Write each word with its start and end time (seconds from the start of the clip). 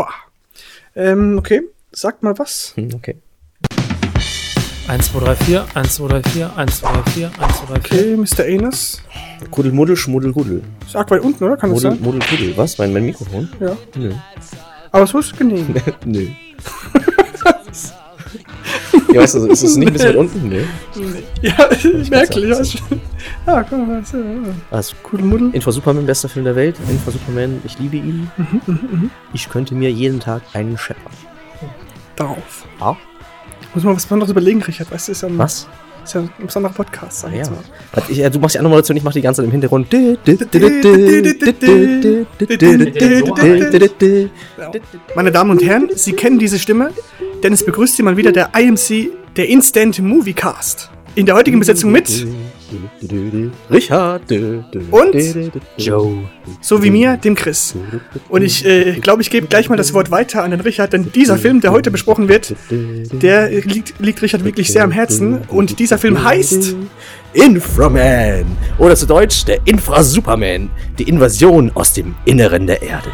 Boah. 0.00 0.14
Ähm, 0.96 1.36
okay. 1.36 1.60
Sagt 1.92 2.22
mal 2.22 2.38
was. 2.38 2.72
Hm, 2.74 2.88
okay. 2.94 3.16
1, 4.88 5.12
2, 5.12 5.20
3, 5.20 5.36
4, 5.36 5.66
1, 5.74 5.94
2, 5.94 6.08
3, 6.08 6.22
4, 6.22 6.56
1, 6.56 6.80
2, 6.80 6.92
3, 6.92 7.10
4, 7.10 7.30
1, 7.38 7.56
2, 7.58 7.66
3, 7.66 7.80
4. 7.80 7.98
Okay, 7.98 8.16
Mr. 8.16 8.44
Anus. 8.46 9.02
Kuddelmuddel, 9.50 9.96
Schmuddelguddel. 9.96 10.62
Ist 10.86 10.96
arg 10.96 11.10
weit 11.10 11.20
unten, 11.20 11.44
oder? 11.44 11.58
Kann 11.58 11.68
das 11.70 11.82
Muddel, 11.82 11.98
sein? 11.98 12.02
Muddel, 12.02 12.20
Kuddel. 12.30 12.56
Was? 12.56 12.78
Mein, 12.78 12.94
mein 12.94 13.04
Mikrofon? 13.04 13.50
Ja. 13.60 13.76
Nö. 13.94 14.14
Aber 14.90 15.04
es 15.04 15.12
muss 15.12 15.36
genehm. 15.36 15.66
Nö. 16.06 16.28
ja, 19.12 19.20
weißt 19.20 19.34
du, 19.34 19.46
ist 19.48 19.62
es 19.62 19.76
nicht 19.76 19.88
ein 19.88 19.92
bisschen 19.92 20.08
weit 20.14 20.16
unten? 20.16 20.48
Nö. 20.48 20.64
ja, 21.42 21.68
merklich. 22.08 22.48
Ja, 22.48 22.64
schon. 22.64 23.00
Ah, 23.46 23.62
guck 23.68 23.86
mal. 23.86 24.02
Ja. 24.12 24.18
Also, 24.70 24.94
Kuddelmuddel. 25.02 25.50
Infra 25.52 25.72
Superman, 25.72 26.06
bester 26.06 26.28
Film 26.28 26.44
der 26.44 26.56
Welt. 26.56 26.76
Infra 26.88 27.10
Superman, 27.10 27.60
ich 27.64 27.78
liebe 27.78 27.96
ihn. 27.96 28.30
Ich 29.32 29.48
könnte 29.48 29.74
mir 29.74 29.90
jeden 29.90 30.20
Tag 30.20 30.42
einen 30.52 30.76
scheppern. 30.78 31.12
Drauf. 32.16 32.66
Ja? 32.80 32.96
Muss 33.74 33.84
man 33.84 33.94
was 33.96 34.04
Besonderes 34.04 34.30
überlegen, 34.30 34.62
Richard. 34.62 34.90
Weißt 34.90 35.08
du, 35.08 35.12
ist 35.12 35.22
ja 35.22 35.28
ein, 35.28 35.38
Was? 35.38 35.68
Ist 36.02 36.14
ja 36.14 36.22
ein 36.22 36.30
besonderer 36.44 36.72
Podcast, 36.72 37.20
sag 37.20 37.28
ich 37.30 37.36
Ja. 37.38 37.42
jetzt 37.44 37.50
mal. 37.52 38.02
Ich, 38.08 38.16
ja, 38.18 38.30
du 38.30 38.38
machst 38.40 38.54
die 38.54 38.58
Animation, 38.58 38.96
ich 38.96 39.02
mach 39.02 39.12
die 39.12 39.20
ganze 39.20 39.42
Zeit 39.42 39.46
im 39.46 39.52
Hintergrund. 39.52 39.92
Meine 45.14 45.30
Damen 45.32 45.50
und 45.50 45.62
Herren, 45.62 45.88
Sie 45.94 46.12
kennen 46.12 46.38
diese 46.38 46.58
Stimme, 46.58 46.90
denn 47.42 47.52
es 47.52 47.64
begrüßt 47.64 47.96
Sie 47.96 48.02
mal 48.02 48.16
wieder 48.16 48.32
der 48.32 48.50
IMC, 48.58 49.10
der 49.36 49.48
Instant 49.48 49.98
Movie 50.00 50.32
Cast. 50.32 50.90
In 51.16 51.26
der 51.26 51.34
heutigen 51.34 51.58
Besetzung 51.58 51.90
mit, 51.92 52.26
Richard. 53.70 54.22
Und? 54.90 55.14
Joe. 55.76 56.18
so 56.60 56.82
wie 56.82 56.90
mir, 56.90 57.16
dem 57.16 57.34
Chris. 57.34 57.74
Und 58.28 58.42
ich 58.42 58.64
äh, 58.64 58.94
glaube, 59.00 59.22
ich 59.22 59.30
gebe 59.30 59.46
gleich 59.46 59.68
mal 59.68 59.76
das 59.76 59.94
Wort 59.94 60.10
weiter 60.10 60.42
an 60.42 60.50
den 60.50 60.60
Richard, 60.60 60.92
denn 60.92 61.10
dieser 61.12 61.38
Film, 61.38 61.60
der 61.60 61.72
heute 61.72 61.90
besprochen 61.90 62.28
wird, 62.28 62.54
der 62.70 63.50
liegt, 63.50 63.98
liegt 63.98 64.22
Richard 64.22 64.44
wirklich 64.44 64.68
sehr 64.72 64.84
am 64.84 64.90
Herzen. 64.90 65.42
Und 65.48 65.78
dieser 65.78 65.98
Film 65.98 66.22
heißt 66.22 66.76
Inframan. 67.32 68.44
Oder 68.78 68.96
zu 68.96 69.06
Deutsch 69.06 69.44
der 69.44 69.60
Infra-Superman. 69.64 70.70
Die 70.98 71.04
Invasion 71.04 71.70
aus 71.74 71.92
dem 71.92 72.14
Inneren 72.24 72.66
der 72.66 72.82
Erde. 72.82 73.10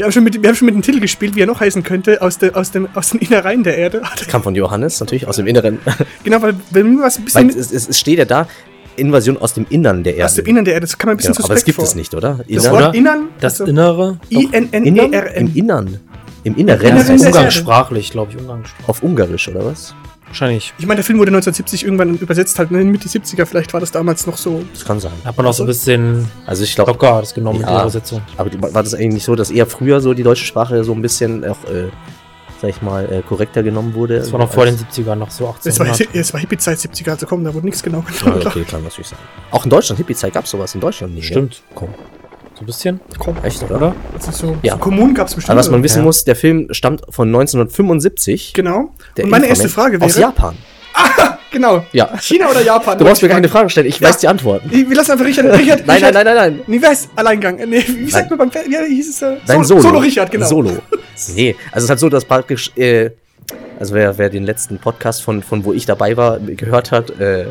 Wir 0.00 0.06
haben, 0.06 0.12
schon 0.12 0.24
mit, 0.24 0.42
wir 0.42 0.48
haben 0.48 0.56
schon 0.56 0.64
mit 0.64 0.74
dem 0.74 0.80
Titel 0.80 0.98
gespielt, 0.98 1.34
wie 1.34 1.42
er 1.42 1.46
noch 1.46 1.60
heißen 1.60 1.82
könnte, 1.82 2.22
aus, 2.22 2.38
der, 2.38 2.56
aus, 2.56 2.70
dem, 2.70 2.88
aus 2.94 3.10
den 3.10 3.20
Innereien 3.20 3.62
der 3.62 3.76
Erde. 3.76 4.00
Kam 4.28 4.42
von 4.42 4.54
Johannes, 4.54 4.98
natürlich, 4.98 5.26
aus 5.28 5.36
dem 5.36 5.46
Inneren. 5.46 5.78
Genau, 6.24 6.40
weil 6.40 6.54
wenn 6.70 6.94
mir 6.94 7.02
was 7.02 7.18
ein 7.18 7.24
Weil 7.34 7.44
bisschen 7.44 7.60
es, 7.60 7.70
es, 7.70 7.86
es 7.86 8.00
steht 8.00 8.18
ja 8.18 8.24
da, 8.24 8.48
Invasion 8.96 9.36
aus 9.36 9.52
dem 9.52 9.66
Innern 9.68 10.02
der 10.02 10.14
Erde. 10.14 10.24
aus 10.24 10.34
dem 10.36 10.46
Innern 10.46 10.64
der 10.64 10.72
Erde, 10.72 10.86
das 10.86 10.96
kann 10.96 11.08
man 11.08 11.14
ein 11.14 11.16
bisschen 11.18 11.34
genau, 11.34 11.44
aber 11.44 11.52
es 11.52 11.60
suspekt 11.60 11.66
gibt 11.66 11.76
vor. 11.76 11.84
es 11.84 11.94
nicht, 11.96 12.14
oder? 12.14 12.38
Das 12.38 12.46
Innern- 12.48 12.72
Wort 12.72 12.94
Innern, 12.96 13.28
Das 13.40 13.60
also 13.60 13.70
Innere. 13.70 14.18
Innern? 14.30 14.68
Im 14.72 14.86
I-N-N-E-R-N. 14.96 16.00
Im 16.44 16.56
Inneren. 16.56 16.92
Heißt 16.94 17.08
der 17.10 17.14
es. 17.16 17.22
Erde. 17.22 17.26
Umgangssprachlich, 17.36 18.10
glaube 18.10 18.32
ich, 18.32 18.38
umgangssprachlich. 18.40 18.88
Auf 18.88 19.02
Ungarisch, 19.02 19.48
oder 19.48 19.66
was? 19.66 19.94
Wahrscheinlich. 20.30 20.72
Ich 20.78 20.86
meine, 20.86 20.96
der 20.98 21.04
Film 21.04 21.18
wurde 21.18 21.30
1970 21.30 21.84
irgendwann 21.84 22.14
übersetzt, 22.16 22.56
halt 22.58 22.70
ne, 22.70 22.84
Mitte 22.84 23.08
70er, 23.08 23.44
vielleicht 23.46 23.72
war 23.72 23.80
das 23.80 23.90
damals 23.90 24.26
noch 24.26 24.36
so. 24.36 24.62
Das 24.72 24.84
kann 24.84 25.00
sein. 25.00 25.10
Hat 25.24 25.36
man 25.36 25.44
auch 25.46 25.52
so 25.52 25.64
ein 25.64 25.66
bisschen 25.66 26.26
Also 26.46 26.62
ich 26.64 26.74
glaube, 26.74 26.92
locker 26.92 27.20
das 27.20 27.34
genommen 27.34 27.58
mit 27.58 27.66
Ja. 27.68 27.74
der 27.74 27.82
Übersetzung. 27.82 28.22
aber 28.36 28.50
war 28.72 28.82
das 28.82 28.94
eigentlich 28.94 29.14
nicht 29.14 29.24
so, 29.24 29.34
dass 29.34 29.50
eher 29.50 29.66
früher 29.66 30.00
so 30.00 30.14
die 30.14 30.22
deutsche 30.22 30.44
Sprache 30.44 30.82
so 30.84 30.92
ein 30.92 31.02
bisschen 31.02 31.44
auch, 31.44 31.56
äh, 31.68 31.88
sag 32.62 32.70
ich 32.70 32.80
mal, 32.80 33.12
äh, 33.12 33.22
korrekter 33.22 33.62
genommen 33.64 33.92
wurde? 33.94 34.18
Das 34.20 34.30
war 34.32 34.38
noch 34.38 34.52
vor 34.52 34.66
den 34.66 34.76
70ern, 34.76 35.16
noch 35.18 35.30
so 35.32 35.52
Es 35.64 35.78
war, 35.80 35.86
1800. 35.86 36.14
es 36.14 36.32
war 36.32 36.40
Hippie-Zeit 36.40 36.78
70er, 36.78 37.10
also 37.10 37.26
komm, 37.26 37.42
da 37.42 37.52
wurde 37.52 37.66
nichts 37.66 37.82
genau 37.82 38.04
Ja, 38.08 38.24
genommen. 38.30 38.46
okay, 38.46 38.64
kann 38.64 38.84
natürlich 38.84 39.08
sein. 39.08 39.18
Auch 39.50 39.64
in 39.64 39.70
Deutschland, 39.70 39.98
Hippie-Zeit 39.98 40.32
gab 40.32 40.44
es 40.44 40.50
sowas 40.52 40.72
in 40.76 40.80
Deutschland 40.80 41.14
nicht. 41.14 41.26
Stimmt. 41.26 41.54
Ja? 41.70 41.74
Komm. 41.74 41.88
So 42.60 42.64
ein 42.64 42.66
bisschen, 42.66 43.00
Komm, 43.18 43.36
Echt, 43.42 43.62
oder? 43.62 43.76
oder? 43.76 43.94
das 44.14 44.28
ist 44.28 44.38
so, 44.38 44.54
Ja. 44.62 44.74
so 44.74 44.78
Kommunen 44.80 45.14
gab 45.14 45.28
es 45.28 45.34
bestimmt. 45.34 45.50
Aber 45.52 45.60
was 45.60 45.70
man 45.70 45.82
wissen 45.82 46.00
Ja. 46.00 46.04
muss, 46.04 46.24
der 46.24 46.36
Film 46.36 46.68
stammt 46.72 47.00
von 47.08 47.28
1975. 47.30 48.52
Genau. 48.52 48.90
Der 49.16 49.24
Und 49.24 49.30
meine 49.30 49.46
erste 49.46 49.70
Frage 49.70 49.94
wäre. 49.98 50.04
Aus 50.04 50.16
Japan. 50.18 50.56
Genau. 51.52 51.84
Ja. 51.92 52.16
China 52.20 52.50
oder 52.50 52.60
Japan? 52.62 52.98
Du 52.98 53.04
brauchst 53.04 53.22
mir 53.22 53.28
keine 53.30 53.48
Frage 53.48 53.70
stellen, 53.70 53.86
ich 53.86 53.98
Ja. 53.98 54.08
weiß 54.08 54.18
die 54.18 54.28
Antworten. 54.28 54.70
Wir 54.70 54.94
lassen 54.94 55.12
einfach 55.12 55.24
Richard. 55.24 55.46
Richard 55.58 55.86
Nein, 55.86 55.86
nein, 55.86 55.96
Richard, 55.96 56.14
nein, 56.14 56.24
nein, 56.26 56.36
nein. 56.56 56.60
Nee, 56.66 56.78
wer 56.82 56.92
ist 56.92 57.08
Alleingang? 57.16 57.56
Nee, 57.66 57.82
wie 57.88 58.10
sagt 58.10 58.28
man 58.30 58.38
beim 58.38 58.50
Fer- 58.50 58.66
Wie 58.66 58.94
hieß 58.94 59.08
es? 59.08 59.22
Äh, 59.22 59.36
Solo, 59.46 59.62
Solo. 59.64 59.80
Solo 59.80 59.98
Richard, 60.00 60.30
genau. 60.30 60.46
Solo. 60.46 60.70
Nee, 61.34 61.56
also 61.72 61.78
es 61.78 61.84
ist 61.84 61.90
halt 61.90 61.98
so, 62.00 62.08
dass 62.08 62.24
praktisch, 62.24 62.70
äh, 62.76 63.10
also 63.78 63.94
wer, 63.94 64.16
wer 64.18 64.28
den 64.30 64.44
letzten 64.44 64.78
Podcast 64.78 65.22
von, 65.22 65.42
von 65.42 65.64
wo 65.64 65.72
ich 65.72 65.86
dabei 65.86 66.16
war, 66.16 66.38
gehört 66.38 66.92
hat, 66.92 67.10
äh, 67.20 67.46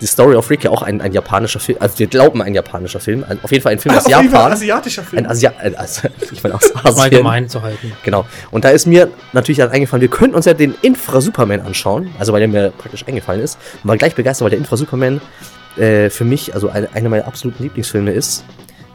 die 0.00 0.06
Story 0.06 0.36
of 0.36 0.48
Rick 0.50 0.64
ja 0.64 0.70
auch 0.70 0.82
ein, 0.82 1.00
ein 1.00 1.12
japanischer 1.12 1.60
Film, 1.60 1.78
also 1.80 1.98
wir 1.98 2.06
glauben 2.06 2.40
ein 2.42 2.54
japanischer 2.54 3.00
Film, 3.00 3.24
ein, 3.28 3.38
auf 3.42 3.50
jeden 3.50 3.62
Fall 3.62 3.72
ein 3.72 3.78
Film 3.78 3.94
aus 3.96 4.04
auf 4.06 4.10
Japan. 4.10 4.52
asiatischer 4.52 5.02
Film. 5.02 5.24
Ein 5.24 5.30
Asia, 5.30 5.52
äh, 5.62 5.74
also, 5.74 6.08
ich 6.32 6.42
meine 6.42 6.54
aus 6.54 6.70
Um 6.70 6.80
Asien. 6.84 7.00
allgemein 7.02 7.48
zu 7.48 7.62
halten. 7.62 7.92
Genau. 8.04 8.24
Und 8.50 8.64
da 8.64 8.70
ist 8.70 8.86
mir 8.86 9.10
natürlich 9.32 9.58
dann 9.58 9.70
eingefallen, 9.70 10.00
wir 10.00 10.08
könnten 10.08 10.36
uns 10.36 10.46
ja 10.46 10.54
den 10.54 10.74
Infra-Superman 10.82 11.60
anschauen, 11.62 12.10
also 12.18 12.32
weil 12.32 12.40
der 12.40 12.48
mir 12.48 12.70
praktisch 12.76 13.06
eingefallen 13.06 13.40
ist. 13.42 13.58
Und 13.82 13.88
war 13.88 13.96
gleich 13.96 14.14
begeistert, 14.14 14.44
weil 14.44 14.50
der 14.50 14.58
Infra-Superman 14.58 15.20
äh, 15.76 16.10
für 16.10 16.24
mich 16.24 16.54
also 16.54 16.68
eine, 16.68 16.88
einer 16.94 17.08
meiner 17.08 17.26
absoluten 17.26 17.62
Lieblingsfilme 17.62 18.12
ist. 18.12 18.44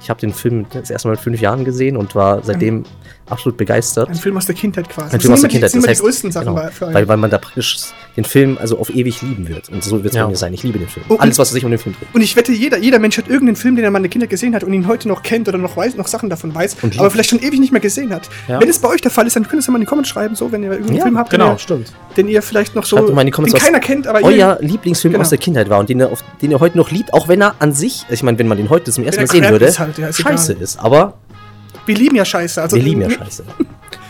Ich 0.02 0.09
habe 0.09 0.20
den 0.20 0.34
Film 0.34 0.66
das 0.74 0.90
erste 0.90 1.08
Mal 1.08 1.14
mit 1.14 1.22
fünf 1.22 1.40
Jahren 1.40 1.64
gesehen 1.64 1.96
und 1.96 2.14
war 2.14 2.44
seitdem 2.44 2.84
absolut 3.29 3.57
begeistert. 3.57 4.09
Ein 4.09 4.16
Film 4.16 4.38
aus 4.38 4.45
der 4.45 4.56
Kindheit 4.56 4.89
quasi. 4.89 5.13
Ein 5.16 5.22
Film 5.22 5.34
aus 5.34 5.41
der 5.41 5.50
Kindheit. 5.50 5.73
die 5.73 5.79
das 5.79 5.88
heißt, 5.88 6.01
größten 6.01 6.31
Sachen 6.31 6.47
genau, 6.47 6.61
bei, 6.61 6.72
für 6.72 6.85
einen. 6.85 6.95
weil, 6.95 7.07
weil 7.07 7.17
man 7.17 7.29
da 7.29 7.38
praktisch 7.38 7.78
den 8.17 8.25
Film 8.25 8.57
also 8.59 8.78
auf 8.78 8.89
ewig 8.94 9.22
lieben 9.22 9.47
wird. 9.47 9.69
Und 9.69 9.84
so 9.84 10.03
wird 10.03 10.13
es 10.13 10.17
Ja. 10.17 10.25
bei 10.25 10.31
mir 10.31 10.35
sein. 10.35 10.53
Ich 10.53 10.63
liebe 10.63 10.78
den 10.79 10.88
Film. 10.88 11.06
Oh, 11.09 11.16
Alles, 11.17 11.38
was 11.39 11.50
sich 11.51 11.63
um 11.66 11.72
den 11.72 11.79
Film 11.79 11.95
dreht. 11.97 12.07
Und 12.13 12.22
ich 12.22 12.35
wette, 12.35 12.51
jeder, 12.51 12.78
jeder 12.78 13.00
Mensch 13.00 13.17
hat 13.17 13.28
irgendeinen 13.28 13.56
Film, 13.56 13.75
den 13.75 13.85
er 13.85 13.91
mal 13.91 13.97
in 14.00 14.03
der 14.03 14.09
Kindheit 14.09 14.29
gesehen 14.29 14.53
hat 14.56 14.63
und 14.63 14.73
ihn 14.73 14.88
heute 14.88 15.07
noch 15.07 15.23
kennt 15.23 15.47
oder 15.47 15.57
noch 15.57 15.75
weiß, 15.78 15.95
noch 15.95 16.07
Sachen 16.07 16.29
davon 16.29 16.53
weiß, 16.53 16.78
Und 16.81 17.00
aber 17.00 17.09
vielleicht 17.09 17.29
schon 17.29 17.39
ewig 17.39 17.59
nicht 17.59 17.72
mehr 17.72 17.81
gesehen 17.81 18.13
hat. 18.13 18.29
Ja. 18.47 18.59
Wenn 18.61 18.69
es 18.69 18.79
bei 18.79 18.89
euch 18.89 19.01
der 19.01 19.11
Fall 19.11 19.25
ist, 19.25 19.35
dann 19.35 19.44
könnt 19.44 19.55
ihr 19.55 19.59
es 19.59 19.67
ja 19.67 19.72
mal 19.72 19.78
in 19.78 19.81
die 19.81 19.88
Comments 19.88 20.07
schreiben, 20.09 20.35
so, 20.35 20.51
wenn 20.51 20.61
ihr 20.63 20.72
irgendeinen 20.72 20.97
Ja, 20.97 21.03
Film 21.03 21.17
habt, 21.17 21.29
Genau, 21.31 21.45
den, 21.47 21.53
ihr, 21.55 21.59
stimmt. 21.59 21.94
den 22.17 22.28
ihr 22.28 22.41
vielleicht 22.41 22.75
noch 22.75 22.85
so, 22.85 22.97
die 23.07 23.31
den 23.31 23.53
keiner 23.53 23.79
kennt, 23.79 24.05
aber 24.07 24.22
ihr, 24.22 24.28
Euer 24.28 24.57
Lieblingsfilm 24.61 25.13
Genau. 25.13 25.22
aus 25.22 25.29
der 25.29 25.38
Kindheit 25.40 25.69
war 25.69 25.79
und 25.79 25.90
den 25.90 26.00
ihr, 26.00 26.11
auf, 26.11 26.23
den 26.41 26.51
ihr 26.51 26.59
heute 26.59 26.78
noch 26.78 26.91
liebt, 26.91 27.13
auch 27.13 27.28
wenn 27.28 27.41
er 27.41 27.55
an 27.59 27.73
sich, 27.73 28.05
ich 28.09 28.22
meine, 28.23 28.38
wenn 28.38 28.47
man 28.47 28.57
den 28.57 28.69
heute 28.69 28.91
zum 28.91 29.03
ersten 29.03 29.22
Mal 29.22 29.28
sehen 29.28 29.50
würde, 29.50 29.72
halt, 29.78 30.16
scheiße 30.16 30.53
ist. 30.53 30.79
Aber 30.79 31.16
wir 31.86 31.96
lieben 31.96 32.16
ja 32.16 32.26
Scheiße. 32.26 32.62
Also, 32.62 32.76
wir 32.76 32.84
lieben 32.84 33.02
ja 33.02 33.10
Scheiße. 33.10 33.44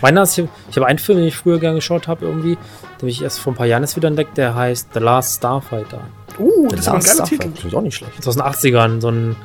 Meiner 0.02 0.24
ist, 0.24 0.38
ich 0.38 0.48
ich 0.70 0.76
habe 0.76 0.88
einen 0.88 1.00
Film, 1.00 1.20
den 1.20 1.28
ich 1.28 1.36
früher 1.36 1.60
gerne 1.60 1.76
geschaut 1.76 2.08
habe, 2.08 2.26
irgendwie, 2.26 2.56
den 2.56 3.00
habe 3.00 3.10
ich 3.10 3.22
erst 3.22 3.40
vor 3.40 3.54
ein 3.54 3.56
paar 3.56 3.66
Jahren 3.66 3.84
erst 3.84 3.96
wieder 3.96 4.08
entdeckt, 4.08 4.38
der 4.38 4.54
heißt 4.56 4.90
The 4.94 5.00
Last 5.00 5.38
Starfighter. 5.38 6.02
Uh, 6.40 6.68
das 6.70 6.82
ist 6.82 6.88
ein 6.88 7.00
geiler 7.00 7.24
Titel. 7.24 7.44
Starfighter, 7.44 7.68
Ist 7.68 7.76
auch 7.76 7.82
nicht 7.82 7.96
schlecht. 7.96 8.18
Das 8.18 8.28
aus 8.28 8.36
den 8.36 8.44
80ern, 8.44 9.02
so 9.02 9.10
ein, 9.10 9.36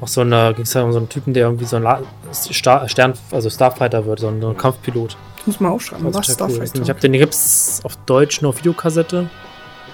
auch 0.00 0.08
so 0.08 0.20
eine, 0.20 0.52
ging 0.54 0.64
es 0.64 0.74
ja 0.74 0.82
um 0.82 0.92
so 0.92 0.98
einen 0.98 1.08
Typen, 1.08 1.34
der 1.34 1.46
irgendwie 1.46 1.64
so 1.64 1.76
ein 1.76 1.82
La 1.82 2.00
Star, 2.32 2.88
Stern, 2.88 3.14
also 3.30 3.50
Starfighter 3.50 4.06
wird, 4.06 4.20
so 4.20 4.28
ein, 4.28 4.40
so 4.40 4.50
ein 4.50 4.56
Kampfpilot. 4.56 5.16
Das 5.38 5.46
muss 5.46 5.60
man 5.60 5.72
aufschreiben. 5.72 6.06
Das 6.06 6.14
Was 6.14 6.26
total 6.28 6.48
cool. 6.48 6.54
Starfighter? 6.54 6.82
Ich 6.82 6.90
habe 6.90 7.00
den, 7.00 7.12
den 7.12 7.20
gibt's 7.20 7.80
auf 7.82 7.96
Deutsch 8.06 8.40
nur 8.42 8.50
auf 8.50 8.58
Videokassette, 8.58 9.28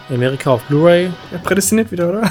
in 0.09 0.15
Amerika 0.17 0.51
auf 0.51 0.63
Blu-ray. 0.65 1.11
Ja, 1.33 1.39
prädestiniert 1.39 1.91
wieder, 1.93 2.09
oder? 2.09 2.31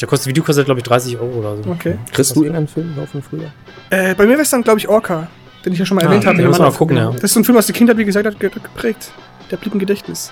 Da 0.00 0.06
kostet 0.06 0.26
die 0.26 0.30
Videokassette, 0.30 0.64
glaube 0.64 0.80
ich, 0.80 0.84
30 0.84 1.18
Euro 1.18 1.38
oder 1.38 1.56
so. 1.62 1.70
Okay. 1.70 1.98
Kriegst 2.12 2.34
du 2.36 2.40
irgendeinen 2.42 2.68
Film 2.68 2.94
laufen 2.96 3.22
früher? 3.22 3.52
Äh, 3.90 4.14
bei 4.14 4.24
mir 4.24 4.32
wäre 4.32 4.42
es 4.42 4.50
dann, 4.50 4.62
glaube 4.62 4.78
ich, 4.78 4.88
Orca, 4.88 5.28
den 5.64 5.72
ich 5.72 5.78
ja 5.78 5.84
schon 5.86 5.96
mal 5.96 6.02
Ah, 6.04 6.08
erwähnt 6.08 6.26
habe. 6.26 6.36
den 6.38 6.46
muss 6.48 6.58
man 6.58 6.70
mal 6.70 6.76
gucken, 6.76 6.96
ja. 6.96 7.10
Das 7.10 7.24
ist 7.24 7.32
so 7.34 7.40
ein 7.40 7.44
Film 7.44 7.58
aus 7.58 7.66
der 7.66 7.74
Kindheit, 7.74 7.96
wie 7.98 8.04
gesagt, 8.04 8.26
hat 8.26 8.38
ge- 8.40 8.50
geprägt. 8.50 9.10
Der 9.50 9.56
blieb 9.56 9.72
im 9.74 9.78
Gedächtnis. 9.80 10.30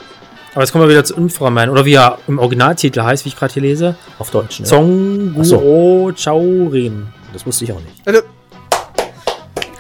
Aber 0.54 0.62
jetzt 0.62 0.72
kommen 0.72 0.84
wir 0.84 0.90
wieder 0.90 1.04
zu 1.04 1.14
Inframan, 1.14 1.68
oder 1.70 1.84
wie 1.84 1.94
er 1.94 2.18
im 2.26 2.38
Originaltitel 2.38 3.02
heißt, 3.02 3.24
wie 3.24 3.28
ich 3.28 3.36
gerade 3.36 3.52
hier 3.52 3.62
lese. 3.62 3.94
Auf 4.18 4.30
Deutsch, 4.30 4.60
ne? 4.60 4.66
Song 4.66 5.36
Ach 5.38 5.44
so. 5.44 6.12
Chaurin. 6.16 7.06
Das 7.32 7.46
wusste 7.46 7.64
ich 7.64 7.72
auch 7.72 7.80
nicht. 7.80 7.94
Also, 8.04 8.20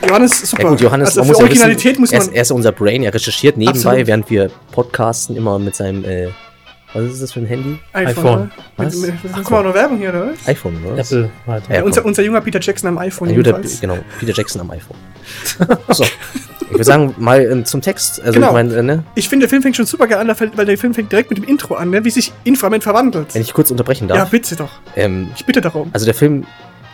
Johannes, 0.06 0.40
super. 0.50 0.62
Ja 0.62 0.68
gut, 0.70 0.80
Johannes, 0.80 1.08
also 1.18 1.24
muss 1.24 1.38
ja 1.38 1.44
Originalität 1.44 1.92
wissen, 1.92 2.00
muss 2.00 2.12
er, 2.12 2.18
man. 2.20 2.28
ist, 2.28 2.34
er 2.34 2.42
ist 2.42 2.50
unser 2.52 2.72
Brain, 2.72 3.02
er 3.02 3.12
recherchiert 3.14 3.56
nebenbei, 3.56 3.78
Absolut. 3.88 4.06
während 4.06 4.30
wir 4.30 4.50
podcasten, 4.72 5.36
immer 5.36 5.58
mit 5.58 5.74
seinem, 5.76 6.04
äh, 6.04 6.28
was 6.94 7.04
ist 7.04 7.22
das 7.22 7.32
für 7.32 7.40
ein 7.40 7.46
Handy? 7.46 7.78
iPhone. 7.92 8.24
ne? 8.40 8.50
Was? 8.76 9.02
Jetzt 9.06 9.24
machen 9.32 9.44
wir 9.50 9.62
noch 9.62 9.74
Werbung 9.74 9.98
hier, 9.98 10.10
oder? 10.10 10.30
was? 10.30 10.48
iPhone, 10.48 10.76
oder? 10.84 10.96
was? 10.98 11.12
Apple 11.12 11.30
halt. 11.46 11.68
Ja, 11.68 11.74
Ja, 11.76 11.82
unser, 11.84 12.04
unser 12.04 12.22
junger 12.22 12.40
Peter 12.40 12.60
Jackson 12.60 12.88
am 12.88 12.98
iPhone 12.98 13.28
Ein 13.28 13.36
guter, 13.36 13.60
genau, 13.80 13.98
Peter 14.18 14.32
Jackson 14.32 14.60
am 14.60 14.70
iPhone. 14.70 14.96
so. 15.88 16.04
Ich 16.04 16.70
würde 16.74 16.84
sagen, 16.84 17.14
mal 17.18 17.40
ähm, 17.50 17.64
zum 17.64 17.80
Text. 17.80 18.20
Also 18.20 18.34
Genau. 18.34 18.48
ich 18.48 18.52
meine, 18.52 18.74
äh, 18.76 18.82
ne, 18.82 19.04
Ich 19.16 19.28
finde, 19.28 19.44
der 19.44 19.50
Film 19.50 19.62
fängt 19.62 19.76
schon 19.76 19.86
super 19.86 20.06
geil 20.06 20.18
an, 20.30 20.36
weil 20.54 20.66
der 20.66 20.78
Film 20.78 20.94
fängt 20.94 21.10
direkt 21.10 21.30
mit 21.30 21.38
dem 21.38 21.44
Intro 21.44 21.74
an, 21.74 21.90
ne? 21.90 22.04
wie 22.04 22.10
sich 22.10 22.32
Inframan 22.44 22.80
verwandelt. 22.80 23.34
wenn 23.34 23.42
ich 23.42 23.52
kurz 23.52 23.70
unterbrechen 23.72 24.08
Ja, 24.08 24.16
darf. 24.16 24.30
bitte 24.30 24.54
doch. 24.56 24.70
ähm, 24.94 25.30
Ich 25.36 25.44
bitte 25.44 25.60
darum. 25.60 25.90
also 25.92 26.04
der 26.06 26.14
Film, 26.14 26.44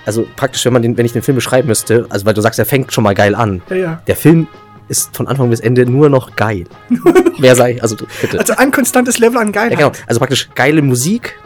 also 0.06 0.26
praktisch, 0.37 0.64
wenn 0.64 0.72
man 0.72 0.81
den, 0.82 0.96
wenn 0.96 1.04
ich 1.04 1.12
den 1.12 1.20
Film 1.22 1.34
beschreiben 1.34 1.69
müsste, 1.69 2.06
also 2.08 2.25
weil 2.25 2.32
du 2.34 2.40
sagst, 2.40 2.58
er 2.58 2.64
fängt 2.64 2.92
schon 2.92 3.04
mal 3.04 3.14
geil 3.14 3.34
an. 3.34 3.60
Ja, 3.69 3.76
ja. 3.76 4.02
Der 4.06 4.16
Film 4.16 4.49
ist 4.88 5.16
von 5.16 5.26
Anfang 5.28 5.50
bis 5.50 5.60
Ende 5.60 5.86
nur 5.86 6.08
noch 6.08 6.36
geil. 6.36 6.64
Wer 7.38 7.56
sei, 7.56 7.72
ich? 7.72 7.82
also 7.82 7.96
bitte. 8.20 8.38
Also 8.38 8.54
ein 8.56 8.70
konstantes 8.70 9.18
Level 9.18 9.38
an 9.38 9.52
Geilheit. 9.52 9.78
Ja, 9.78 9.88
genau. 9.88 9.98
Also 10.06 10.18
praktisch 10.20 10.48
geile 10.54 10.82
Musik, 10.82 11.38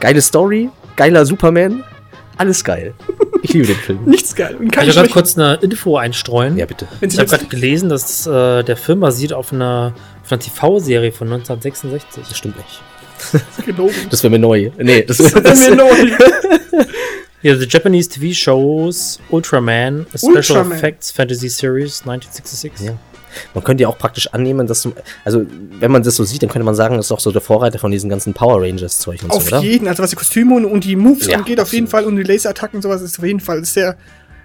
geile 0.00 0.20
Story, 0.20 0.70
geiler 0.96 1.24
Superman, 1.24 1.84
alles 2.36 2.64
geil. 2.64 2.94
Ich 3.42 3.52
liebe 3.52 3.66
den 3.66 3.76
Film. 3.76 3.98
Nichts 4.06 4.34
geil. 4.34 4.56
Kann 4.58 4.68
keine 4.70 4.88
ich 4.90 4.94
gerade 4.94 5.08
kurz 5.08 5.36
eine 5.36 5.54
Info 5.62 5.96
einstreuen? 5.96 6.56
Ja, 6.56 6.66
bitte. 6.66 6.86
Wenn 7.00 7.10
Ich 7.10 7.18
habe 7.18 7.28
gerade 7.28 7.46
gelesen, 7.46 7.88
dass 7.88 8.26
äh, 8.26 8.62
der 8.62 8.76
Film 8.76 9.00
basiert 9.00 9.32
auf 9.32 9.52
einer, 9.52 9.94
auf 10.24 10.32
einer 10.32 10.40
TV-Serie 10.40 11.12
von 11.12 11.28
1966. 11.32 12.24
Das 12.28 12.38
stimmt 12.38 12.56
nicht. 12.56 12.82
gelogen. 13.64 13.94
Das 14.10 14.22
wäre 14.22 14.30
mir 14.30 14.38
neu. 14.38 14.70
Nee, 14.78 15.02
das, 15.02 15.18
Das 15.18 15.32
ist 15.60 15.70
mir 15.70 15.76
neu. 15.76 15.90
Ja, 17.42 17.56
the 17.56 17.66
Japanese 17.68 18.08
TV 18.08 18.32
shows 18.34 19.18
Ultraman, 19.30 20.06
a 20.14 20.18
Special 20.18 20.36
Ultraman. 20.36 20.72
Effects 20.72 21.10
Fantasy 21.10 21.48
Series 21.48 22.00
1966. 22.06 22.86
Ja. 22.86 22.94
Man 23.54 23.64
könnte 23.64 23.82
ja 23.82 23.88
auch 23.88 23.96
praktisch 23.98 24.28
annehmen, 24.32 24.66
dass 24.66 24.82
du, 24.82 24.92
also 25.24 25.44
wenn 25.80 25.90
man 25.90 26.02
das 26.02 26.16
so 26.16 26.24
sieht, 26.24 26.42
dann 26.42 26.50
könnte 26.50 26.64
man 26.64 26.74
sagen, 26.74 26.96
das 26.96 27.06
ist 27.06 27.12
auch 27.12 27.20
so 27.20 27.32
der 27.32 27.40
Vorreiter 27.40 27.78
von 27.78 27.90
diesen 27.90 28.10
ganzen 28.10 28.34
Power 28.34 28.60
Rangers 28.62 28.98
Zeug 28.98 29.22
und 29.22 29.30
Auf 29.30 29.44
so, 29.48 29.56
oder? 29.56 29.64
jeden, 29.64 29.88
also 29.88 30.02
was 30.02 30.10
die 30.10 30.16
Kostüme 30.16 30.54
und, 30.54 30.66
und 30.66 30.84
die 30.84 30.96
Moves 30.96 31.26
Ja, 31.26 31.38
angeht, 31.38 31.58
auf 31.58 31.72
jeden. 31.72 31.86
Fall 31.86 32.04
und 32.04 32.16
die 32.16 32.22
Laserattacken 32.24 32.76
und 32.76 32.82
sowas 32.82 33.00
ist 33.00 33.18
auf 33.18 33.24
jeden 33.24 33.40
Fall 33.40 33.64
sehr. 33.64 33.96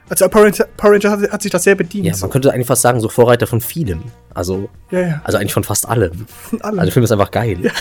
Also 0.09 0.29
Power 0.29 0.45
Ranger, 0.45 0.67
Power 0.77 0.93
Ranger 0.93 1.11
hat, 1.11 1.31
hat 1.31 1.41
sich 1.41 1.51
das 1.51 1.63
sehr 1.65 1.75
bedient. 1.75 2.05
Ja, 2.07 2.15
man 2.21 2.29
könnte 2.29 2.51
eigentlich 2.53 2.67
fast 2.67 2.81
sagen, 2.81 3.01
so 3.01 3.09
Vorreiter 3.09 3.45
von 3.45 3.59
vielem. 3.59 4.03
Also, 4.33 4.69
ja, 4.89 4.99
ja. 5.01 5.21
also 5.25 5.37
eigentlich 5.37 5.53
von 5.53 5.65
fast 5.65 5.85
allem. 5.87 6.25
Von 6.49 6.61
allem. 6.61 6.79
Also 6.79 6.85
der 6.85 6.93
Film 6.93 7.03
ist 7.03 7.11
einfach 7.11 7.31
geil. 7.31 7.57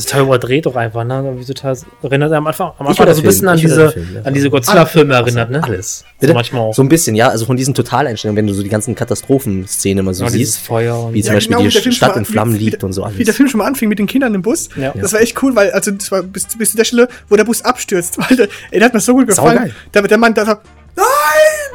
Das 0.00 0.06
ist 0.06 0.12
total 0.12 0.26
überdreht 0.28 0.64
doch 0.64 0.76
einfach, 0.76 1.04
ne? 1.04 1.20
Irgendwie 1.22 1.44
total, 1.44 1.76
erinnert 2.02 2.32
am 2.32 2.46
Anfang, 2.46 2.68
am 2.78 2.86
Ich 2.86 2.98
Anfang 2.98 3.12
so 3.14 3.20
ein 3.20 3.24
bisschen 3.26 3.48
an 3.48 3.56
ich 3.56 3.60
diese, 3.64 3.90
Film, 3.90 4.08
an 4.24 4.32
diese 4.32 4.48
Godzilla-Filme 4.48 5.12
erinnert, 5.12 5.50
ne? 5.50 5.62
Alles. 5.62 6.06
So 6.18 6.32
manchmal 6.32 6.62
auch. 6.62 6.72
So 6.74 6.80
ein 6.82 6.88
bisschen, 6.88 7.14
ja. 7.16 7.28
Also 7.28 7.44
von 7.44 7.58
diesen 7.58 7.74
Totaleinstellungen, 7.74 8.38
wenn 8.38 8.46
du 8.46 8.54
so 8.54 8.62
die 8.62 8.70
ganzen 8.70 8.94
Katastrophenszenen 8.94 10.02
mal 10.02 10.14
so 10.14 10.24
Ja, 10.24 10.30
siehst, 10.30 10.60
Feuer 10.60 10.98
und 11.04 11.12
wie 11.12 11.20
zum 11.22 11.32
Ja, 11.32 11.34
Beispiel 11.34 11.56
genau, 11.58 11.68
die 11.68 11.92
Stadt 11.92 12.12
schon 12.12 12.18
in 12.20 12.24
Flammen 12.24 12.54
wie- 12.54 12.64
liegt 12.64 12.82
und 12.82 12.94
so 12.94 13.02
Wie 13.02 13.24
der 13.24 13.26
alles. 13.26 13.36
Film 13.36 13.48
schon 13.50 13.58
mal 13.58 13.66
anfing 13.66 13.90
mit 13.90 13.98
den 13.98 14.06
Kindern 14.06 14.34
im 14.34 14.40
Bus. 14.40 14.70
Ja. 14.74 14.94
Das 14.98 15.12
war 15.12 15.20
echt 15.20 15.42
cool, 15.42 15.54
weil, 15.54 15.70
also 15.72 15.90
das 15.90 16.10
war 16.10 16.22
bis, 16.22 16.46
bis 16.56 16.70
zu 16.70 16.78
der 16.78 16.84
Stelle, 16.84 17.06
wo 17.28 17.36
der 17.36 17.44
Bus 17.44 17.60
abstürzt. 17.60 18.16
Weil 18.30 18.38
der, 18.38 18.48
ey, 18.70 18.78
der 18.78 18.86
hat 18.86 18.94
mir 18.94 19.00
so 19.00 19.12
gut 19.12 19.26
gefallen. 19.26 19.58
Saugeil. 19.58 19.74
Der, 19.92 20.02
der 20.02 20.16
Mann, 20.16 20.32
der 20.32 20.46
sagt, 20.46 20.66
nein! 20.96 21.04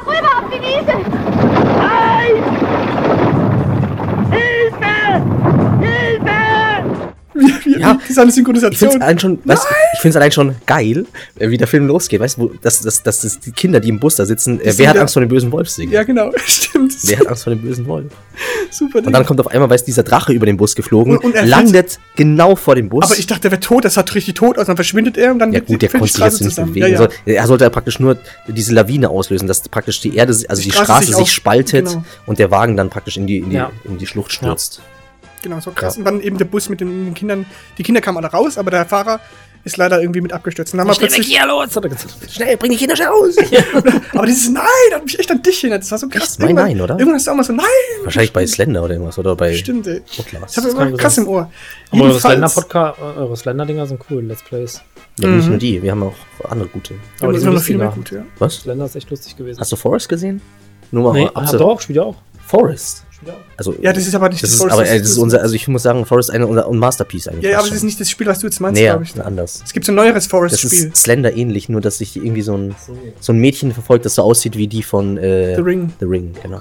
Rüber 0.04 0.26
auf 0.38 0.50
die 0.50 0.60
Wiese! 0.60 0.96
Nein! 1.78 2.42
Hilfe! 4.32 5.55
Wie, 7.38 7.74
wie, 7.74 7.80
Ja. 7.80 7.98
wie 8.06 8.12
seine 8.12 8.28
Ich 8.30 8.34
finde 8.34 8.60
Synchronisation. 8.60 8.88
es 8.90 9.00
allein 9.00 9.38
weißt, 9.44 10.16
allein 10.16 10.32
schon 10.32 10.54
geil, 10.66 11.06
äh, 11.38 11.50
wie 11.50 11.56
der 11.58 11.66
Film 11.66 11.86
losgeht. 11.86 12.20
Weißt 12.20 12.38
du, 12.38 12.52
dass, 12.62 12.80
dass, 12.80 13.02
dass 13.02 13.20
das 13.22 13.40
die 13.40 13.52
Kinder, 13.52 13.80
die 13.80 13.88
im 13.88 13.98
Bus 14.00 14.16
da 14.16 14.24
sitzen, 14.26 14.60
äh, 14.60 14.72
wer 14.76 14.90
hat 14.90 14.98
Angst 14.98 15.14
vor 15.14 15.20
dem 15.20 15.28
bösen 15.28 15.52
Wolf 15.52 15.68
singen? 15.68 15.92
Ja, 15.92 16.02
genau, 16.02 16.30
stimmt. 16.46 16.94
Wer 17.02 17.18
hat 17.18 17.26
Angst 17.28 17.44
vor 17.44 17.52
dem 17.54 17.62
bösen 17.62 17.86
Wolf? 17.86 18.12
Super. 18.70 18.98
Und 18.98 19.12
dann 19.12 19.24
kommt 19.26 19.40
auf 19.40 19.48
einmal, 19.48 19.70
weißt 19.70 19.86
dieser 19.86 20.02
Drache 20.02 20.32
über 20.32 20.46
den 20.46 20.56
Bus 20.56 20.74
geflogen, 20.74 21.18
Und- 21.18 21.24
und 21.24 21.34
er 21.34 21.46
landet 21.46 21.98
genau 22.16 22.56
vor 22.56 22.74
dem 22.74 22.88
Bus. 22.88 23.04
aber 23.04 23.18
ich 23.18 23.26
dachte, 23.26 23.42
der 23.42 23.50
wird 23.52 23.64
tot, 23.64 23.84
das 23.84 23.96
hat 23.96 24.14
richtig 24.14 24.34
tot 24.34 24.58
aus, 24.58 24.66
dann 24.66 24.76
verschwindet 24.76 25.16
er 25.16 25.32
und 25.32 25.38
dann 25.38 25.52
ja 25.52 25.60
gut, 25.60 25.80
der 25.82 25.88
konnte 25.88 26.06
sich 26.06 26.16
jetzt 26.22 26.40
nicht 26.40 26.50
zusammen. 26.50 26.72
bewegen. 26.72 26.94
Ja, 26.94 27.08
ja. 27.26 27.34
Er 27.34 27.46
sollte 27.46 27.64
ja 27.64 27.70
praktisch 27.70 28.00
nur 28.00 28.16
diese 28.48 28.72
Lawine 28.74 29.08
auslösen, 29.10 29.46
dass 29.46 29.60
praktisch 29.68 30.00
die 30.00 30.16
Erde, 30.16 30.32
also 30.48 30.62
die, 30.62 30.70
Straße 30.70 30.84
Straße, 30.84 31.06
sich 31.06 31.16
sich, 31.16 31.32
spaltet 31.32 31.86
genau. 31.86 32.04
und 32.26 32.38
der 32.38 32.50
Wagen 32.50 32.76
dann 32.76 32.90
praktisch 32.90 33.16
in 33.16 33.26
die, 33.26 33.38
in 33.38 33.50
die, 33.50 33.56
Ja. 33.56 33.70
in 33.84 33.98
die 33.98 34.06
Schlucht 34.06 34.32
stürzt. 34.32 34.80
Genau, 35.46 35.60
so 35.60 35.70
krass. 35.70 35.94
Ja. 35.94 36.00
Und 36.00 36.04
dann 36.06 36.20
eben 36.20 36.38
der 36.38 36.44
Bus 36.44 36.68
mit 36.68 36.80
den, 36.80 37.04
den 37.04 37.14
Kindern. 37.14 37.46
Die 37.78 37.84
Kinder 37.84 38.00
kamen 38.00 38.18
alle 38.18 38.26
raus, 38.26 38.58
aber 38.58 38.72
der 38.72 38.84
Fahrer 38.84 39.20
ist 39.62 39.76
leider 39.76 40.00
irgendwie 40.00 40.20
mit 40.20 40.32
abgestürzt. 40.32 40.74
Und 40.74 40.78
dann 40.78 40.88
haben 40.88 40.94
wir 40.94 40.98
plötzlich, 40.98 41.26
hier 41.28 41.46
los! 41.46 41.76
Er. 41.76 42.28
Schnell, 42.28 42.56
bring 42.56 42.72
die 42.72 42.76
Kinder 42.76 42.96
schnell 42.96 43.08
raus! 43.08 43.36
aber 44.12 44.26
dieses 44.26 44.48
Nein, 44.50 44.64
hat 44.92 45.04
mich 45.04 45.16
echt 45.18 45.30
an 45.30 45.40
dich 45.42 45.62
erinnert. 45.62 45.82
Das 45.82 45.90
war 45.92 45.98
so 45.98 46.08
krass. 46.08 46.30
Echt? 46.30 46.38
Mein 46.40 46.48
Irgendwann- 46.48 46.66
Nein, 46.66 46.80
oder? 46.80 46.94
Irgendwann 46.94 47.14
hast 47.14 47.26
du 47.28 47.30
auch 47.30 47.36
mal 47.36 47.44
so 47.44 47.52
Nein. 47.52 47.64
Wahrscheinlich 48.02 48.32
bei 48.32 48.44
Slender 48.46 48.82
oder 48.82 48.94
irgendwas, 48.94 49.18
oder 49.18 49.36
bei 49.36 49.54
Stimmt, 49.54 49.86
ey. 49.86 50.02
Outlast. 50.18 50.56
Ich 50.58 50.64
habe 50.64 50.74
kann 50.74 50.88
immer 50.88 50.96
krass 50.96 51.14
sein. 51.14 51.24
im 51.24 51.30
Ohr. 51.30 51.50
Aber 51.92 52.02
eure 52.02 52.20
Slender-Podcast, 52.20 53.00
eure 53.00 53.36
Slender-Dinger 53.36 53.86
sind 53.86 54.00
cool, 54.10 54.24
Let's 54.24 54.42
Plays. 54.42 54.82
Ja, 55.20 55.28
nicht 55.28 55.48
nur 55.48 55.58
die, 55.58 55.80
wir 55.82 55.90
haben 55.92 56.02
auch 56.02 56.14
andere 56.48 56.68
gute. 56.68 56.94
Aber 57.20 57.32
die 57.32 57.38
sind 57.38 57.52
noch 57.54 57.62
viel 57.62 57.76
mehr 57.78 57.86
lustiger. 57.94 58.20
gut, 58.20 58.26
ja. 58.28 58.32
Was? 58.38 58.56
Slender 58.56 58.84
ist 58.84 58.96
echt 58.96 59.10
lustig 59.10 59.36
gewesen. 59.36 59.60
Hast 59.60 59.70
du 59.72 59.76
Forrest 59.76 60.08
gesehen? 60.08 60.40
Nur 60.90 61.12
mal 61.12 61.12
nee, 61.18 61.28
ab- 61.32 61.50
doch, 61.52 61.80
spielt 61.80 61.96
ihr 61.96 62.04
auch. 62.04 62.16
Forrest. 62.46 63.04
Also, 63.56 63.74
Ja, 63.80 63.92
das 63.92 64.06
ist 64.06 64.14
aber 64.14 64.28
nicht 64.28 64.42
das 64.42 64.50
ist, 64.50 64.56
Forrest, 64.58 64.72
aber 64.74 64.82
das 64.84 64.98
das 64.98 65.10
ist 65.10 65.18
unser, 65.18 65.40
also 65.40 65.54
ich 65.54 65.66
muss 65.68 65.82
sagen, 65.82 66.04
Forrest 66.06 66.28
ist 66.28 66.34
eine 66.34 66.46
unser 66.46 66.68
ein 66.68 66.78
Masterpiece 66.78 67.28
eigentlich. 67.28 67.44
Ja, 67.44 67.50
ja, 67.50 67.58
aber 67.58 67.66
das 67.66 67.74
ist 67.76 67.80
schon. 67.80 67.86
nicht 67.86 68.00
das 68.00 68.10
Spiel, 68.10 68.26
was 68.26 68.38
du 68.40 68.46
jetzt 68.46 68.60
meinst, 68.60 68.80
Nee, 68.80 68.86
glaube 68.88 69.04
ich. 69.04 69.20
anders. 69.24 69.62
Es 69.64 69.72
gibt 69.72 69.86
so 69.86 69.92
ein 69.92 69.96
neueres 69.96 70.24
Das 70.24 70.26
Forest-Spiel. 70.30 70.88
ist 70.88 70.96
Slender 70.96 71.34
ähnlich, 71.36 71.68
nur 71.68 71.80
dass 71.80 71.98
sich 71.98 72.16
irgendwie 72.16 72.42
so 72.42 72.56
ein, 72.56 72.74
so 73.20 73.32
ein 73.32 73.38
Mädchen 73.38 73.72
verfolgt, 73.72 74.04
das 74.04 74.14
so 74.16 74.22
aussieht 74.22 74.56
wie 74.56 74.66
die 74.68 74.82
von 74.82 75.16
äh, 75.18 75.54
The 75.56 75.62
Ring. 75.62 75.92
The 76.00 76.06
Ring, 76.06 76.34
genau. 76.42 76.60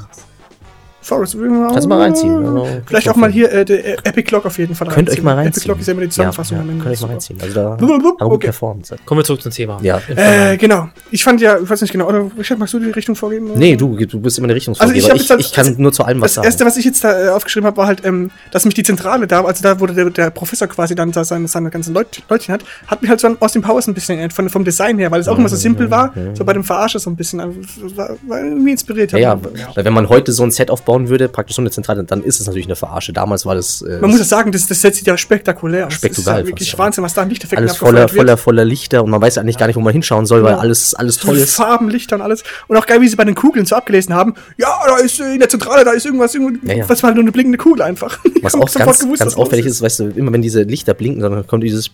Forest. 1.06 1.38
Kannst 1.40 1.86
du 1.86 1.90
mal 1.90 2.02
reinziehen. 2.02 2.36
Also, 2.46 2.68
Vielleicht 2.88 3.10
auch 3.10 3.16
mal 3.16 3.32
hier 3.32 3.52
äh, 3.52 3.64
der 3.64 3.86
äh, 3.86 3.98
Epic 4.04 4.24
Clock 4.24 4.46
auf 4.46 4.58
jeden 4.58 4.74
Fall 4.76 4.88
Könnt 4.88 5.10
euch 5.10 5.22
mal 5.22 5.34
Epic 5.34 5.44
reinziehen. 5.46 5.64
Clock 5.66 5.80
ist 5.80 5.88
ja 5.88 5.94
immer 5.94 6.02
die 6.02 6.10
Zusammenfassung 6.10 6.58
Ja, 6.58 6.64
ja, 6.64 6.70
könnt 6.82 6.88
euch 6.96 7.02
mal 7.02 7.08
reinziehen. 7.08 7.40
Also 7.42 7.54
da 7.54 7.70
Blub, 7.76 7.90
blub, 7.90 8.02
blub. 8.02 8.20
haben 8.22 8.28
gut 8.30 8.36
Okay. 8.38 8.48
performt. 8.48 8.96
Kommen 9.06 9.20
wir 9.20 9.26
zurück 9.26 9.42
zum 9.42 9.52
Thema. 9.52 9.78
Ja. 9.82 10.02
Äh, 10.16 10.58
genau. 10.58 10.90
Ich 11.12 11.24
fand 11.24 11.42
ja, 11.42 11.58
ich 11.62 11.70
weiß 11.70 11.82
nicht 11.82 11.92
genau, 11.92 12.08
oder 12.08 12.26
Richard, 12.38 12.58
magst 12.60 12.74
du 12.74 12.80
die 12.80 12.90
Richtung 12.90 13.16
vorgeben? 13.16 13.52
Nee, 13.56 13.76
du, 13.76 13.96
du 13.96 14.20
bist 14.20 14.38
immer 14.40 14.46
eine 14.48 14.56
Richtungsvorgeber. 14.56 14.96
Also 14.96 15.16
ich 15.16 15.30
ich, 15.32 15.46
ich, 15.48 15.54
kann 15.54 15.68
das- 15.68 15.78
nur 15.78 15.94
zu 15.94 16.04
allem 16.04 16.22
was 16.22 16.32
Das 16.32 16.36
sagen. 16.36 16.46
erste, 16.48 16.66
was 16.66 16.78
ich 16.78 16.86
jetzt 16.86 17.04
da 17.04 17.26
äh, 17.26 17.30
aufgeschrieben 17.30 17.68
habe, 17.68 17.78
war 17.78 17.88
halt, 17.88 18.04
ähm, 18.06 18.32
dass 18.52 18.66
mich 18.66 18.74
die 18.74 18.84
Zentrale 18.84 19.28
da, 19.28 19.44
also 19.44 19.62
da, 19.62 19.80
wo 19.80 19.86
der, 19.86 20.10
der 20.10 20.30
Professor 20.32 20.68
quasi 20.68 20.96
dann 20.96 21.12
da 21.12 21.24
seine, 21.24 21.48
seine 21.48 21.70
ganzen 21.70 21.94
Leut, 21.94 22.24
Leutchen 22.30 22.54
hat, 22.54 22.64
hat 22.88 23.02
mich 23.02 23.10
halt 23.10 23.20
so 23.20 23.28
an 23.28 23.38
Austin 23.40 23.62
Powers 23.62 23.88
ein 23.88 23.94
bisschen 23.94 24.16
erinnert, 24.18 24.34
von, 24.34 24.50
vom 24.50 24.64
Design 24.66 24.98
her, 24.98 25.12
weil 25.12 25.22
es 25.22 25.28
auch 25.28 25.38
immer 25.38 25.50
so 25.50 25.56
simpel 25.56 25.92
war, 25.92 26.14
so 26.34 26.44
bei 26.46 26.54
dem 26.54 26.64
Verarsche 26.64 26.98
so 27.00 27.10
ein 27.10 27.16
bisschen, 27.16 27.40
also, 27.40 27.54
das 27.84 27.96
war, 27.98 28.10
war 28.28 28.40
irgendwie 28.44 28.72
inspiriert. 28.72 29.12
ja, 29.12 29.20
ja, 29.20 29.40
weil 29.76 29.86
wenn 29.86 29.94
man 29.94 30.10
heute 30.10 30.32
so 30.32 30.44
ein 30.44 30.52
Set 30.52 30.70
aufbauen 30.96 31.10
würde, 31.10 31.30
praktisch 31.30 31.56
so 31.56 31.62
eine 31.62 31.72
Zentrale, 31.72 32.04
dann 32.04 32.24
ist 32.24 32.40
es 32.40 32.48
natürlich 32.48 32.66
eine 32.66 32.76
Verarsche. 32.76 33.14
Damals 33.14 33.46
war 33.46 33.56
das 33.56 33.82
äh, 33.82 34.00
Man 34.00 34.12
muss 34.12 34.20
ja 34.20 34.26
sagen, 34.26 34.52
das, 34.52 34.68
das 34.68 34.82
Set 34.82 34.96
sieht 34.96 35.08
ja 35.08 35.18
spektakulär 35.18 35.88
aus. 35.88 35.94
Spektakulär 35.94 36.34
Das 36.34 36.42
ist 36.42 36.48
ja 36.48 36.52
wirklich 36.52 36.72
ja. 36.72 36.78
Wahnsinn, 36.78 37.04
was 37.04 37.14
da 37.14 37.22
an 37.22 37.30
Lichteffekten 37.30 37.68
alles 37.68 37.78
voller, 37.78 38.08
voller, 38.08 38.38
voller 38.38 38.66
Lichter 38.66 39.04
und 39.04 39.12
man 39.12 39.22
weiß 39.22 39.38
eigentlich 39.38 39.58
gar 39.58 39.68
nicht, 39.68 39.76
wo 39.76 39.82
man 39.82 39.94
hinschauen 39.94 40.26
soll, 40.26 40.44
weil 40.44 40.52
Genau. 40.56 40.62
alles, 40.62 40.94
alles 40.94 41.18
toll 41.18 41.38
ist. 41.38 41.56
Farben, 41.56 41.90
Lichter 41.90 42.16
und 42.16 42.22
alles. 42.22 42.44
Und 42.68 42.78
auch 42.78 42.86
geil, 42.86 43.02
wie 43.02 43.08
sie 43.08 43.16
bei 43.16 43.26
den 43.26 43.36
Kugeln 43.36 43.66
so 43.66 43.76
abgelesen 43.76 44.14
haben. 44.16 44.36
Ja, 44.58 44.70
da 44.88 44.98
ist 44.98 45.20
äh, 45.20 45.34
in 45.34 45.40
der 45.40 45.50
Zentrale, 45.50 45.84
da 45.84 45.92
ist 45.92 46.06
irgendwas, 46.06 46.34
irgendwas 46.34 46.70
Ja, 46.70 46.76
ja. 46.76 46.90
was 46.90 47.04
war 47.04 47.10
halt 47.10 47.16
nur 47.16 47.24
eine 47.24 47.32
blinkende 47.32 47.58
Kugel 47.58 47.82
einfach. 47.82 48.20
Was 48.42 48.56
auch 48.56 48.72
ganz, 48.74 49.00
gewusst, 49.00 49.20
ganz 49.20 49.36
auffällig 49.36 49.66
ist, 49.66 49.82
weißt 49.82 50.00
du, 50.00 50.04
immer 50.16 50.32
wenn 50.32 50.42
diese 50.42 50.62
Lichter 50.64 50.94
blinken, 50.94 51.22
dann 51.22 51.46
kommt 51.48 51.64
dieses 51.64 51.90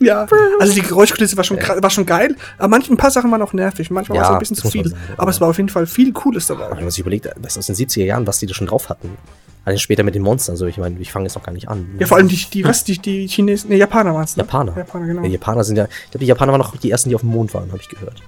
Ja, 0.00 0.26
also 0.58 0.72
die 0.72 0.80
Geräuschkulisse 0.88 1.36
war 1.36 1.44
schon, 1.44 1.58
gra- 1.58 1.82
war 1.82 1.90
schon 1.90 2.06
geil, 2.06 2.34
aber 2.58 2.68
manchen 2.68 2.94
ein 2.94 2.96
paar 2.96 3.10
Sachen 3.10 3.30
waren 3.30 3.42
auch 3.42 3.52
nervig. 3.52 3.90
Manchmal 3.90 4.16
war 4.18 4.22
es 4.24 4.28
Ja, 4.28 4.32
ein 4.34 4.38
bisschen 4.38 4.56
zu 4.56 4.68
viel. 4.70 4.88
sagen, 4.88 5.00
aber 5.16 5.30
es 5.30 5.40
war 5.40 5.48
auf 5.48 5.56
jeden 5.58 5.68
Fall 5.68 5.86
viel 5.86 6.12
Cooles 6.12 6.46
dabei. 6.46 6.70
Wenn 6.70 6.78
man 6.80 6.90
sich 6.90 7.00
überlegt, 7.00 7.28
was 7.40 7.58
aus 7.58 7.66
den 7.66 7.76
70er 7.76 8.04
Jahren, 8.04 8.26
was 8.26 8.38
die 8.38 8.46
da 8.46 8.54
schon 8.54 8.66
drauf 8.66 8.88
hatten. 8.88 9.10
Also 9.64 9.78
später 9.78 10.02
mit 10.02 10.14
den 10.14 10.22
Monstern, 10.22 10.56
so 10.56 10.64
ich 10.66 10.78
meine, 10.78 10.98
ich 10.98 11.12
fange 11.12 11.26
jetzt 11.26 11.34
noch 11.34 11.42
gar 11.42 11.52
nicht 11.52 11.68
an. 11.68 11.86
Ja, 11.98 12.06
vor 12.06 12.16
allem 12.16 12.28
die, 12.28 12.36
die 12.50 12.64
was, 12.64 12.82
die, 12.82 12.98
die 12.98 13.26
Chinesen, 13.28 13.68
ne, 13.68 13.76
Japaner 13.76 14.14
waren 14.14 14.24
es, 14.24 14.34
ne? 14.36 14.42
Japaner. 14.42 14.74
Japaner, 14.74 15.06
genau. 15.06 15.22
Ja, 15.22 15.28
Japaner 15.28 15.64
sind 15.64 15.76
ja, 15.76 15.84
ich 15.84 16.10
glaube, 16.12 16.20
die 16.24 16.26
Japaner 16.28 16.52
waren 16.52 16.60
noch 16.60 16.74
die 16.78 16.90
ersten, 16.90 17.10
die 17.10 17.14
auf 17.14 17.20
dem 17.20 17.28
Mond 17.30 17.52
waren, 17.52 17.70
habe 17.70 17.80
ich 17.80 17.88
gehört. 17.90 18.22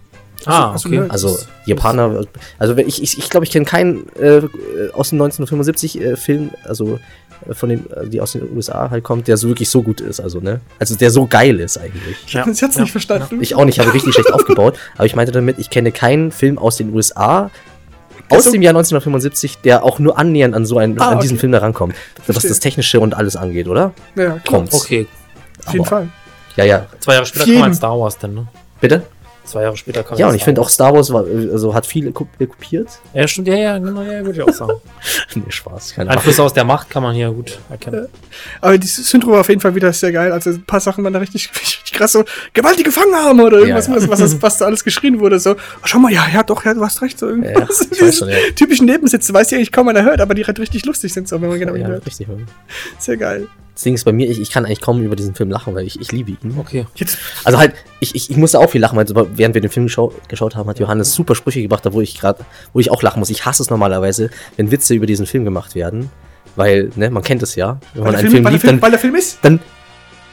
Ah, 0.45 0.73
Achso, 0.73 0.89
okay. 0.89 0.99
ne? 0.99 1.07
Also 1.11 1.39
Japaner, 1.67 2.27
also 2.59 2.77
wenn 2.77 2.87
ich, 2.87 3.03
ich, 3.03 3.17
ich 3.17 3.31
glaube, 3.31 3.47
ich 3.47 3.53
kenne 3.53 3.65
keinen 3.65 4.09
äh, 4.19 4.43
aus 4.93 5.09
dem 5.11 5.23
1975 5.23 6.01
äh, 6.01 6.17
Film, 6.17 6.51
also 6.65 6.99
von 7.53 7.69
den, 7.69 7.91
äh, 7.91 8.09
die 8.09 8.21
aus 8.21 8.33
den 8.33 8.55
USA 8.57 8.91
halt 8.91 9.05
kommt, 9.05 9.29
der 9.29 9.37
so 9.37 9.49
wirklich 9.49 9.69
so 9.69 9.83
gut 9.83 10.01
ist, 10.01 10.21
also 10.21 10.41
ne, 10.41 10.61
also 10.79 10.95
der 10.97 11.11
so 11.11 11.27
geil 11.27 11.59
ist 11.61 11.79
eigentlich. 11.79 12.17
Ja. 12.33 12.45
Sie 12.53 12.65
hat's 12.65 12.77
Ja. 12.77 12.83
nicht 12.83 12.93
verstanden. 12.93 13.39
Ich 13.41 13.55
auch 13.55 13.65
nicht, 13.65 13.79
ich 13.79 13.85
habe 13.85 13.93
richtig 13.95 14.15
schlecht 14.15 14.33
aufgebaut, 14.33 14.79
aber 14.97 15.07
ich 15.07 15.15
meinte 15.17 15.33
damit, 15.33 15.59
ich 15.59 15.71
kenne 15.71 15.93
keinen 15.93 16.31
Film 16.31 16.59
aus 16.59 16.77
den 16.77 16.95
USA 16.95 17.51
aus 18.29 18.39
Also- 18.39 18.53
dem 18.53 18.63
Jahr 18.63 18.73
1975, 18.73 19.59
der 19.59 19.85
auch 19.85 19.99
nur 19.99 20.19
annähernd 20.19 20.55
an 20.55 20.65
so 20.67 20.79
einen, 20.79 20.99
Ah, 21.01 21.11
an 21.11 21.21
diesen 21.21 21.35
okay. 21.35 21.41
Film 21.41 21.53
da 21.53 21.59
rankommt, 21.59 21.95
was 22.27 22.43
das 22.43 22.61
Technische 22.61 23.01
und 23.01 23.15
alles 23.15 23.37
angeht, 23.37 23.69
oder? 23.69 23.93
ja, 24.15 24.25
klar. 24.31 24.41
Kommt's. 24.47 24.75
Okay. 24.75 25.07
Auf 25.67 25.73
jeden 25.73 25.85
Fall. 25.85 26.09
Ja, 26.57 26.65
ja. 26.65 26.87
Zwei 27.01 27.15
Jahre 27.15 27.27
später 27.27 27.47
kam 27.47 27.63
ein 27.63 27.75
Star 27.75 27.99
Wars 27.99 28.19
dann, 28.19 28.35
ne? 28.35 28.47
Bitte? 28.81 29.03
Zwei 29.45 29.63
Jahre 29.63 29.77
später 29.77 30.05
kam 30.05 30.19
Ja, 30.19 30.29
und 30.29 30.37
ich 30.37 30.45
finde 30.45 30.61
auch. 30.61 30.69
Star 30.69 30.95
Wars 30.95 31.13
war, 31.13 31.27
äh, 31.27 31.51
also 31.51 31.75
hat 31.75 31.85
viel 31.85 32.09
äh, 32.09 32.13
kopiert. 32.13 32.89
Ja, 33.13 33.27
stimmt, 33.27 33.49
ja, 33.49 33.57
ja, 33.57 33.79
genau, 33.79 34.03
ja, 34.03 34.25
würde 34.25 34.33
ich 34.33 34.43
auch 34.43 34.53
sagen. 34.53 34.81
nee, 35.35 35.43
Spaß, 35.49 35.95
keine 35.95 36.11
Ahnung. 36.11 36.19
Einflüsse 36.19 36.43
aus 36.43 36.53
der 36.53 36.65
Macht 36.65 36.91
kann 36.91 37.03
man 37.03 37.15
hier 37.15 37.31
gut 37.31 37.59
erkennen. 37.69 38.07
Aber 38.61 38.79
dieses 38.79 39.11
Syndrom 39.11 39.33
war 39.33 39.41
auf 39.41 39.49
jeden 39.49 39.61
Fall 39.61 39.75
wieder 39.75 39.93
sehr 39.93 40.13
geil. 40.13 40.31
Also 40.31 40.51
ein 40.51 40.65
paar 40.65 40.81
Sachen 40.81 41.03
waren 41.03 41.13
da 41.13 41.19
richtig, 41.19 41.51
richtig 41.61 41.93
krass 41.93 42.13
so, 42.13 42.25
gewaltige 42.53 42.91
Gefangenarme 42.91 43.45
oder 43.45 43.59
irgendwas, 43.59 43.89
Ja, 43.89 43.97
ja. 43.97 44.09
Was, 44.09 44.21
was, 44.21 44.43
was 44.43 44.59
da 44.59 44.67
alles 44.67 44.85
geschrien 44.85 45.19
wurde. 45.19 45.41
So, 45.41 45.53
oh, 45.53 45.57
schau 45.85 45.99
mal, 45.99 46.13
ja, 46.13 46.27
ja, 46.33 46.43
doch, 46.45 46.65
ja, 46.65 46.75
du 46.75 46.83
hast 46.85 47.03
recht. 47.03 47.19
So 47.19 47.29
Ja, 47.29 47.35
irgendwas. 47.35 47.89
ich 47.91 48.01
weiß 48.01 48.19
schon, 48.19 48.29
ja. 48.29 48.37
typischen 48.55 48.87
Nebensätze, 48.87 49.35
weiß 49.35 49.51
ja 49.51 49.59
eigentlich 49.59 49.73
kaum 49.73 49.89
einer 49.89 50.05
hört, 50.05 50.21
aber 50.21 50.35
die 50.35 50.45
halt 50.45 50.59
richtig 50.61 50.85
lustig 50.87 51.13
sind, 51.13 51.29
so, 51.29 51.41
wenn 51.41 51.49
man 51.49 51.59
genau 51.59 51.75
ja, 51.75 51.85
hinhört. 51.87 52.07
richtig. 52.07 52.29
Sehr 52.99 53.17
geil. 53.17 53.49
Das 53.75 53.83
Ding 53.85 53.95
ist 53.95 54.05
bei 54.05 54.13
mir, 54.13 54.29
ich, 54.29 54.41
ich 54.41 54.51
kann 54.51 54.67
eigentlich 54.67 54.81
kaum 54.81 55.03
über 55.03 55.17
diesen 55.17 55.35
Film 55.35 55.51
lachen, 55.51 55.75
weil 55.75 55.87
ich, 55.87 56.01
ich 56.01 56.13
liebe 56.13 56.33
ihn. 56.33 56.57
Okay. 56.59 56.87
Jetzt, 56.95 57.19
Also 57.45 57.59
halt, 57.59 57.75
ich, 58.01 58.15
ich, 58.15 58.31
ich 58.31 58.37
musste 58.37 58.59
auch 58.59 58.71
viel 58.71 58.81
lachen, 58.81 58.97
weil 58.97 59.07
während 59.35 59.55
wir 59.55 59.63
den 59.63 59.71
Film 59.71 59.87
geschau 59.87 60.13
geschaut 60.29 60.57
haben, 60.57 60.69
hat 60.69 60.79
Johannes 60.79 61.15
super 61.15 61.35
Sprüche 61.35 61.63
gebracht, 61.63 61.85
da 61.87 61.93
wo 61.93 62.01
ich 62.01 62.19
gerade, 62.21 62.45
wo 62.73 62.81
ich 62.81 62.91
auch 62.91 63.03
lachen 63.03 63.21
muss. 63.21 63.31
Ich 63.31 63.47
hasse 63.47 63.63
es 63.63 63.71
normalerweise, 63.71 64.31
wenn 64.57 64.71
Witze 64.71 64.95
über 64.95 65.07
diesen 65.07 65.27
Film 65.27 65.45
gemacht 65.45 65.75
werden, 65.75 66.11
weil, 66.57 66.91
ne, 66.97 67.11
man 67.11 67.23
kennt 67.23 67.43
es 67.43 67.55
ja. 67.55 67.79
Wenn 67.95 68.05
man 68.05 68.13
weil, 68.13 68.13
der 68.13 68.21
einen 68.21 68.31
Film, 68.31 68.43
Film 68.43 68.53
liebt, 68.53 68.61
Film, 68.61 68.75
dann, 68.75 68.83
weil 68.83 68.91
der 68.91 69.01
Film 69.01 69.15
ist 69.15 69.39
dann, 69.43 69.61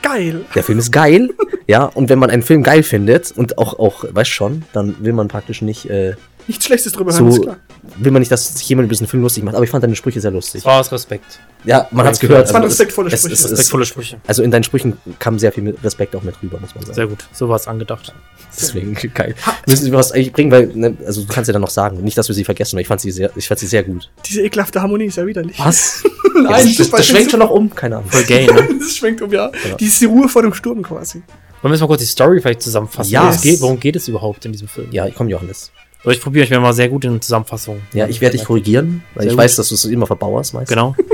geil. 0.02 0.42
der 0.54 0.64
Film 0.64 0.80
ist 0.80 0.92
geil, 0.92 1.30
ja, 1.68 1.86
und 1.86 2.10
wenn 2.10 2.20
man 2.20 2.30
einen 2.30 2.44
Film 2.44 2.64
geil 2.64 2.84
findet 2.84 3.32
und 3.32 3.58
auch, 3.58 3.80
auch, 3.80 4.04
weißt 4.10 4.30
schon, 4.30 4.64
dann 4.74 4.96
will 5.00 5.14
man 5.14 5.28
praktisch 5.28 5.62
nicht, 5.62 5.90
äh, 5.90 6.16
Nichts 6.50 6.66
Schlechtes 6.66 6.92
drüber 6.94 7.14
hören, 7.14 7.28
ist 7.28 7.36
So 7.36 7.42
klar. 7.44 7.58
will 7.98 8.12
man 8.12 8.22
nicht, 8.22 8.32
dass 8.32 8.58
sich 8.58 8.68
jemand 8.68 8.86
über 8.88 8.94
diesen 8.94 9.06
Film 9.08 9.22
lustig 9.24 9.44
macht, 9.44 9.54
aber 9.56 9.64
ich 9.64 9.70
fand 9.70 9.84
deine 9.84 9.96
Sprüche 9.96 10.20
sehr 10.20 10.32
lustig. 10.32 10.64
Das 10.64 10.66
war 10.66 10.80
aus 10.82 10.92
Respekt. 10.92 11.40
Ja, 11.64 11.88
man 11.92 12.06
hat's 12.08 12.20
Ja, 12.22 12.28
gehört. 12.28 12.46
Das 12.48 12.54
waren 12.54 12.64
also 12.64 12.74
es- 12.74 12.80
respektvolle 12.80 13.10
es- 13.12 13.20
Sprüche. 13.20 13.34
es- 13.36 13.40
es- 13.46 13.52
Respektvolle 13.52 13.86
Sprüche. 13.86 14.18
Also 14.26 14.42
in 14.44 14.50
deinen 14.52 14.64
Sprüchen 14.64 14.98
kam 15.20 15.38
sehr 15.38 15.52
viel 15.52 15.78
Respekt 15.84 16.16
auch 16.16 16.24
mit 16.24 16.36
rüber, 16.42 16.60
muss 16.60 16.74
man 16.74 16.84
sagen. 16.84 16.96
Sehr 16.96 17.08
gut. 17.08 17.20
So 17.34 17.48
war 17.50 17.56
es 17.56 17.68
angedacht. 17.68 18.14
Deswegen 18.60 18.94
geil. 19.14 19.36
Müssen 19.68 19.86
Sie 19.86 19.92
was 19.92 20.12
eigentlich 20.12 20.34
bringen, 20.34 20.52
weil, 20.52 20.68
ne, 20.74 20.98
also 21.06 21.22
du 21.22 21.28
kannst 21.32 21.48
ja 21.48 21.54
dann 21.54 21.62
noch 21.62 21.70
sagen, 21.70 22.02
nicht, 22.04 22.18
dass 22.18 22.28
wir 22.28 22.36
sie 22.36 22.44
vergessen, 22.44 22.76
aber 22.78 22.82
ich 22.82 22.88
fand 22.88 23.00
sie 23.02 23.12
sehr, 23.12 23.30
ich 23.36 23.48
fand 23.48 23.60
sie 23.60 23.68
sehr 23.68 23.84
gut. 23.84 24.10
Diese 24.26 24.42
ekelhafte 24.42 24.82
Harmonie 24.82 25.06
ist 25.06 25.18
ja 25.18 25.26
widerlich. 25.28 25.60
Was? 25.60 26.04
Nein, 26.34 26.46
das, 26.46 26.64
das, 26.64 26.78
das, 26.78 26.90
das 26.92 27.08
schwenkt 27.08 27.30
schon 27.32 27.40
noch 27.42 27.52
um, 27.52 27.74
keine 27.76 27.98
Ahnung. 27.98 28.10
Voll 28.10 28.24
gay, 28.24 28.48
ne? 28.52 28.68
Das 28.80 28.96
schwenkt 28.96 29.22
um, 29.22 29.32
ja. 29.32 29.52
Die 29.80 29.86
ist 29.86 30.02
die 30.02 30.06
Ruhe 30.06 30.28
vor 30.28 30.42
dem 30.42 30.54
Sturm 30.54 30.82
quasi. 30.82 31.22
Wollen 31.62 31.72
wir 31.72 31.76
jetzt 31.76 31.82
mal 31.82 31.88
kurz 31.88 32.02
die 32.02 32.08
Story 32.08 32.40
vielleicht 32.42 32.62
zusammenfassen? 32.62 33.12
Ja. 33.12 33.22
Worum 33.22 33.34
es 33.36 33.42
geht, 33.42 33.62
worum 33.62 33.80
geht 33.80 33.96
es 33.96 34.08
überhaupt 34.08 34.46
in 34.46 34.52
diesem 34.52 34.68
Film? 34.68 34.88
Ja, 34.92 35.08
komm, 35.10 35.28
Johannes. 35.30 35.72
So, 36.04 36.10
ich 36.12 36.22
probiere 36.22 36.46
euch 36.46 36.52
mal 36.62 36.72
sehr 36.74 36.88
gut 36.88 37.04
in 37.04 37.20
Zusammenfassung. 37.22 37.82
Ja, 37.92 38.08
ich 38.08 38.22
werde 38.22 38.38
dich 38.38 38.46
korrigieren, 38.46 39.04
weil 39.16 39.24
Sehr 39.24 39.32
ich 39.32 39.36
gut. 39.38 39.44
weiß, 39.44 39.56
dass 39.58 39.68
du 39.70 39.76
es 39.76 39.84
immer 39.86 40.08
verbauerst 40.08 40.54
meist. 40.54 40.70
Genau. 40.70 40.96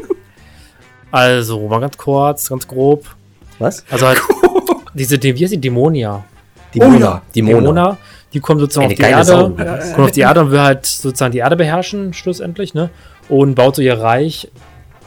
Also, 1.12 1.66
mal 1.68 1.80
ganz 1.80 1.98
kurz, 1.98 2.50
ganz 2.50 2.68
grob. 2.68 3.06
Was? 3.60 3.86
Also 3.90 4.08
halt, 4.08 4.20
diese, 4.94 5.18
die- 5.18 5.34
wie 5.38 5.44
heißt 5.44 5.54
die 5.54 5.62
Dämonia? 5.62 6.26
Oh 6.78 6.84
Mona. 6.88 7.00
ja. 7.00 7.22
Die 7.34 7.42
die 8.34 8.40
kommen 8.42 8.60
sozusagen 8.60 8.88
Eine 8.88 8.94
auf 8.94 8.98
die 8.98 9.32
Erde, 9.32 9.92
kommen 9.94 10.06
auf 10.08 10.12
die 10.12 10.20
Erde 10.20 10.42
und 10.42 10.52
will 10.52 10.60
halt 10.60 10.86
sozusagen 10.86 11.32
die 11.32 11.38
Erde 11.38 11.56
beherrschen, 11.56 12.14
schlussendlich, 12.14 12.74
ne? 12.74 12.90
Und 13.30 13.56
baut 13.56 13.78
so 13.78 13.82
ihr 13.82 13.98
Reich 13.98 14.52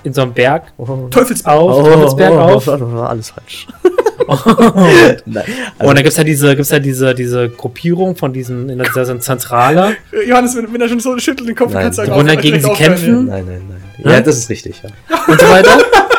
in 0.02 0.14
so 0.14 0.22
einem 0.22 0.32
Berg 0.32 0.72
Oh, 0.78 1.08
Teufelsbau. 1.10 1.68
auf, 1.70 1.84
Teufelsberg 1.86 2.32
auf. 2.32 2.68
Alles 2.68 3.30
falsch. 3.30 3.66
Nein. 5.26 5.44
und 5.78 5.86
dann 5.86 5.96
gibt's 5.96 6.18
halt 6.18 6.28
diese, 6.28 6.54
gibt's 6.56 6.72
halt 6.72 6.84
diese, 6.84 7.14
diese 7.14 7.48
Gruppierung 7.48 8.16
von 8.16 8.32
diesen, 8.32 8.68
in 8.68 8.78
dieser 8.78 9.00
dieser 9.04 9.20
Zentrale, 9.20 9.96
Johannes, 10.26 10.56
wenn, 10.56 10.72
wenn 10.72 10.80
er 10.80 10.88
schon 10.88 11.00
so 11.00 11.18
schüttelt 11.18 11.48
den 11.48 11.56
Kopf, 11.56 11.72
Nein. 11.72 11.84
kannst 11.84 11.98
du 11.98 12.06
wollen 12.08 12.26
direkt 12.26 12.44
dagegen 12.44 12.60
sie 12.60 12.72
kämpfen. 12.72 13.26
nein, 13.26 13.44
nein, 13.46 13.62
nein. 13.68 14.12
Ja, 14.12 14.20
das 14.20 14.36
ist 14.38 14.48
richtig. 14.50 14.82
Ja. 14.82 14.90
und 15.26 15.40
so 15.40 15.48
weiter. 15.48 15.78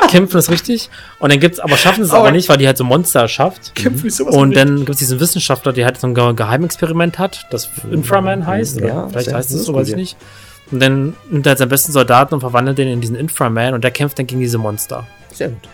Kämpfen 0.10 0.38
ist 0.40 0.50
richtig. 0.50 0.90
Und 1.20 1.32
dann 1.32 1.40
gibt's, 1.40 1.60
aber 1.60 1.78
schaffen 1.78 2.04
sie 2.04 2.08
es 2.08 2.12
Aber- 2.12 2.20
aber 2.28 2.32
nicht, 2.32 2.50
weil 2.50 2.58
die 2.58 2.66
halt 2.68 2.78
so 2.78 2.84
Monster 2.84 3.28
schafft. 3.28 3.76
Kämpfen 3.76 4.08
ist 4.08 4.18
sowas 4.18 4.36
Und 4.36 4.56
dann 4.56 4.78
gibt 4.78 4.90
es 4.90 4.98
diesen 4.98 5.20
Wissenschaftler, 5.20 5.72
der 5.72 5.86
halt 5.86 6.00
so 6.00 6.08
ein 6.08 6.16
Ge 6.16 6.34
Geheimexperiment 6.34 7.20
hat, 7.20 7.46
das 7.52 7.70
Inframan 7.92 8.46
heißt. 8.48 8.78
Oder 8.78 8.88
Ja, 8.88 9.08
vielleicht 9.10 9.32
heißt 9.34 9.52
es 9.52 9.66
so, 9.66 9.74
weiß 9.76 9.90
ich 9.90 9.96
nicht. 9.96 10.18
Und 10.72 10.82
dann 10.82 11.14
nimmt 11.30 11.46
er 11.46 11.52
halt 11.52 11.60
seinen 11.60 11.70
besten 11.70 11.92
Soldaten 11.92 12.34
und 12.34 12.40
verwandelt 12.42 12.78
den 12.80 12.88
in 12.88 13.02
diesen 13.02 13.16
Inframan 13.16 13.74
und 13.76 13.84
der 13.84 13.92
kämpft 13.92 14.20
dann 14.20 14.28
gegen 14.28 14.42
diese 14.42 14.58
Monster. 14.58 15.06
Sehr 15.32 15.50
gut. 15.50 15.70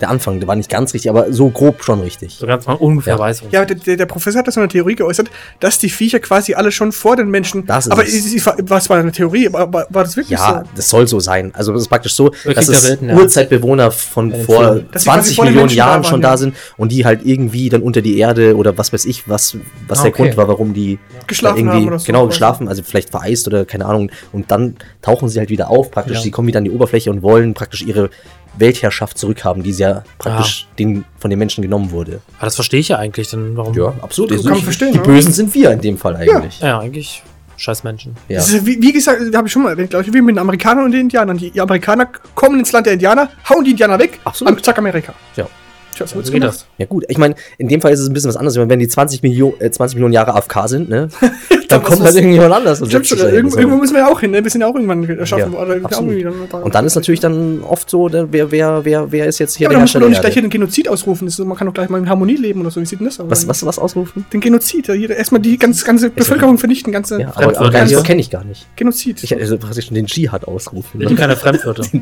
Der 0.00 0.10
Anfang, 0.10 0.40
der 0.40 0.46
war 0.48 0.56
nicht 0.56 0.68
ganz 0.68 0.92
richtig, 0.92 1.08
aber 1.08 1.32
so 1.32 1.48
grob 1.48 1.82
schon 1.82 2.00
richtig. 2.00 2.34
So 2.38 2.46
ganz 2.46 2.66
mal 2.66 2.74
ungefähr 2.74 3.14
Ja. 3.14 3.18
weiß. 3.18 3.42
Ja, 3.50 3.64
der, 3.64 3.76
der, 3.76 3.96
der 3.96 4.06
Professor 4.06 4.40
hat 4.40 4.46
da 4.46 4.52
so 4.52 4.60
eine 4.60 4.68
Theorie 4.68 4.94
geäußert, 4.94 5.30
dass 5.60 5.78
die 5.78 5.88
Viecher 5.88 6.18
quasi 6.20 6.52
alle 6.54 6.70
schon 6.70 6.92
vor 6.92 7.16
den 7.16 7.30
Menschen. 7.30 7.64
Das 7.66 7.86
ist 7.86 7.92
aber 7.92 8.04
es. 8.06 8.46
was 8.62 8.90
war 8.90 8.98
eine 8.98 9.10
Theorie? 9.12 9.46
Aber 9.48 9.72
war, 9.72 9.86
war 9.88 10.04
das 10.04 10.16
wirklich 10.16 10.38
Ja, 10.38 10.62
so? 10.64 10.70
das 10.76 10.88
soll 10.90 11.08
so 11.08 11.18
sein. 11.18 11.52
Also 11.54 11.72
es 11.72 11.82
ist 11.82 11.88
praktisch 11.88 12.14
so, 12.14 12.30
Krieg 12.30 12.54
dass 12.54 12.66
der 12.66 12.76
es 12.76 12.88
Welten, 12.88 13.08
ja. 13.08 13.16
Urzeitbewohner 13.16 13.90
von 13.90 14.30
den 14.30 14.44
vor 14.44 14.64
Filmen. 14.64 14.88
Dass 14.92 15.02
sie 15.02 15.08
quasi 15.08 15.34
20 15.34 15.36
vor 15.36 15.44
den 15.44 15.48
Millionen 15.54 15.62
Menschen 15.66 15.76
da 15.78 15.84
Jahren 15.86 16.02
waren, 16.02 16.10
schon 16.10 16.20
ja. 16.22 16.28
da 16.30 16.36
sind 16.36 16.56
und 16.76 16.92
die 16.92 17.04
halt 17.06 17.20
irgendwie 17.24 17.68
dann 17.70 17.82
unter 17.82 18.02
die 18.02 18.18
Erde 18.18 18.56
oder 18.56 18.76
was 18.76 18.92
weiß 18.92 19.04
ich, 19.06 19.28
was, 19.28 19.56
was 19.88 20.00
Ah, 20.00 20.02
der 20.02 20.12
okay. 20.12 20.22
Grund 20.24 20.36
war, 20.36 20.48
warum 20.48 20.74
die 20.74 20.98
Geschlafen 21.26 21.58
irgendwie, 21.58 21.76
haben 21.78 21.86
oder 21.88 21.98
so. 21.98 22.06
Genau, 22.06 22.26
geschlafen, 22.26 22.68
also 22.68 22.82
vielleicht 22.82 23.10
vereist 23.10 23.46
oder 23.46 23.64
keine 23.64 23.86
Ahnung. 23.86 24.10
Und 24.32 24.50
dann 24.50 24.76
tauchen 25.00 25.28
sie 25.28 25.38
halt 25.38 25.48
wieder 25.48 25.70
auf, 25.70 25.90
praktisch. 25.90 26.16
Ja. 26.16 26.22
Sie 26.22 26.30
kommen 26.30 26.48
wieder 26.48 26.58
an 26.58 26.64
die 26.64 26.70
Oberfläche 26.70 27.10
und 27.10 27.22
wollen 27.22 27.54
praktisch 27.54 27.82
ihre 27.82 28.10
Weltherrschaft 28.56 29.18
zurückhaben, 29.18 29.62
die 29.62 29.72
sie 29.72 29.82
ja 29.82 30.02
praktisch 30.18 30.66
den, 30.78 31.04
von 31.18 31.30
den 31.30 31.38
Menschen 31.38 31.62
genommen 31.62 31.90
wurde. 31.90 32.20
Aber 32.38 32.46
das 32.46 32.54
verstehe 32.54 32.80
ich 32.80 32.88
ja 32.88 32.98
eigentlich. 32.98 33.28
Dann 33.30 33.56
warum? 33.56 33.74
Ja, 33.74 33.92
absolut. 34.00 34.30
Kann 34.30 34.52
man 34.52 34.62
verstehen, 34.62 34.92
die 34.92 34.98
ne? 34.98 35.04
Bösen 35.04 35.32
sind 35.32 35.54
wir 35.54 35.70
in 35.70 35.80
dem 35.80 35.98
Fall 35.98 36.16
eigentlich. 36.16 36.60
Ja, 36.60 36.78
eigentlich 36.78 37.22
scheiß 37.58 37.84
Menschen. 37.84 38.14
Ja. 38.28 38.38
Ist, 38.38 38.66
wie, 38.66 38.80
wie 38.80 38.92
gesagt, 38.92 39.20
habe 39.34 39.46
ich 39.46 39.52
schon 39.52 39.62
mal 39.62 39.70
erwähnt, 39.70 39.90
glaube 39.90 40.04
ich, 40.06 40.12
wie 40.12 40.20
mit 40.20 40.34
den 40.34 40.38
Amerikanern 40.40 40.84
und 40.84 40.92
den 40.92 41.02
Indianern. 41.02 41.38
Die, 41.38 41.50
die 41.50 41.60
Amerikaner 41.60 42.06
kommen 42.34 42.58
ins 42.58 42.70
Land 42.72 42.86
der 42.86 42.92
Indianer, 42.94 43.30
hauen 43.48 43.64
die 43.64 43.70
Indianer 43.70 43.98
weg, 43.98 44.20
Absolut. 44.24 44.54
am- 44.54 44.62
zack, 44.62 44.76
Amerika. 44.78 45.14
Ja. 45.36 45.48
Tja, 45.94 46.06
so 46.06 46.16
geht 46.20 46.26
gemacht. 46.32 46.48
das. 46.48 46.66
Ja 46.76 46.84
gut, 46.84 47.04
ich 47.08 47.16
meine, 47.16 47.34
in 47.56 47.68
dem 47.68 47.80
Fall 47.80 47.90
ist 47.92 48.00
es 48.00 48.08
ein 48.08 48.12
bisschen 48.12 48.28
was 48.28 48.36
anderes. 48.36 48.56
Wenn 48.58 48.78
die 48.78 48.86
20, 48.88 49.22
Millionen 49.22 49.58
äh, 49.62 49.70
20 49.70 49.94
Millionen 49.96 50.12
Jahre 50.12 50.34
AFK 50.34 50.68
sind, 50.68 50.90
ne, 50.90 51.08
dann 51.68 51.82
was 51.82 51.88
kommt 51.90 52.02
halt 52.02 52.14
irgendjemand 52.16 52.52
anders. 52.54 52.80
Und, 52.80 52.88
Stimmt 52.88 53.06
schon, 53.06 53.18
irgendwo, 53.18 53.50
so. 53.50 53.58
irgendwo 53.58 53.78
müssen 53.78 53.94
wir 53.94 54.00
ja 54.00 54.08
auch 54.10 54.20
hin, 54.20 54.30
ne? 54.30 54.42
Wir 54.42 54.50
sind 54.50 54.60
ja 54.60 54.66
auch 54.66 54.74
irgendwann 54.74 55.08
erschaffen 55.08 55.52
Ja. 55.52 55.62
Irgendwie 55.66 56.22
dann- 56.22 56.62
und 56.62 56.74
dann 56.74 56.84
ist 56.86 56.94
natürlich 56.94 57.20
dann 57.20 57.62
oft 57.62 57.88
so, 57.90 58.08
ne, 58.08 58.28
wer, 58.30 58.50
wer, 58.50 58.84
wer, 58.84 59.12
wer 59.12 59.26
ist 59.26 59.38
jetzt 59.38 59.56
hier 59.56 59.64
Ja, 59.64 59.68
aber 59.68 59.74
da 59.74 59.80
muss 59.80 59.94
man 59.94 60.02
doch 60.02 60.08
nicht 60.08 60.18
der 60.18 60.22
gleich 60.22 60.34
hier 60.34 60.42
den 60.42 60.50
Genozid 60.50 60.88
ausrufen. 60.88 61.28
So, 61.28 61.44
man 61.44 61.56
kann 61.56 61.66
doch 61.66 61.74
gleich 61.74 61.88
mal 61.88 61.98
in 61.98 62.08
Harmonie 62.08 62.36
leben 62.36 62.60
oder 62.60 62.70
so. 62.70 62.80
Wie 62.80 62.86
sieht 62.86 63.00
denn 63.00 63.06
das 63.06 63.20
aus? 63.20 63.26
Was, 63.28 63.48
was, 63.48 63.64
was 63.66 63.78
ausrufen? 63.78 64.26
Den 64.32 64.40
Genozid. 64.40 64.88
Ja, 64.88 64.94
erstmal 64.94 65.40
die 65.40 65.58
ganze, 65.58 65.84
ganze 65.84 66.10
Bevölkerung 66.10 66.58
vernichten, 66.58 66.92
ganze 66.92 67.20
Ja, 67.20 67.32
aber, 67.34 67.58
aber 67.58 67.84
nicht, 67.84 68.04
kenne 68.04 68.20
ich 68.20 68.30
gar 68.30 68.44
nicht. 68.44 68.66
Genozid. 68.76 69.22
Ich 69.22 69.34
also 69.34 69.58
praktisch 69.58 69.88
den 69.88 70.06
Dschihad 70.06 70.46
ausrufen. 70.46 70.98
Bitte 71.00 71.14
keine 71.14 71.36
Fremdwörter. 71.36 71.84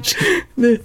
Nee. 0.56 0.78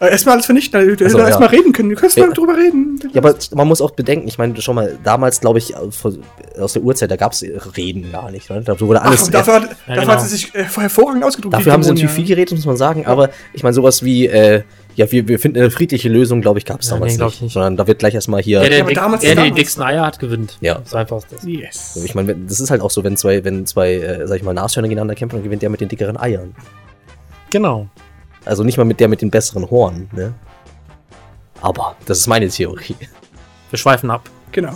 Erstmal 0.00 0.34
alles 0.34 0.46
vernichten. 0.46 0.80
Du 0.80 0.92
hättest 0.92 1.16
erstmal 1.16 1.48
reden 1.48 1.72
können. 1.72 1.88
Du 1.90 1.96
kannst 1.96 2.16
Ja. 2.16 2.26
mal 2.26 2.32
drüber 2.34 2.56
reden. 2.56 3.00
Ja, 3.12 3.22
aber 3.22 3.34
man 3.54 3.66
muss 3.68 3.80
auch 3.80 3.92
bedenken, 3.92 4.28
ich 4.28 4.36
meine, 4.38 4.60
schon 4.60 4.74
mal, 4.74 4.98
damals, 5.02 5.40
glaube 5.40 5.58
ich, 5.58 5.74
aus 5.76 6.72
der 6.74 6.82
Urzeit, 6.82 7.10
da 7.10 7.16
gab 7.16 7.32
es 7.32 7.44
Reden 7.76 8.07
gar 8.10 8.30
nicht. 8.30 8.48
Ne? 8.50 8.60
Da 8.62 8.78
wurde 8.80 9.02
alles. 9.02 9.24
Ach, 9.26 9.30
dafür 9.32 9.54
hat, 9.54 9.62
Ja, 9.62 9.68
dafür 9.86 9.94
genau. 10.02 10.12
hat 10.12 10.20
sie 10.22 10.28
sich 10.28 10.54
äh, 10.54 10.64
hervorragend 10.64 11.24
ausgedrückt. 11.24 11.54
Dafür 11.54 11.72
haben 11.72 11.82
sie 11.82 11.90
natürlich 11.90 12.10
viel 12.10 12.26
geredet, 12.26 12.54
muss 12.54 12.66
man 12.66 12.76
sagen, 12.76 13.06
aber 13.06 13.30
ich 13.52 13.62
meine, 13.62 13.74
sowas 13.74 14.02
wie, 14.02 14.26
äh, 14.26 14.62
ja, 14.96 15.10
wir, 15.12 15.28
wir 15.28 15.38
finden 15.38 15.58
eine 15.58 15.70
friedliche 15.70 16.08
Lösung, 16.08 16.40
glaube 16.40 16.58
ich, 16.58 16.64
gab 16.64 16.80
es 16.80 16.88
Ja, 16.88 16.94
damals 16.96 17.16
nee, 17.18 17.24
nicht, 17.24 17.34
ich 17.36 17.42
nicht. 17.42 17.52
Sondern 17.52 17.76
da 17.76 17.86
wird 17.86 17.98
gleich 18.00 18.14
erstmal 18.14 18.42
hier. 18.42 18.60
Der, 18.60 18.68
der, 18.70 18.78
Ja, 18.78 18.82
aber 18.84 18.90
dick, 18.90 18.98
damals 18.98 19.20
der, 19.22 19.34
der 19.34 19.44
die 19.44 19.48
damals. 19.50 19.60
dicksten 19.60 19.82
Eier 19.84 20.04
hat, 20.06 20.18
gewinnt. 20.18 20.58
Ja. 20.60 20.80
So 20.84 20.96
einfach 20.96 21.18
ist 21.18 21.28
das. 21.32 21.44
Yes. 21.44 22.00
ich 22.04 22.14
meine, 22.14 22.34
das 22.34 22.60
ist 22.60 22.70
halt 22.70 22.80
auch 22.80 22.90
so, 22.90 23.04
wenn 23.04 23.16
zwei, 23.16 23.44
wenn 23.44 23.64
zwei, 23.66 23.94
äh, 23.94 24.26
sag 24.26 24.36
ich 24.36 24.42
mal, 24.42 24.54
Nashörner 24.54 24.88
gegeneinander 24.88 25.14
kämpfen, 25.14 25.36
dann 25.36 25.44
gewinnt 25.44 25.62
der 25.62 25.70
mit 25.70 25.80
den 25.80 25.88
dickeren 25.88 26.16
Eiern. 26.16 26.54
Genau. 27.50 27.88
Also 28.44 28.64
nicht 28.64 28.76
mal 28.78 28.84
mit 28.84 28.98
der 29.00 29.08
mit 29.08 29.22
den 29.22 29.30
besseren 29.30 29.70
Horn, 29.70 30.08
ne? 30.12 30.34
Aber 31.60 31.96
das 32.06 32.18
ist 32.18 32.26
meine 32.28 32.48
Theorie. 32.48 32.94
Wir 33.70 33.78
schweifen 33.78 34.10
ab. 34.10 34.28
Genau. 34.52 34.72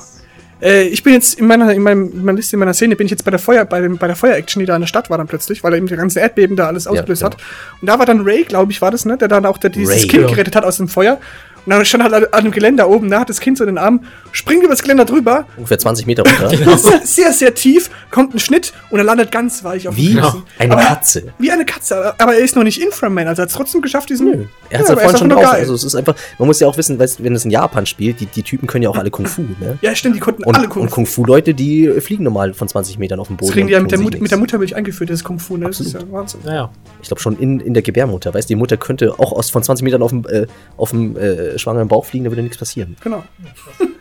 Äh, 0.62 0.84
ich 0.84 1.02
bin 1.02 1.12
jetzt 1.12 1.38
in 1.38 1.46
meiner, 1.46 1.72
in, 1.72 1.82
meinem, 1.82 2.10
in 2.12 2.24
meiner 2.24 2.36
Liste, 2.36 2.56
in 2.56 2.60
meiner 2.60 2.74
Szene, 2.74 2.94
bin 2.96 3.06
ich 3.06 3.10
jetzt 3.10 3.24
bei 3.24 3.30
der 3.30 3.40
Feuer, 3.40 3.64
bei, 3.64 3.80
dem, 3.80 3.98
bei 3.98 4.06
der 4.06 4.16
Feuer-Action, 4.16 4.60
die 4.60 4.66
da 4.66 4.76
in 4.76 4.82
der 4.82 4.86
Stadt 4.86 5.10
war 5.10 5.18
dann 5.18 5.26
plötzlich, 5.26 5.64
weil 5.64 5.72
er 5.72 5.78
eben 5.78 5.86
die 5.86 5.96
ganzen 5.96 6.18
Erdbeben 6.20 6.56
da 6.56 6.68
alles 6.68 6.86
ausgelöst 6.86 7.22
genau. 7.22 7.34
hat. 7.34 7.42
Und 7.80 7.88
da 7.88 7.98
war 7.98 8.06
dann 8.06 8.22
Ray, 8.22 8.44
glaube 8.44 8.70
ich, 8.70 8.80
war 8.80 8.90
das, 8.90 9.04
ne? 9.04 9.18
Der 9.18 9.28
dann 9.28 9.44
auch 9.44 9.58
der, 9.58 9.70
dieses 9.70 10.02
Ray. 10.02 10.06
Kind 10.06 10.22
Ja. 10.22 10.28
gerettet 10.28 10.54
hat 10.56 10.64
aus 10.64 10.76
dem 10.76 10.88
Feuer. 10.88 11.18
Und 11.64 11.70
dann 11.70 11.84
stand 11.84 12.04
halt 12.04 12.34
an 12.34 12.44
dem 12.44 12.52
Geländer 12.52 12.88
oben, 12.88 13.10
da 13.10 13.20
hat 13.20 13.28
das 13.28 13.40
Kind 13.40 13.58
so 13.58 13.64
in 13.64 13.68
den 13.68 13.78
Arm, 13.78 14.04
springt 14.32 14.62
über 14.64 14.72
das 14.72 14.82
Geländer 14.82 15.04
drüber, 15.04 15.46
Ungefähr 15.56 15.78
20 15.78 16.06
Meter 16.06 16.24
runter. 16.24 16.76
sehr, 16.78 17.00
sehr, 17.04 17.32
sehr 17.32 17.54
tief, 17.54 17.90
kommt 18.10 18.34
ein 18.34 18.38
Schnitt 18.38 18.72
und 18.90 18.98
er 18.98 19.04
landet 19.04 19.30
ganz 19.30 19.62
weich 19.64 19.86
auf 19.88 19.96
Wie 19.96 20.14
dem 20.14 20.22
Kissen. 20.22 20.42
eine 20.58 20.72
Aber- 20.72 20.82
Katze. 20.82 21.32
Wie 21.38 21.50
eine 21.50 21.64
Katze, 21.64 22.14
aber 22.18 22.34
er 22.34 22.40
ist 22.40 22.56
noch 22.56 22.64
nicht 22.64 22.80
Inframan, 22.82 23.28
also 23.28 23.42
er 23.42 23.44
hat 23.44 23.50
es 23.50 23.54
trotzdem 23.56 23.80
geschafft, 23.82 24.10
diesen. 24.10 24.30
Nö. 24.30 24.44
Er 24.70 24.78
hat 24.78 24.84
es 24.84 24.88
Ja, 24.88 24.94
ja, 24.94 25.00
vorhin 25.00 25.10
ist 25.14 25.18
schon 25.20 25.28
drauf. 25.28 25.42
geil. 25.42 25.60
Also 25.60 25.74
es 25.74 25.84
ist 25.84 25.94
einfach, 25.94 26.14
man 26.38 26.46
muss 26.48 26.58
ja 26.60 26.66
auch 26.66 26.76
wissen, 26.76 26.98
weißt, 26.98 27.22
wenn 27.22 27.34
es 27.34 27.44
in 27.44 27.50
Japan 27.50 27.84
spielt, 27.86 28.20
die, 28.20 28.26
die 28.26 28.42
Typen 28.42 28.66
können 28.66 28.82
ja 28.82 28.90
auch 28.90 28.96
alle 28.96 29.10
Kung 29.10 29.26
Fu, 29.26 29.42
ne? 29.60 29.78
Ja, 29.82 29.94
stimmt, 29.94 30.16
die 30.16 30.20
konnten 30.20 30.44
Und, 30.44 30.54
alle 30.56 30.64
und 30.64 30.70
Kung 30.70 30.88
Fu. 30.88 30.94
Kung 30.94 31.06
Fu-Leute, 31.06 31.52
die 31.54 31.88
fliegen 32.00 32.24
normal 32.24 32.54
von 32.54 32.68
20 32.68 32.98
Metern 32.98 33.20
auf 33.20 33.26
dem 33.28 33.36
Boden. 33.36 33.48
Das 33.48 33.54
kriegen 33.54 33.66
die 33.66 33.72
ja 33.74 33.78
und 33.78 33.84
mit 33.84 33.92
der, 33.92 33.98
Mut, 34.00 34.20
mit 34.20 34.30
der. 34.30 34.38
Muttermilch 34.38 34.74
eingeführt, 34.74 35.10
das 35.10 35.22
Kung 35.22 35.38
Fu, 35.38 35.56
ne? 35.56 35.66
Das 35.66 35.80
ist 35.80 35.92
ja 35.92 36.00
Wahnsinn. 36.10 36.40
Naja. 36.44 36.70
Ich 37.02 37.08
glaube 37.08 37.20
schon 37.20 37.38
in, 37.38 37.60
in 37.60 37.74
der 37.74 37.82
Gebärmutter, 37.82 38.32
weißt 38.32 38.48
du, 38.48 38.54
die 38.54 38.56
Mutter 38.58 38.76
könnte 38.76 39.14
auch 39.18 39.32
aus, 39.32 39.50
von 39.50 39.62
20 39.62 39.84
Metern 39.84 40.02
auf 40.02 40.10
dem, 40.10 40.24
äh, 40.28 40.46
auf 40.76 40.90
dem 40.90 41.16
äh, 41.16 41.58
schwangeren 41.58 41.88
Bauch 41.88 42.04
fliegen, 42.06 42.24
da 42.24 42.30
würde 42.30 42.42
nichts 42.42 42.58
passieren. 42.58 42.96
Genau. 43.02 43.22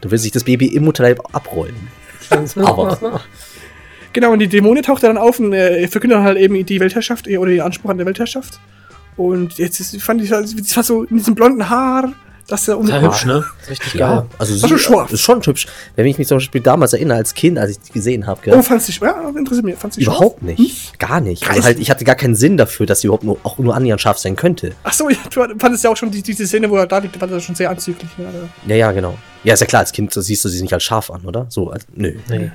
Da 0.00 0.10
würde 0.10 0.18
sich 0.18 0.32
das 0.32 0.44
Baby 0.44 0.66
im 0.66 0.84
Mutterleib 0.84 1.20
abrollen. 1.32 1.76
Aber 2.56 3.20
Genau, 4.16 4.32
und 4.32 4.38
die 4.38 4.48
Dämonin 4.48 4.82
taucht 4.82 5.02
dann 5.02 5.18
auf 5.18 5.38
und 5.40 5.52
äh, 5.52 5.86
verkündet 5.88 6.16
dann 6.16 6.24
halt 6.24 6.38
eben 6.38 6.64
die 6.64 6.80
Weltherrschaft 6.80 7.28
äh, 7.28 7.36
oder 7.36 7.50
den 7.50 7.60
Anspruch 7.60 7.90
an 7.90 7.98
der 7.98 8.06
Weltherrschaft. 8.06 8.58
Und 9.18 9.58
jetzt 9.58 9.78
ist, 9.78 10.00
fand 10.02 10.22
ich, 10.22 10.30
das 10.30 10.74
war 10.74 10.82
so 10.82 11.02
in 11.02 11.18
diesem 11.18 11.34
blonden 11.34 11.68
Haar, 11.68 12.14
dass 12.48 12.68
er 12.68 12.78
um. 12.78 12.86
Sehr 12.86 13.00
hübsch, 13.00 13.24
ne? 13.24 13.44
Ist 13.62 13.70
Richtig 13.70 13.94
ja, 13.94 14.16
geil. 14.20 14.26
also 14.38 14.56
schon 14.58 14.68
sie, 14.78 14.84
scharf. 14.84 15.12
ist 15.12 15.20
schon 15.20 15.42
hübsch. 15.42 15.66
Wenn 15.96 16.06
ich 16.06 16.16
mich 16.18 16.28
zum 16.28 16.36
Beispiel 16.38 16.60
damals 16.60 16.92
erinnere, 16.92 17.18
als 17.18 17.34
Kind, 17.34 17.58
als 17.58 17.72
ich 17.72 17.80
die 17.80 17.92
gesehen 17.92 18.26
habe, 18.26 18.40
Oh, 18.52 18.62
fandst 18.62 18.88
du, 18.88 19.04
ja, 19.04 19.28
interessiert 19.36 19.64
mich, 19.64 19.76
fandst 19.76 19.98
du 19.98 20.02
überhaupt 20.02 20.40
scharf? 20.40 20.58
nicht. 20.58 20.98
Gar 20.98 21.20
nicht. 21.20 21.48
Also 21.48 21.62
halt, 21.64 21.78
ich 21.78 21.90
hatte 21.90 22.04
gar 22.04 22.14
keinen 22.14 22.36
Sinn 22.36 22.56
dafür, 22.56 22.86
dass 22.86 23.00
sie 23.00 23.08
überhaupt 23.08 23.24
nur, 23.24 23.38
auch 23.42 23.58
nur 23.58 23.74
annähernd 23.74 24.00
scharf 24.00 24.18
sein 24.18 24.36
könnte. 24.36 24.72
Ach 24.84 24.92
so, 24.92 25.08
ja, 25.10 25.16
du 25.30 25.44
fandest 25.58 25.84
ja 25.84 25.90
auch 25.90 25.96
schon 25.96 26.10
die, 26.10 26.22
diese 26.22 26.46
Szene, 26.46 26.70
wo 26.70 26.76
er 26.76 26.86
da 26.86 26.98
liegt, 26.98 27.20
war 27.20 27.28
das 27.28 27.42
schon 27.44 27.54
sehr 27.54 27.70
anzüglich. 27.70 28.10
Ne? 28.18 28.26
Also, 28.26 28.48
Ja, 28.66 28.76
ja, 28.76 28.92
genau. 28.92 29.16
Ja, 29.44 29.54
ist 29.54 29.60
ja 29.60 29.66
klar, 29.66 29.80
als 29.80 29.92
Kind 29.92 30.12
siehst 30.12 30.44
du 30.44 30.48
sie 30.48 30.62
nicht 30.62 30.72
als 30.74 30.82
scharf 30.84 31.10
an, 31.10 31.22
oder? 31.24 31.46
So, 31.48 31.70
als, 31.70 31.86
nö. 31.94 32.14
Nee. 32.28 32.50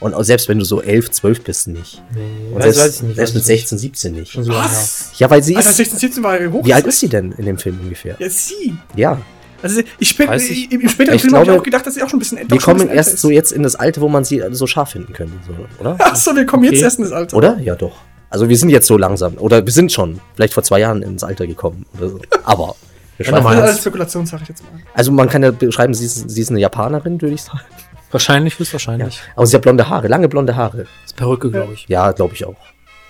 Und 0.00 0.14
auch 0.14 0.22
selbst 0.22 0.48
wenn 0.48 0.58
du 0.58 0.64
so 0.64 0.80
11, 0.82 1.10
12 1.10 1.42
bist, 1.44 1.68
nicht. 1.68 2.02
nee. 2.14 2.20
Und 2.54 2.62
Weiß, 2.62 2.74
selbst, 2.76 2.78
weiß 2.80 2.96
ich 2.96 3.02
nicht. 3.02 3.16
selbst 3.16 3.34
mit 3.34 3.42
ich 3.44 3.48
nicht. 3.48 3.58
16, 3.68 3.78
17 3.78 4.12
nicht. 4.14 4.32
So. 4.32 4.52
Was? 4.52 5.10
Ja, 5.18 5.30
weil 5.30 5.42
sie 5.42 5.56
Also 5.56 5.68
ist. 5.70 5.76
16, 5.76 5.98
17 5.98 6.22
war 6.22 6.38
hoch. 6.50 6.64
Wie 6.64 6.74
alt 6.74 6.86
ist 6.86 7.00
sie 7.00 7.08
denn 7.08 7.32
in 7.32 7.44
dem 7.46 7.58
Film 7.58 7.78
ungefähr? 7.82 8.16
Ja, 8.18 8.28
sie. 8.30 8.74
Ja. 8.96 9.20
Also 9.62 9.82
ich 9.98 10.16
bin, 10.16 10.32
ich. 10.32 10.72
im 10.72 10.88
späteren 10.88 11.16
Ich 11.16 11.20
Film 11.22 11.34
habe 11.34 11.44
ich 11.44 11.50
auch 11.58 11.62
gedacht, 11.62 11.86
dass 11.86 11.94
sie 11.94 12.02
auch 12.02 12.08
schon 12.08 12.16
ein 12.16 12.20
bisschen 12.20 12.38
älter 12.38 12.50
Wir 12.52 12.60
kommen 12.60 12.88
erst 12.88 13.10
älter 13.10 13.20
so 13.20 13.28
ist. 13.28 13.34
jetzt 13.34 13.52
in 13.52 13.62
das 13.62 13.76
Alter, 13.76 14.00
wo 14.00 14.08
man 14.08 14.24
sie 14.24 14.42
so 14.52 14.66
scharf 14.66 14.92
finden 14.92 15.12
könnte, 15.12 15.34
so, 15.46 15.52
oder? 15.80 15.96
Ach 16.00 16.16
so, 16.16 16.34
wir 16.34 16.46
kommen 16.46 16.64
jetzt 16.64 16.74
Okay. 16.76 16.82
erst 16.84 16.98
in 16.98 17.04
das 17.04 17.12
Alter. 17.12 17.36
Oder? 17.36 17.58
Ja, 17.58 17.74
doch. 17.74 17.98
Also 18.30 18.48
wir 18.48 18.56
sind 18.56 18.70
jetzt 18.70 18.86
so 18.86 18.96
langsam. 18.96 19.34
Oder 19.36 19.64
wir 19.66 19.72
sind 19.72 19.92
schon 19.92 20.20
vielleicht 20.34 20.54
vor 20.54 20.62
zwei 20.62 20.80
Jahren 20.80 21.02
ins 21.02 21.22
Alter 21.24 21.46
gekommen. 21.46 21.84
Oder 21.98 22.08
so. 22.10 22.20
Aber. 22.44 22.74
Wir 23.18 23.26
Ja, 23.26 23.32
schweifen- 23.32 23.34
Das 23.34 23.38
ist 23.38 23.42
normal. 23.44 23.62
alles 23.62 23.78
Spekulation, 23.80 24.24
sage 24.24 24.42
ich 24.44 24.48
jetzt 24.48 24.62
mal. 24.62 24.70
also 24.94 25.12
man 25.12 25.28
kann 25.28 25.42
ja 25.42 25.50
beschreiben, 25.50 25.92
sie 25.92 26.06
ist, 26.06 26.30
sie 26.30 26.40
ist 26.40 26.48
eine 26.50 26.60
Japanerin, 26.60 27.20
würde 27.20 27.34
ich 27.34 27.42
sagen. 27.42 27.60
Wahrscheinlich, 28.10 28.54
Ja. 28.54 28.58
höchstwahrscheinlich. 28.60 29.20
Aber 29.36 29.46
sie 29.46 29.54
hat 29.56 29.62
blonde 29.62 29.88
Haare, 29.88 30.08
lange 30.08 30.28
blonde 30.28 30.56
Haare. 30.56 30.78
Das 30.78 30.88
ist 31.06 31.16
Perücke, 31.16 31.50
glaube 31.50 31.74
ich. 31.74 31.86
Ja, 31.88 32.12
glaube 32.12 32.34
ich 32.34 32.44
auch. 32.44 32.56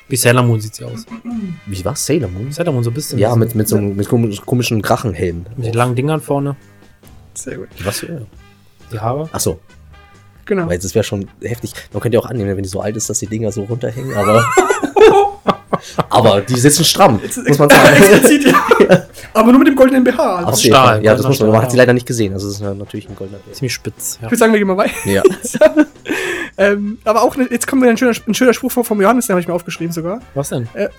Wie 0.09 0.17
Sailor 0.17 0.43
Moon 0.43 0.61
sieht 0.61 0.75
sie 0.75 0.85
aus. 0.85 1.07
Wie 1.67 1.85
war's? 1.85 2.05
Sailor 2.05 2.29
Moon? 2.29 2.51
Sailor 2.53 2.73
Moon 2.73 2.83
so 2.83 2.91
ein 2.91 2.95
bisschen. 2.95 3.19
Ja, 3.19 3.35
mit, 3.37 3.55
mit 3.55 3.69
so 3.69 3.77
einem 3.77 3.95
mit 3.97 4.09
komischen- 4.09 4.83
Drachenhelm. 4.83 5.47
mit 5.57 5.67
den 5.67 5.75
langen 5.75 5.95
Dingern 5.95 6.21
vorne. 6.21 6.57
Sehr 7.35 7.59
gut. 7.59 7.69
Was 7.85 8.01
für? 8.01 8.27
Die 8.93 8.99
Haare. 8.99 9.29
Achso, 9.33 9.61
Genau. 10.47 10.67
weil 10.69 10.79
das 10.81 10.95
wäre 10.97 11.05
schon 11.05 11.29
heftig. 11.43 11.73
Man 11.93 12.01
könnte 12.03 12.17
ja 12.17 12.21
auch 12.23 12.27
annehmen, 12.29 12.57
wenn 12.57 12.63
die 12.65 12.69
so 12.69 12.81
alt 12.81 12.97
ist, 12.97 13.09
dass 13.09 13.21
die 13.21 13.29
Dinger 13.29 13.53
so 13.53 13.63
runterhängen, 13.63 14.15
aber. 14.17 14.45
aber 16.09 16.41
die 16.41 16.59
sitzen 16.59 16.85
stramm, 16.85 17.21
muss 17.47 17.59
man 17.59 17.71
sagen. 17.71 17.97
Explizit, 17.97 18.47
ja. 18.47 19.07
Aber 19.33 19.53
nur 19.53 19.61
mit 19.61 19.69
dem 19.69 19.77
goldenen 19.77 20.03
BH. 20.03 20.19
Also. 20.19 20.49
Aus 20.49 20.63
Stahl, 20.63 20.87
Fall. 20.87 21.05
Ja, 21.05 21.15
das 21.15 21.27
muss 21.27 21.39
man. 21.41 21.51
Man 21.51 21.63
hat 21.63 21.71
sie 21.71 21.77
leider 21.77 21.93
nicht 21.93 22.07
gesehen. 22.07 22.33
Also, 22.33 22.49
das 22.49 22.57
ist 22.57 22.63
natürlich 22.63 23.09
ein 23.09 23.15
goldener 23.15 23.39
Bild. 23.39 23.55
Ziemlich 23.55 23.73
spitz. 23.73 24.19
Ja. 24.21 24.27
Ich 24.27 24.33
würde 24.33 24.39
sagen, 24.39 24.53
wir 24.53 24.59
gehen 24.59 24.69
mal 24.69 24.77
weiter. 24.77 24.93
Ja. 25.05 25.23
Ähm, 26.59 26.99
aber 27.05 27.23
auch, 27.23 27.37
jetzt 27.37 27.67
kommt 27.67 27.81
wieder 27.81 27.91
ein 27.91 27.97
schöner, 27.97 28.13
ein 28.27 28.35
schöner 28.35 28.53
Spruch 28.53 28.71
vom, 28.71 28.85
vom 28.85 29.01
Johannes, 29.01 29.27
den 29.27 29.33
habe 29.33 29.41
ich 29.41 29.49
mir 29.49 29.55
aufgeschrieben 29.55 29.95
sogar. 29.95 30.21
Was 30.35 30.51
denn? 30.51 30.69
Äh, 30.75 30.89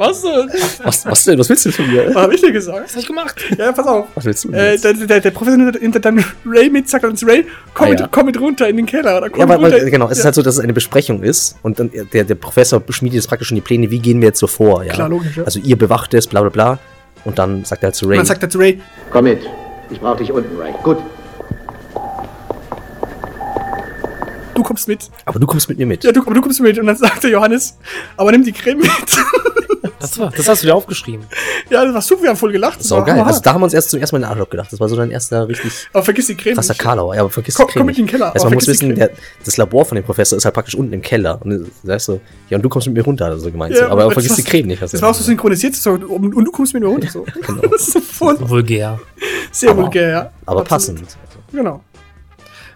Was 0.00 0.22
denn? 0.22 0.50
Was, 0.82 1.04
was 1.04 1.24
denn? 1.24 1.38
Was 1.38 1.48
willst 1.50 1.66
du 1.66 1.72
von 1.72 1.86
mir? 1.86 2.06
Was 2.14 2.22
hab 2.22 2.32
ich 2.32 2.40
dir 2.40 2.52
gesagt? 2.52 2.84
Was 2.84 2.92
hab 2.94 3.00
ich 3.02 3.06
gemacht? 3.06 3.36
Ja, 3.58 3.70
pass 3.70 3.86
auf. 3.86 4.06
Was 4.14 4.24
willst 4.24 4.44
du 4.44 4.48
denn 4.48 4.58
Äh, 4.58 4.72
jetzt? 4.72 4.82
der, 4.84 4.94
der, 4.94 5.20
der 5.20 5.30
Professor 5.30 5.58
nimmt 5.58 5.82
nimmt 5.82 6.02
dann 6.02 6.24
Ray 6.46 6.70
mit, 6.70 6.88
sagt 6.88 7.04
dann 7.04 7.14
zu 7.16 7.26
Ray, 7.26 7.44
komm, 7.74 7.86
Ah, 7.86 7.90
mit, 7.90 8.00
ja. 8.00 8.08
komm 8.10 8.24
mit 8.26 8.40
runter 8.40 8.66
in 8.66 8.76
den 8.78 8.86
Keller. 8.86 9.18
Oder 9.18 9.28
komm 9.28 9.40
Ja, 9.40 9.48
weil, 9.48 9.58
runter. 9.62 9.90
genau, 9.90 10.08
es 10.08 10.18
ist 10.18 10.24
halt 10.24 10.34
so, 10.34 10.40
dass 10.40 10.54
es 10.54 10.60
eine 10.60 10.72
Besprechung 10.72 11.22
ist 11.22 11.56
und 11.62 11.78
dann 11.78 11.90
der, 12.14 12.24
der 12.24 12.34
Professor 12.34 12.82
schmiedet 12.88 13.16
jetzt 13.16 13.28
praktisch 13.28 13.48
schon 13.48 13.56
die 13.56 13.60
Pläne, 13.60 13.90
wie 13.90 13.98
gehen 13.98 14.20
wir 14.22 14.28
jetzt 14.28 14.38
so 14.40 14.46
vor, 14.46 14.82
ja. 14.84 14.94
Klar, 14.94 15.10
logisch, 15.10 15.36
ja. 15.36 15.44
Also 15.44 15.60
ihr 15.60 15.76
bewacht 15.76 16.14
es, 16.14 16.26
bla 16.26 16.40
bla 16.40 16.48
bla. 16.50 16.78
Und 17.26 17.38
dann 17.38 17.66
sagt 17.66 17.82
er 17.82 17.88
halt 17.88 17.94
zu 17.94 18.06
Und 18.06 18.12
Ray, 18.12 18.16
dann 18.16 18.26
sagt 18.26 18.42
er 18.42 18.48
zu 18.48 18.56
Ray, 18.58 18.80
Komm 19.10 19.24
mit. 19.24 19.40
Ich 19.90 20.00
brauche 20.00 20.16
dich 20.16 20.32
unten, 20.32 20.58
Ray. 20.58 20.72
Gut. 20.82 20.96
du 24.54 24.62
kommst 24.62 24.88
mit. 24.88 25.10
aber 25.24 25.38
du 25.40 25.46
kommst 25.46 25.68
mit 25.68 25.78
mir 25.78 25.86
mit. 25.86 26.04
Ja, 26.04 26.12
du, 26.12 26.20
aber 26.22 26.34
du 26.34 26.40
kommst 26.40 26.60
mit. 26.60 26.78
Und 26.78 26.86
dann 26.86 26.96
sagt 26.96 27.22
der 27.24 27.30
Johannes, 27.30 27.76
aber 28.16 28.30
nimm 28.32 28.44
die 28.44 28.52
Creme 28.52 28.78
mit. 28.78 28.90
Das, 30.00 30.18
war, 30.18 30.30
das 30.34 30.48
hast 30.48 30.62
du 30.62 30.66
dir 30.66 30.74
aufgeschrieben. 30.74 31.26
ja, 31.70 31.84
das 31.84 31.94
war 31.94 32.02
super, 32.02 32.22
wir 32.22 32.28
haben 32.30 32.36
voll 32.36 32.52
gelacht. 32.52 32.80
Das 32.80 32.88
So 32.88 32.96
war 32.96 33.04
geil. 33.04 33.20
Also 33.20 33.40
da 33.40 33.52
haben 33.54 33.60
wir 33.60 33.64
uns 33.64 33.74
erst 33.74 33.90
zum 33.90 34.00
ersten 34.00 34.16
Mal 34.16 34.18
in 34.18 34.22
den 34.24 34.30
Arschloch 34.30 34.50
gedacht. 34.50 34.72
Das 34.72 34.80
war 34.80 34.88
so 34.88 34.96
dein 34.96 35.10
erster 35.10 35.46
richtig 35.48 35.70
aber 35.92 36.02
vergiss 36.02 36.26
die 36.26 36.36
Creme 36.36 36.54
krasser. 36.54 36.74
Karlauer. 36.74 37.14
Ja, 37.14 37.20
aber 37.20 37.30
vergiss 37.30 37.54
Komm- 37.54 37.66
die 37.66 37.72
Creme 37.74 37.80
komm 37.82 37.86
mit 37.86 37.98
in 37.98 38.06
den. 38.06 38.10
Keller, 38.10 38.34
Also 38.34 38.46
man 38.46 38.54
muss 38.54 38.66
wissen, 38.66 38.94
der, 38.94 39.10
das 39.44 39.56
Labor 39.56 39.84
von 39.84 39.96
dem 39.96 40.04
Professor 40.04 40.36
ist 40.36 40.44
halt 40.44 40.54
praktisch 40.54 40.74
unten 40.74 40.92
im 40.92 41.02
Keller. 41.02 41.38
Und 41.42 41.50
du 41.50 41.66
sagst 41.84 42.06
so, 42.06 42.20
ja, 42.48 42.56
und 42.56 42.62
du 42.62 42.68
kommst 42.68 42.86
mit 42.88 42.96
mir 42.96 43.04
runter, 43.04 43.26
hat 43.26 43.32
er 43.32 43.38
so 43.38 43.50
gemeint. 43.50 43.74
Ja, 43.76 43.88
aber 43.88 44.10
vergiss 44.10 44.34
die 44.36 44.42
Creme 44.42 44.66
nicht. 44.68 44.80
hast 44.82 44.92
du 44.92 44.96
Das 44.96 45.02
war 45.02 45.10
auch 45.10 45.14
so 45.14 45.22
synchronisiert, 45.24 45.74
so, 45.76 45.90
und, 45.92 46.34
und 46.34 46.44
du 46.44 46.50
kommst 46.50 46.74
mit 46.74 46.82
mir 46.82 46.88
runter. 46.88 47.08
So. 47.08 47.24
Genau. 47.46 47.60
Das 47.70 47.88
ist 47.88 47.98
voll, 48.04 48.36
Vulgär. 48.40 48.98
sehr 49.52 49.70
Aber- 49.70 49.82
vulgär, 49.82 50.08
ja. 50.08 50.30
Aber 50.46 50.60
Absolut. 50.60 50.68
passend. 51.00 51.16
Genau. 51.52 51.82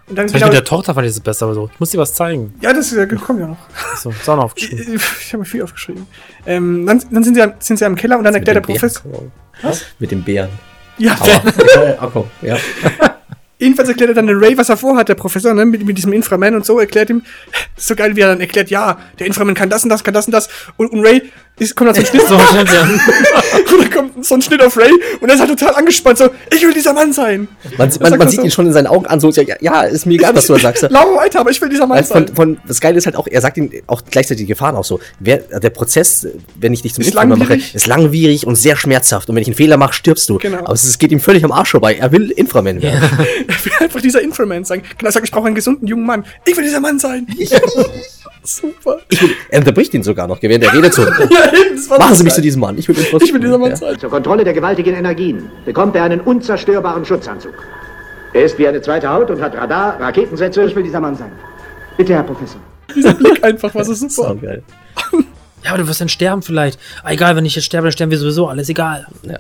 Und 0.06 0.16
dann 0.16 0.26
Das 0.26 0.32
genau, 0.34 0.46
mit 0.46 0.54
der 0.54 0.64
Tochter 0.64 0.92
fand 0.94 1.06
ich 1.06 1.12
das 1.14 1.20
besser, 1.20 1.46
aber 1.46 1.54
so. 1.54 1.70
Ich 1.72 1.80
muss 1.80 1.90
dir 1.90 1.98
was 1.98 2.12
zeigen. 2.14 2.54
ja, 2.60 2.72
das 2.72 2.92
äh, 2.92 3.06
kommt 3.06 3.40
ja 3.40 3.46
noch. 3.46 3.56
So, 3.96 4.10
ist 4.10 4.28
auch 4.28 4.36
noch 4.36 4.44
aufgeschrieben. 4.44 5.00
Ich 5.20 5.28
habe 5.32 5.38
mir 5.38 5.44
viel 5.46 5.62
aufgeschrieben. 5.62 6.06
Ähm, 6.46 6.84
dann 6.86 7.02
dann 7.10 7.24
sind, 7.24 7.34
sie, 7.34 7.42
am- 7.42 7.54
sind 7.58 7.78
sie 7.78 7.84
am 7.86 7.96
Keller 7.96 8.18
und 8.18 8.24
dann 8.24 8.34
erklärt 8.34 8.56
der. 8.56 8.60
Professor. 8.60 9.02
Was? 9.62 9.82
Mit 9.98 10.10
dem 10.10 10.22
Bären. 10.22 10.50
Ja, 10.98 11.14
Aber, 11.18 11.28
ja, 11.86 12.10
komm, 12.12 12.24
ja. 12.42 12.56
Jedenfalls 13.64 13.88
erklärt 13.88 14.10
er 14.10 14.14
dann 14.14 14.26
den 14.26 14.38
Ray, 14.38 14.56
was 14.56 14.68
er 14.68 14.76
vorhat, 14.76 15.08
der 15.08 15.14
Professor, 15.14 15.54
ne, 15.54 15.64
mit, 15.64 15.84
mit 15.84 15.98
diesem 15.98 16.12
Inframan 16.12 16.54
und 16.54 16.64
so, 16.64 16.78
erklärt 16.78 17.10
ihm, 17.10 17.22
so 17.76 17.96
geil, 17.96 18.14
wie 18.16 18.20
er 18.20 18.28
dann 18.28 18.40
erklärt, 18.40 18.70
ja, 18.70 18.98
der 19.18 19.26
Inframan 19.26 19.54
kann 19.54 19.70
das 19.70 19.82
und 19.84 19.90
das, 19.90 20.04
kann 20.04 20.14
das 20.14 20.26
und 20.26 20.32
das. 20.32 20.48
Und, 20.76 20.92
und 20.92 21.04
Ray 21.04 21.22
ist, 21.58 21.74
kommt 21.76 21.88
dann 21.88 21.94
so 21.96 22.00
ein 22.02 22.06
Schnitt, 22.06 22.28
So, 22.28 22.38
schnell 22.38 22.66
sein. 22.66 23.00
und 23.72 23.80
dann 23.80 23.90
kommt 23.90 24.26
so 24.26 24.34
ein 24.34 24.42
Schnitt 24.42 24.62
auf 24.62 24.76
Ray 24.76 24.90
und 25.20 25.28
er 25.28 25.34
ist 25.34 25.40
halt 25.40 25.50
total 25.50 25.74
angespannt, 25.74 26.18
so, 26.18 26.30
ich 26.54 26.62
will 26.62 26.72
dieser 26.72 26.92
Mann 26.92 27.12
sein. 27.12 27.48
Man, 27.78 27.90
man, 28.00 28.18
man 28.18 28.28
sieht 28.28 28.40
so? 28.40 28.44
ihn 28.44 28.50
schon 28.50 28.66
in 28.66 28.72
seinen 28.72 28.86
Augen 28.86 29.06
an, 29.06 29.20
so, 29.20 29.30
ja, 29.30 29.56
ja 29.60 29.82
ist 29.82 30.06
mir 30.06 30.14
egal, 30.14 30.34
was 30.34 30.46
du 30.46 30.54
da 30.54 30.58
sagst. 30.58 30.82
Laura 30.90 31.16
weiter, 31.16 31.40
aber 31.40 31.50
ich 31.50 31.60
will 31.60 31.68
dieser 31.68 31.86
Mann 31.86 31.98
Weil 31.98 32.04
sein. 32.04 32.26
von, 32.28 32.36
von, 32.36 32.58
das 32.66 32.80
Geile 32.80 32.98
ist 32.98 33.06
halt 33.06 33.16
auch, 33.16 33.26
er 33.26 33.40
sagt 33.40 33.56
ihm 33.56 33.70
auch 33.86 34.02
gleichzeitig 34.08 34.44
die 34.44 34.48
Gefahren 34.48 34.76
auch 34.76 34.84
so. 34.84 35.00
Wer, 35.20 35.38
der 35.38 35.70
Prozess, 35.70 36.26
wenn 36.58 36.72
ich 36.72 36.82
dich 36.82 36.94
zum 36.94 37.02
Ist 37.02 37.08
Inframer 37.08 37.36
mache, 37.36 37.58
ist 37.72 37.86
langwierig 37.86 38.46
und 38.46 38.56
sehr 38.56 38.76
schmerzhaft. 38.76 39.28
Und 39.28 39.36
wenn 39.36 39.42
ich 39.42 39.48
einen 39.48 39.56
Fehler 39.56 39.76
mache, 39.76 39.94
stirbst 39.94 40.28
du. 40.28 40.38
Genau. 40.38 40.58
Aber 40.58 40.72
es, 40.72 40.84
es 40.84 40.98
geht 40.98 41.12
ihm 41.12 41.20
völlig 41.20 41.44
am 41.44 41.52
Arsch 41.52 41.70
vorbei. 41.70 41.94
Er 41.94 42.12
will 42.12 42.30
Inframan 42.30 42.82
werden. 42.82 43.00
Er 43.54 43.64
will 43.64 43.72
einfach 43.80 44.00
dieser 44.00 44.20
Inframan 44.22 44.64
sein. 44.64 44.82
Genau, 44.98 45.08
er 45.08 45.12
sagt, 45.12 45.26
ich 45.26 45.32
brauche 45.32 45.46
einen 45.46 45.54
gesunden 45.54 45.86
jungen 45.86 46.06
Mann. 46.06 46.24
Ich 46.46 46.56
will 46.56 46.64
dieser 46.64 46.80
Mann 46.80 46.98
sein. 46.98 47.26
Super. 48.42 48.98
Ich 49.08 49.22
will, 49.22 49.30
er 49.48 49.60
unterbricht 49.60 49.94
ihn 49.94 50.02
sogar 50.02 50.26
noch, 50.26 50.40
während 50.42 50.64
er 50.64 50.72
redet 50.74 50.92
so. 50.92 51.02
Ja, 51.08 51.98
Machen 51.98 52.08
so 52.10 52.14
Sie 52.16 52.24
mich 52.24 52.34
zu 52.34 52.42
diesem 52.42 52.60
Mann. 52.60 52.76
Ich 52.76 52.88
will, 52.88 52.96
Ich 52.96 53.32
will 53.32 53.40
dieser 53.40 53.58
Mann 53.58 53.70
ja. 53.70 53.76
sein. 53.76 53.98
Zur 53.98 54.10
Kontrolle 54.10 54.44
der 54.44 54.52
gewaltigen 54.52 54.94
Energien 54.94 55.50
bekommt 55.64 55.96
er 55.96 56.04
einen 56.04 56.20
unzerstörbaren 56.20 57.04
Schutzanzug. 57.04 57.54
Er 58.34 58.44
ist 58.44 58.58
wie 58.58 58.66
eine 58.66 58.82
zweite 58.82 59.08
Haut 59.08 59.30
und 59.30 59.40
hat 59.40 59.54
Radar, 59.54 59.98
Raketensätze. 60.00 60.64
Ich 60.64 60.74
will 60.74 60.82
dieser 60.82 61.00
Mann 61.00 61.16
sein. 61.16 61.32
Bitte, 61.96 62.14
Herr 62.14 62.24
Professor. 62.24 62.60
Dieser 62.94 63.14
Blick 63.14 63.42
einfach, 63.44 63.74
was 63.74 63.88
ist 63.88 64.00
So 64.10 64.24
super. 64.24 64.34
geil. 64.42 64.62
Ja, 65.62 65.70
aber 65.70 65.78
du 65.78 65.88
wirst 65.88 66.00
dann 66.00 66.08
sterben 66.10 66.42
vielleicht. 66.42 66.78
Ah, 67.02 67.12
egal, 67.12 67.36
wenn 67.36 67.46
ich 67.46 67.54
jetzt 67.54 67.64
sterbe, 67.64 67.86
dann 67.86 67.92
sterben 67.92 68.10
wir 68.10 68.18
sowieso. 68.18 68.48
Alles 68.48 68.68
egal. 68.68 69.06
Ja. 69.22 69.38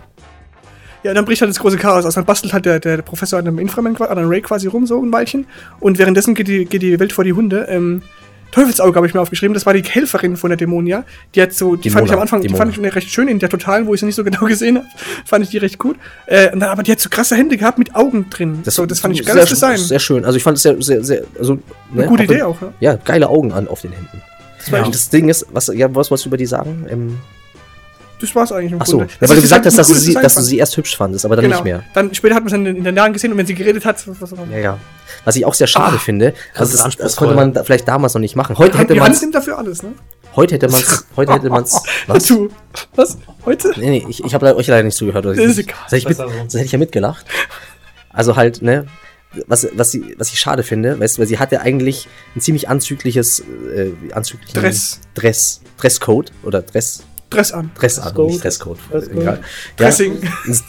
Ja, 1.04 1.12
dann 1.12 1.24
bricht 1.26 1.42
halt 1.42 1.50
das 1.50 1.58
große 1.58 1.76
Chaos 1.76 2.04
aus. 2.06 2.14
Dann 2.14 2.24
bastelt 2.24 2.52
halt 2.54 2.64
der, 2.64 2.80
der, 2.80 3.02
Professor 3.02 3.38
an 3.38 3.46
einem 3.46 3.58
Inframan, 3.58 3.94
an 3.96 4.18
einem 4.18 4.28
Ray 4.28 4.40
quasi 4.40 4.66
rum, 4.66 4.86
so 4.86 5.00
ein 5.02 5.12
Weilchen. 5.12 5.46
Und 5.78 5.98
währenddessen 5.98 6.34
geht 6.34 6.48
die, 6.48 6.64
geht 6.64 6.82
die 6.82 6.98
Welt 6.98 7.12
vor 7.12 7.24
die 7.24 7.34
Hunde. 7.34 7.66
Ähm, 7.68 8.02
Teufelsauge 8.52 8.94
habe 8.94 9.06
ich 9.06 9.14
mir 9.14 9.20
aufgeschrieben. 9.20 9.52
Das 9.52 9.66
war 9.66 9.74
die 9.74 9.82
Helferin 9.82 10.36
von 10.36 10.48
der 10.48 10.56
Dämonia. 10.56 11.04
Die 11.34 11.42
hat 11.42 11.52
so, 11.52 11.74
die 11.74 11.90
fand 11.90 12.04
ich 12.04 12.10
Demona, 12.10 12.14
am 12.14 12.22
Anfang, 12.22 12.40
die 12.40 12.46
Demona. 12.46 12.72
fand 12.72 12.86
ich 12.86 12.94
recht 12.94 13.10
schön 13.10 13.26
in 13.26 13.40
der 13.40 13.48
Totalen, 13.48 13.86
wo 13.86 13.94
ich 13.94 14.00
sie 14.00 14.06
nicht 14.06 14.14
so 14.14 14.22
genau 14.22 14.44
gesehen 14.46 14.76
habe. 14.78 14.86
Fand 15.26 15.44
ich 15.44 15.50
die 15.50 15.58
recht 15.58 15.78
gut. 15.78 15.96
Äh, 16.26 16.50
dann, 16.50 16.62
aber 16.62 16.84
die 16.84 16.92
hat 16.92 17.00
so 17.00 17.10
krasse 17.10 17.36
Hände 17.36 17.56
gehabt 17.56 17.78
mit 17.78 17.94
Augen 17.96 18.30
drin. 18.30 18.60
Das, 18.64 18.76
so, 18.76 18.86
das 18.86 19.00
fand 19.00 19.14
ich 19.18 19.24
sehr, 19.26 19.34
geiles 19.34 19.50
Design. 19.50 19.76
Sehr 19.76 19.98
schön. 19.98 20.24
Also 20.24 20.36
ich 20.36 20.42
fand 20.42 20.56
es 20.56 20.62
sehr, 20.62 20.80
sehr, 20.80 21.02
sehr, 21.02 21.24
also, 21.38 21.58
Eine 21.92 22.06
gute 22.06 22.24
Idee 22.24 22.42
auch, 22.42 22.60
ne? 22.60 22.72
Ja, 22.80 22.94
geile 22.94 23.28
Augen 23.28 23.52
an 23.52 23.66
auf 23.68 23.80
den 23.80 23.92
Händen. 23.92 24.22
Und 24.68 24.74
echt- 24.74 24.94
das 24.94 25.10
Ding 25.10 25.28
ist, 25.28 25.46
was, 25.52 25.70
ja, 25.74 25.92
was 25.94 26.10
wolltest 26.10 26.24
du 26.24 26.30
über 26.30 26.36
die 26.38 26.46
sagen? 26.46 26.86
Ähm, 26.88 27.18
Das 28.24 28.34
war's 28.34 28.52
eigentlich 28.52 28.72
im 28.72 28.80
ach 28.80 28.86
so, 28.86 28.98
Grunde. 28.98 29.12
ja, 29.12 29.18
Das 29.20 29.30
weil 29.30 29.36
du 29.36 29.42
gesagt 29.42 29.66
hast, 29.66 29.74
ein 29.74 29.76
dass 29.76 29.88
du, 29.88 29.94
sie, 29.94 30.14
dass 30.14 30.34
du 30.34 30.40
sie 30.42 30.58
erst 30.58 30.76
hübsch 30.76 30.96
fandest, 30.96 31.24
aber 31.24 31.36
dann 31.36 31.44
genau. 31.44 31.56
nicht 31.56 31.64
mehr. 31.64 31.82
Dann 31.94 32.14
später 32.14 32.34
hat 32.34 32.42
man 32.44 32.52
es 32.52 32.58
in, 32.58 32.66
in 32.78 32.84
den 32.84 32.96
Jahren 32.96 33.12
gesehen 33.12 33.32
und 33.32 33.38
wenn 33.38 33.46
sie 33.46 33.54
geredet 33.54 33.84
hat, 33.84 33.96
was, 34.08 34.20
was, 34.20 34.32
was, 34.32 34.38
Ja, 34.50 34.58
ja. 34.58 34.78
Was 35.24 35.36
ich 35.36 35.44
auch 35.44 35.54
sehr 35.54 35.66
schade 35.66 35.98
finde, 35.98 36.34
das 36.52 36.60
also 36.60 36.64
ist 36.64 36.72
das, 36.72 36.78
das 36.78 36.84
anspruchsvoll. 36.84 37.28
konnte 37.28 37.40
man 37.40 37.52
da 37.54 37.64
vielleicht 37.64 37.88
damals 37.88 38.14
noch 38.14 38.20
nicht 38.20 38.36
machen. 38.36 38.58
Heute 38.58 38.78
hätte 38.78 38.94
man 38.94 39.12
nimmt 39.12 39.34
dafür 39.34 39.58
alles, 39.58 39.82
ne? 39.82 39.92
heute 40.36 40.54
hätte 40.54 40.68
man's, 40.68 41.06
heute 41.16 41.32
hätte 41.32 41.48
man's, 41.50 41.82
was? 42.06 42.24
Du, 42.26 42.50
was? 42.96 43.18
Heute? 43.44 43.72
Nee, 43.76 43.90
nee, 43.90 44.06
ich, 44.08 44.24
ich 44.24 44.34
habe 44.34 44.54
euch 44.56 44.66
leider 44.66 44.82
nicht 44.82 44.96
zugehört. 44.96 45.24
Oder 45.24 45.36
Das 45.36 45.44
ist 45.44 45.58
egal. 45.58 45.76
sonst, 45.88 46.02
hätte 46.02 46.58
hätte 46.58 46.64
ich 46.66 46.72
ja 46.72 46.78
mitgelacht. 46.78 47.24
Also 48.10 48.36
halt, 48.36 48.62
ne, 48.62 48.86
was, 49.46 49.66
was, 49.74 49.90
sie, 49.90 50.14
was 50.18 50.32
ich 50.32 50.38
schade 50.38 50.62
finde, 50.62 50.98
weißt 51.00 51.16
du, 51.16 51.20
weil 51.20 51.26
sie 51.26 51.38
hatte 51.38 51.60
eigentlich 51.60 52.08
ein 52.36 52.40
ziemlich 52.40 52.68
anzügliches, 52.68 53.40
äh, 53.40 53.92
anzüglichen 54.12 54.60
Dress. 54.60 55.00
Dress, 55.14 55.60
Dresscode 55.78 56.32
oder 56.42 56.62
Dress, 56.62 57.02
Dress 57.34 57.52
an. 57.52 57.70
Dress 57.78 57.98
an, 57.98 58.04
Dresscode. 58.04 58.26
nicht 58.30 58.44
Dresscode. 58.44 58.78
Dresscode. 58.90 59.16
Egal. 59.22 59.40
Dressing. 59.76 60.12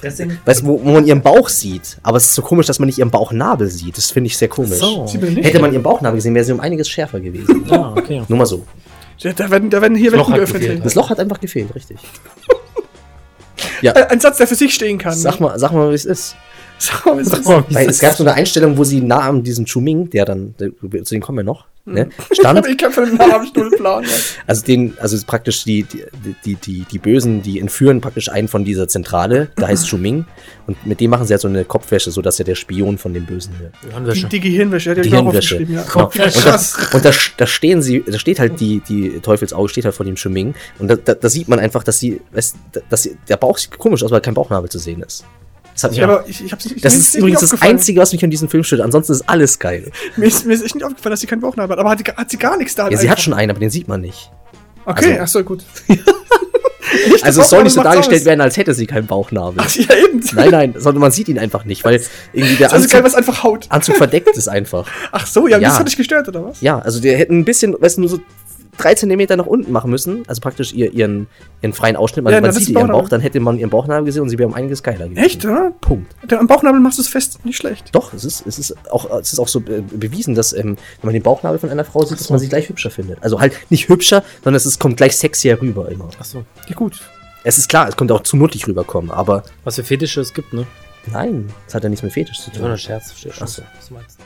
Dressing. 0.01 0.37
Weißt 0.45 0.61
du, 0.61 0.65
wo, 0.67 0.81
wo 0.83 0.91
man 0.91 1.05
ihren 1.05 1.21
Bauch 1.21 1.47
sieht, 1.49 1.97
aber 2.03 2.17
es 2.17 2.25
ist 2.25 2.33
so 2.35 2.41
komisch, 2.41 2.65
dass 2.67 2.79
man 2.79 2.87
nicht 2.87 2.97
ihren 2.99 3.11
Bauchnabel 3.11 3.69
sieht. 3.69 3.97
Das 3.97 4.11
finde 4.11 4.27
ich 4.27 4.37
sehr 4.37 4.47
komisch. 4.47 4.79
So. 4.79 5.07
Hätte 5.07 5.59
man 5.59 5.71
ihren 5.71 5.83
Bauchnabel 5.83 6.17
gesehen, 6.17 6.33
wäre 6.35 6.45
sie 6.45 6.51
um 6.51 6.59
einiges 6.59 6.89
schärfer 6.89 7.19
gewesen. 7.19 7.65
Ah, 7.71 7.93
okay. 7.95 8.23
Nur 8.27 8.37
mal 8.37 8.45
so. 8.45 8.65
Da, 9.21 9.31
da, 9.33 9.49
werden, 9.49 9.69
da 9.69 9.81
werden 9.81 9.95
hier 9.97 10.11
Das 10.11 10.17
Loch 10.19 10.27
Welten 10.29 10.33
hat 10.33 10.39
geöffnet. 10.49 10.61
gefehlt. 10.61 10.85
Das 10.85 10.95
Loch 10.95 11.09
hat 11.09 11.19
einfach 11.19 11.39
gefehlt, 11.39 11.73
richtig. 11.75 11.97
Ja, 13.81 13.91
Ein 13.93 14.19
Satz, 14.19 14.37
der 14.37 14.47
für 14.47 14.55
sich 14.55 14.73
stehen 14.73 14.97
kann. 14.97 15.13
sag 15.13 15.39
mal, 15.39 15.57
sag 15.59 15.71
mal, 15.71 15.89
wie 15.91 15.95
es 15.95 16.05
ist. 16.05 16.35
Sag 16.77 17.05
mal, 17.05 17.17
wie 17.17 17.21
es 17.21 17.27
ist. 17.31 17.45
Weil 17.47 17.89
es 17.89 17.99
gab 17.99 18.13
so 18.15 18.23
eine 18.23 18.33
Einstellung, 18.33 18.77
wo 18.77 18.83
sie 18.83 19.01
nah 19.01 19.19
an 19.19 19.43
diesem 19.43 19.65
Chuming, 19.65 20.09
der 20.09 20.25
dann, 20.25 20.55
der, 20.59 20.69
zu 21.03 21.13
dem 21.15 21.21
kommen 21.21 21.39
wir 21.39 21.43
noch, 21.43 21.65
ne, 21.85 22.09
stand. 22.31 22.57
Aber 22.59 22.67
ich 22.69 22.81
von 22.81 23.05
dem 23.05 23.15
Namen 23.15 23.31
hab 23.31 23.43
ich 23.43 23.53
null 23.53 23.71
Plan. 23.71 24.03
Ja. 24.03 24.09
Also 24.47 24.63
den, 24.65 24.93
also 24.99 25.17
praktisch 25.25 25.63
die, 25.63 25.83
die, 25.83 26.35
die, 26.45 26.55
die, 26.55 26.85
die 26.91 26.99
Bösen, 26.99 27.41
die 27.41 27.59
entführen 27.59 28.01
praktisch 28.01 28.29
einen 28.29 28.47
von 28.47 28.63
dieser 28.63 28.87
Zentrale, 28.87 29.49
der 29.57 29.67
heißt 29.67 29.87
Chuming. 29.87 30.25
Und 30.67 30.85
mit 30.85 30.99
dem 30.99 31.09
machen 31.09 31.25
sie 31.25 31.33
halt 31.33 31.41
so 31.41 31.47
eine 31.47 31.65
Kopfwäsche, 31.65 32.11
sodass 32.11 32.39
er 32.39 32.45
der 32.45 32.55
Spion 32.55 32.97
von 32.97 33.13
den 33.13 33.25
Bösen 33.25 33.53
wird. 33.59 34.15
Die, 34.15 34.25
die 34.25 34.39
Gehirnwäsche, 34.39 34.89
ja, 34.89 34.95
die, 34.95 35.01
Die 35.01 35.09
hab 35.09 35.21
ich 35.21 35.27
auch 35.27 35.31
Hirnwäsche. 35.31 35.55
aufgeschrieben, 35.55 35.75
ja. 35.75 35.83
Genau. 35.91 36.05
Und, 36.05 36.45
da, 36.45 36.97
und 36.97 37.05
da, 37.05 37.11
da 37.37 37.47
stehen 37.47 37.81
sie, 37.81 38.03
da 38.05 38.19
steht 38.19 38.39
halt 38.39 38.59
die, 38.59 38.81
die 38.87 39.19
Teufelsauge, 39.19 39.69
steht 39.69 39.85
halt 39.85 39.95
vor 39.95 40.05
dem 40.05 40.15
Chuming. 40.15 40.53
Und 40.79 40.87
da, 40.87 40.95
da, 40.95 41.13
da 41.15 41.29
sieht 41.29 41.47
man 41.47 41.59
einfach, 41.59 41.83
dass 41.83 41.99
sie, 41.99 42.21
weißt, 42.33 42.55
dass 42.89 43.03
sie, 43.03 43.17
der 43.27 43.37
Bauch 43.37 43.57
sieht 43.57 43.77
komisch 43.77 44.03
aus, 44.03 44.11
weil 44.11 44.21
kein 44.21 44.33
Bauchnabel 44.33 44.69
zu 44.69 44.79
sehen 44.79 45.01
ist. 45.01 45.25
Das, 45.75 45.83
hat 45.83 45.91
mich 45.91 45.99
Ja, 45.99 46.19
auch- 46.19 46.27
ich, 46.27 46.43
ich 46.43 46.51
hab's 46.51 46.65
nicht, 46.65 46.83
das 46.83 46.95
ist 46.95 47.13
übrigens 47.15 47.41
das. 47.41 47.61
Einzige, 47.61 47.99
was 48.01 48.11
mich 48.11 48.23
an 48.23 48.31
diesem 48.31 48.49
Film 48.49 48.63
stört. 48.63 48.81
Ansonsten 48.81 49.11
ist 49.13 49.29
alles 49.29 49.59
geil. 49.59 49.91
Mir 50.15 50.25
ist, 50.25 50.45
mir 50.45 50.53
ist 50.53 50.63
echt 50.63 50.73
nicht 50.73 50.83
aufgefallen, 50.85 51.11
dass 51.11 51.19
sie 51.19 51.27
keinen 51.27 51.41
Bauchnabel 51.41 51.73
hat. 51.75 51.79
Aber 51.79 51.89
hat, 51.91 52.17
hat 52.17 52.31
sie 52.31 52.37
gar 52.37 52.57
nichts 52.57 52.73
da? 52.75 52.89
Ja, 52.89 52.97
sie 52.97 53.09
hat 53.09 53.19
schon 53.21 53.33
einen, 53.33 53.51
aber 53.51 53.59
den 53.59 53.69
sieht 53.69 53.87
man 53.87 54.01
nicht. 54.01 54.31
Okay, 54.85 55.11
also- 55.19 55.21
ach 55.21 55.27
so, 55.27 55.43
gut. 55.43 55.63
Also 57.23 57.41
es 57.41 57.49
soll 57.49 57.63
nicht 57.63 57.73
so 57.73 57.83
dargestellt 57.83 58.21
aus. 58.21 58.25
werden, 58.25 58.39
als 58.41 58.55
hätte 58.55 58.73
sie 58.73 58.85
keinen 58.85 59.05
Bauchnabel. 59.05 59.55
Ach, 59.57 59.69
ja, 59.75 59.95
eben. 59.97 60.23
Nein, 60.33 60.49
nein, 60.51 60.73
sondern 60.77 61.01
man 61.01 61.11
sieht 61.11 61.27
ihn 61.27 61.37
einfach 61.37 61.65
nicht, 61.65 61.83
weil 61.83 62.01
irgendwie 62.31 62.55
der 62.55 62.71
Also 62.71 62.87
geil, 62.87 62.97
Anzug, 62.99 63.03
was 63.05 63.15
einfach 63.15 63.43
haut. 63.43 63.65
Anzug 63.69 63.97
verdeckt 63.97 64.37
ist 64.37 64.47
einfach. 64.47 64.87
Ach 65.11 65.25
so, 65.27 65.47
ja, 65.47 65.57
Ja. 65.57 65.69
das 65.69 65.79
hat 65.79 65.87
dich 65.89 65.97
gestört, 65.97 66.27
oder 66.29 66.45
was? 66.45 66.61
Ja, 66.61 66.79
also 66.79 67.01
der 67.01 67.17
hätte 67.17 67.33
ein 67.33 67.43
bisschen, 67.43 67.75
weißt 67.77 67.97
du, 67.97 68.01
nur 68.01 68.09
so 68.09 68.19
drei 68.77 68.95
Zentimeter 68.95 69.35
nach 69.37 69.45
unten 69.45 69.71
machen 69.71 69.89
müssen, 69.91 70.23
also 70.27 70.41
praktisch 70.41 70.73
ihr, 70.73 70.91
ihren, 70.93 71.27
ihren 71.61 71.73
freien 71.73 71.95
Ausschnitt, 71.95 72.23
man, 72.23 72.33
Ja, 72.33 72.41
man 72.41 72.49
das 72.49 72.57
sieht 72.63 72.69
ihren. 72.75 72.87
Bauch, 72.87 73.09
dann 73.09 73.21
hätte 73.21 73.39
man 73.39 73.57
ihren 73.57 73.69
Bauchnabel 73.69 74.05
gesehen 74.05 74.21
und 74.23 74.29
sie 74.29 74.37
wäre 74.37 74.47
um 74.47 74.53
einiges 74.55 74.83
geiler 74.83 75.07
gewesen. 75.07 75.23
Echt, 75.23 75.45
oder? 75.45 75.71
Punkt. 75.81 76.13
Der, 76.29 76.39
am 76.39 76.47
Bauchnabel 76.47 76.79
machst 76.79 76.97
du 76.97 77.01
es 77.01 77.07
fest, 77.07 77.43
nicht 77.45 77.57
schlecht. 77.57 77.89
Doch, 77.93 78.13
es 78.13 78.23
ist, 78.25 78.45
es 78.45 78.59
ist 78.59 78.75
auch, 78.91 79.09
es 79.19 79.33
ist 79.33 79.39
auch 79.39 79.47
so 79.47 79.59
äh, 79.59 79.81
bewiesen, 79.81 80.35
dass, 80.35 80.53
ähm, 80.53 80.75
wenn 81.01 81.07
man 81.07 81.13
den 81.13 81.23
Bauchnabel 81.23 81.59
von 81.59 81.69
einer 81.69 81.85
Frau 81.85 82.03
sieht, 82.05 82.19
dass 82.19 82.29
man 82.29 82.39
sie 82.39 82.49
gleich 82.49 82.69
hübscher 82.69 82.91
findet. 82.91 83.21
Also 83.23 83.39
halt 83.39 83.53
nicht 83.69 83.89
hübscher, 83.89 84.23
sondern 84.43 84.55
es 84.55 84.65
ist, 84.65 84.79
kommt 84.79 84.97
gleich 84.97 85.17
sexier 85.17 85.61
rüber 85.61 85.89
immer. 85.89 86.09
Achso. 86.19 86.43
Ja, 86.67 86.75
gut. 86.75 87.01
Es 87.43 87.57
ist 87.57 87.69
klar, 87.69 87.87
es 87.87 87.95
kommt 87.95 88.11
auch 88.11 88.21
zu 88.23 88.37
nuttig 88.37 88.67
rüberkommen, 88.67 89.11
aber 89.11 89.43
Was 89.63 89.75
für 89.75 89.83
Fetische 89.83 90.21
es 90.21 90.33
gibt, 90.33 90.53
ne? 90.53 90.65
nein, 91.07 91.47
das 91.65 91.75
hat 91.75 91.83
ja 91.83 91.89
nichts 91.89 92.01
mit 92.01 92.11
Fetisch 92.11 92.39
zu 92.41 92.49
Das 92.49 92.59
war 92.59 92.65
tun. 92.65 92.71
ein 92.71 92.77
Scherz, 92.79 93.07
verstehe 93.09 93.31
schon. 93.33 93.43
Achso. 93.43 93.61
Was 93.77 93.87
du 93.89 93.93
meinst. 93.93 94.19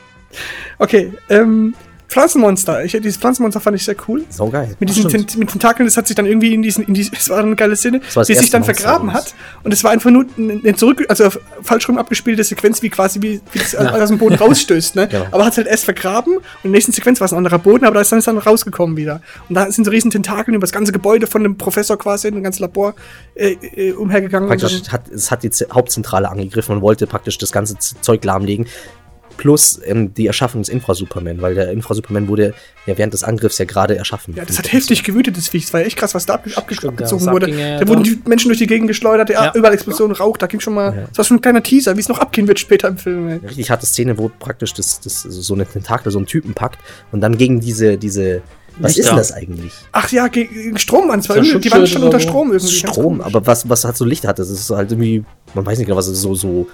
Okay, 0.78 1.12
ähm, 1.28 1.74
Pflanzenmonster. 2.10 2.84
Ich, 2.84 2.92
dieses 2.92 3.16
Pflanzenmonster 3.16 3.60
fand 3.60 3.76
ich 3.76 3.84
sehr 3.84 3.94
cool. 4.08 4.24
Sau 4.30 4.48
geil. 4.50 4.76
Mit 4.80 4.88
diesen 4.88 5.08
stimmt. 5.08 5.30
Ten 5.30 5.38
mit 5.38 5.50
Tentakeln, 5.50 5.86
das 5.86 5.96
hat 5.96 6.06
sich 6.08 6.16
dann 6.16 6.26
irgendwie 6.26 6.52
in 6.52 6.60
diesen, 6.62 6.84
in 6.84 6.94
die, 6.94 7.08
es 7.12 7.28
war 7.30 7.38
eine 7.38 7.54
geile 7.54 7.76
Szene, 7.76 8.00
die 8.00 8.34
sich 8.34 8.50
dann 8.50 8.62
Monster 8.62 8.74
vergraben 8.74 9.12
hat. 9.12 9.34
Und 9.62 9.72
es 9.72 9.84
war 9.84 9.92
einfach 9.92 10.10
nur 10.10 10.26
eine 10.36 10.74
zurück, 10.74 11.04
also 11.08 11.28
falsch 11.62 11.88
rum 11.88 11.98
abgespielte 11.98 12.42
Sequenz, 12.44 12.82
wie 12.82 12.90
quasi 12.90 13.22
wie, 13.22 13.40
wie 13.52 13.58
das 13.60 13.74
aus 13.76 14.08
dem 14.08 14.18
Boden 14.18 14.34
rausstößt, 14.40 14.96
ne? 14.96 15.06
Genau. 15.08 15.26
Aber 15.30 15.44
hat 15.44 15.52
es 15.52 15.58
halt 15.58 15.68
erst 15.68 15.84
vergraben 15.84 16.36
und 16.36 16.42
in 16.64 16.72
der 16.72 16.72
nächsten 16.72 16.92
Sequenz 16.92 17.20
war 17.20 17.26
es 17.26 17.32
ein 17.32 17.38
anderer 17.38 17.58
Boden, 17.58 17.84
aber 17.84 17.94
da 17.94 18.00
ist 18.00 18.10
dann, 18.10 18.18
ist 18.18 18.26
dann 18.28 18.38
rausgekommen 18.38 18.96
wieder. 18.96 19.20
Und 19.48 19.54
da 19.54 19.70
sind 19.70 19.84
so 19.84 19.90
riesen 19.90 20.10
Tentakeln 20.10 20.54
über 20.56 20.64
das 20.64 20.72
ganze 20.72 20.90
Gebäude 20.92 21.26
von 21.28 21.42
dem 21.42 21.56
Professor 21.56 21.96
quasi, 21.96 22.28
ein 22.28 22.42
ganzes 22.42 22.60
Labor, 22.60 22.94
äh, 23.34 23.52
äh, 23.52 23.92
umhergegangen. 23.92 24.48
Praktisch 24.48 24.82
hat, 24.90 25.08
es 25.08 25.30
hat 25.30 25.42
die 25.44 25.50
Z- 25.50 25.70
Hauptzentrale 25.72 26.28
angegriffen 26.28 26.74
und 26.76 26.82
wollte 26.82 27.06
praktisch 27.06 27.38
das 27.38 27.52
ganze 27.52 27.78
Z- 27.78 28.02
Zeug 28.04 28.24
lahmlegen. 28.24 28.66
Plus 29.36 29.80
ähm, 29.84 30.12
die 30.12 30.26
Erschaffung 30.26 30.60
des 30.60 30.68
Infra-Superman, 30.68 31.40
weil 31.40 31.54
der 31.54 31.70
Infra-Superman 31.70 32.28
wurde 32.28 32.52
ja 32.86 32.98
während 32.98 33.14
des 33.14 33.24
Angriffs 33.24 33.56
ja 33.58 33.64
gerade 33.64 33.96
erschaffen. 33.96 34.34
ja, 34.36 34.44
das 34.44 34.58
hat 34.58 34.70
heftig 34.72 35.02
gewütet, 35.02 35.36
das 35.36 35.48
Viech. 35.48 35.64
Das 35.64 35.72
war 35.72 35.80
ja 35.80 35.86
echt 35.86 35.96
krass, 35.96 36.14
was 36.14 36.26
da 36.26 36.34
abge 36.34 36.54
abge 36.56 36.74
Stimmt, 36.74 37.00
ja, 37.00 37.06
abgezogen 37.06 37.26
was 37.26 37.32
wurde. 37.32 37.50
ja, 37.50 37.56
da 37.78 37.80
ja, 37.82 37.88
wurden 37.88 38.02
die 38.02 38.18
Menschen 38.26 38.48
durch 38.48 38.58
die 38.58 38.66
Gegend 38.66 38.88
geschleudert, 38.88 39.30
ja, 39.30 39.46
Ja. 39.46 39.52
überall 39.54 39.72
Explosionen, 39.72 40.14
Rauch, 40.16 40.36
da 40.36 40.46
ging 40.46 40.60
schon 40.60 40.74
mal, 40.74 41.06
das 41.08 41.18
war 41.18 41.24
schon 41.24 41.38
ein 41.38 41.40
kleiner 41.40 41.62
Teaser, 41.62 41.96
wie 41.96 42.00
es 42.00 42.08
noch 42.08 42.18
abgehen 42.18 42.48
wird 42.48 42.58
später 42.58 42.88
im 42.88 42.98
Film. 42.98 43.28
Ey. 43.28 43.36
richtig 43.46 43.70
harte 43.70 43.86
Szene, 43.86 44.18
wo 44.18 44.30
praktisch 44.38 44.74
das, 44.74 45.00
das 45.00 45.22
so 45.22 45.54
eine 45.54 45.64
Tentakel 45.64 46.12
so 46.12 46.18
einen 46.18 46.26
Typen 46.26 46.52
packt 46.54 46.78
und 47.12 47.20
dann 47.22 47.38
gegen 47.38 47.60
diese, 47.60 47.96
diese, 47.96 48.42
was 48.78 48.96
Lichter. 48.96 49.00
ist 49.02 49.08
denn 49.10 49.16
das 49.18 49.32
eigentlich? 49.32 49.72
Ach 49.92 50.10
ja, 50.12 50.28
gegen 50.28 50.78
Strom 50.78 51.10
an. 51.10 51.20
Es 51.20 51.28
war 51.28 51.36
So 51.36 51.42
irgendwie, 51.42 51.60
die 51.68 51.70
Wand 51.72 51.88
stand 51.88 52.04
Schutzschild 52.04 52.04
unter. 52.04 52.20
Strom 52.20 52.52
irgendwie. 52.52 52.72
Strom, 52.74 53.20
aber 53.20 53.46
was, 53.46 53.68
was 53.68 53.84
hat 53.84 53.96
so 53.96 54.04
Licht 54.04 54.26
hat, 54.26 54.38
das 54.38 54.48
ist 54.50 54.70
halt 54.70 54.90
irgendwie, 54.92 55.24
man 55.54 55.64
weiß 55.66 55.78
nicht 55.78 55.86
genau, 55.86 55.96
was 55.98 56.06
es 56.06 56.14
ist, 56.18 56.22
so, 56.22 56.34
so, 56.34 56.68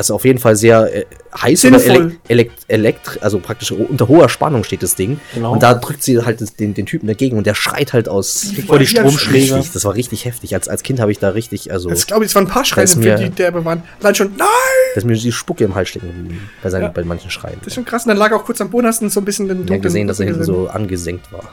also 0.00 0.14
auf 0.14 0.24
jeden 0.24 0.38
Fall 0.38 0.56
sehr 0.56 0.94
äh, 0.96 1.04
heiß 1.38 1.66
oder 1.66 1.84
elekt, 1.84 2.16
elekt, 2.30 2.64
elekt, 2.68 3.18
also 3.22 3.38
praktisch 3.38 3.70
unter 3.70 4.08
hoher 4.08 4.30
Spannung 4.30 4.64
steht 4.64 4.82
das 4.82 4.94
Ding. 4.94 5.20
Genau. 5.34 5.52
Und 5.52 5.62
da 5.62 5.74
drückt 5.74 6.02
sie 6.02 6.24
halt 6.24 6.40
das, 6.40 6.54
den, 6.56 6.72
den 6.72 6.86
Typen 6.86 7.06
dagegen 7.06 7.36
und 7.36 7.46
der 7.46 7.54
schreit 7.54 7.92
halt 7.92 8.08
aus. 8.08 8.50
Vor 8.66 8.78
die 8.78 8.84
Ja, 8.86 8.90
Stromschläge. 9.02 9.56
Richtig, 9.56 9.72
das 9.72 9.84
war 9.84 9.94
richtig 9.94 10.24
heftig. 10.24 10.54
Als, 10.54 10.68
als 10.68 10.82
Kind 10.82 11.00
habe 11.00 11.12
ich 11.12 11.18
da 11.18 11.28
richtig, 11.28 11.70
also, 11.70 11.90
Jetzt 11.90 12.06
glaube 12.06 12.24
ich, 12.24 12.30
es 12.30 12.34
waren 12.34 12.44
ein 12.46 12.50
paar 12.50 12.64
Schreie, 12.64 12.86
für 12.86 12.98
mir- 12.98 13.16
die 13.16 13.28
derbe 13.28 13.62
waren. 13.66 13.82
Allein 14.00 14.14
schon, 14.14 14.28
nein! 14.38 14.46
da 14.94 14.98
ist 14.98 15.04
mir 15.04 15.14
die 15.14 15.32
Spucke 15.32 15.64
im 15.64 15.74
Hals 15.74 15.90
stecken 15.90 16.06
geblieben. 16.06 16.48
Bei, 16.62 16.70
seinen, 16.70 16.82
Ja. 16.84 16.88
bei 16.88 17.04
manchen 17.04 17.30
Schreien. 17.30 17.56
Das 17.58 17.66
ist 17.68 17.74
schon 17.74 17.84
krass. 17.84 18.04
Und 18.04 18.08
dann 18.08 18.16
lag 18.16 18.32
auch 18.32 18.44
kurz 18.46 18.58
am 18.62 18.70
Boden, 18.70 18.86
hast 18.86 19.02
du 19.02 19.08
so 19.10 19.20
ein 19.20 19.24
bisschen 19.26 19.48
den 19.48 19.56
Ich 19.58 19.60
habe 19.64 19.66
dunklen 19.66 19.82
gesehen, 19.82 20.08
dass 20.08 20.18
er 20.18 20.26
hinten 20.26 20.44
so 20.44 20.66
angesenkt 20.68 21.30
war. 21.30 21.44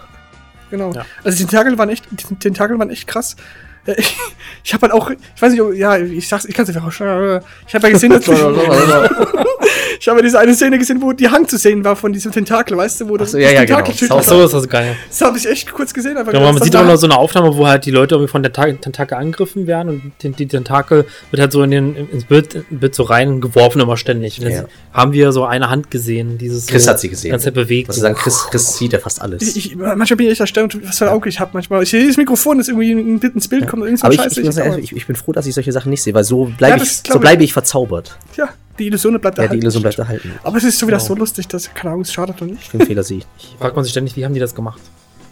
Genau. 0.72 0.94
Ja. 0.94 1.06
Also 1.26 1.38
die 1.38 1.44
Tentakel 1.46 1.78
waren 1.78 1.90
echt, 1.90 2.06
die 2.12 2.36
Tentakel 2.36 2.80
waren 2.80 2.90
echt 2.92 3.08
krass. 3.08 3.36
Ich, 3.98 4.16
ich 4.64 4.74
habe 4.74 4.82
halt 4.88 4.94
auch, 4.94 5.10
ich 5.10 5.42
weiß 5.42 5.52
nicht, 5.54 5.62
ob- 5.62 5.74
ja, 5.74 5.98
ich 5.98 6.28
sag's, 6.28 6.44
ich 6.46 6.54
kann 6.54 6.64
es 6.68 6.76
einfach 6.76 6.88
auch. 6.88 7.42
Ich 7.68 7.74
habe 7.74 7.88
ja 7.88 7.94
gesehen, 7.94 8.10
dass 8.12 8.28
ich 10.00 10.08
habe 10.08 10.20
ja 10.20 10.24
diese 10.24 10.40
eine 10.40 10.54
Szene 10.54 10.78
gesehen, 10.78 11.02
wo 11.02 11.14
die 11.14 11.30
Hand 11.30 11.50
zu 11.50 11.58
sehen 11.58 11.84
war 11.84 11.96
von 11.96 12.12
diesem 12.14 12.32
Tentakel, 12.32 12.78
weißt 12.78 13.02
du, 13.02 13.10
wo 13.10 13.18
das 13.18 13.32
so, 13.32 13.38
ja, 13.38 13.50
ja, 13.50 13.64
genau. 13.64 13.78
Tentakelstück 13.78 14.08
Sau- 14.10 14.16
war. 14.16 14.22
Achso, 14.22 14.44
ist 14.46 14.54
das 14.54 14.68
geil. 14.70 14.96
Das 15.10 15.22
habe 15.22 15.38
ich 15.38 15.48
echt 15.48 15.72
kurz 15.72 15.94
gesehen. 15.94 16.18
Aber 16.18 16.34
Ja, 16.34 16.40
man 16.40 16.62
sieht 16.62 16.76
auch 16.76 16.86
noch 16.86 16.98
so 16.98 17.08
eine 17.08 17.18
Aufnahme, 17.18 17.56
wo 17.56 17.66
halt 17.68 17.86
die 17.86 17.92
Leute 17.92 18.16
irgendwie 18.16 18.30
von 18.32 18.44
der 18.44 18.52
Ta- 18.54 18.72
Tentakel 18.72 19.18
angegriffen 19.18 19.68
werden 19.68 19.90
und 19.90 20.12
die, 20.22 20.30
die 20.32 20.48
Tentakel 20.48 21.06
wird 21.32 21.42
halt 21.42 21.52
so 21.52 21.64
in 21.64 21.72
den, 21.72 21.96
ins 21.96 22.26
Bild, 22.26 22.66
Bild 22.70 22.94
so 22.96 23.04
reingeworfen 23.04 23.82
immer 23.82 23.98
ständig. 23.98 24.38
Ja. 24.40 24.66
haben 24.94 25.14
wir 25.14 25.32
so 25.32 25.46
eine 25.46 25.70
Hand 25.70 25.92
gesehen, 25.92 26.38
dieses 26.38 26.68
Chris 26.68 26.84
so 26.84 26.90
hat 26.92 27.00
sie 27.00 27.10
gesehen. 27.10 27.32
ganze 27.32 27.46
Zeit 27.46 27.54
bewegt. 27.54 27.90
Was 27.90 27.96
sagen, 27.98 28.16
Chris, 28.16 28.48
Chris 28.52 28.78
sieht 28.78 28.94
ja 28.94 29.00
fast 29.00 29.22
alles. 29.22 29.42
Ich, 29.44 29.58
ich, 29.72 29.76
manchmal 29.76 30.18
bin 30.18 30.26
ich 30.28 30.32
echt 30.34 30.42
erstaunt, 30.42 30.78
was 30.86 30.98
für 30.98 31.06
ein 31.06 31.12
Auge 31.12 31.30
ich 31.30 31.40
habe. 31.40 31.52
Manchmal, 31.54 31.84
ich 31.84 31.90
sehe 31.90 32.06
das 32.06 32.18
Mikrofon, 32.18 32.58
das 32.58 32.68
irgendwie 32.68 32.92
ein 32.92 33.20
Bild 33.20 33.36
ins 33.36 33.48
Bild 33.82 33.84
kommt, 33.84 33.86
irgend 33.86 34.00
so 34.00 34.06
Aber 34.06 34.14
ein 34.14 34.16
ich, 34.16 34.22
Scheiß. 34.24 34.38
ich, 34.38 34.48
ich, 34.48 34.54
sagen, 34.54 34.84
ich, 34.84 34.96
ich 34.96 35.08
bin 35.08 35.16
froh, 35.16 35.32
dass 35.32 35.46
ich 35.46 35.54
solche 35.56 35.72
Sachen 35.72 35.90
nicht 35.90 36.02
sehe, 36.04 36.14
weil 36.14 36.24
so 36.24 36.46
bleibe 36.46 36.78
Ja, 36.78 36.84
ich, 36.84 36.92
so 37.08 37.16
ich. 37.16 37.20
bleibe 37.20 37.44
ich 37.44 37.54
verzaubert. 37.54 38.18
ja, 38.36 38.50
die 38.80 38.88
Illusion 38.88 39.20
bleibt 39.20 39.38
Ja, 39.38 39.44
erhalten. 39.44 39.60
die 39.60 39.64
Illusion 39.66 39.82
bleibt 39.82 39.98
erhalten. 40.00 40.32
Aber 40.44 40.58
es 40.58 40.64
ist 40.64 40.80
schon 40.80 40.88
wieder 40.88 40.98
Genau. 40.98 41.08
so 41.08 41.16
lustig, 41.16 41.48
dass, 41.48 41.74
keine 41.74 41.92
Ahnung, 41.92 42.02
es 42.02 42.12
schadet 42.14 42.40
doch 42.42 42.46
nicht. 42.46 42.72
Den 42.74 42.82
Fehler 42.82 43.04
sehe 43.04 43.20
ich 43.20 43.26
nicht. 43.38 43.56
fragt 43.60 43.76
man 43.76 43.84
sich 43.84 43.92
ständig, 43.92 44.16
wie 44.16 44.26
haben 44.26 44.34
die 44.34 44.40
das 44.40 44.54
gemacht? 44.56 44.82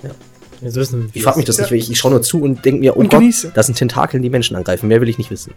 Ja. 0.03 0.09
Jetzt 0.61 0.75
wissen, 0.75 1.09
Ich 1.13 1.21
frage 1.23 1.37
mich 1.37 1.45
das 1.45 1.57
Ja. 1.57 1.63
nicht, 1.63 1.71
weil 1.71 1.77
ich, 1.79 1.91
ich 1.91 1.97
schaue 1.99 2.11
nur 2.11 2.21
zu 2.21 2.41
und 2.41 2.63
denke 2.65 2.79
mir, 2.79 2.95
oh 2.95 2.99
Und 2.99 3.09
Gott, 3.11 3.19
genieße. 3.19 3.51
das 3.53 3.65
sind 3.65 3.75
Tentakeln, 3.77 4.23
die 4.23 4.29
Menschen 4.29 4.55
angreifen. 4.55 4.87
Mehr 4.87 5.01
will 5.01 5.09
ich 5.09 5.17
nicht 5.17 5.29
wissen. 5.29 5.53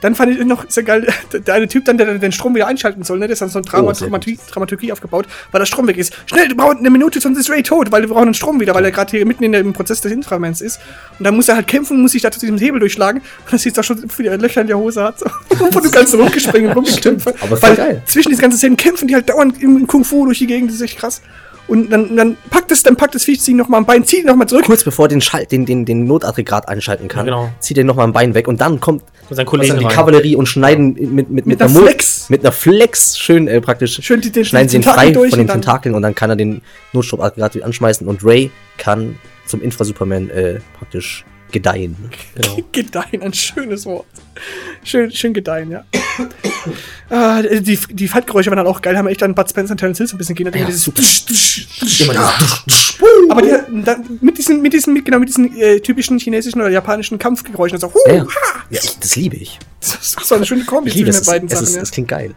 Dann 0.00 0.14
fand 0.14 0.32
ich 0.32 0.44
noch 0.44 0.64
sehr 0.68 0.82
geil, 0.82 1.06
der, 1.32 1.40
der 1.40 1.54
eine 1.54 1.68
Typ 1.68 1.84
dann, 1.84 1.98
der 1.98 2.18
den 2.18 2.32
Strom 2.32 2.54
wieder 2.54 2.66
einschalten 2.66 3.02
soll, 3.02 3.18
ne? 3.18 3.26
Das 3.28 3.36
ist 3.36 3.40
dann 3.40 3.48
so 3.50 3.58
ein 3.58 3.64
Drama, 3.64 3.90
Oh, 3.90 3.92
Dramaturgie, 3.92 4.38
Dramaturgie 4.50 4.92
aufgebaut, 4.92 5.26
weil 5.50 5.58
der 5.60 5.66
Strom 5.66 5.86
weg 5.86 5.96
ist. 5.96 6.16
Schnell, 6.26 6.48
wir 6.48 6.56
brauchen 6.56 6.78
eine 6.78 6.90
Minute, 6.90 7.20
sonst 7.20 7.38
ist 7.38 7.50
Ray 7.50 7.62
tot, 7.62 7.90
weil 7.92 8.02
wir 8.02 8.08
brauchen 8.08 8.26
den 8.26 8.34
Strom 8.34 8.60
wieder, 8.60 8.74
weil 8.74 8.84
er 8.84 8.90
gerade 8.92 9.10
hier 9.10 9.26
mitten 9.26 9.44
in 9.44 9.52
dem 9.52 9.72
Prozess 9.72 10.00
des 10.00 10.12
Inframens 10.12 10.60
ist. 10.60 10.80
Und 11.18 11.24
dann 11.24 11.36
muss 11.36 11.48
er 11.48 11.56
halt 11.56 11.66
kämpfen, 11.66 12.00
muss 12.00 12.12
sich 12.12 12.22
da 12.22 12.30
zu 12.30 12.40
diesem 12.40 12.58
Hebel 12.58 12.80
durchschlagen. 12.80 13.22
Und 13.50 13.60
siehst 13.60 13.76
du 13.76 13.80
auch 13.80 13.84
schon, 13.84 14.02
wie 14.02 14.08
viele 14.08 14.36
Löcher 14.36 14.60
in 14.62 14.66
der 14.66 14.78
Hose 14.78 15.02
hat. 15.02 15.16
So. 15.60 15.66
Wo 15.74 15.80
du 15.80 15.90
kannst 15.90 16.14
rumgespringen, 16.14 16.72
rumgekämpft. 16.74 17.28
aber 17.42 17.60
Weil 17.60 17.76
geil. 17.76 18.02
zwischen 18.06 18.30
diesen 18.30 18.40
ganzen 18.40 18.56
Szenen 18.56 18.76
kämpfen 18.78 19.08
die 19.08 19.14
halt 19.14 19.28
dauernd 19.28 19.62
im 19.62 19.86
Kung 19.86 20.04
Fu 20.04 20.24
durch 20.24 20.38
die 20.38 20.46
Gegend, 20.46 20.70
das 20.70 20.76
ist 20.76 20.82
echt 20.82 20.98
krass. 20.98 21.20
Und 21.70 21.88
dann, 21.90 22.16
dann 22.16 22.36
packt 22.50 22.70
es, 22.72 22.82
dann 22.82 22.96
packt 22.96 23.14
das 23.14 23.24
Viech, 23.24 23.40
zieht 23.40 23.54
noch 23.56 23.68
mal 23.68 23.78
ein 23.78 23.86
Bein, 23.86 24.04
zieht 24.04 24.26
noch 24.26 24.34
mal 24.36 24.46
zurück. 24.46 24.64
Kurz 24.66 24.82
bevor 24.84 25.06
den, 25.08 25.20
Schalt, 25.20 25.52
den, 25.52 25.64
den, 25.66 25.84
den 25.84 26.04
Notaggregat 26.04 26.68
einschalten 26.68 27.06
kann, 27.08 27.26
Ja, 27.26 27.32
genau. 27.36 27.52
zieht 27.60 27.78
er 27.78 27.84
nochmal 27.84 28.06
ein 28.08 28.12
Bein 28.12 28.34
weg 28.34 28.48
und 28.48 28.60
dann 28.60 28.80
kommt 28.80 29.04
dann 29.30 29.46
die. 29.78 29.84
Kavallerie 29.86 30.34
und 30.34 30.46
schneiden 30.46 30.94
mit, 30.94 31.10
mit, 31.12 31.30
mit, 31.30 31.46
Mit 31.46 31.62
einer 31.62 31.70
Mul- 31.70 31.82
Flex. 31.84 32.28
Mit 32.28 32.40
einer 32.40 32.50
Flex, 32.52 33.16
schön 33.16 33.46
äh, 33.46 33.60
praktisch. 33.60 34.00
Schön 34.02 34.20
die- 34.20 34.32
den- 34.32 34.44
schneiden 34.44 34.66
die 34.66 34.72
sie 34.72 34.76
ihn 34.78 34.82
frei 34.82 35.12
durch 35.12 35.30
von 35.30 35.38
den 35.38 35.46
Tentakeln 35.48 35.94
und 35.94 36.02
dann 36.02 36.14
kann 36.16 36.28
er 36.30 36.36
den 36.36 36.60
Notstromaggregat 36.92 37.54
wieder 37.54 37.64
anschmeißen 37.66 38.06
und 38.08 38.24
Ray 38.24 38.50
kann 38.76 39.16
zum 39.46 39.62
Infra-Superman 39.62 40.28
äh, 40.30 40.58
praktisch 40.76 41.24
gedeihen. 41.52 41.96
Genau. 42.34 42.58
Gedeihen, 42.72 43.22
ein 43.22 43.32
schönes 43.32 43.86
Wort. 43.86 44.06
Schön, 44.84 45.10
schön 45.12 45.32
gedeihen, 45.34 45.70
ja. 45.70 45.84
ah, 47.10 47.42
die, 47.42 47.78
die 47.90 48.08
Fightgeräusche 48.08 48.50
waren 48.50 48.58
dann 48.58 48.66
auch 48.66 48.80
geil, 48.82 48.96
haben 48.96 49.08
echt 49.08 49.22
an 49.22 49.34
Bud 49.34 49.48
Spencer 49.48 49.72
und 49.72 49.78
Terence 49.78 49.98
Hill 49.98 50.06
so 50.06 50.16
ein 50.16 50.18
bisschen 50.18 50.34
gehen. 50.34 50.46
Ja, 50.52 50.64
dieses 50.66 50.82
super. 50.82 51.00
Immer 51.00 52.12
Immer 52.12 52.22
dieses 52.66 52.98
Aber 53.30 53.42
die, 53.42 53.82
dann, 53.84 54.18
mit 54.20 54.38
diesen, 54.38 54.62
mit 54.62 54.72
diesen, 54.72 54.92
mit, 54.94 55.04
genau, 55.04 55.18
mit 55.18 55.28
diesen 55.28 55.56
äh, 55.58 55.80
typischen 55.80 56.18
chinesischen 56.18 56.60
oder 56.60 56.70
japanischen 56.70 57.18
Kampfgeräuschen, 57.18 57.76
also, 57.76 57.92
huh, 57.92 57.98
Ja, 58.06 58.14
ja. 58.14 58.26
ich, 58.70 58.98
das 58.98 59.16
liebe 59.16 59.36
ich. 59.36 59.58
Das 59.80 59.94
ist 59.94 60.20
so 60.26 60.34
eine 60.34 60.44
schöne 60.46 60.64
Kombi 60.64 60.90
Ich 60.90 60.96
liebe 60.96 61.10
zwischen 61.10 61.20
es. 61.20 61.26
den 61.26 61.32
beiden 61.32 61.48
Es, 61.48 61.52
Sachen. 61.54 61.64
ist, 61.68 61.76
ja. 61.76 61.82
es 61.82 61.90
klingt 61.90 62.08
geil. 62.08 62.34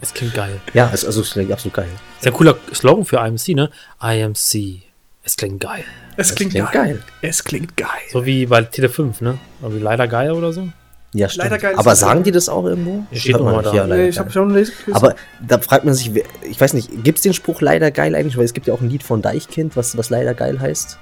Es 0.00 0.12
klingt 0.14 0.34
geil. 0.34 0.60
Ja, 0.74 0.90
es, 0.92 1.04
also 1.04 1.20
es 1.20 1.30
klingt 1.30 1.52
absolut 1.52 1.74
geil. 1.74 1.88
Ist 2.18 2.24
ja 2.26 2.32
ein 2.32 2.36
cooler 2.36 2.56
Slogan 2.74 3.04
für 3.04 3.18
IMC, 3.18 3.48
ne? 3.50 3.70
IMC. 4.02 4.82
Es 5.24 5.36
klingt 5.36 5.60
geil. 5.60 5.84
Es 6.16 6.34
klingt, 6.34 6.50
klingt 6.50 6.72
geil. 6.72 6.84
geil. 6.94 7.02
Es 7.22 7.44
klingt 7.44 7.76
geil. 7.76 7.88
So 8.12 8.26
wie 8.26 8.46
bei 8.46 8.62
Tele 8.62 8.88
5, 8.88 9.20
ne? 9.20 9.38
Oder 9.60 9.74
wie 9.76 9.78
leider 9.78 10.08
geil 10.08 10.32
oder 10.32 10.52
so. 10.52 10.68
Ja, 11.14 11.28
stimmt. 11.28 11.44
Leider 11.50 11.58
geil 11.58 11.72
ist 11.72 11.78
Aber 11.78 11.94
sagen 11.94 12.22
die 12.22 12.30
das 12.30 12.48
auch 12.48 12.64
irgendwo? 12.64 13.04
Steht 13.12 13.36
nochmal 13.36 13.56
nicht. 13.58 13.66
da. 13.66 13.74
Ja, 13.74 13.86
Nee, 13.86 14.08
ich 14.08 14.18
habe 14.18 14.30
schon 14.30 14.48
gelesen. 14.48 14.72
Aber 14.92 15.14
da 15.46 15.58
fragt 15.58 15.84
man 15.84 15.92
sich, 15.94 16.10
ich 16.48 16.60
weiß 16.60 16.72
nicht, 16.72 17.04
gibt 17.04 17.18
es 17.18 17.22
den 17.22 17.34
Spruch 17.34 17.60
leider 17.60 17.90
geil 17.90 18.14
eigentlich? 18.14 18.36
Weil 18.38 18.46
es 18.46 18.54
gibt 18.54 18.66
ja 18.66 18.72
auch 18.72 18.80
ein 18.80 18.88
Lied 18.88 19.02
von 19.02 19.20
Deichkind, 19.20 19.76
was, 19.76 19.96
was 19.98 20.08
leider 20.08 20.32
geil 20.32 20.58
heißt. 20.58 20.98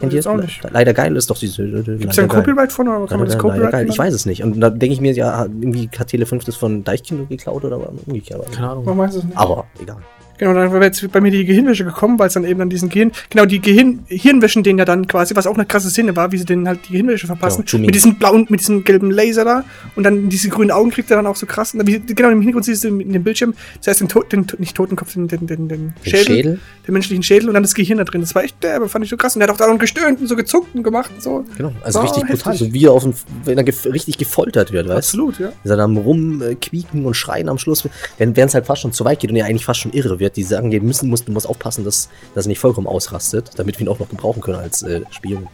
Kennt 0.00 0.14
ihr 0.14 0.20
das? 0.20 0.26
auch 0.26 0.36
nicht. 0.38 0.62
Leider 0.70 0.94
geil 0.94 1.14
ist 1.14 1.28
doch 1.28 1.36
diese. 1.36 1.62
Gibt 1.66 2.06
es 2.10 2.16
da 2.16 2.22
ein 2.22 2.28
Copyright 2.28 2.72
von 2.72 2.88
oder 2.88 3.06
kann 3.06 3.18
man 3.18 3.28
das 3.28 3.36
Copyright 3.36 3.72
geil. 3.72 3.86
Ich 3.90 3.98
weiß 3.98 4.14
es 4.14 4.24
nicht. 4.24 4.42
Und 4.42 4.58
da 4.58 4.70
denke 4.70 4.94
ich 4.94 5.00
mir, 5.02 5.12
ja, 5.12 5.44
irgendwie 5.44 5.90
hat 5.98 6.08
Tele 6.08 6.24
5 6.24 6.44
das 6.44 6.56
von 6.56 6.82
Deichkind 6.82 7.28
geklaut 7.28 7.62
oder 7.64 7.78
umgekehrt. 8.06 8.50
Keine 8.52 8.70
Ahnung. 8.70 8.86
Man 8.86 8.96
weiß 8.96 9.16
es 9.16 9.24
nicht. 9.24 9.36
Aber 9.36 9.66
egal. 9.78 9.98
Genau, 10.40 10.54
dann 10.54 10.72
wäre 10.72 10.82
jetzt 10.84 11.12
bei 11.12 11.20
mir 11.20 11.30
die 11.30 11.44
Gehirnwäsche 11.44 11.84
gekommen, 11.84 12.18
weil 12.18 12.28
es 12.28 12.32
dann 12.32 12.44
eben 12.44 12.62
an 12.62 12.70
diesen 12.70 12.88
Gehirn, 12.88 13.12
genau, 13.28 13.44
die 13.44 13.60
Gehirn, 13.60 14.06
Hirnwäschen 14.06 14.62
denen 14.62 14.78
ja 14.78 14.86
dann 14.86 15.06
quasi, 15.06 15.36
was 15.36 15.46
auch 15.46 15.54
eine 15.54 15.66
krasse 15.66 15.90
Szene 15.90 16.16
war, 16.16 16.32
wie 16.32 16.38
sie 16.38 16.46
denen 16.46 16.66
halt 16.66 16.80
die 16.88 16.92
Gehirnwäsche 16.92 17.26
verpassen, 17.26 17.66
Genau, 17.66 17.84
mit 17.84 17.94
diesem 17.94 18.14
blauen, 18.14 18.46
mit 18.48 18.60
diesem 18.60 18.82
gelben 18.82 19.10
Laser 19.10 19.44
da 19.44 19.64
und 19.96 20.04
dann 20.04 20.30
diese 20.30 20.48
grünen 20.48 20.70
Augen 20.70 20.88
kriegt 20.92 21.10
er 21.10 21.18
dann 21.18 21.26
auch 21.26 21.36
so 21.36 21.44
krass. 21.44 21.74
Und 21.74 21.86
dann, 21.86 22.06
genau, 22.06 22.30
im 22.30 22.40
Hintergrund 22.40 22.64
siehst 22.64 22.84
du 22.84 22.88
in 22.88 23.12
dem 23.12 23.22
Bildschirm, 23.22 23.52
das 23.76 23.88
heißt 23.88 24.00
den, 24.00 24.08
to 24.08 24.22
den 24.22 24.46
nicht 24.56 24.74
Totenkopf, 24.74 25.12
den, 25.12 25.28
den, 25.28 25.46
den, 25.46 25.68
den 25.68 25.68
Den 25.68 25.94
Schädel, 26.02 26.24
Schädel? 26.24 26.60
den 26.86 26.92
menschlichen 26.94 27.22
Schädel 27.22 27.48
und 27.48 27.54
dann 27.54 27.62
das 27.62 27.74
Gehirn 27.74 27.98
da 27.98 28.04
drin. 28.04 28.22
Das 28.22 28.34
war 28.34 28.42
echt 28.42 28.62
derbe, 28.62 28.88
fand 28.88 29.04
ich 29.04 29.10
so 29.10 29.18
krass. 29.18 29.36
Und 29.36 29.40
der 29.40 29.48
hat 29.48 29.54
auch 29.54 29.58
da 29.58 29.66
dann 29.66 29.78
gestöhnt 29.78 30.22
und 30.22 30.26
so 30.26 30.36
gezuckt 30.36 30.74
und 30.74 30.82
gemacht 30.82 31.10
und 31.14 31.22
so. 31.22 31.44
Genau. 31.58 31.72
Also 31.82 31.98
War 31.98 32.06
richtig 32.06 32.26
brutal. 32.26 32.56
So 32.56 32.72
wie 32.72 32.86
er 32.86 32.92
auf 32.92 33.02
dem, 33.02 33.12
wenn 33.44 33.58
er 33.58 33.64
gef 33.64 33.84
richtig 33.84 34.16
gefoltert 34.16 34.72
wird, 34.72 34.88
weißt 34.88 35.12
du? 35.12 35.28
Absolut, 35.28 35.38
ja. 35.38 35.48
Ist 35.48 35.70
er 35.70 35.76
dann 35.76 35.98
rumquieken 35.98 37.04
und 37.04 37.12
schreien 37.12 37.50
am 37.50 37.58
Schluss. 37.58 37.86
Wenn 38.16 38.34
es 38.34 38.54
halt 38.54 38.64
fast 38.64 38.80
schon 38.80 38.92
zu 38.94 39.04
weit 39.04 39.20
geht 39.20 39.28
und 39.30 39.36
er 39.36 39.44
eigentlich 39.44 39.66
fast 39.66 39.80
schon 39.80 39.92
irre 39.92 40.18
wird, 40.18 40.29
die 40.36 40.42
sagen, 40.42 40.70
die 40.70 40.80
müssen, 40.80 41.08
musst, 41.08 41.28
du 41.28 41.32
musst 41.32 41.48
aufpassen, 41.48 41.84
dass, 41.84 42.08
dass 42.34 42.46
er 42.46 42.48
nicht 42.48 42.58
vollkommen 42.58 42.86
ausrastet, 42.86 43.50
damit 43.56 43.78
wir 43.78 43.86
ihn 43.86 43.90
auch 43.90 43.98
noch 43.98 44.08
gebrauchen 44.08 44.40
können 44.40 44.58
als 44.58 44.82
äh, 44.82 45.02
Spion. 45.10 45.48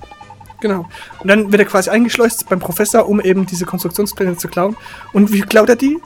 Genau. 0.60 0.88
Und 1.20 1.28
dann 1.28 1.52
wird 1.52 1.60
er 1.60 1.66
quasi 1.66 1.90
eingeschleust 1.90 2.48
beim 2.48 2.58
Professor, 2.58 3.08
um 3.08 3.20
eben 3.20 3.46
diese 3.46 3.66
Konstruktionspläne 3.66 4.36
zu 4.36 4.48
klauen. 4.48 4.76
Und 5.12 5.32
wie 5.32 5.42
klaut 5.42 5.68
er 5.68 5.76
die? 5.76 5.98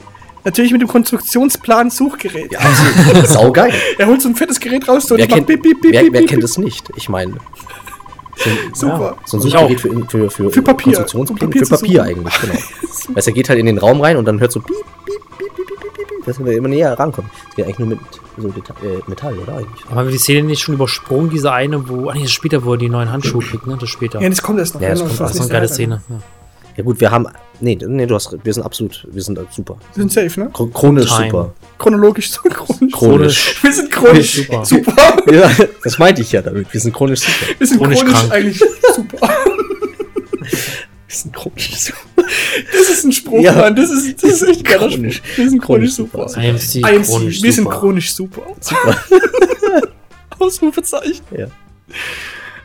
Natürlich 0.43 0.71
mit 0.71 0.81
dem 0.81 0.87
Konstruktionsplan-Suchgerät. 0.87 2.51
Ja, 2.51 2.59
absolut. 2.59 3.27
Saugeil. 3.27 3.73
Er 3.97 4.07
holt 4.07 4.21
so 4.21 4.29
ein 4.29 4.35
fettes 4.35 4.59
Gerät 4.59 4.87
raus 4.87 5.07
so, 5.07 5.15
Wer, 5.15 5.25
und 5.25 5.29
macht 5.29 5.37
kennt, 5.37 5.47
bip, 5.47 5.61
bip, 5.61 5.81
bip, 5.81 5.93
wer, 5.93 6.03
bip, 6.03 6.13
wer 6.13 6.25
kennt 6.25 6.43
es 6.43 6.57
nicht? 6.57 6.89
Ich 6.95 7.09
meine, 7.09 7.35
Super. 8.73 9.17
so 9.25 9.37
ein 9.37 9.41
Suchgerät 9.41 9.79
für, 9.79 9.89
für, 10.09 10.29
für, 10.29 10.51
Für 10.51 10.61
Papier. 10.61 10.93
Konstruktionspläne, 10.93 11.45
Um 11.45 11.51
Papier 11.51 11.65
für 11.65 11.77
Papier 11.77 12.03
eigentlich, 12.03 12.41
genau. 12.41 12.53
Weißt 13.15 13.27
du, 13.27 13.31
er 13.31 13.33
geht 13.33 13.49
halt 13.49 13.59
in 13.59 13.67
den 13.67 13.77
Raum 13.77 14.01
rein 14.01 14.17
und 14.17 14.25
dann 14.25 14.39
hört 14.39 14.51
so 14.51 14.61
piep, 14.61 14.75
piep, 14.75 15.21
piep, 15.37 15.55
piep, 15.55 15.67
piep, 15.67 15.79
piep, 15.79 16.07
piep, 16.07 16.10
dass 16.25 16.43
wir 16.43 16.51
immer 16.53 16.67
näher 16.67 16.97
rankommen. 16.97 17.29
Das 17.47 17.55
geht 17.55 17.65
eigentlich 17.65 17.79
nur 17.79 17.87
mit 17.89 17.99
so 18.37 18.47
Deta 18.49 18.73
äh, 18.83 18.99
Metall, 19.07 19.37
oder 19.37 19.53
eigentlich? 19.57 19.85
Aber 19.87 19.95
haben 20.01 20.07
wir 20.07 20.11
die 20.13 20.17
Szene 20.19 20.43
nicht 20.43 20.61
schon 20.61 20.75
übersprungen, 20.75 21.29
diese 21.29 21.51
eine, 21.51 21.87
wo. 21.89 22.09
Ah, 22.09 22.13
nee, 22.13 22.19
das 22.21 22.29
ist 22.29 22.33
später, 22.33 22.63
wo 22.63 22.73
er 22.73 22.77
die 22.77 22.89
neuen 22.89 23.11
Handschuhe 23.11 23.41
kriegt, 23.43 23.65
ne? 23.67 23.73
Das 23.73 23.83
ist 23.83 23.89
später. 23.89 24.21
Ja, 24.21 24.29
das 24.29 24.41
kommt 24.41 24.59
erst 24.59 24.75
noch. 24.75 24.81
Ja, 24.81 24.89
das 24.89 24.99
Genau, 24.99 25.07
kommt 25.09 25.19
das 25.19 25.27
das 25.31 25.35
ist 25.37 25.41
eine 25.41 25.49
geile. 25.51 25.67
Szene. 25.67 26.01
Ja. 26.09 26.15
Ja 26.77 26.85
gut, 26.85 27.01
wir 27.01 27.11
haben, 27.11 27.27
nee, 27.59 27.77
nee, 27.85 28.05
du 28.05 28.15
hast, 28.15 28.33
wir 28.45 28.53
sind 28.53 28.63
absolut, 28.63 29.05
wir 29.11 29.21
sind 29.21 29.37
super. 29.51 29.75
Wir 29.93 30.03
sind 30.03 30.11
safe, 30.13 30.39
ne? 30.39 30.49
Chro- 30.53 30.71
Chronisch 30.71 31.13
Time. 31.13 31.25
super. 31.29 31.53
Chronologisch 31.77 32.31
so 32.31 32.39
chronisch. 32.49 32.93
Chronisch. 32.93 33.59
Wir 33.63 33.73
sind 33.73 33.91
chronisch 33.91 34.35
Super. 34.47 34.65
super. 34.65 34.93
Ja, 35.33 35.51
das 35.83 35.99
meinte 35.99 36.21
ich 36.21 36.31
ja 36.31 36.41
damit. 36.41 36.73
Wir 36.73 36.79
sind 36.79 36.93
chronisch 36.95 37.19
super. 37.19 37.59
Wir 37.59 37.67
sind 37.67 37.77
Chronisch 37.77 37.99
chronisch, 37.99 38.13
krank. 38.13 38.31
eigentlich 38.31 38.63
super. 38.95 39.29
Wir 41.11 41.17
sind 41.17 41.35
chronisch 41.35 41.75
super. 41.77 42.23
Das 42.71 42.89
ist 42.89 43.03
ein 43.03 43.11
Spruch, 43.11 43.41
Ja. 43.41 43.51
Mann. 43.51 43.75
Das 43.75 43.89
ist, 43.91 44.23
das 44.23 44.41
ist 44.41 44.43
echt 44.43 44.63
geiler 44.63 44.87
Chronisch. 44.87 45.21
Wir 45.35 45.49
sind 45.49 45.61
chronisch 45.61 45.95
Chronisch 45.95 46.11
super. 46.11 46.29
super. 46.29 46.41
IMC, 46.41 46.75
IMC, 46.75 47.05
chronisch 47.05 47.43
wir 47.43 47.51
sind 47.53 47.63
super. 47.65 47.79
chronisch 47.79 48.13
super. 48.13 48.41
Super. 48.61 49.03
Ausrufezeichen. 50.39 51.25
Ja. 51.37 51.47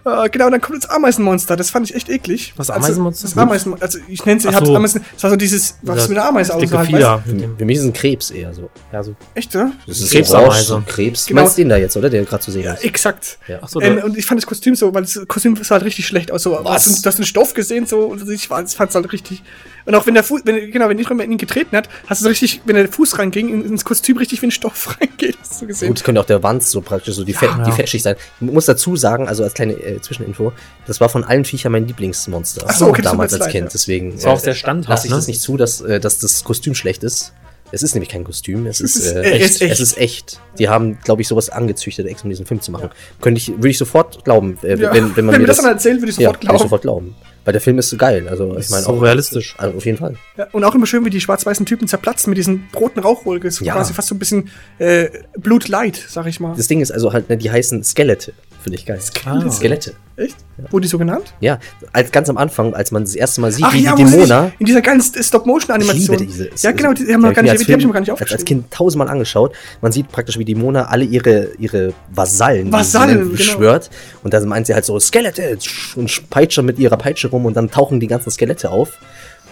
Äh, 0.07 0.29
genau, 0.31 0.49
dann 0.51 0.61
kommt 0.61 0.83
das 0.83 0.89
Ameisenmonster. 0.89 1.57
Das 1.57 1.71
fand 1.71 1.91
ich 1.91 1.97
echt 1.97 2.09
eklig. 2.09 2.55
Was, 2.57 2.71
Also, 2.71 2.85
Ameisenmonster? 2.85 3.29
Das 3.29 3.37
Ameisenmonster. 3.37 3.85
Also, 3.87 3.99
ich 4.09 4.25
nenne 4.25 4.39
es, 4.39 4.45
ich 4.45 4.55
hab's 4.55 4.67
so. 4.69 4.77
Ameisen. 4.77 5.05
Das 5.15 5.23
war 5.25 5.31
so 5.31 5.37
dieses, 5.37 5.77
was 5.83 5.97
Das 5.97 6.09
mit 6.09 6.17
der 6.17 6.29
Ameise 6.29 6.55
außerhalb. 6.55 6.87
Fieder. 6.87 7.23
weißt 7.27 7.45
Für 7.59 7.65
mich 7.65 7.79
ist 7.79 7.85
ein 7.85 7.93
Krebs 7.93 8.31
eher 8.31 8.55
so. 8.55 8.71
ja, 8.93 9.03
so. 9.03 9.11
du? 9.13 9.17
Echt, 9.35 9.53
ja? 9.55 9.73
Das 9.87 9.99
ist 10.01 10.13
Krebsameise. 10.13 10.83
Krebs. 10.87 11.27
Genau. 11.27 11.41
Du 11.41 11.45
meinst 11.45 11.59
den 11.59 11.69
da 11.69 11.77
jetzt, 11.77 11.97
oder? 11.97 12.09
Der 12.09 12.25
gerade 12.25 12.43
zu 12.45 12.53
sehen 12.53 12.63
Ja, 12.65 12.75
ist. 12.75 12.85
exakt. 12.85 13.39
Ja. 13.49 13.59
Ach 13.63 13.69
so, 13.69 13.81
Ähm, 13.81 13.99
und 14.05 14.17
ich 14.17 14.25
fand 14.27 14.41
das 14.41 14.47
Kostüm 14.47 14.77
so, 14.77 14.95
weil 14.95 15.03
das 15.03 15.21
Kostüm 15.27 15.57
sah 15.57 15.75
halt 15.77 15.85
richtig 15.85 16.07
schlecht 16.07 16.31
aus. 16.31 16.45
So, 16.45 16.57
Was? 16.63 16.85
Du, 16.85 17.03
du 17.03 17.07
hast 17.09 17.19
den 17.19 17.27
Stoff 17.27 17.55
gesehen, 17.55 17.87
so, 17.87 18.01
und 18.07 18.29
ich 18.31 18.47
fand 18.49 18.69
es 18.71 18.79
halt 18.95 19.13
richtig. 19.13 19.43
Und 19.87 19.95
auch 19.95 20.05
wenn 20.07 20.15
der 20.15 20.25
Fuß, 20.25 20.43
wenn, 20.45 20.71
genau, 20.73 20.89
wenn 20.89 20.97
Nitrome 20.97 21.23
in 21.25 21.33
ihn 21.33 21.39
getreten 21.39 21.77
hat, 21.77 21.89
hast 22.09 22.21
du 22.21 22.25
so 22.25 22.29
richtig, 22.29 22.61
wenn 22.65 22.75
der 22.77 22.89
Fuß 22.89 23.19
reinging, 23.19 23.49
in- 23.49 23.65
ins 23.65 23.85
Kostüm 23.85 24.17
richtig 24.19 24.43
wie 24.43 24.47
ein 24.49 24.51
Stoff 24.51 24.97
reingeht, 25.01 25.39
hast 25.41 25.63
du 25.63 25.67
gesehen. 25.67 25.89
Gut, 25.89 25.99
es 25.99 26.05
könnte 26.05 26.21
auch 26.21 26.25
der 26.27 26.43
Wand 26.43 26.63
so 26.65 26.81
praktisch 26.81 27.15
so 27.15 27.25
die, 27.25 27.33
Fett, 27.33 27.51
Ja. 27.57 27.65
die 27.65 27.73
Fettschicht 27.73 28.03
sein. 28.05 28.17
Ich 28.41 28.51
muss 28.53 28.67
dazu 28.67 28.97
sagen, 28.97 29.29
also 29.29 29.45
als 29.45 29.55
kleine 29.55 29.75
äh, 29.75 30.01
Zwischeninfo, 30.01 30.53
das 30.87 31.01
war 31.01 31.09
von 31.09 31.23
allen 31.25 31.45
Viechern 31.45 31.71
mein 31.73 31.87
Lieblingsmonster. 31.87 32.65
Ach 32.69 32.77
so, 32.77 32.89
okay, 32.89 33.03
das 33.03 33.13
damals 33.13 33.33
als 33.35 33.47
Kind. 33.47 33.65
ja. 33.67 33.71
Deswegen 33.73 34.13
Das 34.13 34.25
war 34.25 34.33
auch 34.33 34.41
sehr 34.41 34.55
standhaft, 34.55 34.89
lasse 34.91 35.07
ich 35.07 35.11
ne? 35.13 35.17
das 35.17 35.27
nicht 35.29 35.41
zu, 35.41 35.57
dass, 35.57 35.81
äh, 35.81 36.01
dass 36.01 36.19
das 36.19 36.43
Kostüm 36.45 36.75
schlecht 36.75 37.05
ist. 37.05 37.33
Es 37.73 37.83
ist 37.83 37.95
nämlich 37.95 38.09
kein 38.11 38.23
Kostüm, 38.25 38.67
es, 38.67 38.81
ist, 38.81 38.97
ist- 38.97 39.13
äh, 39.13 39.23
echt. 39.23 39.45
ist 39.45 39.63
echt. 39.63 39.73
Es 39.73 39.81
ist 39.81 39.99
echt. 39.99 40.41
Die 40.59 40.69
haben, 40.69 40.99
glaube 41.05 41.23
ich, 41.23 41.29
sowas 41.29 41.49
angezüchtet, 41.51 42.07
extra 42.07 42.25
um 42.27 42.31
diesen 42.31 42.47
Film 42.47 42.61
zu 42.61 42.71
machen. 42.71 42.91
Könnte 43.21 43.39
ich, 43.41 43.49
würde 43.49 43.71
ich 43.71 43.79
sofort 43.79 44.25
glauben, 44.25 44.57
äh, 44.63 44.77
Ja. 44.77 44.93
wenn, 44.95 45.17
wenn 45.17 45.25
man 45.27 45.35
Wenn 45.35 45.43
mir 45.43 45.49
das 45.49 45.57
dann 45.59 45.67
erzählt, 45.73 46.01
würde 46.01 46.11
ich 46.13 46.17
ja, 46.19 46.29
sofort 46.31 46.35
würde 46.37 46.45
ich 46.45 46.49
glauben. 46.49 46.63
sofort 46.63 46.83
glauben. 46.83 47.15
Weil 47.47 47.53
der 47.53 47.61
Film 47.63 47.79
ist 47.79 47.91
so 47.91 47.97
geil. 47.97 48.29
Also 48.29 48.59
ich 48.59 48.69
meine 48.71 48.83
so 48.83 48.91
auch 48.91 49.01
realistisch. 49.01 49.55
Also 49.57 49.77
auf 49.79 49.87
jeden 49.87 49.99
Fall. 49.99 50.17
Ja, 50.37 50.49
und 50.51 50.65
auch 50.65 50.75
immer 50.75 50.85
schön, 50.87 51.05
wie 51.05 51.11
die 51.11 51.21
schwarz-weißen 51.21 51.65
Typen 51.65 51.87
zerplatzen 51.87 52.29
mit 52.31 52.37
diesen 52.39 52.69
roten 52.75 52.99
Rauchwolke. 52.99 53.51
So 53.53 53.65
Ja. 53.65 53.75
quasi 53.75 53.95
fast 53.95 54.09
so 54.09 54.17
ein 54.17 54.19
bisschen 54.19 54.51
äh, 54.79 55.09
Blutleid, 55.39 55.97
sag 56.09 56.27
ich 56.27 56.41
mal. 56.41 56.55
Das 56.57 56.67
Ding 56.67 56.81
ist 56.81 56.91
also 56.91 57.13
halt, 57.13 57.31
ne, 57.31 57.37
die 57.37 57.51
heißen 57.51 57.85
Skelette. 57.85 58.33
Finde 58.63 58.79
ich 58.79 58.85
geil. 58.85 58.99
Ah. 59.25 59.49
Skelette. 59.49 59.95
Echt? 60.17 60.37
Wurden 60.71 60.83
die 60.83 60.89
so 60.89 60.97
genannt? 60.97 61.35
Ja, 61.41 61.59
als 61.93 62.11
ganz 62.11 62.31
am 62.31 62.39
Anfang, 62.39 62.73
als 62.73 62.91
man 62.91 63.05
das 63.05 63.15
erste 63.15 63.43
Mal 63.43 63.53
sieht, 63.53 63.71
wie 63.75 63.83
ja, 63.83 63.95
die 63.95 64.07
sich 64.07 64.31
in 64.59 64.67
dieser 64.67 64.81
Ich 64.81 65.27
Stop-Motion-Animation. 65.27 66.17
liebe 66.19 66.33
diese. 66.33 66.51
Ja, 66.67 66.73
genau, 66.73 66.95
die 66.95 67.13
haben 67.13 67.21
wir 67.21 67.33
gar 67.33 67.33
ich 67.33 67.37
mir 67.37 67.43
nicht, 67.43 67.51
als 67.51 67.67
die 67.67 67.73
hab 67.73 67.79
ich 67.79 67.83
Film- 67.83 67.89
mir 67.89 67.93
gar 67.93 68.01
nicht 68.01 68.11
als, 68.11 68.21
als 68.23 68.33
aufgeschrieben. 68.33 68.63
Kind 68.63 68.73
tausendmal 68.73 69.09
angeschaut. 69.09 69.55
Man 69.83 69.93
sieht 69.93 70.11
praktisch, 70.11 70.39
wie 70.39 70.47
die 70.47 70.55
Mona 70.55 70.87
alle 70.87 71.05
ihre, 71.05 71.51
ihre 71.59 71.93
Vasallen, 72.11 72.73
Vasallen, 72.73 73.11
die 73.17 73.23
genau. 73.25 73.31
beschwört. 73.33 73.91
Und 74.23 74.33
dann 74.33 74.49
meint 74.49 74.67
sie 74.67 74.75
halt 74.75 74.87
so, 74.87 74.99
Skelette! 74.99 75.59
Und 75.97 76.31
peitscht 76.31 76.63
mit 76.63 76.79
ihrer 76.79 76.97
Peitsche 76.97 77.29
rum 77.29 77.45
und 77.45 77.55
dann 77.55 77.71
tauchen 77.71 78.01
die 78.01 78.07
ganzen 78.07 78.31
Skelette 78.31 78.71
auf. 78.71 78.99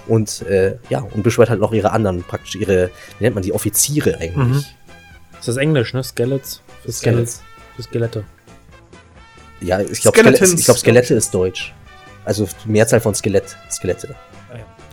Und 0.07 0.43
äh, 0.49 0.77
ja, 0.89 1.01
und 1.01 1.23
beschwört 1.23 1.51
halt 1.51 1.61
noch 1.61 1.73
ihre 1.73 1.91
anderen, 1.93 2.23
praktisch 2.23 2.55
ihre, 2.57 2.91
wie 3.19 3.25
nennt 3.25 3.35
man 3.35 3.43
die, 3.43 3.53
Offiziere 3.53 4.17
eigentlich. 4.19 4.37
Mhm. 4.37 4.65
Ist 5.39 5.49
das 5.49 5.57
Englisch, 5.59 5.93
ne? 5.93 6.03
Skeletts. 6.03 6.63
Für 6.85 6.93
Skeletts. 6.93 7.43
Für 7.77 7.83
Skelette. 7.83 8.25
Ja, 9.65 9.81
ich 9.81 10.01
glaube, 10.01 10.19
ich 10.21 10.65
glaub, 10.65 10.79
Skelette 10.79 11.15
ist 11.15 11.33
Deutsch. 11.33 11.73
Also 12.25 12.49
Mehrzahl 12.65 13.01
von 13.01 13.15
Skelett, 13.15 13.57
Skelette. 13.71 14.15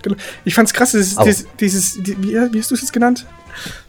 Genau. 0.02 0.16
Ich 0.46 0.56
fand's 0.56 0.74
krass, 0.74 0.92
dieses, 0.92 1.16
dieses, 1.16 1.46
dieses 1.60 1.94
die, 2.04 2.18
wie, 2.24 2.34
wie 2.54 2.60
hast 2.60 2.72
du 2.72 2.76
es 2.76 2.82
jetzt 2.82 2.92
genannt? 2.92 3.26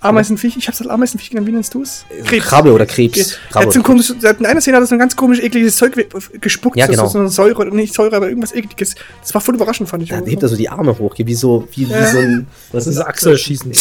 Ameisenviech? 0.00 0.56
Ich 0.58 0.68
hab's 0.68 0.80
halt 0.80 0.90
Ameisenviech 0.90 1.30
genannt, 1.30 1.46
wie 1.46 1.52
nennst 1.52 1.72
du 1.72 1.82
es? 1.82 2.04
Krabbe 2.40 2.72
oder 2.72 2.84
Krebs. 2.84 3.38
Krabbe. 3.50 3.72
so 3.72 3.78
ein 3.80 3.82
komisch, 3.82 4.10
in 4.10 4.44
einer 4.46 4.60
Szene 4.60 4.76
hat 4.76 4.82
er 4.82 4.86
so 4.86 4.94
ein 4.94 4.98
ganz 4.98 5.16
komisch 5.16 5.40
ekliges 5.40 5.76
Zeug 5.76 5.94
gespuckt, 6.40 6.76
Ja, 6.76 6.86
so- 6.86 6.92
genau. 6.92 7.06
so, 7.06 7.12
so 7.12 7.18
eine 7.20 7.28
Säure, 7.30 7.66
nicht 7.74 7.94
Säure, 7.94 8.16
aber 8.16 8.28
irgendwas 8.28 8.52
ekliges. 8.52 8.94
Das 9.22 9.32
war 9.32 9.40
voll 9.40 9.54
überraschend, 9.54 9.88
fand 9.88 10.02
ich. 10.02 10.10
Da 10.10 10.16
hebt 10.20 10.42
er 10.42 10.48
so 10.48 10.56
die 10.56 10.68
Arme 10.68 10.98
hoch, 10.98 11.14
wie 11.16 11.34
so, 11.34 11.66
wie, 11.74 11.88
wie 11.88 11.92
Ja. 11.92 12.06
so 12.10 12.18
ein. 12.18 12.46
Was 12.72 12.84
Diese 12.84 13.06
Achsel 13.06 13.38
schießen. 13.38 13.72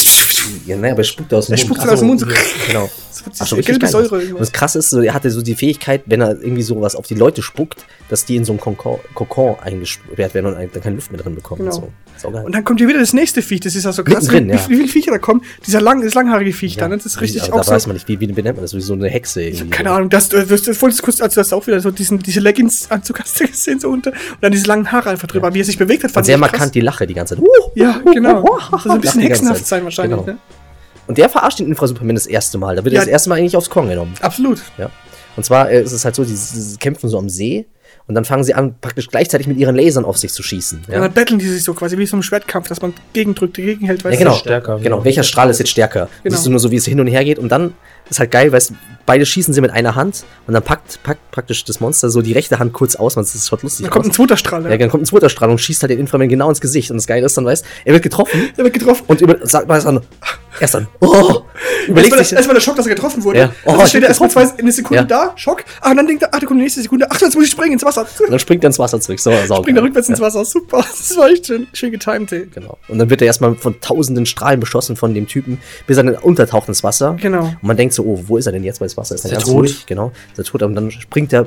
Ja, 0.66 0.76
naja, 0.76 0.92
aber 0.92 1.00
er 1.00 1.04
spuckt 1.04 1.32
aus 1.34 1.46
dem 1.46 1.52
Er 1.54 1.58
Mund. 1.58 1.66
spuckt 1.66 1.80
Ach 1.88 1.92
aus 1.92 1.98
dem 2.00 2.08
Mund 2.08 2.20
so. 2.20 2.26
Genau. 2.66 2.90
Das 3.24 3.40
Ach, 3.40 3.46
schon 3.46 3.58
richtig 3.58 3.78
geil. 3.78 3.94
Und 4.06 4.40
das 4.40 4.52
krasse 4.52 4.78
ist, 4.78 4.90
so, 4.90 5.00
er 5.00 5.14
hatte 5.14 5.30
so 5.30 5.42
die 5.42 5.54
Fähigkeit, 5.54 6.02
wenn 6.06 6.20
er 6.20 6.40
irgendwie 6.40 6.62
sowas 6.62 6.96
auf 6.96 7.06
die 7.06 7.14
Leute 7.14 7.42
spuckt, 7.42 7.84
dass 8.08 8.24
die 8.24 8.36
in 8.36 8.44
so 8.44 8.52
einen 8.52 8.60
Kokon, 8.60 8.98
Kokon 9.14 9.56
eingesperrt 9.62 10.34
werden 10.34 10.46
und 10.46 10.54
dann 10.74 10.82
keine 10.82 10.96
Luft 10.96 11.12
mehr 11.12 11.20
drin 11.20 11.34
bekommen. 11.34 11.60
Genau. 11.60 11.72
So. 11.72 12.28
Und 12.28 12.54
dann 12.54 12.64
kommt 12.64 12.78
hier 12.78 12.88
wieder 12.88 13.00
das 13.00 13.12
nächste 13.14 13.42
Viech, 13.42 13.60
das 13.60 13.74
ist 13.74 13.84
ja 13.84 13.92
so 13.92 14.04
krass, 14.04 14.24
Mittendrin, 14.30 14.48
wie, 14.48 14.52
ja. 14.52 14.68
wie 14.68 14.76
viele 14.76 14.88
Viecher 14.88 15.10
da 15.10 15.18
kommen. 15.18 15.42
Dieser 15.66 15.80
lang, 15.80 16.02
das 16.02 16.14
langhaarige 16.14 16.52
Viech 16.52 16.76
da, 16.76 16.86
ne? 16.86 16.96
das 16.96 17.06
ist 17.06 17.20
richtig 17.20 17.42
aber 17.42 17.54
auch 17.54 17.58
da 17.58 17.64
so. 17.64 17.70
weiß 17.72 17.86
man 17.88 17.94
nicht, 17.96 18.06
wie, 18.06 18.20
wie 18.20 18.26
benennt 18.28 18.56
man 18.56 18.62
das? 18.64 18.74
Wie 18.74 18.80
so 18.80 18.92
eine 18.92 19.08
Hexe 19.08 19.42
irgendwie. 19.42 19.70
Keine 19.70 19.90
Ahnung, 19.90 20.08
das, 20.08 20.28
das, 20.28 20.46
das, 20.46 20.62
das, 20.62 20.78
das 20.78 21.02
kurz, 21.02 21.20
also 21.20 21.34
du 21.34 21.40
hast 21.40 21.52
auch 21.52 21.66
wieder 21.66 21.80
so 21.80 21.90
diesen, 21.90 22.18
diese 22.20 22.38
Leggings-Anzug 22.40 23.18
hast 23.20 23.40
du 23.40 23.46
gesehen, 23.46 23.80
so 23.80 23.88
unter, 23.88 24.10
und 24.10 24.18
dann 24.40 24.52
diese 24.52 24.66
langen 24.66 24.92
Haare 24.92 25.10
einfach 25.10 25.26
drüber, 25.26 25.52
wie 25.54 25.60
er 25.60 25.64
sich 25.64 25.78
bewegt 25.78 26.04
hat, 26.04 26.10
Und 26.10 26.14
fand 26.14 26.26
sehr 26.26 26.36
ich 26.36 26.40
krass. 26.42 26.52
markant 26.52 26.74
die 26.74 26.80
Lache 26.80 27.06
die 27.06 27.14
ganze 27.14 27.36
Zeit. 27.36 27.44
Ja, 27.74 28.00
genau. 28.12 28.44
Das 28.72 28.82
soll 28.84 28.92
ein 28.92 29.00
bisschen 29.00 29.22
hexenhaft 29.22 29.66
sein 29.66 29.84
wahrscheinlich, 29.84 30.18
Genau. 30.18 30.30
ne? 30.31 30.31
Und 31.06 31.18
der 31.18 31.28
verarscht 31.28 31.58
den 31.58 31.66
Infra-Superman 31.66 32.14
das 32.14 32.26
erste 32.26 32.58
Mal. 32.58 32.76
Da 32.76 32.84
wird 32.84 32.94
Ja. 32.94 33.00
er 33.00 33.06
das 33.06 33.12
erste 33.12 33.28
Mal 33.28 33.38
eigentlich 33.38 33.56
aufs 33.56 33.70
Korn 33.70 33.88
genommen. 33.88 34.14
Absolut. 34.20 34.62
Ja. 34.78 34.90
Und 35.36 35.44
zwar 35.44 35.70
äh, 35.70 35.82
ist 35.82 35.92
es 35.92 36.04
halt 36.04 36.14
so, 36.14 36.24
die, 36.24 36.34
die 36.34 36.76
kämpfen 36.78 37.08
so 37.08 37.18
am 37.18 37.28
See 37.28 37.66
und 38.06 38.14
dann 38.14 38.24
fangen 38.24 38.44
sie 38.44 38.54
an, 38.54 38.74
praktisch 38.80 39.08
gleichzeitig 39.08 39.46
mit 39.46 39.56
ihren 39.56 39.76
Lasern 39.76 40.04
auf 40.04 40.18
sich 40.18 40.32
zu 40.32 40.42
schießen. 40.42 40.82
Ja. 40.88 40.94
Ja, 40.94 41.00
dann 41.00 41.12
betteln 41.12 41.38
die 41.38 41.46
sich 41.48 41.64
so 41.64 41.74
quasi 41.74 41.96
wie 41.98 42.06
so 42.06 42.16
ein 42.16 42.22
Schwertkampf, 42.22 42.68
dass 42.68 42.82
man 42.82 42.94
gegendrückt, 43.12 43.54
gegenhält, 43.54 44.02
ja 44.02 44.10
weißt 44.10 44.18
genau. 44.18 44.32
du? 44.32 44.38
stärker, 44.38 44.72
genau. 44.78 44.82
genau. 44.82 45.04
Welcher 45.04 45.22
Strahl 45.22 45.50
ist 45.50 45.58
jetzt 45.58 45.70
stärker? 45.70 46.08
Genau. 46.22 46.34
Siehst 46.34 46.46
du 46.46 46.50
nur 46.50 46.60
so, 46.60 46.70
wie 46.70 46.76
es 46.76 46.84
hin 46.84 47.00
und 47.00 47.06
her 47.06 47.24
geht 47.24 47.38
und 47.38 47.50
dann 47.50 47.74
ist 48.10 48.18
halt 48.20 48.30
geil, 48.30 48.52
weißt 48.52 48.70
du, 48.70 48.74
beide 49.06 49.26
schießen 49.26 49.52
sie 49.54 49.60
mit 49.60 49.70
einer 49.70 49.94
Hand 49.94 50.24
und 50.46 50.54
dann 50.54 50.62
packt, 50.62 51.02
packt 51.02 51.30
praktisch 51.30 51.64
das 51.64 51.80
Monster 51.80 52.08
so 52.10 52.22
die 52.22 52.32
rechte 52.32 52.58
Hand 52.58 52.72
kurz 52.72 52.94
aus, 52.94 53.16
man 53.16 53.24
das 53.24 53.46
schaut 53.48 53.62
lustig 53.62 53.84
Dann 53.84 53.90
kommt 53.92 54.06
ein 54.06 54.12
zweiter 54.12 54.36
Strahl, 54.36 54.62
Ja, 54.64 54.70
ja. 54.70 54.76
dann 54.76 54.90
kommt 54.90 55.02
ein 55.02 55.06
zweiter 55.06 55.28
Strahl 55.28 55.50
und 55.50 55.58
schießt 55.58 55.82
halt 55.82 55.90
den 55.90 55.98
Inframan 55.98 56.28
genau 56.28 56.48
ins 56.48 56.60
Gesicht. 56.60 56.90
Und 56.90 56.98
das 56.98 57.06
Geile 57.06 57.26
ist 57.26 57.36
dann, 57.36 57.44
weißt 57.44 57.64
er 57.84 57.92
wird 57.94 58.02
getroffen 58.02 58.50
Der 58.56 58.64
wird 58.64 58.74
getroffen. 58.74 59.04
und 59.08 59.20
über, 59.20 59.44
sagt 59.46 59.66
man 59.68 59.78
es 59.78 59.84
dann, 59.84 60.00
erst 60.60 60.74
dann, 60.74 60.86
oh, 61.00 61.42
überlegt 61.86 62.12
Erstmal 62.12 62.24
sich, 62.24 62.32
erstmal 62.36 62.54
der 62.54 62.60
Schock, 62.60 62.76
dass 62.76 62.86
er 62.86 62.94
getroffen 62.94 63.24
wurde. 63.24 63.38
Ja. 63.38 63.52
Oh, 63.64 63.72
dann 63.72 63.80
ich 63.82 63.88
steht 63.88 64.02
er 64.02 64.08
erstmal 64.08 64.30
zwei, 64.30 64.46
eine 64.58 64.72
Sekunde 64.72 65.02
Ja. 65.02 65.04
da, 65.04 65.32
Schock. 65.36 65.64
Ah, 65.80 65.90
und 65.90 65.96
dann 65.96 66.06
denkt 66.06 66.22
er, 66.22 66.28
ach, 66.32 66.40
da 66.40 66.46
kommt 66.46 66.58
die 66.60 66.64
nächste 66.64 66.82
Sekunde. 66.82 67.06
Ach, 67.10 67.20
jetzt 67.20 67.34
muss 67.34 67.44
ich 67.44 67.50
springen 67.50 67.74
ins 67.74 67.84
Wasser. 67.84 68.02
und 68.20 68.30
dann 68.30 68.38
springt 68.38 68.64
er 68.64 68.68
ins 68.68 68.78
Wasser 68.78 69.00
zurück. 69.00 69.20
So, 69.20 69.30
saugeil. 69.30 69.56
Springt 69.62 69.78
er 69.78 69.84
rückwärts 69.84 70.08
ins 70.08 70.20
Wasser. 70.20 70.44
Super. 70.44 70.84
Das 71.02 71.16
war 71.16 71.28
echt 71.30 71.46
schön, 71.46 71.66
schön 71.72 71.90
getimed, 71.90 72.30
ey. 72.32 72.46
Genau. 72.54 72.78
Und 72.88 72.98
dann 72.98 73.10
wird 73.10 73.20
er 73.20 73.26
erstmal 73.26 73.54
von 73.56 73.80
tausenden 73.80 74.24
Strahlen 74.26 74.60
beschossen 74.60 74.96
von 74.96 75.14
dem 75.14 75.26
Typen, 75.26 75.58
bis 75.86 75.96
er 75.96 76.04
dann 76.04 76.14
untertaucht 76.16 76.68
ins 76.68 76.82
Wasser. 76.84 77.16
Genau. 77.20 77.44
Und 77.44 77.62
man 77.62 77.76
denkt 77.76 77.94
so, 77.94 78.04
oh, 78.04 78.22
wo 78.26 78.36
ist 78.36 78.46
er 78.46 78.52
denn 78.52 78.64
jetzt? 78.64 78.80
Weil 78.80 78.88
das 78.88 78.96
Wasser 78.96 79.14
ist, 79.14 79.24
dann 79.24 79.32
er 79.32 79.38
ganz 79.38 79.46
tot? 79.48 79.54
ruhig. 79.56 79.86
Genau, 79.86 80.12
ist 80.32 80.38
er 80.38 80.44
tot. 80.44 80.62
Und 80.62 80.74
dann 80.74 80.90
springt 80.90 81.32
er 81.32 81.46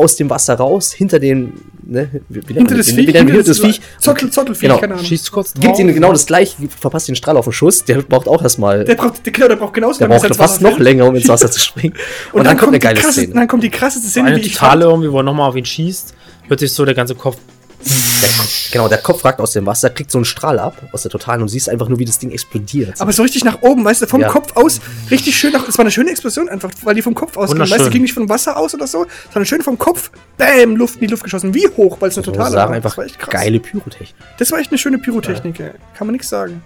aus 0.00 0.16
dem 0.16 0.30
Wasser 0.30 0.54
raus, 0.54 0.92
hinter 0.92 1.18
den, 1.18 1.52
ne, 1.84 2.08
wie, 2.28 2.36
wie 2.48 2.54
nennt 2.54 2.68
Hinter 2.70 2.76
das 2.76 2.90
Viech. 2.90 3.12
man 3.12 3.44
das 3.44 3.60
Viech. 3.60 3.80
Zottel, 3.98 4.30
Zottelviech, 4.30 4.62
Genau. 4.62 4.78
keine 4.78 4.94
Ahnung. 4.94 5.04
Schießt 5.06 5.30
kurz 5.30 5.52
drauf. 5.52 5.62
Gibt 5.62 5.78
ihm 5.78 5.92
genau 5.92 6.12
das 6.12 6.26
gleiche, 6.26 6.56
verpasst 6.68 7.08
den 7.08 7.16
Strahl 7.16 7.36
auf 7.36 7.44
den 7.44 7.52
Schuss. 7.52 7.84
Der 7.84 8.02
braucht 8.02 8.26
auch 8.28 8.42
erstmal, 8.42 8.78
Der 8.84 8.94
der, 8.96 9.02
braucht, 9.02 9.24
der, 9.24 9.32
genau, 9.32 9.48
der 9.48 9.56
braucht 9.56 9.74
genauso 9.74 10.00
lange, 10.00 10.14
bis 10.14 10.22
er 10.22 10.28
braucht 10.30 10.38
fast 10.38 10.62
noch 10.62 10.78
länger, 10.78 11.06
um 11.06 11.14
ins 11.14 11.28
Wasser 11.28 11.50
zu 11.50 11.60
springen. 11.60 11.94
Und, 12.32 12.44
dann, 12.44 12.56
kommt 12.56 12.70
eine 12.70 12.78
geile 12.78 12.94
die 12.96 13.02
krasse, 13.02 13.20
Szene. 13.20 13.34
Dann 13.34 13.48
kommt 13.48 13.62
die 13.62 13.70
krasseste 13.70 14.08
Szene, 14.08 14.28
eine 14.28 14.36
wie 14.36 14.40
ich 14.40 14.54
totale 14.54 14.86
irgendwie, 14.86 15.12
wo 15.12 15.18
er 15.18 15.22
nochmal 15.22 15.48
auf 15.48 15.56
ihn 15.56 15.64
schießt, 15.66 16.14
hört 16.48 16.60
sich 16.60 16.72
so 16.72 16.84
der 16.84 16.94
ganze 16.94 17.14
Kopf. 17.14 17.36
Der, 17.82 18.28
genau, 18.72 18.88
der 18.88 18.98
Kopf 18.98 19.24
ragt 19.24 19.40
aus 19.40 19.52
dem 19.52 19.64
Wasser, 19.66 19.88
kriegt 19.90 20.10
so 20.10 20.18
einen 20.18 20.24
Strahl 20.26 20.58
ab 20.58 20.76
aus 20.92 21.02
der 21.02 21.10
Totalen 21.10 21.40
und 21.40 21.48
siehst 21.48 21.68
einfach 21.68 21.88
nur, 21.88 21.98
wie 21.98 22.04
das 22.04 22.18
Ding 22.18 22.30
explodiert. 22.30 23.00
Aber 23.00 23.12
so 23.12 23.22
richtig 23.22 23.42
nach 23.44 23.62
oben, 23.62 23.84
weißt 23.84 24.02
du, 24.02 24.06
vom 24.06 24.20
Ja. 24.20 24.28
Kopf 24.28 24.54
aus, 24.56 24.80
richtig 25.10 25.36
schön 25.36 25.52
nach, 25.52 25.66
es 25.66 25.78
war 25.78 25.84
eine 25.84 25.90
schöne 25.90 26.10
Explosion 26.10 26.48
einfach, 26.48 26.70
weil 26.82 26.94
die 26.94 27.02
vom 27.02 27.14
Kopf 27.14 27.36
aus 27.36 27.48
ging. 27.48 27.54
Wunderschön. 27.58 27.78
Weißt 27.78 27.86
du, 27.86 27.90
ging 27.90 28.02
nicht 28.02 28.12
vom 28.14 28.28
Wasser 28.28 28.56
aus 28.56 28.74
oder 28.74 28.86
so, 28.86 29.06
sondern 29.32 29.46
schön 29.46 29.62
vom 29.62 29.78
Kopf, 29.78 30.10
bam, 30.36 30.76
Luft 30.76 30.96
in 30.96 31.00
die 31.02 31.06
Luft 31.06 31.24
geschossen. 31.24 31.54
Wie 31.54 31.66
hoch, 31.68 31.96
weil 32.00 32.10
es 32.10 32.18
eine 32.18 32.26
man 32.26 32.34
totale 32.34 32.50
sagen, 32.52 32.68
war. 32.70 32.76
einfach 32.76 32.90
das 32.90 32.98
war 32.98 33.04
echt 33.06 33.18
krass. 33.18 33.30
geile 33.32 33.60
Pyrotechnik. 33.60 34.14
Das 34.38 34.52
war 34.52 34.58
echt 34.58 34.70
eine 34.70 34.78
schöne 34.78 34.98
Pyrotechnik, 34.98 35.58
ey. 35.60 35.70
kann 35.96 36.06
man 36.06 36.12
nichts 36.12 36.28
sagen. 36.28 36.62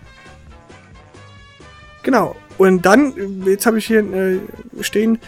Genau. 2.02 2.34
Und 2.58 2.84
dann, 2.86 3.42
jetzt 3.46 3.66
habe 3.66 3.78
ich 3.78 3.86
hier 3.86 4.00
äh, 4.00 4.38
stehen, 4.80 5.18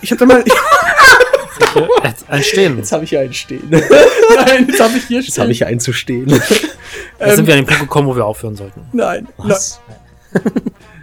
ich 0.00 0.10
habe 0.10 0.18
da 0.20 0.26
mal, 0.26 0.44
Ein 2.28 2.42
Stehen. 2.42 2.76
Jetzt 2.78 2.92
habe 2.92 3.04
ich 3.04 3.10
hier 3.10 3.20
einen 3.20 3.32
stehen. 3.32 3.62
nein, 3.70 4.66
jetzt 4.68 4.80
habe 4.80 4.96
ich 4.96 5.04
hier 5.04 5.20
Jetzt 5.20 5.38
habe 5.38 5.50
ich 5.52 5.58
hier 5.58 5.66
einen 5.66 5.80
zu 5.80 5.92
stehen. 5.92 6.28
Jetzt 7.20 7.36
sind 7.36 7.46
wir 7.46 7.54
an 7.54 7.60
den 7.60 7.66
Punkt 7.66 7.80
gekommen, 7.80 8.08
wo 8.08 8.16
wir 8.16 8.24
aufhören 8.24 8.56
sollten. 8.56 8.82
Nein, 8.92 9.28
Was? 9.36 9.80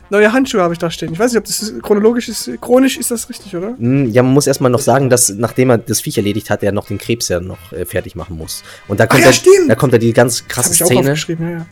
Neue 0.10 0.32
Handschuhe 0.32 0.62
habe 0.62 0.74
ich 0.74 0.80
da 0.80 0.90
stehen. 0.90 1.12
Ich 1.12 1.20
weiß 1.20 1.34
nicht, 1.34 1.40
ob 1.40 1.46
das 1.46 1.74
chronologisch 1.82 2.30
ist. 2.30 2.50
Chronisch 2.62 2.98
ist 2.98 3.12
das 3.12 3.30
richtig, 3.30 3.56
oder? 3.56 3.76
Hm, 3.78 4.10
Ja, 4.10 4.24
man 4.24 4.34
muss 4.34 4.48
erstmal 4.48 4.72
noch 4.72 4.80
sagen, 4.80 5.10
dass 5.10 5.30
nachdem 5.30 5.70
er 5.70 5.78
das 5.78 6.00
Viech 6.02 6.18
erledigt 6.18 6.50
hat, 6.50 6.64
er 6.64 6.72
noch 6.72 6.88
den 6.88 6.98
Krebs 6.98 7.28
ja 7.28 7.42
noch 7.42 7.74
äh, 7.74 7.86
fertig 7.86 8.16
machen 8.16 8.38
muss. 8.38 8.64
Und 8.88 9.00
da 9.02 9.08
kommt, 9.08 9.22
ja, 9.24 9.28
er, 9.28 9.34
stimmt! 9.34 9.70
da 9.70 9.76
kommt 9.76 9.92
er 9.94 10.00
die 10.00 10.14
ganz 10.14 10.48
krasse 10.48 10.74
Szene, 10.74 11.14
ja, 11.14 11.50
ja. 11.50 11.66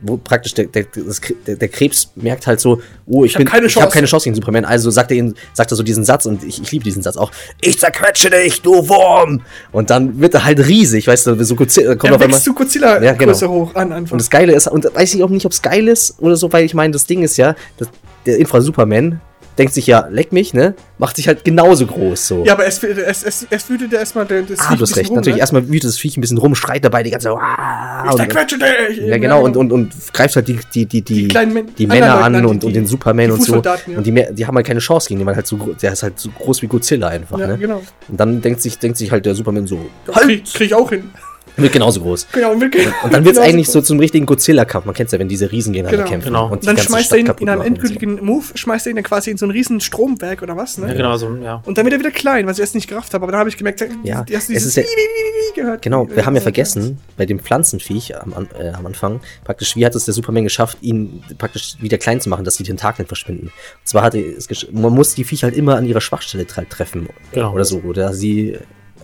Wo 0.00 0.16
praktisch 0.16 0.54
der, 0.54 0.66
der, 0.66 0.86
das, 0.94 1.20
der, 1.46 1.56
der 1.56 1.68
Krebs 1.68 2.10
merkt 2.16 2.46
halt 2.46 2.60
so, 2.60 2.80
oh, 3.06 3.24
ich, 3.24 3.36
hab 3.36 3.44
keine 3.46 3.66
ich 3.66 3.74
habe 3.76 3.84
Chance. 3.84 3.94
keine 3.94 4.06
Chance 4.06 4.24
gegen 4.24 4.36
Superman. 4.36 4.64
Also 4.64 4.90
sagt 4.90 5.10
er 5.10 5.16
ihn, 5.16 5.34
sagt 5.52 5.72
er 5.72 5.76
so 5.76 5.82
diesen 5.82 6.04
Satz 6.04 6.26
und 6.26 6.44
ich, 6.44 6.60
ich 6.62 6.70
liebe 6.72 6.84
diesen 6.84 7.02
Satz 7.02 7.16
auch. 7.16 7.30
Ich 7.60 7.78
zerquetsche 7.78 8.30
dich, 8.30 8.62
du 8.62 8.88
Wurm! 8.88 9.42
Und 9.72 9.90
dann 9.90 10.20
wird 10.20 10.34
er 10.34 10.44
halt 10.44 10.58
riesig, 10.66 11.06
weißt 11.06 11.26
du, 11.28 11.44
so 11.44 11.56
kurz, 11.56 11.74
kommt 11.76 12.04
Er 12.04 12.14
auf 12.14 12.20
einmal. 12.22 12.40
zu 12.40 12.54
Godzilla 12.54 13.02
Ja, 13.02 13.12
genau. 13.12 13.32
größer 13.32 13.48
hoch 13.48 13.74
an 13.74 13.92
Anfang. 13.92 14.12
Und 14.12 14.20
das 14.20 14.30
Geile 14.30 14.52
ist, 14.54 14.66
und 14.68 14.84
weiß 14.94 15.14
ich 15.14 15.22
auch 15.22 15.30
nicht, 15.30 15.46
ob 15.46 15.52
es 15.52 15.62
geil 15.62 15.88
ist 15.88 16.16
oder 16.20 16.36
so, 16.36 16.52
weil 16.52 16.64
ich 16.64 16.74
meine, 16.74 16.92
das 16.92 17.06
Ding 17.06 17.22
ist 17.22 17.36
ja, 17.36 17.54
dass 17.78 17.88
der 18.26 18.38
Infra-Superman 18.38 19.20
denkt 19.58 19.74
sich 19.74 19.86
ja, 19.86 20.06
leck 20.10 20.32
mich, 20.32 20.52
ne? 20.54 20.74
Macht 20.98 21.16
sich 21.16 21.28
halt 21.28 21.44
genauso 21.44 21.86
groß 21.86 22.26
so. 22.28 22.44
ja, 22.44 22.52
aber 22.54 22.66
es, 22.66 22.82
es, 22.82 23.22
es, 23.22 23.46
es 23.48 23.70
wütet 23.70 23.92
ja 23.92 23.98
erstmal 24.00 24.26
den- 24.26 24.46
das 24.46 24.60
Ah, 24.60 24.68
Viech 24.70 24.78
du 24.78 24.82
hast 24.82 24.96
recht. 24.96 25.10
rum, 25.10 25.16
Natürlich, 25.16 25.36
ne? 25.36 25.40
erstmal 25.40 25.68
wütet 25.68 25.84
das 25.88 25.98
Viech 25.98 26.16
ein 26.16 26.20
bisschen 26.20 26.38
rum, 26.38 26.54
schreit 26.54 26.84
dabei 26.84 27.02
die 27.02 27.10
ganze 27.10 27.28
Zeit. 27.28 27.36
"Ah", 27.40 28.02
Ich 28.06 28.10
und- 28.12 28.16
zerquetsche 28.18 28.58
dich! 28.58 28.98
Ja, 29.06 29.18
genau, 29.18 29.42
und, 29.44 29.56
und, 29.56 29.72
und 29.72 29.92
greift 30.12 30.36
halt 30.36 30.48
die, 30.48 30.58
die, 30.74 30.86
die, 30.86 31.02
die, 31.02 31.28
Die 31.28 31.64
die 31.78 31.86
Männer 31.86 32.22
an 32.22 32.44
und, 32.46 32.64
und 32.64 32.74
den 32.74 32.86
Superman 32.86 33.30
und 33.32 33.42
so. 33.42 33.56
Ja. 33.62 33.76
Und 33.96 34.06
die, 34.06 34.12
mehr- 34.12 34.32
die 34.32 34.46
haben 34.46 34.56
halt 34.56 34.66
keine 34.66 34.80
Chance 34.80 35.08
gegen 35.08 35.20
den, 35.20 35.26
weil 35.26 35.36
halt 35.36 35.46
so, 35.46 35.56
der 35.80 35.92
ist 35.92 36.02
halt 36.02 36.18
so 36.18 36.30
groß 36.30 36.62
wie 36.62 36.66
Godzilla 36.66 37.08
einfach, 37.08 37.38
Ja, 37.38 37.46
ne? 37.48 37.58
genau. 37.58 37.82
Und 38.08 38.20
dann 38.20 38.40
denkt 38.40 38.60
sich, 38.62 38.78
denkt 38.78 38.98
sich 38.98 39.10
halt 39.10 39.26
der 39.26 39.34
Superman 39.34 39.66
so, 39.66 39.78
Krieg, 40.06 40.44
krieg 40.44 40.66
ich 40.68 40.74
auch 40.74 40.90
hin. 40.90 41.10
wird 41.62 41.72
genauso 41.72 42.00
groß. 42.00 42.26
Genau, 42.32 42.52
und, 42.52 42.62
Und 43.04 43.12
dann 43.12 43.24
wird's 43.24 43.38
eigentlich 43.38 43.68
so 43.68 43.80
zum 43.80 43.98
richtigen 43.98 44.26
Godzilla-Kampf. 44.26 44.84
Man 44.86 44.94
kennt's 44.94 45.12
ja, 45.12 45.18
wenn 45.18 45.28
diese 45.28 45.50
Riesen 45.52 45.72
gegeneinander 45.72 46.04
Genau. 46.04 46.10
kämpfen. 46.10 46.26
Genau. 46.28 46.48
Und 46.50 46.66
Dann 46.66 46.76
ganze 46.76 46.90
schmeißt 46.90 47.12
er 47.12 47.18
ihn 47.18 47.26
in 47.38 47.48
einem 47.48 47.60
und 47.60 47.64
so. 47.66 47.68
endgültigen 47.72 48.24
Move, 48.24 48.44
schmeißt 48.54 48.86
er 48.86 48.90
ihn 48.90 48.96
dann 48.96 49.04
quasi 49.04 49.30
in 49.30 49.36
so 49.38 49.46
ein 49.46 49.50
riesen 49.50 49.80
Stromwerk 49.80 50.42
oder 50.42 50.56
was, 50.56 50.78
ne? 50.78 50.88
Ja, 50.88 50.94
genau, 50.94 51.16
so, 51.16 51.34
ja. 51.42 51.62
Und 51.64 51.78
dann 51.78 51.84
wird 51.84 51.94
er 51.94 51.98
wieder 52.00 52.10
klein, 52.10 52.46
was 52.46 52.56
ich 52.58 52.60
erst 52.60 52.74
nicht 52.74 52.88
gerafft 52.88 53.14
habe. 53.14 53.22
Aber 53.24 53.32
dann 53.32 53.40
habe 53.40 53.48
ich 53.48 53.56
gemerkt, 53.56 53.80
Ja, 54.04 54.18
hast 54.18 54.28
du 54.30 54.34
es 54.34 54.46
dieses 54.48 54.66
ist 54.66 54.76
ja- 54.76 54.82
Wie, 54.82 54.86
wie, 54.86 54.90
wie, 54.90 55.52
wie 55.56 55.60
gehört. 55.60 55.82
Genau, 55.82 56.08
wir 56.08 56.24
haben 56.26 56.34
ja 56.34 56.40
vergessen, 56.42 56.98
bei 57.16 57.26
dem 57.26 57.38
Pflanzenviech 57.40 58.16
am, 58.20 58.34
äh, 58.58 58.68
am 58.70 58.86
Anfang, 58.86 59.20
praktisch, 59.44 59.76
wie 59.76 59.84
hat 59.86 59.94
es 59.94 60.04
der 60.04 60.14
Superman 60.14 60.44
geschafft, 60.44 60.78
ihn 60.82 61.22
praktisch 61.38 61.76
wieder 61.80 61.98
klein 61.98 62.20
zu 62.20 62.28
machen, 62.28 62.44
dass 62.44 62.56
die 62.56 62.64
Tentakeln 62.64 63.06
verschwinden. 63.08 63.46
Und 63.46 63.52
zwar 63.84 64.02
hat 64.02 64.14
er 64.14 64.22
es 64.36 64.48
gesch- 64.48 64.68
man 64.72 64.92
muss 64.92 65.14
die 65.14 65.24
Viecher 65.24 65.46
halt 65.48 65.56
immer 65.56 65.76
an 65.76 65.86
ihrer 65.86 66.00
Schwachstelle 66.00 66.44
tre- 66.44 66.66
treffen. 66.68 67.08
Genau. 67.32 67.52
Oder 67.54 67.64
so. 67.64 67.78
Oder 67.80 68.12
sie 68.12 68.58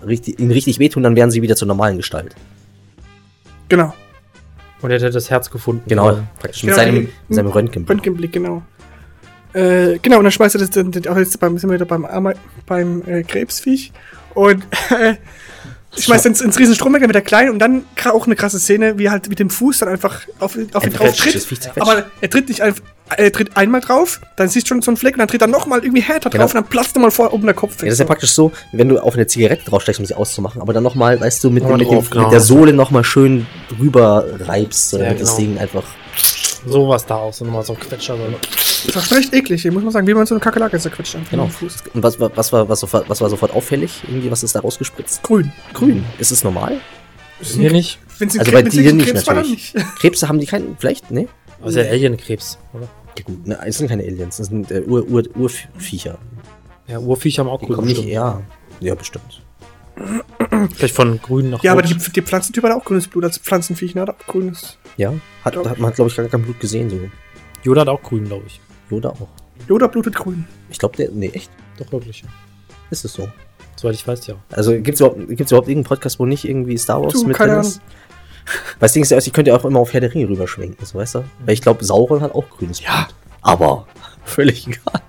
richtig, 0.07 0.39
ihnen 0.39 0.51
richtig 0.51 0.79
wehtun, 0.79 1.03
dann 1.03 1.17
werden 1.17 1.31
sie 1.31 1.43
wieder 1.43 1.57
zur 1.57 1.69
normalen 1.69 1.97
Gestalt. 1.97 2.35
Genau. 3.69 3.95
Und 4.81 4.91
er 4.91 4.97
hätte 4.99 5.11
das 5.11 5.31
Herz 5.31 5.51
gefunden. 5.51 5.83
Genau, 5.89 6.19
praktisch 6.39 6.65
mit 6.65 6.75
Genau, 6.75 6.77
seinem, 6.77 6.95
die- 6.95 7.01
mit 7.29 7.37
seinem 7.37 7.47
Röntgen. 7.49 7.85
Röntgenblick, 7.87 8.33
genau. 8.33 8.63
Äh, 9.55 9.99
genau, 10.01 10.19
und 10.19 10.25
dann 10.25 10.33
schmeißt 10.33 10.55
er 10.57 10.61
das 10.61 10.71
dann, 10.71 10.91
auch 11.09 11.17
jetzt 11.17 11.39
beim, 11.39 11.57
sind 11.59 11.71
wir 11.71 11.75
wieder 11.75 11.85
beim, 11.85 12.05
Ame- 12.05 12.37
beim 12.67 13.03
äh, 13.07 13.23
Krebsviech. 13.23 13.93
Und 14.35 14.65
äh, 14.91 15.15
schmeißt 15.99 16.25
ins, 16.27 16.41
ins 16.41 16.59
Riesenstromwerk, 16.59 17.03
dann 17.03 17.09
wird 17.11 17.17
er 17.17 17.23
klein 17.23 17.51
und 17.51 17.59
dann 17.59 17.85
auch 18.07 18.27
eine 18.27 18.35
krasse 18.35 18.59
Szene, 18.59 18.99
wie 18.99 19.05
er 19.05 19.11
halt 19.13 19.29
mit 19.29 19.39
dem 19.39 19.51
Fuß 19.51 19.79
dann 19.79 19.89
einfach 19.91 20.23
auf, 20.41 20.57
auf 20.73 20.85
ihn 20.87 20.93
drauf 20.93 21.15
tritt. 21.17 21.71
Aber 21.79 22.07
er 22.21 22.31
tritt 22.31 22.49
nicht 22.49 22.63
einfach, 22.63 22.83
er 23.19 23.33
tritt 23.33 23.57
einmal 23.57 23.81
drauf, 23.81 24.21
dann 24.37 24.49
siehst 24.49 24.67
du 24.67 24.69
schon 24.75 24.83
so 24.83 24.91
einen 24.91 24.97
Fleck 24.97 25.15
und 25.15 25.19
dann 25.21 25.29
tritt 25.29 25.41
er 25.41 25.47
nochmal 25.49 25.81
irgendwie 25.83 26.03
härter 26.03 26.31
Genau. 26.31 26.43
drauf 26.45 26.55
und 26.55 26.61
dann 26.63 26.69
platzt 26.71 26.95
nochmal 26.95 27.11
vor 27.11 27.33
oben 27.33 27.45
der 27.45 27.55
Kopf. 27.55 27.79
Ja, 27.81 27.85
das 27.87 27.95
ist 27.95 27.99
ja 28.01 28.05
praktisch 28.07 28.33
so, 28.33 28.53
wenn 28.73 28.89
du 28.89 28.99
auf 28.99 29.15
eine 29.15 29.27
Zigarette 29.27 29.65
draufsteckst, 29.65 30.01
um 30.01 30.07
sie 30.07 30.15
auszumachen, 30.15 30.61
aber 30.61 30.73
dann 30.73 30.83
nochmal, 30.83 31.21
weißt 31.21 31.43
du, 31.45 31.51
mit, 31.51 31.65
mit, 31.69 31.81
dem, 31.81 31.89
drauf, 31.89 32.11
genau. 32.11 32.25
mit 32.25 32.33
der 32.33 32.41
Sohle 32.41 32.73
nochmal 32.73 33.05
schön 33.05 33.47
drüber 33.69 34.25
reibst, 34.41 34.93
damit 34.95 35.07
Ja, 35.07 35.15
das 35.15 35.37
genau. 35.37 35.51
Ding 35.51 35.59
einfach. 35.59 35.85
Sowas 36.67 37.05
da 37.07 37.17
aus 37.17 37.41
und 37.41 37.49
nochmal 37.49 37.65
so 37.65 37.73
ein 37.75 37.81
Quetscher. 37.81 38.17
So. 38.17 38.23
Das 38.87 38.97
war 38.97 39.03
schon 39.03 39.19
echt 39.19 39.35
eklig, 39.35 39.63
hier 39.63 39.73
muss 39.73 39.83
man 39.83 39.93
sagen, 39.93 40.07
wie 40.07 40.15
man 40.15 40.27
so 40.27 40.35
eine 40.35 40.41
Kakerlake 40.41 40.79
zerquetscht 40.79 41.17
einfach 41.17 41.31
Genau. 41.31 41.45
dem 41.45 41.51
Fuß. 41.51 41.75
Und 41.95 42.03
was, 42.03 42.21
war- 42.21 42.31
was, 42.37 42.53
war, 42.53 42.69
was, 42.69 42.81
sofort, 42.81 43.09
was 43.09 43.21
war 43.21 43.29
sofort 43.31 43.53
auffällig? 43.55 44.03
Irgendwie, 44.07 44.31
was 44.31 44.43
ist 44.43 44.55
da 44.55 44.61
rausgespritzt? 44.61 45.23
Grün. 45.23 45.53
Grün. 45.75 46.05
Ist 46.19 46.31
es 46.31 46.45
normal? 46.45 46.79
Hier 47.41 47.73
nicht. 47.73 47.99
Wenn 48.19 48.31
sie 48.31 48.39
Also 48.39 48.53
bei 48.53 48.63
dir 48.63 48.93
nicht 48.93 49.15
natürlich. 49.15 49.75
Krebse 49.99 50.29
haben 50.29 50.39
die 50.39 50.47
keinen, 50.47 50.77
vielleicht? 50.79 51.11
Nee? 51.11 51.27
Aber 51.61 51.71
ist 51.71 51.77
ja 51.77 51.83
Alienkrebs, 51.83 52.59
oder? 52.73 52.89
Ja 53.19 53.25
gut, 53.25 53.47
ne, 53.47 53.59
es 53.67 53.79
sind 53.79 53.89
keine 53.89 54.03
Aliens, 54.03 54.39
das 54.39 54.47
sind 54.49 54.71
äh, 54.71 54.83
Ur, 54.83 55.07
Ur, 55.09 55.23
Urviecher. 55.37 56.19
Ja, 56.87 56.99
Urviecher 56.99 57.43
haben 57.45 57.51
auch 57.51 57.61
Die 57.61 57.67
grün. 57.67 57.85
nicht, 57.85 58.05
ja. 58.05 58.41
Ja, 58.81 58.95
bestimmt. 58.95 59.43
Vielleicht 60.75 60.95
von 60.95 61.21
grün 61.21 61.51
nach 61.51 61.63
Ja, 61.63 61.73
aber 61.73 61.83
rot. 61.83 61.91
die, 61.91 62.13
die 62.13 62.23
Pflanzentyp 62.23 62.65
hat 62.65 62.73
auch 62.73 62.85
grünes 62.85 63.07
Blut, 63.07 63.25
als 63.25 63.39
Pflanzenviech, 63.39 63.95
ne? 63.95 64.03
Hat 64.03 64.11
auch 64.11 64.19
grünes. 64.27 64.79
Ja. 64.97 65.13
Hat, 65.45 65.57
hat 65.57 65.79
man, 65.79 65.93
glaube 65.93 66.11
ich, 66.11 66.17
gar 66.17 66.27
kein 66.27 66.43
Blut 66.43 66.59
gesehen, 66.61 66.91
so. 66.91 66.99
Yoda 67.63 67.83
hat 67.83 67.89
auch 67.89 68.03
grün, 68.03 68.25
glaube 68.25 68.45
ich. 68.47 68.61
Yoda 68.91 69.11
auch. 69.11 69.29
Yoda 69.69 69.87
blutet 69.87 70.15
grün. 70.17 70.47
Ich 70.71 70.79
glaube, 70.79 70.97
der, 70.97 71.11
nee, 71.13 71.31
echt? 71.33 71.51
Doch 71.79 71.93
wirklich. 71.93 72.25
Ist 72.91 73.05
es 73.05 73.13
so? 73.13 73.29
Soweit 73.77 73.95
ich 73.95 74.07
weiß, 74.07 74.27
ja. 74.27 74.35
Also 74.51 74.73
gibt's 74.81 75.01
überhaupt, 75.01 75.29
gibt's 75.29 75.53
überhaupt 75.53 75.69
irgendeinen 75.69 75.89
Podcast, 75.89 76.19
wo 76.19 76.27
nicht 76.27 76.45
irgendwie 76.45 76.77
Star 76.79 77.01
Wars 77.03 77.13
Du, 77.13 77.25
mit 77.27 77.37
keine 77.37 77.53
drin 77.53 77.61
ist? 77.63 77.81
Weil 78.45 78.81
das 78.81 78.93
Ding 78.93 79.03
ist 79.03 79.11
ja, 79.11 79.19
ich 79.19 79.33
könnte 79.33 79.51
ja 79.51 79.57
auch 79.57 79.65
immer 79.65 79.81
auf 79.81 79.93
Herr 79.93 80.01
der 80.01 80.13
Ringe 80.13 80.29
rüberschwenken, 80.29 80.85
so 80.85 80.99
weißt 80.99 81.17
du? 81.17 81.25
Weil 81.45 81.55
ich 81.55 81.63
glaube, 81.63 81.85
Sauron 81.85 82.21
hat 82.21 82.35
auch 82.35 82.49
grünes 82.51 82.81
Ja. 82.81 83.05
Blut. 83.07 83.15
Aber 83.43 83.87
völlig 84.25 84.67
egal. 84.69 85.03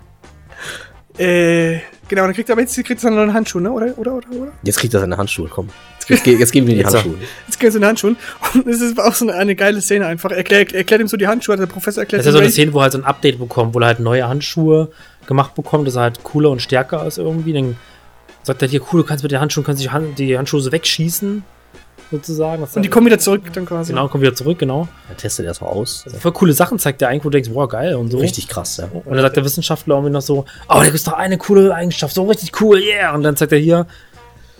Äh, 1.16 1.80
genau, 2.08 2.22
dann 2.24 2.32
kriegt 2.34 2.48
er 2.48 2.54
aber 2.54 2.62
jetzt 2.62 2.74
kriegt 2.74 2.90
er 2.90 2.96
dann 2.96 3.14
noch 3.14 3.22
einen 3.22 3.34
Handschuh, 3.34 3.60
ne? 3.60 3.70
Oder, 3.70 3.96
oder, 3.98 4.14
oder, 4.14 4.28
oder? 4.30 4.52
Jetzt 4.64 4.80
kriegt 4.80 4.92
er 4.94 5.00
seine 5.00 5.16
Handschuhe, 5.16 5.48
komm. 5.48 5.68
Jetzt, 6.08 6.26
jetzt 6.26 6.52
geben 6.52 6.66
wir 6.66 6.74
ihm 6.74 6.78
die 6.78 6.82
Jetzt, 6.82 6.94
Handschuhe. 6.94 7.14
Jetzt 7.46 7.58
kriegt 7.60 7.64
er 7.64 7.72
seine 7.72 7.86
Handschuhe. 7.86 8.16
Und 8.54 8.66
es 8.66 8.80
ist 8.80 8.98
auch 8.98 9.14
so 9.14 9.26
eine, 9.26 9.38
eine 9.38 9.54
geile 9.54 9.80
Szene 9.80 10.06
einfach. 10.06 10.30
Er 10.30 10.38
erklärt, 10.38 10.72
erklärt 10.72 11.00
ihm 11.00 11.08
so 11.08 11.16
die 11.16 11.26
Handschuhe, 11.28 11.56
der 11.56 11.66
Professor 11.66 12.02
erklärt 12.02 12.20
Das 12.20 12.26
ist 12.26 12.32
ja 12.32 12.38
so 12.38 12.42
eine 12.42 12.50
Szene, 12.50 12.72
wo 12.72 12.78
er 12.78 12.82
halt 12.82 12.92
so 12.92 12.98
ein 12.98 13.04
Update 13.04 13.38
bekommt, 13.38 13.74
wo 13.74 13.80
er 13.80 13.86
halt 13.86 14.00
neue 14.00 14.26
Handschuhe 14.28 14.90
gemacht 15.26 15.54
bekommt, 15.54 15.86
dass 15.86 15.96
er 15.96 16.02
halt 16.02 16.22
cooler 16.24 16.50
und 16.50 16.60
stärker 16.60 17.06
ist 17.06 17.18
irgendwie. 17.18 17.52
Dann 17.52 17.76
sagt 18.42 18.60
er 18.60 18.68
hier, 18.68 18.80
cool, 18.92 19.00
du 19.02 19.06
kannst 19.06 19.22
mit 19.22 19.32
den 19.32 19.40
Handschuhen, 19.40 19.64
kannst 19.64 19.82
die, 19.82 19.90
Hand, 19.90 20.18
die 20.18 20.36
Handschuhe 20.36 20.60
so 20.60 20.72
wegschießen, 20.72 21.44
sozusagen. 22.10 22.62
Das 22.62 22.76
und 22.76 22.82
die 22.82 22.88
kommen 22.88 23.06
wieder 23.06 23.18
zurück 23.18 23.42
dann 23.52 23.66
quasi. 23.66 23.92
Genau, 23.92 24.08
kommen 24.08 24.22
wieder 24.22 24.34
zurück, 24.34 24.58
genau. 24.58 24.88
Er 25.08 25.16
testet 25.16 25.46
erst 25.46 25.62
mal 25.62 25.68
aus. 25.68 26.02
Also 26.06 26.18
voll 26.18 26.32
coole 26.32 26.52
Sachen 26.52 26.78
zeigt 26.78 27.00
der 27.00 27.08
eigentlich, 27.08 27.24
wo 27.24 27.30
du 27.30 27.36
denkst, 27.38 27.50
boah, 27.50 27.68
geil 27.68 27.94
und 27.96 28.10
so. 28.10 28.18
Richtig 28.18 28.48
krass, 28.48 28.76
ja. 28.76 28.84
Und 28.92 29.04
dann 29.14 29.20
sagt 29.22 29.36
der 29.36 29.44
Wissenschaftler 29.44 29.94
irgendwie 29.96 30.12
noch 30.12 30.22
so, 30.22 30.44
oh, 30.68 30.74
da 30.74 30.84
gibt's 30.84 31.04
doch 31.04 31.14
eine 31.14 31.38
coole 31.38 31.74
Eigenschaft, 31.74 32.14
so 32.14 32.24
richtig 32.24 32.60
cool, 32.60 32.78
yeah. 32.80 33.14
Und 33.14 33.22
dann 33.22 33.36
zeigt 33.36 33.52
er 33.52 33.58
hier 33.58 33.86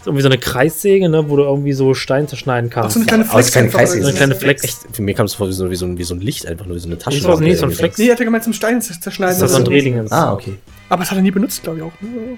so 0.03 0.11
irgendwie 0.11 0.23
so 0.23 0.29
eine 0.29 0.37
Kreissäge, 0.39 1.09
ne, 1.09 1.31
wo 1.31 1.37
du 1.37 1.45
irgendwie 1.45 1.73
so 1.73 1.95
Stein 1.95 2.29
zerschneiden 2.29 2.69
kannst. 2.69 2.93
so 2.95 3.01
eine 3.01 3.07
kleine 3.07 3.25
es 3.25 3.47
ist 3.47 3.55
keine 3.55 3.69
Kreissäge, 3.71 4.03
so 4.03 4.09
eine 4.09 4.17
kleine 4.19 4.35
Flex. 4.35 4.63
Echt, 4.65 4.77
für 4.93 5.01
mich 5.01 5.17
kam 5.17 5.25
es 5.25 5.33
vor 5.35 5.49
wie 5.49 5.53
so, 5.55 5.71
wie, 5.71 5.77
so 5.77 5.87
ein, 5.87 5.97
wie 5.97 6.05
so 6.05 6.15
ein 6.15 6.21
Licht, 6.21 6.47
einfach 6.47 6.67
nur 6.67 6.77
wie 6.77 6.81
so 6.81 6.89
eine 6.89 6.99
Tasche. 6.99 7.17
Nee, 7.17 7.23
so- 7.23 7.41
nee, 7.41 7.55
so 7.55 7.65
ein 7.65 7.71
Flex. 7.73 7.97
Nee, 7.97 8.09
er 8.09 8.13
hat 8.13 8.19
ja 8.19 8.27
gemeint 8.27 8.45
zum 8.45 8.53
Stein 8.53 8.81
zer- 8.83 9.01
zerschneiden. 9.01 9.41
Das 9.41 9.51
ist 9.51 9.57
so 9.57 9.63
ein 9.63 9.65
Drehling. 9.65 10.07
Ah, 10.11 10.33
okay. 10.35 10.59
Aber 10.91 11.01
das 11.01 11.11
hat 11.11 11.17
er 11.19 11.23
nie 11.23 11.31
benutzt, 11.31 11.63
glaube 11.63 11.79
ich 11.79 11.85
auch. 11.85 11.93
Ne? 12.03 12.37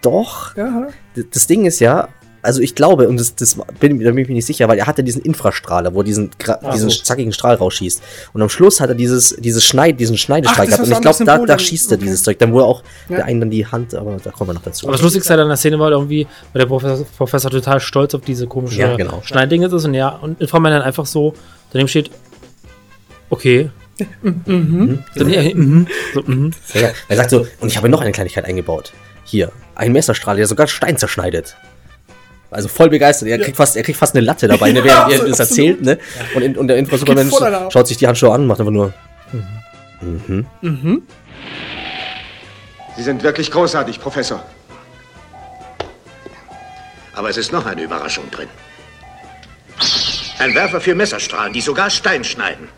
Doch, 0.00 0.56
Ja, 0.56 0.88
das 1.32 1.46
Ding 1.46 1.64
ist 1.66 1.78
ja, 1.80 2.08
also 2.42 2.60
ich 2.60 2.74
glaube, 2.74 3.08
und 3.08 3.18
das, 3.20 3.34
das 3.36 3.54
bin, 3.78 3.98
da 4.02 4.10
bin 4.10 4.18
ich 4.18 4.28
mir 4.28 4.34
nicht 4.34 4.46
sicher, 4.46 4.66
weil 4.68 4.76
er 4.78 4.86
hatte 4.86 5.04
diesen 5.04 5.22
Infrastrahler, 5.22 5.94
wo 5.94 6.00
er 6.00 6.04
diesen, 6.04 6.30
gra- 6.32 6.58
Ach 6.62 6.72
diesen 6.74 6.90
so. 6.90 7.02
zackigen 7.02 7.32
Strahl 7.32 7.54
rausschießt. 7.54 8.02
Und 8.32 8.42
am 8.42 8.48
Schluss 8.48 8.80
hat 8.80 8.88
er 8.88 8.94
dieses, 8.96 9.36
dieses 9.38 9.64
Schneid, 9.64 10.00
diesen 10.00 10.18
Schneidestrahl 10.18 10.66
gehabt. 10.66 10.80
Und 10.80 10.86
so 10.88 10.92
ich 10.94 11.00
glaube, 11.00 11.24
da, 11.24 11.38
da 11.38 11.58
schießt 11.58 11.92
er 11.92 11.96
Okay. 11.96 12.04
dieses 12.04 12.22
Zeug. 12.24 12.38
Dann 12.40 12.52
wurde 12.52 12.64
auch 12.64 12.82
Ja. 13.08 13.16
der 13.16 13.24
einen 13.26 13.40
dann 13.40 13.50
die 13.50 13.64
Hand, 13.66 13.94
aber 13.94 14.16
da 14.22 14.30
kommen 14.30 14.50
wir 14.50 14.54
noch 14.54 14.62
dazu. 14.62 14.86
Aber 14.86 14.92
das 14.92 15.02
Lustigste 15.02 15.34
an 15.40 15.46
der 15.48 15.56
Szene 15.56 15.78
war 15.78 15.90
irgendwie, 15.92 16.26
weil 16.52 16.60
der 16.60 16.66
Professor, 16.66 17.06
Professor 17.16 17.50
total 17.50 17.78
stolz 17.80 18.14
auf 18.14 18.22
diese 18.22 18.46
komische 18.48 18.80
Ja, 18.80 18.96
genau. 18.96 19.22
Schneiddinge 19.24 19.66
ist 19.66 19.84
und 19.84 19.94
ja, 19.94 20.08
und 20.08 20.40
Inframan 20.40 20.72
dann 20.72 20.82
einfach 20.82 21.06
so, 21.06 21.34
daneben 21.72 21.88
steht, 21.88 22.10
okay. 23.30 23.70
Mhm. 24.22 25.04
So, 25.14 25.24
mhm. 25.24 25.86
so, 26.14 26.22
mhm. 26.26 26.50
Ja, 26.74 26.90
er 27.08 27.16
sagt 27.16 27.30
so, 27.30 27.46
und 27.60 27.68
ich 27.68 27.76
habe 27.76 27.88
noch 27.88 28.00
eine 28.00 28.10
Kleinigkeit 28.10 28.44
eingebaut. 28.46 28.92
Hier, 29.24 29.52
ein 29.74 29.92
Messerstrahl, 29.92 30.36
der 30.36 30.46
sogar 30.46 30.66
Stein 30.66 30.96
zerschneidet. 30.96 31.56
Also 32.52 32.68
voll 32.68 32.90
begeistert. 32.90 33.28
Er, 33.28 33.38
kriegt, 33.38 33.56
fast, 33.56 33.76
er 33.76 33.82
kriegt 33.82 33.98
fast 33.98 34.14
eine 34.14 34.24
Latte 34.24 34.46
dabei, 34.46 34.72
ne, 34.72 34.84
während 34.84 34.88
er 35.00 35.06
absolut, 35.06 35.30
das 35.30 35.40
erzählt. 35.40 35.82
Ne? 35.82 35.98
Und, 36.34 36.42
in, 36.42 36.56
und 36.56 36.68
der 36.68 36.78
ab. 36.78 37.72
schaut 37.72 37.88
sich 37.88 37.96
die 37.96 38.06
Handschuhe 38.06 38.32
an 38.32 38.42
und 38.42 38.46
macht 38.46 38.60
einfach 38.60 38.72
nur. 38.72 38.92
Mhm. 40.02 40.46
Mhm. 40.60 41.02
Sie 42.96 43.02
sind 43.02 43.22
wirklich 43.22 43.50
großartig, 43.50 44.00
Professor. 44.00 44.44
Aber 47.14 47.30
es 47.30 47.36
ist 47.36 47.52
noch 47.52 47.64
eine 47.64 47.82
Überraschung 47.82 48.30
drin. 48.30 48.48
Ein 50.38 50.54
Werfer 50.54 50.80
für 50.80 50.94
Messerstrahlen, 50.94 51.52
die 51.52 51.60
sogar 51.60 51.88
Stein 51.88 52.24
schneiden. 52.24 52.68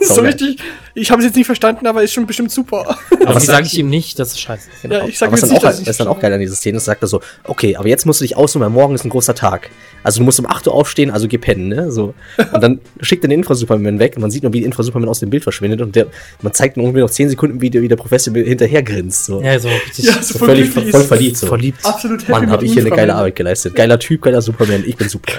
so 0.14 0.20
richtig. 0.20 0.58
Ich 0.94 1.10
habe 1.10 1.20
es 1.20 1.26
jetzt 1.26 1.36
nicht 1.36 1.46
verstanden, 1.46 1.86
aber 1.86 2.02
ist 2.02 2.12
schon 2.12 2.26
bestimmt 2.26 2.50
super. 2.50 2.96
Aber 3.24 3.34
was 3.36 3.44
die 3.44 3.46
sage 3.46 3.66
ich 3.66 3.78
ihm 3.78 3.88
nicht, 3.88 4.18
dass 4.18 4.32
es 4.32 4.40
scheiße 4.40 4.68
ist. 4.72 4.82
Genau. 4.82 4.96
Ja, 4.96 5.04
ich 5.06 5.16
sag 5.18 5.28
aber 5.28 5.34
was 5.34 5.42
jetzt 5.42 5.50
dann, 5.50 5.54
nicht, 5.54 5.64
auch, 5.64 5.70
dass 5.70 5.80
ich 5.80 5.86
was 5.86 5.96
dann 5.96 6.08
auch 6.08 6.18
geil 6.18 6.32
an 6.32 6.40
dieser 6.40 6.56
Szene 6.56 6.78
ist, 6.78 6.86
sagt 6.86 7.02
er 7.02 7.08
so, 7.08 7.20
okay, 7.44 7.76
aber 7.76 7.86
jetzt 7.88 8.04
musst 8.04 8.20
du 8.20 8.24
dich 8.24 8.36
ausruhen, 8.36 8.62
weil 8.64 8.70
morgen 8.70 8.94
ist 8.94 9.04
ein 9.04 9.10
großer 9.10 9.34
Tag. 9.34 9.70
Also 10.02 10.18
du 10.18 10.24
musst 10.24 10.40
um 10.40 10.46
8 10.46 10.66
Uhr 10.66 10.74
aufstehen, 10.74 11.10
also 11.10 11.28
geh 11.28 11.38
pennen, 11.38 11.68
ne? 11.68 11.90
So. 11.92 12.14
Und 12.52 12.60
dann 12.62 12.80
schickt 13.00 13.24
er 13.24 13.28
den 13.28 13.38
Infra-Superman 13.40 13.98
weg 13.98 14.14
und 14.16 14.22
man 14.22 14.30
sieht 14.30 14.42
nur, 14.42 14.52
wie 14.52 14.60
der 14.60 14.66
Infra-Superman 14.66 15.08
aus 15.08 15.20
dem 15.20 15.30
Bild 15.30 15.42
verschwindet 15.44 15.80
und 15.82 15.94
der, 15.94 16.06
man 16.42 16.52
zeigt 16.52 16.76
nur 16.76 16.86
irgendwie 16.86 17.00
noch 17.02 17.10
10 17.10 17.30
Sekunden, 17.30 17.60
wie 17.60 17.70
der, 17.70 17.82
wie 17.82 17.88
der 17.88 17.96
Professor 17.96 18.34
hinterher 18.34 18.82
grinst. 18.82 19.26
So. 19.26 19.40
Ja, 19.42 19.58
so 19.58 19.68
richtig 19.68 20.04
Ja, 20.04 20.14
so 20.14 20.32
so 20.32 20.38
voll 20.38 20.48
völlig 20.48 20.72
glücklich 20.72 20.92
voll 20.92 21.00
ist. 21.02 21.08
verliebt. 21.08 21.36
So. 21.36 21.46
verliebt. 21.46 21.84
Absolut 21.84 22.22
happy 22.22 22.32
Mann, 22.32 22.50
habe 22.50 22.64
ich 22.64 22.72
hier 22.72 22.82
eine 22.82 22.90
geile 22.94 23.14
Arbeit 23.14 23.36
geleistet. 23.36 23.74
Geiler 23.74 23.98
Typ, 23.98 24.22
geiler 24.22 24.42
Superman, 24.42 24.82
ich 24.86 24.96
bin 24.96 25.08
super. 25.08 25.32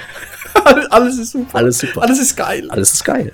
alles, 0.65 0.91
alles 0.91 1.17
ist 1.17 1.31
super. 1.31 1.55
Alles 1.57 1.77
super. 1.79 2.01
Alles 2.01 2.19
ist 2.19 2.35
geil. 2.35 2.69
Alles 2.69 2.93
ist 2.93 3.03
geil. 3.05 3.31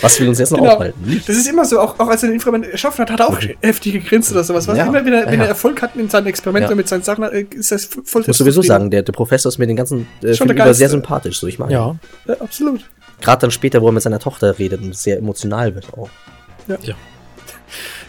Was 0.00 0.20
will 0.20 0.28
uns 0.28 0.38
jetzt 0.38 0.50
noch 0.52 0.58
Genau. 0.58 0.74
aufhalten? 0.74 1.22
Das 1.26 1.36
ist 1.36 1.48
immer 1.48 1.64
so, 1.64 1.80
auch, 1.80 1.98
auch 1.98 2.08
als 2.08 2.22
er 2.22 2.28
den 2.28 2.34
Inframan 2.34 2.62
erschaffen 2.62 3.02
hat, 3.02 3.10
hat 3.10 3.20
er 3.20 3.28
auch 3.28 3.38
heftig 3.62 3.92
gegrinst 3.94 4.30
oder 4.30 4.44
sowas. 4.44 4.68
Was 4.68 4.78
Ja. 4.78 4.86
immer, 4.86 5.04
wenn 5.04 5.12
er, 5.12 5.26
wenn 5.26 5.32
Ja, 5.34 5.40
er 5.40 5.44
ja. 5.44 5.44
Erfolg 5.46 5.82
hat 5.82 5.96
in 5.96 6.08
seinen 6.08 6.26
Experimenten 6.26 6.70
Ja. 6.70 6.76
mit 6.76 6.88
seinen 6.88 7.02
Sachen, 7.02 7.24
äh, 7.24 7.46
ist 7.50 7.72
das 7.72 7.84
voll 8.04 8.22
Ich 8.22 8.28
muss 8.28 8.38
sowieso 8.38 8.62
sagen, 8.62 8.90
der, 8.90 9.02
der 9.02 9.12
Professor 9.12 9.48
ist 9.50 9.58
mir 9.58 9.66
den 9.66 9.76
ganzen 9.76 10.06
äh, 10.22 10.34
Schon 10.34 10.46
Film 10.48 10.56
der 10.56 10.66
über 10.66 10.74
sehr 10.74 10.88
sympathisch. 10.88 11.40
So, 11.40 11.46
ich 11.46 11.58
mag 11.58 11.68
ihn. 11.70 11.72
Ja. 11.72 11.96
Ja, 12.26 12.34
absolut. 12.40 12.80
Gerade 13.20 13.40
dann 13.40 13.50
später, 13.50 13.82
wo 13.82 13.86
er 13.88 13.92
mit 13.92 14.02
seiner 14.02 14.20
Tochter 14.20 14.58
redet 14.58 14.80
und 14.82 14.94
sehr 14.96 15.18
emotional 15.18 15.74
wird 15.74 15.86
auch. 15.94 16.08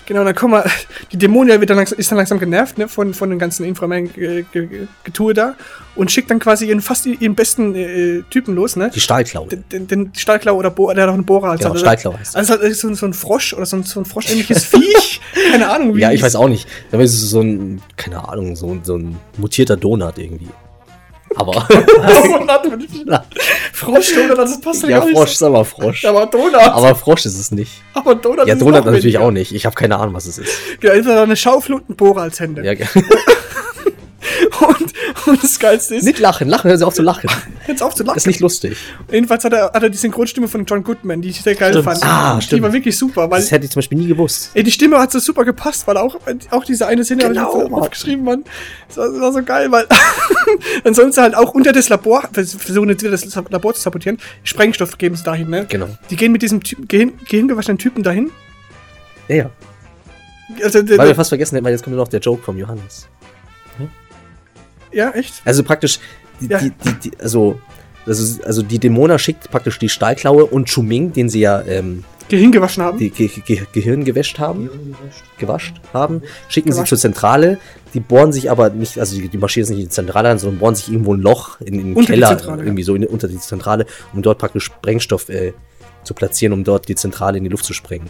Genau, 0.10 0.24
dann 0.26 0.36
kommen 0.36 0.56
wir, 0.56 0.66
die 1.12 1.18
Dämonia 1.18 1.60
wird 1.62 1.70
dann 1.70 1.78
langsam, 1.78 1.98
ist 2.00 2.12
dann 2.12 2.18
langsam 2.18 2.40
genervt, 2.40 2.78
ne, 2.80 2.88
von, 2.90 3.14
von 3.14 3.30
den 3.30 3.40
ganzen 3.40 3.64
Inframan-Getue 3.64 5.34
da 5.34 5.56
und 5.96 6.12
schickt 6.12 6.30
dann 6.32 6.40
quasi 6.40 6.66
ihren, 6.68 6.82
fast 6.82 7.06
ihren 7.06 7.36
besten 7.36 7.76
äh, 7.76 8.24
Typen 8.30 8.56
los, 8.56 8.76
ne? 8.76 8.90
Die 8.94 9.00
Stahlklaue. 9.00 9.48
Den, 9.48 9.88
den, 9.88 10.12
Stahlklau 10.16 10.56
oder 10.56 10.72
Bohrer, 10.72 10.96
der 10.96 11.04
hat 11.04 11.10
auch 11.12 11.14
einen 11.14 11.26
Bohrer 11.26 11.52
als 11.52 11.60
Genau, 11.62 11.72
also, 11.74 11.86
Stahlklaue 11.86 12.20
heißt 12.20 12.36
Also 12.36 12.56
so, 12.74 12.88
ein- 12.88 12.96
so 12.96 13.06
ein 13.06 13.14
Frosch 13.14 13.54
oder 13.54 13.66
so 13.66 13.78
ein, 13.78 13.84
so 13.84 14.00
ein 14.00 14.06
froschähnliches 14.06 14.66
Viech. 14.72 15.22
Keine 15.52 15.70
Ahnung, 15.70 15.96
Ja, 15.98 16.10
ich 16.12 16.18
es- 16.20 16.26
weiß 16.26 16.36
auch 16.36 16.48
nicht. 16.50 16.68
Es 16.92 17.14
ist 17.14 17.30
so 17.30 17.42
ein, 17.42 17.82
keine 17.96 18.28
Ahnung, 18.28 18.56
so, 18.56 18.78
so 18.84 18.98
ein 18.98 19.16
mutierter 19.38 19.78
Donut 19.78 20.18
irgendwie. 20.18 20.48
Aber. 21.36 21.54
Frosch, 23.74 24.14
Donut, 24.14 24.38
das 24.38 24.60
passt 24.62 24.84
ja 24.84 24.90
ja, 24.90 25.06
nicht. 25.06 25.16
Frosch 25.16 25.32
ist 25.32 25.44
aber 25.44 25.66
Frosch. 25.66 26.06
Aber 26.06 26.26
Donut. 26.26 26.56
Aber 26.56 26.96
Frosch 26.96 27.26
ist 27.26 27.38
es 27.38 27.52
nicht. 27.52 27.72
aber 27.94 28.16
Donut 28.16 28.48
Ja, 28.48 28.54
ist 28.54 28.62
Donut 28.62 28.86
noch 28.86 28.92
natürlich 28.92 29.18
auch 29.18 29.32
nicht. 29.32 29.54
Ich 29.54 29.66
habe 29.66 29.76
keine 29.76 29.98
Ahnung, 29.98 30.14
was 30.14 30.26
es 30.26 30.38
ist. 30.38 30.52
Ja, 30.82 30.94
ist 30.94 31.08
eine 31.08 31.36
Schaufel 31.36 31.76
und 31.76 31.90
ein 31.90 31.96
Bohrer 31.96 32.22
als 32.24 32.40
Hände. 32.40 32.64
Ja, 32.64 32.74
Und, 34.60 34.94
und 35.34 35.44
das 35.44 35.60
Geilste 35.60 35.96
ist, 35.96 36.04
nicht 36.04 36.20
lachen, 36.20 36.48
lachen, 36.50 36.68
hören 36.70 36.78
Sie 36.78 36.86
auf 36.86 36.94
zu 36.94 37.02
lachen. 37.02 37.30
jetzt 37.68 37.82
auf 37.84 37.96
zu 37.96 38.04
lachen. 38.04 38.16
Das 38.16 38.24
ist 38.24 38.28
nicht 38.28 38.40
lustig. 38.40 38.78
Jedenfalls 39.12 39.44
hat 39.44 39.54
er, 39.54 39.72
hat 39.74 39.82
er 39.84 39.90
die 39.90 39.98
Synchronstimme 39.98 40.48
von 40.48 40.66
John 40.66 40.84
Goodman, 40.84 41.22
die 41.22 41.30
ich 41.30 41.42
sehr 41.42 41.56
geil 41.56 41.72
Stimmt. 41.72 41.86
fand. 41.86 42.04
Ah, 42.04 42.36
Die 42.38 42.46
stimmt. 42.46 42.64
war 42.64 42.74
wirklich 42.74 42.98
super, 42.98 43.30
weil 43.30 43.40
Das 43.42 43.52
hätte 43.52 43.66
ich 43.66 43.72
zum 43.72 43.80
Beispiel 43.80 43.98
nie 43.98 44.08
gewusst. 44.08 44.52
ey, 44.54 44.64
die 44.64 44.72
Stimme 44.72 45.00
hat 45.00 45.12
so 45.12 45.20
super 45.20 45.46
gepasst, 45.46 45.88
weil 45.88 45.98
auch, 45.98 46.18
auch 46.52 46.64
diese 46.64 46.88
eine 46.88 47.04
Szene 47.06 47.24
Genau, 47.24 47.42
hab 47.42 47.54
ich 47.56 47.62
jetzt 47.62 47.72
Mann. 47.72 47.80
aufgeschrieben, 47.82 48.26
Mann. 48.26 48.44
Das 48.88 48.98
war, 48.98 49.10
das 49.10 49.20
war 49.22 49.34
so 49.34 49.44
geil, 49.44 49.72
weil 49.72 49.86
dann 50.84 50.94
sollen 50.94 51.12
sie 51.12 51.22
halt 51.22 51.36
auch 51.36 51.54
unter 51.54 51.72
das 51.72 51.90
Labor, 51.90 52.24
vers- 52.32 52.56
versuchen 52.56 52.90
jetzt 52.90 53.02
wieder 53.02 53.12
das 53.12 53.36
Labor 53.50 53.74
zu 53.74 53.82
sabotieren, 53.82 54.18
Sprengstoff 54.44 54.98
geben 54.98 55.16
sie 55.16 55.24
dahin, 55.24 55.50
ne? 55.50 55.66
Genau. 55.70 55.88
Die 56.10 56.16
gehen 56.16 56.32
mit 56.32 56.42
diesem 56.42 56.64
Typ, 56.64 56.88
gehen, 56.90 57.14
gehingewaschenen 57.28 57.78
Typen 57.78 58.04
dahin. 58.04 58.32
Ja, 59.28 59.36
ja. 59.36 59.50
Also, 60.64 60.80
Weil 60.80 61.08
wir 61.10 61.16
fast 61.16 61.30
vergessen 61.30 61.56
hätten, 61.56 61.66
weil 61.66 61.74
jetzt 61.74 61.84
kommt 61.84 61.96
noch 61.96 62.08
der 62.08 62.20
Joke 62.20 62.42
vom 62.42 62.58
Johannes. 62.58 63.08
Ja, 64.92 65.12
echt? 65.12 65.42
Also 65.46 65.64
praktisch, 65.64 66.00
die, 66.42 66.48
Ja. 66.48 66.60
die, 66.60 66.72
die, 66.72 67.10
die, 67.10 67.12
also, 67.20 67.60
also, 68.06 68.44
also 68.44 68.62
die 68.62 68.80
Dämona 68.80 69.18
schickt 69.20 69.50
praktisch 69.52 69.78
die 69.80 69.90
Stahlklaue 69.90 70.46
und 70.46 70.70
Chuming, 70.70 71.14
den 71.14 71.30
sie 71.30 71.42
ja 71.42 71.62
ähm, 71.62 72.04
Gehingewaschen 72.30 72.84
haben. 72.84 72.98
die 73.00 73.10
Ge 73.10 73.28
Ge 73.28 73.62
Gehirn 73.74 74.06
gewäscht 74.06 74.38
haben, 74.40 74.70
gewascht 75.40 75.76
haben, 75.94 76.22
schicken 76.48 76.72
sie 76.72 76.78
Gewaschen. 76.78 76.90
zur 76.90 76.98
Zentrale. 77.00 77.58
Die 77.96 78.00
bohren 78.00 78.32
sich 78.32 78.52
aber 78.52 78.70
nicht, 78.70 79.00
also 79.00 79.16
die, 79.16 79.30
die 79.30 79.38
marschieren 79.40 79.66
sich 79.66 79.76
nicht 79.78 79.84
in 79.86 79.90
die 79.90 79.94
Zentrale 79.94 80.30
an, 80.30 80.38
sondern 80.38 80.60
bohren 80.60 80.76
sich 80.76 80.90
irgendwo 80.92 81.16
ein 81.16 81.22
Loch 81.22 81.60
in, 81.62 81.68
in 81.68 81.78
den 81.80 81.94
Unter 81.96 82.14
die 82.14 82.20
Keller, 82.20 82.38
Zentrale, 82.38 82.64
irgendwie 82.64 82.84
so 82.84 82.94
in, 82.94 83.04
unter 83.08 83.28
die 83.28 83.40
Zentrale, 83.40 83.88
um 84.14 84.22
dort 84.22 84.38
praktisch 84.38 84.66
Sprengstoff 84.66 85.28
äh, 85.30 85.54
zu 86.04 86.14
platzieren, 86.14 86.54
um 86.54 86.64
dort 86.64 86.88
die 86.88 86.94
Zentrale 86.96 87.40
in 87.40 87.44
die 87.46 87.50
Luft 87.50 87.66
zu 87.66 87.74
sprengen. 87.74 88.10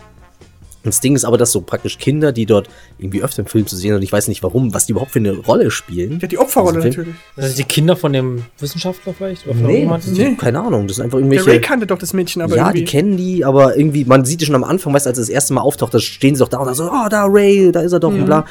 Und 0.81 0.87
das 0.87 1.01
Ding 1.01 1.15
ist 1.15 1.25
aber, 1.25 1.37
dass 1.37 1.51
so 1.51 1.59
praktisch 1.61 1.97
Kinder, 1.97 2.31
die 2.31 2.45
dort 2.45 2.69
irgendwie 2.99 3.21
öfter 3.21 3.41
im 3.41 3.47
Film 3.47 3.67
zu 3.67 3.75
sehen 3.75 3.89
sind, 3.89 3.95
und 3.97 4.01
ich 4.03 4.11
weiß 4.13 4.29
nicht 4.29 4.43
warum, 4.43 4.73
was 4.73 4.85
die 4.85 4.93
überhaupt 4.93 5.11
für 5.11 5.19
eine 5.19 5.33
Rolle 5.33 5.71
spielen. 5.71 6.19
Ja, 6.21 6.27
die 6.27 6.37
Opferrolle 6.37 6.77
Also 6.77 6.87
natürlich. 6.87 7.15
Das 7.35 7.45
sind 7.47 7.57
die 7.57 7.63
Kinder 7.65 7.97
von 7.97 8.13
dem 8.13 8.45
Wissenschaftler 8.59 9.13
vielleicht? 9.13 9.45
Oder 9.45 9.55
von 9.55 9.65
Nee, 9.65 9.89
die, 10.05 10.35
keine 10.37 10.61
Ahnung, 10.61 10.87
das 10.87 10.95
sind 10.95 11.03
einfach 11.05 11.17
Der 11.17 11.25
irgendwelche. 11.25 11.49
Ray 11.49 11.59
kannte 11.61 11.85
doch 11.85 11.97
das 11.97 12.13
Mädchen, 12.13 12.41
aber 12.41 12.55
ja, 12.55 12.67
irgendwie. 12.67 12.79
die 12.79 12.85
kennen 12.85 13.17
die, 13.17 13.43
aber 13.43 13.75
irgendwie, 13.77 14.05
man 14.05 14.23
sieht 14.23 14.39
die 14.39 14.45
schon 14.45 14.55
am 14.55 14.63
Anfang, 14.63 14.93
weißt 14.93 15.05
du, 15.05 15.09
als 15.09 15.17
das 15.19 15.27
erste 15.29 15.53
Mal 15.53 15.61
auftaucht, 15.61 15.93
da 15.93 15.99
stehen 15.99 16.35
sie 16.35 16.39
doch 16.39 16.47
da 16.49 16.59
und 16.59 16.65
sagen 16.73 16.75
so, 16.75 16.89
oh, 16.91 17.09
da 17.09 17.25
Ray, 17.25 17.71
da 17.73 17.81
ist 17.81 17.91
er 17.91 17.99
doch 17.99 18.11
Mhm. 18.11 18.19
und 18.19 18.25
bla. 18.25 18.45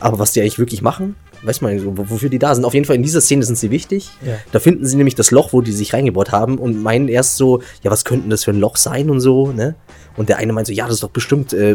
Aber 0.00 0.18
was 0.18 0.32
die 0.32 0.40
eigentlich 0.40 0.58
wirklich 0.58 0.82
machen, 0.82 1.14
weiß 1.44 1.60
man 1.60 1.78
so, 1.78 1.92
wofür 1.96 2.28
die 2.28 2.38
da 2.38 2.54
sind. 2.54 2.64
Auf 2.64 2.74
jeden 2.74 2.86
Fall 2.86 2.96
in 2.96 3.02
dieser 3.02 3.20
Szene 3.20 3.44
sind 3.44 3.56
sie 3.56 3.70
wichtig. 3.70 4.10
Ja. 4.24 4.34
Da 4.52 4.58
finden 4.58 4.86
sie 4.86 4.96
nämlich 4.96 5.14
das 5.14 5.30
Loch, 5.30 5.52
wo 5.52 5.60
die 5.60 5.72
sich 5.72 5.92
reingebohrt 5.92 6.32
haben 6.32 6.58
und 6.58 6.82
meinen 6.82 7.08
erst 7.08 7.36
so, 7.36 7.60
ja, 7.82 7.90
was 7.90 8.04
könnte 8.04 8.28
das 8.28 8.44
für 8.44 8.50
ein 8.52 8.60
Loch 8.60 8.76
sein 8.76 9.10
und 9.10 9.20
so, 9.20 9.52
ne? 9.52 9.74
Und 10.16 10.28
der 10.28 10.38
eine 10.38 10.52
meint 10.52 10.68
so, 10.68 10.72
ja, 10.72 10.84
das 10.84 10.94
ist 10.94 11.02
doch 11.02 11.10
bestimmt 11.10 11.52
äh, 11.52 11.74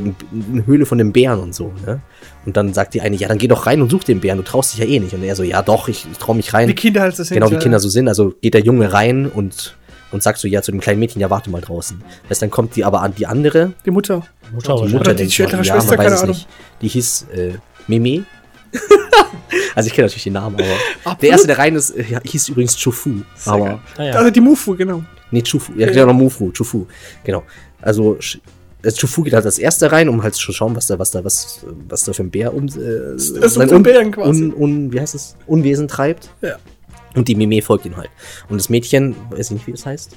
eine 0.51 0.65
Höhle 0.65 0.85
von 0.85 0.97
dem 0.97 1.11
Bären 1.11 1.39
und 1.39 1.53
so, 1.53 1.73
ne? 1.85 2.01
Und 2.45 2.57
dann 2.57 2.73
sagt 2.73 2.93
die 2.93 3.01
eine, 3.01 3.15
ja, 3.15 3.27
dann 3.27 3.37
geh 3.37 3.47
doch 3.47 3.65
rein 3.65 3.81
und 3.81 3.91
such 3.91 4.05
den 4.05 4.21
Bären, 4.21 4.37
du 4.37 4.43
traust 4.43 4.73
dich 4.73 4.79
ja 4.79 4.85
eh 4.85 4.99
nicht. 4.99 5.13
Und 5.13 5.23
er 5.23 5.35
so, 5.35 5.43
ja, 5.43 5.61
doch, 5.61 5.87
ich, 5.87 6.07
ich 6.11 6.17
trau 6.17 6.33
mich 6.33 6.53
rein. 6.53 6.67
Wie 6.67 6.73
Kinder 6.73 7.01
halt 7.01 7.19
das 7.19 7.27
sind. 7.27 7.35
Genau 7.35 7.51
wie. 7.51 7.57
Kinder 7.57 7.79
so 7.79 7.89
sind. 7.89 8.07
Also 8.07 8.33
geht 8.41 8.53
der 8.53 8.61
Junge 8.61 8.93
rein 8.93 9.27
und, 9.27 9.77
und 10.11 10.23
sagt 10.23 10.39
so, 10.39 10.47
ja, 10.47 10.61
zu 10.61 10.71
dem 10.71 10.79
kleinen 10.79 10.99
Mädchen, 10.99 11.21
ja, 11.21 11.29
warte 11.29 11.49
mal 11.49 11.61
draußen. 11.61 12.01
Weißt, 12.29 12.41
dann 12.41 12.49
kommt 12.49 12.75
die 12.75 12.85
aber 12.85 13.01
an 13.01 13.13
die 13.15 13.27
andere, 13.27 13.73
Die 13.85 13.91
Mutter. 13.91 14.23
Mutter 14.53 14.75
die. 14.75 14.93
Mutter, 14.93 14.95
Oder 15.01 15.13
die 15.13 15.23
ich 15.23 15.37
mal. 15.37 15.45
ältere 15.45 15.63
ja, 15.63 15.73
Schwester, 15.73 15.97
man 15.97 16.05
weiß 16.05 16.21
es 16.21 16.27
nicht. 16.27 16.47
Die 16.81 16.87
hieß 16.87 17.27
äh, 17.35 17.51
Meme. 17.87 18.23
also 19.75 19.87
ich 19.87 19.93
kenne 19.93 20.05
natürlich 20.07 20.23
den 20.23 20.33
Namen, 20.33 20.55
aber 20.55 20.65
Absolut. 21.03 21.21
der 21.21 21.29
erste, 21.29 21.47
der 21.47 21.57
rein 21.57 21.75
ist, 21.75 21.91
äh, 21.91 22.03
ja, 22.09 22.19
hieß 22.23 22.49
übrigens 22.49 22.75
Chufu. 22.77 23.21
Sehr 23.35 23.53
Aber. 23.53 23.79
Ah, 23.97 24.03
ja. 24.03 24.13
Also 24.15 24.29
die 24.31 24.41
Mufu, 24.41 24.75
genau. 24.75 25.03
nee, 25.31 25.41
Chufu, 25.41 25.73
ja, 25.73 25.87
Ja. 25.87 25.93
genau, 25.93 26.13
Mufu, 26.13 26.51
Chufu, 26.51 26.85
genau. 27.23 27.43
Also, 27.81 28.17
äh, 28.83 28.91
Chufu 28.91 29.23
geht 29.23 29.33
halt 29.33 29.45
als 29.45 29.57
erster 29.59 29.91
rein, 29.91 30.09
um 30.09 30.21
halt 30.23 30.35
zu 30.35 30.51
schauen, 30.51 30.75
was 30.75 30.87
da, 30.87 30.99
was 30.99 31.11
da, 31.11 31.23
was, 31.23 31.65
was 31.87 32.03
da 32.03 32.13
für 32.13 32.23
ein 32.23 32.29
Bär 32.31 32.53
um, 32.53 32.65
äh, 32.65 32.69
sein 33.17 33.49
so 33.49 33.59
ein 33.61 33.73
Un- 33.73 33.83
Bären 33.83 34.11
quasi. 34.11 34.43
Un, 34.43 34.53
un, 34.53 34.93
wie 34.93 34.99
heißt 34.99 35.15
es? 35.15 35.35
Unwesen 35.47 35.87
treibt. 35.87 36.29
Ja. 36.41 36.57
Und 37.15 37.27
die 37.27 37.35
Meme 37.35 37.61
folgt 37.61 37.85
ihm 37.85 37.97
halt. 37.97 38.09
Und 38.49 38.59
das 38.59 38.69
Mädchen, 38.69 39.15
weiß 39.31 39.47
ich 39.47 39.51
nicht, 39.51 39.67
wie 39.67 39.71
es 39.71 39.85
heißt. 39.85 40.15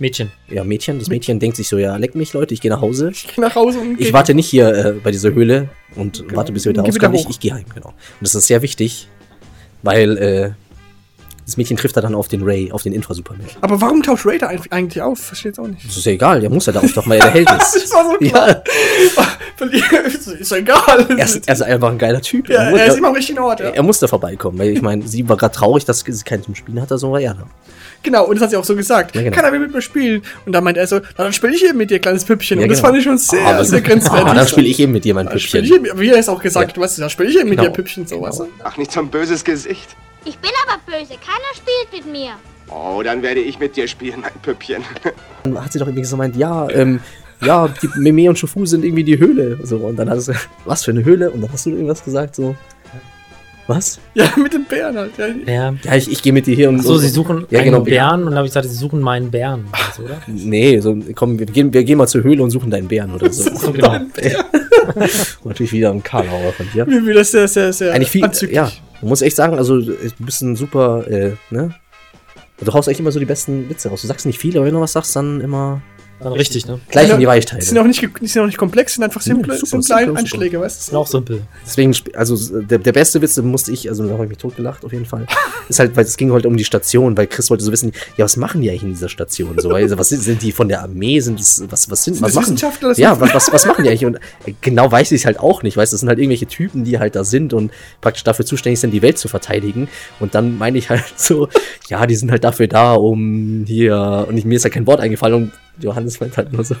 Mädchen. 0.00 0.32
Ja, 0.48 0.64
Mädchen. 0.64 0.98
Das 0.98 1.08
Mädchen 1.08 1.38
denkt 1.38 1.56
sich 1.56 1.68
so, 1.68 1.78
ja, 1.78 1.96
leck 1.96 2.14
mich, 2.14 2.32
Leute, 2.32 2.54
ich 2.54 2.60
gehe 2.60 2.70
nach 2.70 2.80
Hause. 2.80 3.10
Ich 3.12 3.26
geh 3.34 3.40
nach 3.40 3.54
Hause 3.54 3.78
und 3.80 4.00
Ich 4.00 4.12
warte 4.12 4.34
nicht 4.34 4.48
hier 4.48 4.68
äh, 4.74 4.92
bei 4.92 5.10
dieser 5.10 5.32
Höhle 5.32 5.68
und 5.96 6.20
Genau. 6.22 6.36
warte, 6.36 6.52
bis 6.52 6.64
wieder 6.66 6.82
Geh 6.82 6.94
wieder 6.94 7.06
rauskommen. 7.08 7.20
Ich, 7.20 7.36
ich 7.36 7.40
gehe 7.40 7.54
heim, 7.54 7.64
genau. 7.74 7.88
Und 7.88 7.94
das 8.22 8.34
ist 8.34 8.46
sehr 8.46 8.62
wichtig, 8.62 9.08
weil 9.82 10.16
äh, 10.18 10.50
das 11.46 11.56
Mädchen 11.56 11.76
trifft 11.76 11.96
da 11.96 12.00
dann 12.00 12.14
auf 12.14 12.28
den 12.28 12.42
Ray, 12.44 12.70
auf 12.70 12.82
den 12.84 12.92
Infrasuperman. 12.92 13.44
Aber 13.60 13.80
warum 13.80 14.02
taucht 14.04 14.24
Raider 14.24 14.48
ein- 14.48 14.60
eigentlich 14.70 15.02
auf? 15.02 15.18
Verstehe 15.18 15.50
jetzt 15.50 15.58
auch 15.58 15.66
nicht. 15.66 15.84
Das 15.84 15.96
ist 15.96 16.06
ja 16.06 16.12
egal, 16.12 16.40
der 16.40 16.48
muss 16.48 16.66
ja 16.66 16.72
da 16.72 16.78
auftauchen, 16.80 17.10
weil 17.10 17.18
er 17.18 17.24
der 17.24 17.32
Held 17.34 17.48
Das 17.50 17.74
ist. 17.74 17.92
war 17.92 18.04
so 18.04 18.16
klar. 18.18 18.62
Ja, 19.60 19.98
ist 20.38 20.50
doch 20.50 20.56
egal. 20.56 21.06
er 21.18 21.24
ist, 21.24 21.46
er 21.46 21.52
ist 21.52 21.60
einfach 21.62 21.90
ein 21.90 21.98
geiler 21.98 22.22
Typ. 22.22 22.48
ja, 22.48 22.62
er, 22.62 22.70
muss, 22.70 22.80
er 22.80 22.86
ist 22.86 22.92
er, 22.94 22.98
immer 22.98 23.08
am 23.08 23.14
richtigen 23.14 23.38
Ort. 23.40 23.60
Ja. 23.60 23.66
er 23.70 23.82
muss 23.82 23.98
da 23.98 24.06
vorbeikommen, 24.08 24.58
weil 24.58 24.70
ich 24.70 24.80
meine, 24.80 25.06
sie 25.06 25.28
war 25.28 25.36
gerade 25.36 25.54
traurig, 25.54 25.84
dass 25.84 26.00
sie 26.00 26.24
keinen 26.24 26.42
zum 26.42 26.54
Spielen 26.54 26.80
hatte, 26.80 26.96
so 26.96 27.12
war 27.12 27.20
er 27.20 27.34
da. 27.34 27.46
Genau, 28.02 28.24
und 28.24 28.36
das 28.36 28.44
hat 28.44 28.50
sie 28.50 28.56
auch 28.56 28.64
so 28.64 28.74
gesagt. 28.74 29.14
Ja, 29.14 29.22
genau. 29.22 29.36
Kann 29.36 29.44
er 29.44 29.58
mit 29.58 29.72
mir 29.72 29.82
spielen? 29.82 30.22
Und 30.46 30.52
dann 30.52 30.64
meint 30.64 30.78
er 30.78 30.86
so, 30.86 31.00
na, 31.18 31.24
dann 31.24 31.32
spiele 31.32 31.54
ich 31.54 31.64
eben 31.64 31.76
mit 31.76 31.90
dir, 31.90 31.98
kleines 31.98 32.24
Püppchen. 32.24 32.58
Ja, 32.58 32.64
und 32.64 32.70
das 32.70 32.78
genau. 32.78 32.88
fand 32.88 32.98
ich 32.98 33.04
schon 33.04 33.18
sehr, 33.18 33.46
aber 33.46 33.64
sehr 33.64 33.80
grenzwertig. 33.82 34.26
Ah, 34.26 34.34
dann 34.34 34.48
spiele 34.48 34.66
ich 34.68 34.80
eben 34.80 34.92
mit 34.92 35.04
dir 35.04 35.14
mein 35.14 35.28
Püppchen. 35.28 35.64
ich 35.64 35.72
eben, 35.74 35.86
wie 35.98 36.08
er 36.08 36.16
es 36.18 36.28
auch 36.28 36.40
gesagt, 36.42 36.76
du 36.76 36.80
weißt, 36.80 36.98
dann 36.98 37.10
spiele 37.10 37.28
ich 37.28 37.38
eben 37.38 37.50
mit 37.50 37.58
Genau. 37.58 37.70
dir 37.70 37.74
Püppchen, 37.74 38.06
so 38.06 38.22
weißt 38.22 38.40
du? 38.40 38.48
Ach, 38.64 38.76
nicht 38.78 38.90
so 38.92 39.00
ein 39.00 39.08
böses 39.08 39.44
Gesicht. 39.44 39.96
Ich 40.24 40.38
bin 40.38 40.50
aber 40.66 40.80
böse. 40.86 41.14
Keiner 41.14 41.54
spielt 41.54 42.04
mit 42.04 42.12
mir. 42.12 42.32
Oh, 42.68 43.02
dann 43.02 43.22
werde 43.22 43.40
ich 43.40 43.58
mit 43.58 43.76
dir 43.76 43.86
spielen, 43.88 44.20
mein 44.20 44.32
Püppchen. 44.42 44.82
Dann 45.42 45.62
hat 45.64 45.72
sie 45.72 45.78
doch 45.78 45.86
irgendwie 45.88 46.04
so 46.04 46.16
gemeint, 46.16 46.36
ja, 46.36 46.68
ähm, 46.70 47.00
ja, 47.42 47.68
die 47.68 47.88
Meme 47.96 48.28
und 48.28 48.38
Shufu 48.38 48.64
sind 48.66 48.84
irgendwie 48.84 49.02
die 49.02 49.18
Höhle. 49.18 49.58
So, 49.64 49.78
und 49.78 49.96
dann 49.96 50.08
hast 50.10 50.28
du, 50.28 50.34
was 50.66 50.84
für 50.84 50.90
eine 50.90 51.02
Höhle? 51.04 51.30
Und 51.30 51.40
dann 51.40 51.50
hast 51.52 51.66
du 51.66 51.70
irgendwas 51.70 52.04
gesagt, 52.04 52.36
so. 52.36 52.54
Was? 53.66 54.00
Ja, 54.14 54.24
mit 54.36 54.52
den 54.52 54.64
Bären 54.64 54.96
halt. 54.96 55.12
Ja. 55.18 55.26
Ja. 55.28 55.74
Ja, 55.84 55.94
ich, 55.94 56.10
ich 56.10 56.22
gehe 56.22 56.32
mit 56.32 56.46
dir 56.46 56.54
hier 56.54 56.68
und 56.68 56.82
So, 56.82 56.96
sie 56.98 57.08
suchen 57.08 57.46
Ja, 57.50 57.60
einen 57.60 57.70
genau. 57.72 57.84
Bären 57.84 58.20
und 58.20 58.26
dann 58.30 58.36
habe 58.36 58.46
ich 58.46 58.52
gesagt, 58.52 58.68
sie 58.68 58.74
suchen 58.74 59.00
meinen 59.00 59.30
Bären. 59.30 59.66
Also, 59.72 60.02
oder? 60.02 60.20
Nee, 60.26 60.78
so, 60.80 60.96
komm, 61.14 61.38
wir 61.38 61.46
gehen, 61.46 61.72
wir 61.72 61.84
gehen 61.84 61.98
mal 61.98 62.06
zur 62.08 62.22
Höhle 62.24 62.42
und 62.42 62.50
suchen 62.50 62.70
deinen 62.70 62.88
Bären 62.88 63.14
oder 63.14 63.32
so. 63.32 63.50
So, 63.54 63.72
genau. 63.72 63.98
Natürlich 65.44 65.72
wieder 65.72 65.90
ein 65.90 66.02
Karlauer 66.02 66.52
von 66.52 66.66
dir. 66.72 66.86
Wie 66.86 67.12
das 67.12 67.30
sehr, 67.30 67.46
sehr, 67.46 67.72
sehr 67.72 67.92
Eigentlich 67.94 68.10
viel, 68.10 68.24
anzüglich. 68.24 68.56
ja, 68.56 68.70
man 69.02 69.08
muss 69.10 69.22
echt 69.22 69.36
sagen, 69.36 69.56
also, 69.56 69.80
du 69.80 69.94
bist 70.18 70.42
ein 70.42 70.56
super, 70.56 71.06
äh, 71.08 71.32
ne? 71.50 71.74
Du 72.58 72.72
haust 72.72 72.88
echt 72.88 73.00
immer 73.00 73.12
so 73.12 73.18
die 73.18 73.24
besten 73.26 73.68
Witze 73.70 73.88
raus. 73.88 74.02
Du 74.02 74.08
sagst 74.08 74.26
nicht 74.26 74.38
viel, 74.38 74.56
aber 74.56 74.66
wenn 74.66 74.74
du 74.74 74.80
was 74.80 74.92
sagst, 74.92 75.14
dann 75.16 75.40
immer 75.40 75.80
Dann 76.22 76.32
richtig, 76.34 76.66
ne? 76.66 76.78
gleich 76.90 77.08
Ja, 77.08 77.14
in 77.14 77.20
die 77.20 77.26
Weichteile. 77.26 77.60
Die 77.60 77.66
sind 77.66 77.78
auch 77.78 77.84
nicht, 77.84 78.02
die 78.20 78.26
sind 78.26 78.42
auch 78.42 78.46
nicht 78.46 78.58
komplex, 78.58 78.94
sind 78.94 79.04
einfach 79.04 79.22
simple, 79.22 79.54
super, 79.56 79.80
simple 79.82 80.06
super. 80.06 80.18
Einschläge, 80.18 80.60
weißt 80.60 80.80
Ist 80.80 80.92
du? 80.92 80.96
auch 80.98 81.06
simpel. 81.06 81.42
Deswegen, 81.64 81.94
also 82.14 82.60
der, 82.60 82.78
der 82.78 82.92
beste 82.92 83.22
Witz, 83.22 83.36
den 83.36 83.46
musste 83.46 83.72
ich, 83.72 83.88
also 83.88 84.06
da 84.06 84.12
habe 84.12 84.24
ich 84.24 84.28
mich 84.30 84.38
totgelacht 84.38 84.84
auf 84.84 84.92
jeden 84.92 85.06
Fall, 85.06 85.26
ist 85.68 85.78
halt, 85.78 85.96
weil 85.96 86.04
es 86.04 86.16
ging 86.16 86.30
halt 86.32 86.44
um 86.44 86.56
die 86.56 86.64
Station, 86.64 87.16
weil 87.16 87.26
Chris 87.26 87.48
wollte 87.50 87.64
so 87.64 87.72
wissen, 87.72 87.92
ja, 88.18 88.24
was 88.24 88.36
machen 88.36 88.60
die 88.60 88.68
eigentlich 88.70 88.82
in 88.82 88.90
dieser 88.90 89.08
Station? 89.08 89.58
So, 89.58 89.70
also, 89.70 89.96
was 89.96 90.10
sind, 90.10 90.22
sind 90.22 90.42
die 90.42 90.52
von 90.52 90.68
der 90.68 90.82
Armee? 90.82 91.20
Sind 91.20 91.40
das, 91.40 91.62
was, 91.70 91.90
was 91.90 92.04
sind, 92.04 92.14
Sind 92.14 92.22
was 92.22 92.32
das 92.32 92.34
machen 92.36 92.44
Wissenschaftler? 92.54 92.92
Ja, 92.98 93.14
sind- 93.14 93.22
was, 93.22 93.34
was, 93.34 93.52
was 93.52 93.66
machen 93.66 93.84
die 93.84 93.88
eigentlich? 93.90 94.04
Und 94.04 94.16
äh, 94.44 94.52
genau 94.60 94.92
weiß 94.92 95.12
ich 95.12 95.20
es 95.22 95.24
halt 95.26 95.38
auch 95.40 95.62
nicht, 95.62 95.76
weißt 95.76 95.92
du, 95.92 95.94
das 95.94 96.00
sind 96.00 96.08
halt 96.10 96.18
irgendwelche 96.18 96.46
Typen, 96.46 96.84
die 96.84 96.98
halt 96.98 97.16
da 97.16 97.24
sind 97.24 97.54
und 97.54 97.72
praktisch 98.02 98.24
dafür 98.24 98.44
zuständig 98.44 98.80
sind, 98.80 98.90
die 98.92 99.00
Welt 99.02 99.16
zu 99.18 99.28
verteidigen. 99.28 99.88
Und 100.20 100.34
dann 100.34 100.58
meine 100.58 100.76
ich 100.76 100.90
halt 100.90 101.04
so, 101.16 101.48
ja, 101.88 102.04
die 102.06 102.14
sind 102.16 102.30
halt 102.30 102.44
dafür 102.44 102.68
da, 102.68 102.92
um 102.94 103.64
hier, 103.66 104.26
und 104.28 104.36
ich, 104.36 104.44
mir 104.44 104.56
ist 104.56 104.64
halt 104.64 104.74
kein 104.74 104.86
Wort 104.86 105.00
eingefallen 105.00 105.34
und 105.34 105.52
Johannes 105.78 106.20
meint 106.20 106.36
halt 106.36 106.52
nur 106.52 106.64
so, 106.64 106.74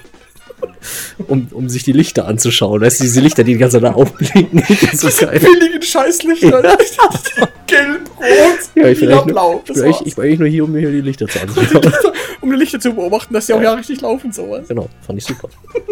um, 1.28 1.48
um 1.52 1.68
sich 1.68 1.82
die 1.84 1.92
Lichter 1.92 2.26
anzuschauen. 2.26 2.80
Weißt 2.80 3.00
du, 3.00 3.04
diese 3.04 3.20
Lichter, 3.20 3.44
die 3.44 3.52
die 3.54 3.58
ganze 3.58 3.80
Zeit 3.80 3.84
da 3.90 3.94
aufblinken. 3.94 4.62
Das 4.90 5.04
ist 5.04 5.20
geil. 5.20 5.38
Billigen 5.40 5.82
Scheißlichter. 5.82 6.62
Gelb, 7.66 8.10
rot, 8.18 8.26
Ja, 8.74 8.88
ich 8.88 8.98
bin, 9.00 9.08
eigentlich 9.10 9.10
nur, 9.10 9.24
blau. 9.26 9.62
ich, 9.68 10.06
ich 10.06 10.16
bin 10.16 10.24
eigentlich 10.24 10.38
nur 10.40 10.48
hier, 10.48 10.64
um 10.64 10.72
mir 10.72 10.80
hier 10.80 10.90
die 10.90 11.00
Lichter 11.02 11.26
zu 11.28 11.40
anzuschauen. 11.42 11.92
um 12.40 12.50
die 12.50 12.56
Lichter 12.56 12.80
zu 12.80 12.92
beobachten, 12.92 13.32
dass 13.32 13.46
die 13.46 13.52
auch 13.54 13.62
ja 13.62 13.72
richtig 13.74 14.00
laufen, 14.00 14.32
sowas. 14.32 14.66
genau, 14.68 14.88
fand 15.06 15.18
ich 15.18 15.24
super. 15.24 15.48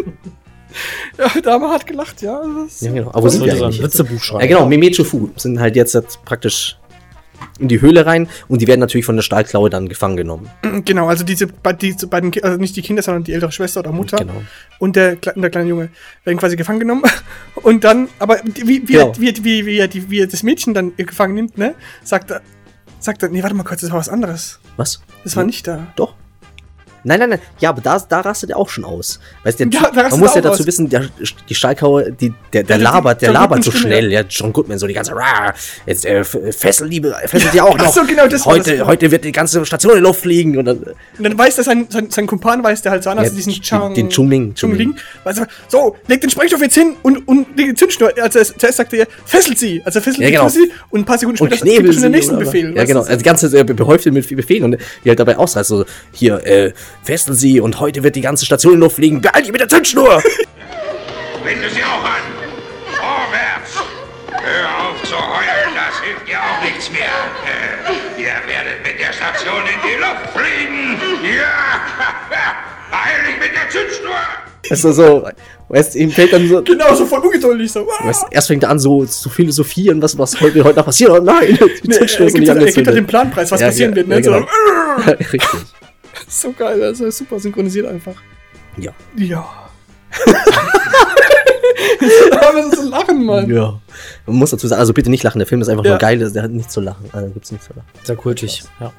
Ja, 1.17 1.27
da 1.41 1.53
haben 1.53 1.63
wir 1.63 1.69
hart 1.71 1.87
gelacht, 1.87 2.21
ja. 2.21 2.39
Das 2.63 2.79
Ja, 2.81 2.91
genau. 2.91 3.09
Aber 3.09 3.23
wo 3.23 3.27
sind 3.29 3.39
Sollte 3.39 3.55
so 3.57 3.63
ein 3.63 3.67
eigentlich? 3.71 3.83
Witzebuch 3.83 4.21
schreiben. 4.21 4.41
Ja, 4.41 4.47
genau, 4.47 4.65
Mimechu 4.67 5.03
Fu 5.03 5.29
sind 5.35 5.59
halt 5.59 5.75
jetzt 5.75 5.97
praktisch 6.25 6.77
in 7.59 7.67
die 7.67 7.81
Höhle 7.81 8.05
rein 8.05 8.27
und 8.47 8.61
die 8.61 8.67
werden 8.67 8.79
natürlich 8.79 9.05
von 9.05 9.15
der 9.15 9.23
Stahlklaue 9.23 9.69
dann 9.69 9.89
gefangen 9.89 10.17
genommen. 10.17 10.49
Genau, 10.85 11.07
also 11.07 11.23
diese 11.23 11.47
bei, 11.47 11.73
die, 11.73 11.95
bei 12.09 12.21
den, 12.21 12.31
Ki- 12.31 12.41
also 12.41 12.57
nicht 12.57 12.75
die 12.75 12.81
Kinder, 12.81 13.01
sondern 13.01 13.23
die 13.23 13.33
ältere 13.33 13.51
Schwester 13.51 13.79
oder 13.81 13.91
Mutter 13.91 14.17
Genau. 14.17 14.41
und 14.79 14.95
der, 14.95 15.15
der 15.15 15.49
kleine 15.49 15.67
Junge 15.69 15.89
werden 16.23 16.37
quasi 16.39 16.55
gefangen 16.55 16.79
genommen. 16.79 17.03
Und 17.55 17.83
dann, 17.83 18.07
aber 18.19 18.39
wie, 18.45 18.87
wie, 18.87 18.93
Genau. 18.93 19.09
er, 19.09 19.17
wie, 19.19 19.43
wie, 19.43 19.65
wie, 19.65 19.87
die, 19.87 20.09
wie 20.09 20.19
er 20.21 20.27
das 20.27 20.43
Mädchen 20.43 20.73
dann 20.73 20.95
gefangen 20.95 21.35
nimmt, 21.35 21.57
ne, 21.57 21.75
sagt 22.03 22.31
er, 22.31 22.41
sagt 22.99 23.21
er, 23.23 23.29
nee, 23.29 23.43
warte 23.43 23.55
mal 23.55 23.63
kurz, 23.63 23.81
das 23.81 23.91
war 23.91 23.99
was 23.99 24.09
anderes. 24.09 24.59
Was? 24.77 25.01
Das 25.23 25.35
war 25.35 25.43
nicht 25.43 25.67
da. 25.67 25.87
Doch. 25.97 26.15
Nein, 27.03 27.19
nein, 27.19 27.29
nein. 27.29 27.39
Ja, 27.59 27.69
aber 27.69 27.81
da, 27.81 27.99
da 27.99 28.19
rastet 28.21 28.49
er 28.51 28.57
auch 28.57 28.69
schon 28.69 28.83
aus. 28.85 29.19
Weißt 29.43 29.59
du, 29.59 29.65
der 29.67 29.81
Ja, 29.95 30.09
man 30.09 30.19
muss 30.19 30.35
ja 30.35 30.41
dazu 30.41 30.61
aus. 30.61 30.67
wissen, 30.67 30.89
der, 30.89 31.05
die 31.47 31.55
Stahlkaue, 31.55 32.11
die, 32.11 32.33
der, 32.53 32.63
der 32.63 32.77
die- 32.77 32.83
labert, 32.83 33.21
der 33.21 33.29
John 33.29 33.41
labert 33.41 33.63
so 33.63 33.71
Goodman 33.71 33.81
schnell. 33.91 34.11
Ja, 34.11 34.21
John 34.29 34.51
Goodman, 34.53 34.77
so 34.79 34.87
die 34.87 34.93
ganze, 34.93 35.13
"Rah, 35.15 35.53
jetzt 35.85 36.05
äh, 36.05 36.19
f- 36.19 36.37
fesselt 36.51 36.91
die, 36.91 37.01
fesselt 37.25 37.53
die 37.53 37.61
auch 37.61 37.75
Ach 37.79 37.85
noch. 37.85 37.93
so, 37.93 38.03
genau, 38.05 38.27
das 38.27 38.45
heute, 38.45 38.77
das. 38.77 38.87
heute 38.87 39.11
wird 39.11 39.23
die 39.23 39.31
ganze 39.31 39.65
Station 39.65 39.93
in 39.93 39.99
die 39.99 40.03
Luft 40.03 40.21
fliegen 40.21 40.57
und 40.57 40.65
dann, 40.65 40.77
Und 40.79 40.95
dann 41.19 41.37
weiß 41.37 41.55
der, 41.55 41.63
sein, 41.63 41.87
sein, 41.89 42.09
sein 42.09 42.27
Kumpan 42.27 42.63
weiß 42.63 42.81
der 42.81 42.91
halt 42.91 43.03
so 43.03 43.09
an, 43.09 43.19
also 43.19 43.31
Ja, 43.31 43.35
diesen 43.37 43.53
Chang, 43.61 43.93
den 43.93 44.09
Chungming, 44.09 44.53
Chungling. 44.55 44.95
Weiß 45.23 45.37
er, 45.39 45.47
so, 45.67 45.95
leg 46.07 46.21
den 46.21 46.29
Sprengstoff 46.29 46.61
jetzt 46.61 46.75
hin 46.75 46.95
und, 47.03 47.27
und 47.27 47.55
leg 47.57 47.67
die 47.69 47.73
Zündschnur. 47.75 48.11
Also 48.21 48.39
erst- 48.39 48.59
zuerst 48.59 48.77
sagte 48.77 48.97
er, 48.97 49.07
fesselt 49.25 49.57
sie. 49.59 49.81
Also 49.85 50.01
fesselt 50.01 50.23
Ja, 50.23 50.29
genau. 50.31 50.49
sie 50.49 50.71
und 50.89 51.01
ein 51.01 51.05
paar 51.05 51.17
Sekunden 51.17 51.41
und 51.43 51.55
später 51.55 51.81
gibt 51.81 51.93
schon 51.93 52.03
den 52.03 52.11
nächsten 52.11 52.37
Befehl. 52.37 52.75
Ja, 52.75 52.83
genau. 52.83 53.01
Also 53.01 53.15
die 53.15 53.23
ganze 53.23 53.57
äh, 53.57 53.63
behäuft 53.63 54.05
mit 54.05 54.27
Befehlen 54.35 54.63
und 54.65 54.77
die 55.03 55.09
halt 55.09 55.19
dabei 55.19 55.37
ausreißt, 55.37 55.69
so, 55.69 55.85
hier, 56.11 56.45
äh, 56.45 56.73
fesseln 57.03 57.35
sie 57.35 57.59
und 57.59 57.79
heute 57.79 58.03
wird 58.03 58.15
die 58.15 58.21
ganze 58.21 58.45
Station 58.45 58.73
in 58.75 58.79
Luft 58.79 58.95
fliegen. 58.97 59.21
Beeilt 59.21 59.45
dich 59.45 59.51
mit 59.51 59.61
der 59.61 59.69
Zündschnur! 59.69 60.21
Binde 61.43 61.69
sie 61.69 61.83
auch 61.83 62.03
an! 62.03 62.21
Vorwärts! 62.97 63.75
Hör 64.31 64.89
auf 64.89 65.03
zu 65.03 65.15
heulen, 65.15 65.75
das 65.75 65.99
hilft 66.03 66.27
dir 66.27 66.37
auch 66.39 66.63
nichts 66.63 66.89
mehr. 66.91 66.99
Äh, 67.07 68.21
ihr 68.21 68.27
werdet 68.47 68.83
mit 68.83 68.99
der 68.99 69.13
Station 69.13 69.61
in 69.63 69.79
die 69.83 69.97
Luft 69.99 70.29
fliegen! 70.33 70.97
Ja! 71.23 71.81
Beeil 72.91 73.25
dich 73.27 73.39
mit 73.39 73.51
der 73.55 73.69
Zündschnur! 73.69 74.15
Weißt 74.69 74.83
du, 74.83 74.91
so, 74.91 75.27
weißt 75.69 75.95
du, 75.95 75.99
ihm 75.99 76.11
fällt 76.11 76.31
dann 76.33 76.47
so, 76.47 76.61
Genau, 76.61 76.93
so 76.93 77.05
voll 77.05 77.19
ungeduldig. 77.19 77.71
So. 77.71 77.87
weißt, 77.87 78.23
du, 78.23 78.27
erst 78.29 78.47
fängt 78.47 78.63
er 78.63 78.69
an, 78.69 78.77
so 78.79 79.03
zu 79.05 79.29
philosophieren, 79.29 80.01
was, 80.01 80.15
was 80.17 80.39
heute, 80.41 80.63
heute 80.63 80.77
noch 80.77 80.85
passiert. 80.85 81.09
Oh 81.11 81.19
nein, 81.19 81.47
die 81.83 81.87
Nee, 81.87 81.95
er, 81.95 81.99
Zündschnur 81.99 82.27
ist 82.27 82.33
gibt, 82.35 82.39
nicht 82.47 82.49
er 82.49 82.55
gibt 82.55 82.65
halt 82.65 82.77
den 82.77 82.77
angezündet. 82.87 83.07
Planpreis, 83.07 83.51
was 83.51 83.61
Ja, 83.61 83.67
passieren 83.67 83.91
ja, 83.91 83.95
wird. 83.95 84.07
Ne? 84.09 84.15
ja, 84.17 84.23
so, 84.23 84.31
genau. 84.31 84.47
Richtig. 86.29 86.41
so 86.41 86.53
geil, 86.53 86.81
also 86.83 87.09
super 87.09 87.39
synchronisiert 87.39 87.87
einfach. 87.87 88.15
Ja. 88.77 88.91
Ja. 89.17 89.45
Aber 92.41 92.57
das 92.61 92.67
ist 92.73 92.81
so 92.83 92.89
lachen, 92.89 93.25
Mann. 93.25 93.49
Ja. 93.49 93.79
Man 94.25 94.35
muss 94.37 94.51
dazu 94.51 94.67
sagen, 94.67 94.79
also 94.79 94.93
bitte 94.93 95.09
nicht 95.09 95.23
lachen, 95.23 95.39
der 95.39 95.47
Film 95.47 95.61
ist 95.61 95.69
einfach 95.69 95.83
Ja. 95.85 95.91
nur 95.91 95.99
geil, 95.99 96.17
der 96.31 96.43
hat 96.43 96.51
nichts 96.51 96.73
zu 96.73 96.81
lachen. 96.81 97.09
Also 97.11 97.29
gibt's 97.29 97.51
nichts 97.51 97.67
zu 97.67 97.73
lachen. 97.73 97.87
Sehr 98.03 98.15
kultig. 98.15 98.63
Ja. 98.79 98.91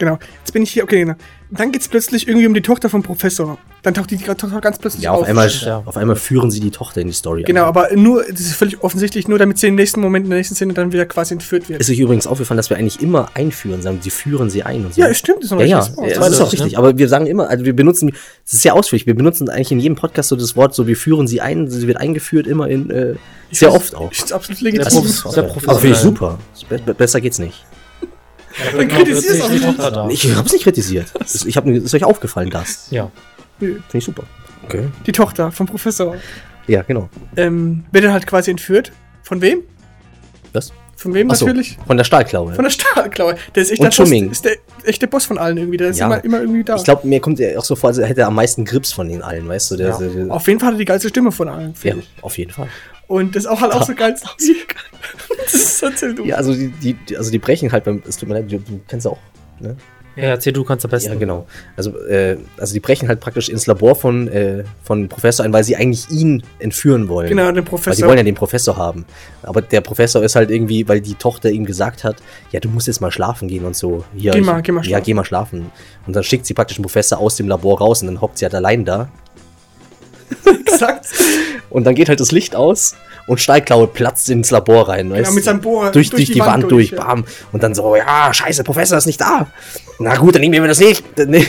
Genau. 0.00 0.18
Jetzt 0.40 0.52
bin 0.52 0.62
ich 0.64 0.70
hier, 0.72 0.82
okay, 0.82 0.98
genau. 1.00 1.14
Dann 1.52 1.72
geht's 1.72 1.88
plötzlich 1.88 2.26
irgendwie 2.26 2.46
um 2.46 2.54
die 2.54 2.62
Tochter 2.62 2.88
vom 2.88 3.02
Professor. 3.02 3.58
Dann 3.82 3.92
taucht 3.92 4.10
die 4.10 4.16
Tochter 4.16 4.48
ganz 4.60 4.78
plötzlich 4.78 5.02
Ja, 5.02 5.10
auf 5.12 5.22
auf. 5.22 5.28
einmal, 5.28 5.48
Ja. 5.48 5.82
auf 5.84 5.96
einmal 5.96 6.16
führen 6.16 6.50
sie 6.50 6.60
die 6.60 6.70
Tochter 6.70 7.00
in 7.02 7.08
die 7.08 7.12
Story. 7.12 7.42
Genau, 7.42 7.62
ein. 7.62 7.68
aber 7.68 7.88
nur, 7.96 8.22
das 8.30 8.40
ist 8.40 8.54
völlig 8.54 8.82
offensichtlich, 8.82 9.28
nur 9.28 9.38
damit 9.38 9.58
sie 9.58 9.66
im 9.66 9.74
nächsten 9.74 10.00
Moment, 10.00 10.24
in 10.24 10.30
der 10.30 10.38
nächsten 10.38 10.54
Szene 10.54 10.72
dann 10.74 10.92
wieder 10.92 11.04
quasi 11.06 11.34
entführt 11.34 11.68
wird. 11.68 11.80
Ist 11.80 11.90
euch 11.90 11.98
übrigens 11.98 12.26
aufgefallen, 12.26 12.56
dass 12.56 12.70
wir 12.70 12.76
eigentlich 12.78 13.02
immer 13.02 13.28
einführen 13.34 13.82
sagen, 13.82 13.98
sie 14.00 14.10
führen 14.10 14.48
sie 14.48 14.62
ein 14.62 14.86
und 14.86 14.94
so. 14.94 15.00
ja, 15.02 15.08
es 15.08 15.18
stimmt, 15.18 15.38
das 15.38 15.46
ist 15.46 15.50
noch 15.50 15.60
Ja, 15.60 15.66
ja, 15.66 15.78
richtig. 15.80 15.96
ja, 15.98 16.04
Das 16.08 16.14
das 16.18 16.26
ist 16.28 16.32
das, 16.40 16.40
auch 16.48 16.52
richtig. 16.52 16.72
ne? 16.72 16.78
Aber 16.78 16.96
wir 16.98 17.08
sagen 17.08 17.26
immer, 17.26 17.48
also 17.50 17.64
wir 17.64 17.76
benutzen, 17.76 18.12
das 18.44 18.54
ist 18.54 18.62
sehr 18.62 18.74
ausführlich, 18.74 19.06
wir 19.06 19.14
benutzen 19.14 19.48
eigentlich 19.50 19.72
in 19.72 19.80
jedem 19.80 19.96
Podcast 19.96 20.30
so 20.30 20.36
das 20.36 20.56
Wort, 20.56 20.74
so 20.74 20.86
wir 20.86 20.96
führen 20.96 21.26
sie 21.26 21.40
ein, 21.42 21.68
sie 21.68 21.86
wird 21.86 21.98
eingeführt 21.98 22.46
immer 22.46 22.68
in, 22.68 22.88
äh, 22.90 23.14
sehr 23.52 23.72
oft 23.74 23.94
auch. 23.94 24.10
Ist 24.12 24.32
absolut 24.32 24.60
legitim. 24.62 24.86
profes- 24.86 25.30
sehr 25.32 25.44
Aber 25.44 25.78
finde 25.80 25.96
ich 25.96 26.00
super. 26.00 26.38
Be 26.68 26.78
be 26.78 26.94
besser 26.94 27.20
geht's 27.20 27.38
nicht. 27.38 27.64
Dann 28.76 28.88
kritisierst 28.88 29.40
du 29.40 29.44
auch 29.44 30.02
die 30.04 30.08
nicht. 30.08 30.24
Ich 30.24 30.36
hab's 30.36 30.52
nicht 30.52 30.62
kritisiert. 30.64 31.06
Ich 31.46 31.56
hab, 31.56 31.66
ist 31.66 31.94
euch 31.94 32.04
aufgefallen, 32.04 32.50
das. 32.50 32.88
Ja. 32.90 33.10
Finde 33.58 33.82
ich 33.92 34.04
super. 34.04 34.24
Okay. 34.64 34.88
Die 35.06 35.12
Tochter 35.12 35.50
vom 35.52 35.66
Professor. 35.66 36.16
Ja, 36.66 36.82
genau. 36.82 37.08
Ähm, 37.36 37.84
wird 37.92 38.04
dann 38.04 38.12
halt 38.12 38.26
quasi 38.26 38.50
entführt. 38.50 38.92
Von 39.22 39.40
wem? 39.42 39.60
Was? 40.52 40.72
Von 40.96 41.14
wem 41.14 41.30
so, 41.30 41.46
natürlich? 41.46 41.78
Von 41.86 41.96
der 41.96 42.04
Stahlklaue. 42.04 42.54
Von 42.54 42.64
der 42.64 42.70
Stahlklaue. 42.70 43.36
Der 43.54 43.62
ist 43.62 43.70
echt 43.70 43.80
Und 43.80 43.96
der 43.96 44.04
Boss, 44.04 44.12
ist 44.32 44.44
der 44.44 44.56
echte 44.84 45.06
Boss 45.06 45.24
von 45.24 45.38
allen 45.38 45.56
irgendwie. 45.56 45.78
Der 45.78 45.88
ist 45.88 45.98
Ja. 45.98 46.06
immer, 46.06 46.22
immer 46.24 46.40
irgendwie 46.40 46.62
da. 46.62 46.76
Ich 46.76 46.84
glaube, 46.84 47.06
mir 47.08 47.20
kommt 47.20 47.40
er 47.40 47.58
auch 47.58 47.64
so 47.64 47.74
vor, 47.74 47.88
als 47.88 47.98
hätte 47.98 48.20
er 48.20 48.26
am 48.26 48.34
meisten 48.34 48.64
Grips 48.64 48.92
von 48.92 49.08
den 49.08 49.22
allen, 49.22 49.48
weißt 49.48 49.70
du? 49.70 49.76
Der, 49.76 49.88
Ja. 49.88 49.98
der, 49.98 50.08
der, 50.08 50.30
Auf 50.30 50.46
jeden 50.46 50.60
Fall 50.60 50.68
hat 50.68 50.74
er 50.74 50.78
die 50.78 50.84
geilste 50.84 51.08
Stimme 51.08 51.32
von 51.32 51.48
allen. 51.48 51.74
ja, 51.82 51.94
ich. 51.96 52.08
auf 52.22 52.36
jeden 52.38 52.50
Fall. 52.52 52.68
Und 53.06 53.34
das 53.34 53.44
ist 53.44 53.50
auch 53.50 53.60
halt 53.60 53.72
auch 53.72 53.82
so 53.86 53.94
geil. 53.94 54.14
Das 55.52 55.62
ist 55.62 55.82
erzähl 55.82 56.14
du. 56.14 56.24
Ja, 56.24 56.36
also 56.36 56.54
die, 56.54 56.68
die, 56.68 57.16
also 57.16 57.30
die 57.30 57.38
brechen 57.38 57.72
halt 57.72 57.84
beim, 57.84 58.02
es 58.08 58.16
tut 58.16 58.28
mir 58.28 58.34
leid, 58.36 58.50
du, 58.50 58.58
du 58.58 58.80
kennst 58.88 59.06
auch, 59.06 59.18
ne? 59.60 59.76
Ja, 60.16 60.24
erzähl, 60.24 60.52
du 60.52 60.64
kannst 60.64 60.84
am 60.84 60.90
besten. 60.90 61.12
Ja, 61.12 61.18
genau. 61.18 61.46
Also, 61.76 61.96
äh, 62.06 62.36
also 62.58 62.74
die 62.74 62.80
brechen 62.80 63.08
halt 63.08 63.20
praktisch 63.20 63.48
ins 63.48 63.66
Labor 63.68 63.94
von, 63.94 64.26
äh, 64.28 64.64
von 64.82 65.08
Professor 65.08 65.44
ein, 65.46 65.52
weil 65.52 65.62
sie 65.62 65.76
eigentlich 65.76 66.10
ihn 66.10 66.42
entführen 66.58 67.08
wollen. 67.08 67.28
Genau, 67.28 67.44
den 67.46 67.54
Weil 67.58 67.62
sie 67.62 67.68
Professor. 67.70 68.08
wollen 68.08 68.18
ja 68.18 68.24
den 68.24 68.34
Professor 68.34 68.76
haben. 68.76 69.06
Aber 69.44 69.62
der 69.62 69.80
Professor 69.80 70.22
ist 70.22 70.34
halt 70.34 70.50
irgendwie, 70.50 70.86
weil 70.88 71.00
die 71.00 71.14
Tochter 71.14 71.48
ihm 71.50 71.64
gesagt 71.64 72.02
hat, 72.02 72.16
ja, 72.50 72.58
du 72.58 72.68
musst 72.68 72.88
jetzt 72.88 73.00
mal 73.00 73.12
schlafen 73.12 73.46
gehen 73.46 73.64
und 73.64 73.76
so. 73.76 74.04
Hier, 74.14 74.32
Geh 74.32 74.40
ich- 74.40 74.44
mal, 74.44 74.60
geh 74.62 74.72
mal 74.72 74.80
Ja, 74.82 74.88
schlafen. 74.88 75.04
geh 75.04 75.14
mal 75.14 75.24
schlafen. 75.24 75.70
Und 76.06 76.16
dann 76.16 76.24
schickt 76.24 76.44
sie 76.44 76.54
praktisch 76.54 76.76
den 76.76 76.82
Professor 76.82 77.18
aus 77.18 77.36
dem 77.36 77.46
Labor 77.48 77.78
raus 77.78 78.02
und 78.02 78.08
dann 78.08 78.20
hockt 78.20 78.36
sie 78.38 78.44
halt 78.44 78.54
allein 78.56 78.84
da. 78.84 79.08
Exakt. 80.66 81.06
Und 81.70 81.84
dann 81.84 81.94
geht 81.94 82.08
halt 82.08 82.20
das 82.20 82.32
Licht 82.32 82.56
aus 82.56 82.96
und 83.26 83.40
Stahlklaue 83.40 83.86
platzt 83.86 84.28
ins 84.30 84.50
Labor 84.50 84.88
rein. 84.88 85.10
Genau, 85.12 85.30
mit 85.32 85.44
seinem 85.44 85.60
Bohrer 85.60 85.90
durch, 85.92 86.10
durch, 86.10 86.26
die, 86.26 86.40
Wand, 86.40 86.70
durch, 86.70 86.90
ja. 86.90 87.02
bam. 87.04 87.24
Und 87.52 87.62
dann 87.62 87.74
so, 87.74 87.94
ja, 87.96 88.32
scheiße, 88.32 88.64
Professor 88.64 88.98
ist 88.98 89.06
nicht 89.06 89.20
da. 89.20 89.46
Na 89.98 90.16
gut, 90.16 90.34
dann 90.34 90.40
nehmen 90.42 90.54
wir 90.54 90.66
das 90.68 90.80
nicht. 90.80 91.04
Nee. 91.18 91.46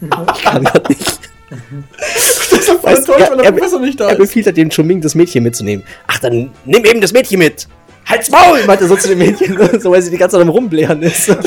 Ich 0.00 0.42
kann 0.44 0.62
grad 0.64 0.88
nicht. 0.88 1.20
Das 1.50 2.52
ist 2.52 2.66
voll 2.68 2.78
Weißt 2.82 2.98
enttäuscht, 2.98 3.20
er- 3.20 3.30
weil 3.30 3.36
der 3.38 3.44
er- 3.46 3.52
Professor 3.52 3.80
nicht 3.80 3.98
da 3.98 4.06
Er 4.06 4.12
ist. 4.12 4.18
befiehlt 4.18 4.46
halt 4.46 4.56
dem 4.56 4.70
Chuming, 4.70 5.00
das 5.00 5.14
Mädchen 5.14 5.42
mitzunehmen. 5.42 5.84
Ach, 6.06 6.18
dann 6.18 6.50
nimm 6.64 6.84
eben 6.84 7.00
das 7.00 7.12
Mädchen 7.12 7.38
mit. 7.38 7.66
Halt's 8.06 8.30
Maul, 8.30 8.64
meinte 8.64 8.84
er 8.84 8.88
so 8.88 8.96
zu 8.96 9.08
dem 9.08 9.18
Mädchen, 9.18 9.58
so 9.80 9.90
weil 9.90 10.00
sie 10.02 10.10
die 10.10 10.16
ganze 10.16 10.36
Zeit 10.36 10.42
am 10.42 10.48
Rumblären 10.50 11.02
ist. 11.02 11.28
das 11.28 11.38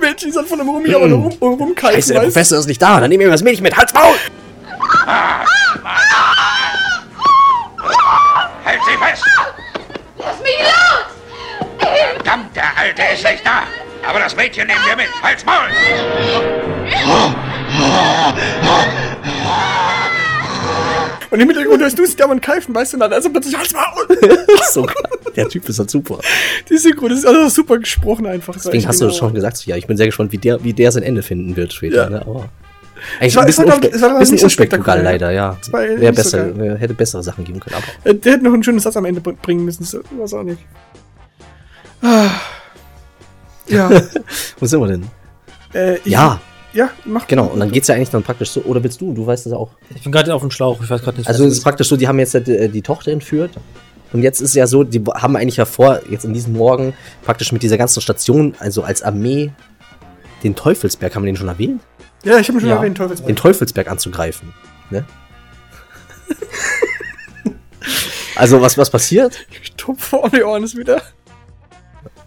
Mädchen 0.00 0.30
ist 0.30 0.36
halt 0.36 0.46
von 0.48 0.60
einem 0.60 0.68
Rum 0.70 0.84
hier 0.84 0.96
aber 0.96 1.06
nur 1.08 1.30
rum, 1.40 1.54
rumkalten, 1.60 1.96
Scheiße, 2.00 2.12
der 2.12 2.22
weißt? 2.22 2.32
Professor 2.34 2.58
ist 2.58 2.66
nicht 2.66 2.82
da, 2.82 3.00
dann 3.00 3.08
nimm 3.10 3.20
eben 3.20 3.30
das 3.30 3.42
Mädchen 3.42 3.62
mit. 3.62 3.76
Halt's 3.76 3.94
Maul! 3.94 4.14
Halt 8.64 8.80
sie 8.84 8.96
fest! 9.04 9.22
Lass 10.18 10.40
mich 10.40 10.58
los! 10.60 11.78
Verdammt, 12.14 12.56
der 12.56 12.76
Alte 12.76 13.02
ist 13.16 13.24
nicht 13.24 13.46
da! 13.46 13.62
Aber 14.08 14.18
das 14.20 14.36
Mädchen 14.36 14.66
nehmen 14.66 14.80
wir 14.86 14.96
mit! 14.96 15.06
Halt's 15.22 15.44
Maul! 15.44 15.68
Und 21.30 21.40
im 21.40 21.48
Hintergrund 21.48 21.82
hörst 21.82 21.98
du 21.98 22.06
Sterben 22.06 22.32
und 22.32 22.40
Keifen, 22.42 22.74
weißt 22.74 22.94
du, 22.94 22.98
dann 22.98 23.12
also 23.12 23.28
plötzlich 23.30 23.56
halt's 23.56 23.72
Maul. 23.72 24.06
so, 24.70 24.86
der 25.34 25.48
Typ 25.48 25.68
ist 25.68 25.78
halt 25.78 25.90
super. 25.90 26.20
Die 26.70 26.78
Synchro, 26.78 27.08
das 27.08 27.18
ist 27.18 27.26
also 27.26 27.48
super 27.48 27.78
gesprochen 27.78 28.26
einfach. 28.26 28.54
War 28.54 28.62
Deswegen 28.62 28.86
hast 28.86 29.00
du 29.00 29.06
genau. 29.06 29.16
schon 29.18 29.34
gesagt, 29.34 29.66
ja, 29.66 29.76
ich 29.76 29.86
bin 29.86 29.96
sehr 29.96 30.06
gespannt, 30.06 30.30
wie 30.32 30.38
der, 30.38 30.62
wie 30.62 30.72
der 30.72 30.92
sein 30.92 31.02
Ende 31.02 31.22
finden 31.22 31.56
wird 31.56 31.72
später. 31.72 32.04
Ja. 32.04 32.10
Ne? 32.10 32.20
Aber 32.22 32.48
eigentlich 33.20 33.34
war- 33.36 33.42
ein 33.42 33.46
bisschen, 33.46 33.64
es 33.68 33.70
war, 33.70 33.84
es 33.84 34.02
war, 34.02 34.18
bisschen 34.20 34.38
so 34.38 34.48
spektakulär. 34.48 35.02
leider, 35.02 35.30
ja. 35.32 35.56
Es 35.60 35.72
war 35.72 35.80
Wäre 35.82 35.98
so 36.14 36.22
besser, 36.22 36.56
wär- 36.58 36.76
hätte 36.78 36.94
bessere 36.94 37.22
Sachen 37.22 37.44
geben 37.44 37.58
können. 37.60 37.76
Aber 37.76 38.10
Äh, 38.10 38.14
Der 38.14 38.32
hätte 38.34 38.44
noch 38.44 38.54
einen 38.54 38.62
schönen 38.62 38.78
Satz 38.78 38.96
am 38.96 39.04
Ende 39.04 39.20
br- 39.20 39.32
bringen 39.34 39.64
müssen. 39.64 39.82
Das 39.82 39.98
weiß 40.18 40.34
auch 40.34 40.42
nicht. 40.44 40.60
Ah. 42.02 42.30
Ja. 43.68 43.90
wo 44.58 44.66
sind 44.66 44.80
wir 44.80 44.86
denn? 44.88 45.06
äh, 45.74 45.96
ich- 45.98 46.06
Ja, 46.06 46.40
Ja, 46.72 46.90
mach. 47.04 47.26
genau. 47.26 47.46
Und 47.46 47.60
dann 47.60 47.70
geht's 47.72 47.88
ja 47.88 47.94
eigentlich 47.94 48.10
dann 48.10 48.22
praktisch 48.22 48.50
so, 48.50 48.60
oder 48.62 48.82
willst 48.82 49.00
du? 49.00 49.12
Du 49.12 49.26
weißt 49.26 49.46
das 49.46 49.52
auch. 49.52 49.70
Ich 49.94 50.02
bin 50.02 50.12
gerade 50.12 50.34
auf 50.34 50.42
dem 50.42 50.50
Schlauch, 50.50 50.80
ich 50.82 50.90
weiß 50.90 51.02
gerade 51.02 51.18
nicht. 51.18 51.26
Also 51.28 51.44
es 51.46 51.54
ist 51.54 51.62
praktisch 51.64 51.88
so, 51.88 51.96
die 51.96 52.06
haben 52.08 52.18
jetzt 52.18 52.34
ja 52.34 52.40
die, 52.40 52.68
die 52.68 52.82
Tochter 52.82 53.12
entführt. 53.12 53.52
Und 54.12 54.22
jetzt 54.22 54.40
ist 54.40 54.54
ja 54.54 54.66
so, 54.66 54.84
die 54.84 55.02
haben 55.14 55.36
eigentlich 55.36 55.56
ja 55.56 55.64
vor, 55.64 56.00
jetzt 56.08 56.24
in 56.24 56.32
diesem 56.32 56.52
Morgen, 56.52 56.94
praktisch 57.24 57.50
mit 57.52 57.62
dieser 57.62 57.76
ganzen 57.76 58.00
Station, 58.00 58.54
also 58.60 58.82
als 58.82 59.02
Armee, 59.02 59.50
den 60.44 60.54
Teufelsberg, 60.54 61.14
haben 61.14 61.24
wir 61.24 61.32
den 61.32 61.36
schon 61.36 61.48
erwähnt? 61.48 61.82
Ja, 62.24 62.38
ich 62.38 62.48
habe 62.48 62.60
schon 62.60 62.68
Ja. 62.68 62.76
erwähnt, 62.76 62.96
Teufelsberg. 62.98 63.26
Den 63.26 63.36
Teufelsberg 63.36 63.90
anzugreifen. 63.90 64.52
Ne? 64.90 65.04
also 68.36 68.60
was, 68.60 68.76
was 68.78 68.90
passiert? 68.90 69.46
Top 69.76 70.00
vor 70.00 70.28
die 70.30 70.42
Ohren 70.42 70.62
ist 70.64 70.76
wieder. 70.76 71.02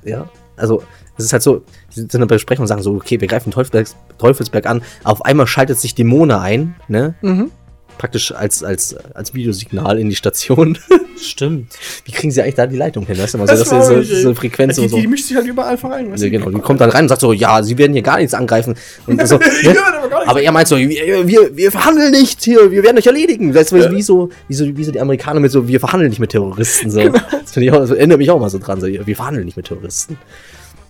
Ja, 0.04 0.30
also 0.58 0.84
es 1.20 1.26
ist 1.26 1.34
halt 1.34 1.44
so, 1.44 1.64
die 1.92 2.00
sind 2.00 2.14
in 2.14 2.20
der 2.22 2.28
Besprechung 2.28 2.64
und 2.64 2.68
sagen 2.68 2.82
so, 2.82 2.94
okay, 2.94 3.20
wir 3.20 3.28
greifen 3.28 3.52
Teufelsberg, 3.52 3.88
Teufelsberg 4.18 4.66
an. 4.66 4.82
Auf 5.04 5.26
einmal 5.26 5.48
schaltet 5.48 5.80
sich 5.80 5.94
Dämone 5.94 6.40
ein, 6.40 6.76
ne? 6.88 7.16
Mhm. 7.22 7.52
praktisch 7.98 8.32
als, 8.32 8.64
als, 8.64 8.96
als 9.14 9.34
Videosignal 9.34 10.00
in 10.00 10.10
die 10.10 10.16
Station. 10.16 10.78
Stimmt. 11.22 11.74
Wie 12.06 12.12
kriegen 12.12 12.32
sie 12.32 12.42
eigentlich 12.42 12.56
da 12.56 12.66
die 12.66 12.78
Leitung 12.78 13.06
hin? 13.06 13.18
Weißt 13.18 13.34
du, 13.34 13.38
mal 13.40 13.48
so, 13.48 13.54
Das 13.54 13.70
sie 13.70 13.82
so, 13.82 14.22
so 14.22 14.28
eine 14.30 14.36
Frequenz 14.36 14.76
die, 14.76 14.82
und 14.82 14.90
so. 14.90 14.96
die, 14.96 15.02
die 15.02 15.08
mischt 15.08 15.26
sich 15.26 15.36
halt 15.36 15.46
überall 15.46 15.72
einfach 15.72 15.92
ein. 15.92 16.12
weißt 16.12 16.24
Ja, 16.24 16.30
genau, 16.30 16.50
die 16.50 16.60
kommt 16.60 16.80
dann 16.80 16.90
rein 16.90 17.04
und 17.04 17.10
sagt 17.10 17.20
so, 17.20 17.34
ja, 17.34 17.62
sie 17.62 17.78
werden 17.78 17.92
hier 17.92 18.02
gar 18.02 18.18
nichts 18.18 18.34
angreifen. 18.34 18.76
Und 19.06 19.28
so, 19.28 19.38
ne? 19.64 19.76
aber 20.02 20.28
aber 20.28 20.42
er 20.42 20.52
meint 20.52 20.68
so, 20.68 20.78
wir, 20.78 21.28
wir, 21.28 21.58
wir 21.58 21.72
verhandeln 21.72 22.12
nicht 22.12 22.42
hier, 22.44 22.72
wir 22.72 22.84
werden 22.84 22.98
euch 22.98 23.08
erledigen. 23.08 23.54
Weißt 23.54 23.72
du, 23.72 23.92
wie, 23.92 24.02
so, 24.02 24.30
wie, 24.48 24.54
so, 24.54 24.78
wie 24.78 24.84
so 24.84 24.92
die 24.92 25.02
Amerikaner 25.02 25.40
mit 25.40 25.52
so, 25.52 25.68
wir 25.68 25.80
verhandeln 25.80 26.10
nicht 26.10 26.20
mit 26.20 26.32
Terroristen. 26.32 26.90
So. 26.90 27.00
Genau. 27.00 27.20
Das, 27.32 27.52
finde 27.52 27.68
ich 27.68 27.74
auch, 27.74 27.80
das 27.80 27.90
erinnert 27.90 28.20
mich 28.20 28.32
auch 28.32 28.40
mal 28.40 28.50
so 28.50 28.60
dran, 28.60 28.80
so, 28.80 28.88
wir 28.88 29.16
verhandeln 29.16 29.46
nicht 29.46 29.58
mit 29.58 29.68
Terroristen. 29.68 30.18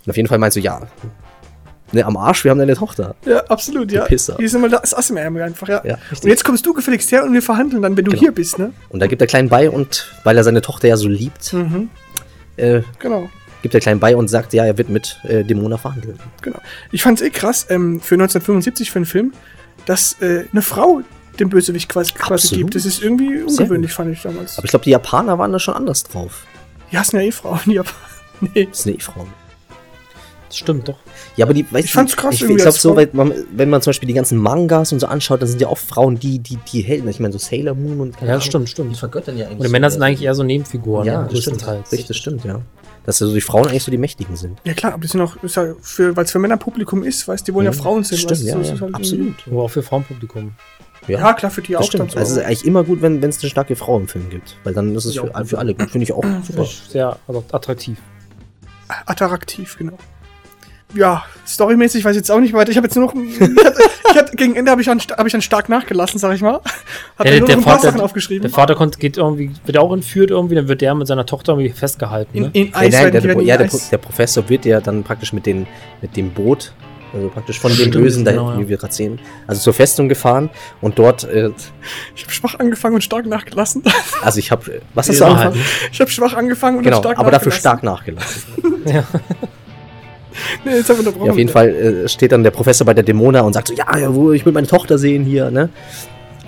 Und 0.10 0.14
auf 0.14 0.18
jeden 0.18 0.28
Fall 0.28 0.40
meinst 0.40 0.58
du, 0.58 0.62
ja, 0.62 0.82
ne, 1.92 2.04
am 2.04 2.18
Arsch, 2.18 2.44
wir 2.44 2.50
haben 2.50 2.58
deine 2.58 2.74
Tochter. 2.76 3.14
Ja, 3.28 3.42
absolut, 3.46 3.92
ja. 3.92 4.06
Pisser. 4.06 4.38
Die 4.40 4.46
ist 4.46 4.56
immer 4.56 4.68
das 4.68 4.92
Ass 4.96 5.12
im 5.12 5.18
Ärmel 5.18 5.44
einfach, 5.44 5.68
ja. 5.68 5.84
Ja, 5.86 6.00
und 6.10 6.24
jetzt 6.24 6.44
kommst 6.44 6.66
du 6.66 6.74
gefälligst 6.74 7.12
her 7.12 7.24
und 7.24 7.32
wir 7.34 7.44
verhandeln 7.44 7.84
dann, 7.84 7.96
wenn 7.96 8.06
du 8.06 8.10
Genau. 8.10 8.20
hier 8.22 8.32
bist, 8.32 8.58
ne? 8.58 8.74
Und 8.90 9.02
da 9.02 9.06
gibt 9.06 9.22
er 9.22 9.28
klein 9.28 9.50
bei 9.50 9.70
und, 9.70 10.12
weil 10.24 10.36
er 10.36 10.44
seine 10.44 10.62
Tochter 10.64 10.88
ja 10.88 10.98
so 10.98 11.08
liebt, 11.08 11.54
Mhm. 11.54 11.92
äh, 12.58 12.82
Genau. 12.98 13.30
gibt 13.62 13.76
er 13.76 13.82
klein 13.82 14.00
bei 14.00 14.16
und 14.16 14.30
sagt, 14.30 14.54
ja, 14.54 14.66
er 14.66 14.80
wird 14.80 14.90
mit 14.90 15.20
äh, 15.26 15.44
Demona 15.44 15.78
verhandeln. 15.78 16.18
Genau. 16.42 16.58
Ich 16.92 17.04
fand's 17.04 17.22
eh 17.22 17.30
krass, 17.30 17.68
ähm, 17.70 18.02
für 18.02 18.16
1975 18.16 18.90
für 18.90 18.98
einen 18.98 19.06
Film, 19.06 19.34
dass 19.86 20.20
äh, 20.24 20.46
eine 20.52 20.64
Frau 20.64 21.02
den 21.40 21.50
Bösewicht 21.50 21.88
quasi, 21.88 22.14
quasi 22.14 22.56
gibt. 22.56 22.74
Das 22.74 22.86
ist 22.88 23.04
irgendwie 23.04 23.44
ungewöhnlich, 23.44 23.94
fand 23.94 24.12
ich 24.12 24.24
damals. 24.24 24.58
Aber 24.58 24.66
ich 24.66 24.72
glaube, 24.72 24.86
die 24.86 24.90
Japaner 24.92 25.38
waren 25.38 25.52
da 25.52 25.60
schon 25.60 25.76
anders 25.76 26.04
drauf. 26.04 26.46
Die 26.92 26.98
hassen 26.98 27.18
ja 27.18 27.22
eh 27.22 27.32
Frauen, 27.32 27.60
die 27.68 27.78
aber. 27.78 27.92
Nee. 28.42 28.66
Das 28.72 28.82
sind 28.82 28.96
eh 28.98 29.00
Frauen. 29.00 29.28
Das 30.50 30.58
stimmt 30.58 30.88
doch. 30.88 30.98
Ja, 31.36 31.46
aber 31.46 31.54
die, 31.54 31.66
weißt 31.72 31.86
Ich 31.86 31.94
fand's 31.94 32.18
krass 32.18 32.34
Ich, 32.36 32.42
irgendwie 32.42 32.58
ich 32.58 32.64
glaube 32.64 32.78
so, 32.78 32.96
man, 33.14 33.34
wenn 33.52 33.70
man 33.70 33.82
zum 33.82 33.92
Beispiel 33.92 34.08
die 34.08 34.14
ganzen 34.14 34.38
Mangas 34.38 34.92
und 34.92 35.00
so 35.00 35.08
anschaut, 35.08 35.42
dann 35.42 35.48
sind 35.48 35.62
ja 35.62 35.68
oft 35.68 35.86
Frauen, 35.88 36.20
die, 36.20 36.40
die, 36.40 36.58
die 36.72 36.82
Helden. 36.82 37.08
Ich 37.08 37.20
meine, 37.20 37.32
so 37.32 37.38
Sailor 37.40 37.76
Moon 37.76 38.00
und. 38.02 38.20
Ja, 38.22 38.28
das 38.36 38.46
stimmt, 38.46 38.68
stimmt. 38.70 38.92
Die 38.92 39.00
vergöttern 39.00 39.38
ja 39.38 39.46
eigentlich. 39.46 39.60
Und 39.60 39.66
die 39.68 39.72
Männer 39.72 39.90
sind 39.92 40.02
eigentlich 40.02 40.24
eher 40.24 40.36
so 40.36 40.44
Nebenfiguren. 40.44 41.06
Ja, 41.06 41.22
ne? 41.22 41.28
das 41.32 41.40
stimmt. 41.40 41.58
größtenteils. 41.60 41.92
Richtig, 41.92 42.08
das 42.08 42.18
stimmt, 42.18 42.44
ja. 42.44 42.62
Dass 43.06 43.22
also 43.22 43.34
die 43.34 43.42
Frauen 43.42 43.68
eigentlich 43.68 43.84
so 43.84 43.92
die 43.92 43.98
Mächtigen 43.98 44.36
sind. 44.36 44.60
Ja 44.66 44.74
klar, 44.74 44.94
aber 44.94 45.02
die 45.02 45.08
sind 45.08 45.22
auch, 45.22 45.42
ist 45.44 45.56
ja 45.56 45.74
für, 45.82 46.16
weil 46.18 46.26
es 46.26 46.32
für 46.32 46.40
Männerpublikum 46.40 47.04
ist, 47.04 47.28
weißt 47.28 47.48
du, 47.48 47.52
die 47.52 47.56
wollen 47.56 47.66
ja 47.66 47.72
Mhm. 47.72 47.76
Frauen 47.76 48.04
sehen. 48.04 48.18
Stimmt, 48.18 48.32
weißt 48.32 48.44
ja, 48.44 48.64
so 48.64 48.74
ja, 48.76 48.82
halt 48.82 48.96
absolut. 48.96 49.36
Aber 49.48 49.64
auch 49.64 49.70
für 49.70 49.82
Frauenpublikum. 49.84 50.52
Ja, 51.08 51.34
klar, 51.34 51.50
für 51.50 51.62
die 51.62 51.74
Das 51.74 51.82
auch 51.82 51.86
stimmt. 51.86 52.02
dann 52.02 52.10
so. 52.10 52.18
Also 52.20 52.32
es 52.34 52.38
ist 52.38 52.44
eigentlich 52.46 52.66
immer 52.66 52.84
gut, 52.84 53.02
wenn 53.02 53.24
es 53.24 53.42
eine 53.42 53.50
starke 53.50 53.76
Frau 53.76 53.98
im 53.98 54.08
Film 54.08 54.30
gibt. 54.30 54.58
Weil 54.64 54.74
dann 54.74 54.94
ist 54.96 55.06
es 55.06 55.16
Ja, 55.16 55.24
für, 55.24 55.46
für 55.46 55.58
alle 55.58 55.74
gut. 55.74 55.90
Finde 55.90 56.04
ich 56.04 56.14
auch 56.14 56.24
super. 56.44 56.66
Sehr 56.90 57.18
also 57.28 57.44
attraktiv. 57.52 57.98
attraktiv, 59.06 59.78
genau. 59.78 59.98
Ja, 60.96 61.24
storymäßig 61.48 62.04
weiß 62.04 62.12
ich 62.16 62.18
jetzt 62.22 62.32
auch 62.32 62.40
nicht 62.40 62.54
weiter. 62.54 62.72
Ich 62.72 62.78
habe 62.78 62.88
jetzt 62.88 62.96
nur 62.96 63.06
noch. 63.06 63.14
Ich 63.16 63.40
hatte, 63.64 63.80
ich 64.12 64.18
hatte, 64.18 64.36
gegen 64.36 64.56
Ende 64.56 64.72
habe 64.72 64.82
ich, 64.82 64.90
an, 64.90 65.00
hab 65.00 65.28
ich 65.28 65.36
an 65.36 65.42
stark 65.42 65.70
nachgelassen, 65.70 66.20
sag 66.20 66.34
ich 66.34 66.42
mal. 66.42 66.62
Hab 67.18 67.26
Ja, 67.26 67.32
dann 67.32 67.40
nur 67.40 67.48
noch 67.50 67.58
ein 67.58 67.64
paar 67.64 67.74
Vater, 67.76 67.92
Sachen 67.92 68.02
aufgeschrieben. 68.02 68.42
der 68.42 68.50
Vater 68.52 68.74
kommt, 68.76 69.00
geht 69.00 69.18
irgendwie, 69.18 69.52
wird 69.66 69.78
auch 69.78 69.94
entführt 69.94 70.32
irgendwie, 70.32 70.56
dann 70.56 70.68
wird 70.68 70.82
der 70.82 70.96
mit 70.96 71.08
seiner 71.08 71.28
Tochter 71.28 71.54
irgendwie 71.54 71.70
festgehalten. 71.70 72.36
in, 72.36 72.44
Ne? 72.44 72.50
in 72.54 72.66
Ja, 72.68 72.72
nein, 72.82 72.92
der, 73.12 73.22
der, 73.22 73.42
ja, 73.42 73.58
der, 73.58 73.70
der 73.92 73.98
Professor 74.00 74.50
wird 74.50 74.66
ja 74.66 74.82
dann 74.82 75.04
praktisch 75.04 75.32
mit, 75.32 75.46
den, 75.46 75.68
mit 76.02 76.18
dem 76.18 76.32
Boot, 76.32 76.74
also 77.14 77.28
praktisch 77.30 77.60
von 77.60 77.70
dem 77.72 77.76
Stimmt, 77.78 77.94
Bösen, 77.94 78.26
da 78.26 78.32
genau, 78.32 78.46
hinten, 78.48 78.60
ja. 78.62 78.66
wie 78.66 78.70
wir 78.70 78.78
gerade 78.78 78.94
sehen, 78.94 79.20
also 79.46 79.62
zur 79.62 79.74
Festung 79.76 80.10
gefahren 80.10 80.50
und 80.82 80.98
dort, 80.98 81.24
äh, 81.26 81.52
Ich 82.16 82.24
habe 82.24 82.34
schwach 82.34 82.56
angefangen 82.58 82.96
und 82.96 83.04
stark 83.04 83.28
nachgelassen. 83.28 83.84
also 84.24 84.40
ich 84.40 84.50
habe, 84.50 84.82
was 84.96 85.06
Die 85.06 85.12
hast 85.12 85.20
du 85.22 85.26
Wahrheit. 85.26 85.46
angefangen? 85.50 85.66
Ich 85.92 86.02
habe 86.02 86.10
schwach 86.10 86.34
angefangen 86.34 86.78
und 86.80 86.84
Genau, 86.84 86.98
stark 86.98 87.20
aber 87.20 87.30
dafür 87.30 87.52
nachgelassen. 87.52 87.60
stark 87.60 87.84
nachgelassen. 87.84 88.44
Ja. 88.92 89.04
Nee, 90.66 90.72
jetzt 90.78 90.90
haben 90.90 91.04
wir. 91.04 91.26
Ja, 91.26 91.32
auf 91.32 91.38
jeden 91.38 91.50
Fall 91.50 91.70
äh, 91.70 92.08
steht 92.10 92.32
dann 92.32 92.44
der 92.44 92.52
Professor 92.52 92.86
bei 92.86 92.94
der 92.94 93.04
Dämona 93.04 93.42
und 93.42 93.54
sagt 93.54 93.70
so, 93.70 93.74
ja, 93.74 93.98
ja, 93.98 94.14
wo, 94.14 94.32
ich 94.32 94.46
will 94.46 94.54
meine 94.54 94.68
Tochter 94.68 94.98
sehen 94.98 95.24
hier, 95.26 95.52
ne? 95.52 95.70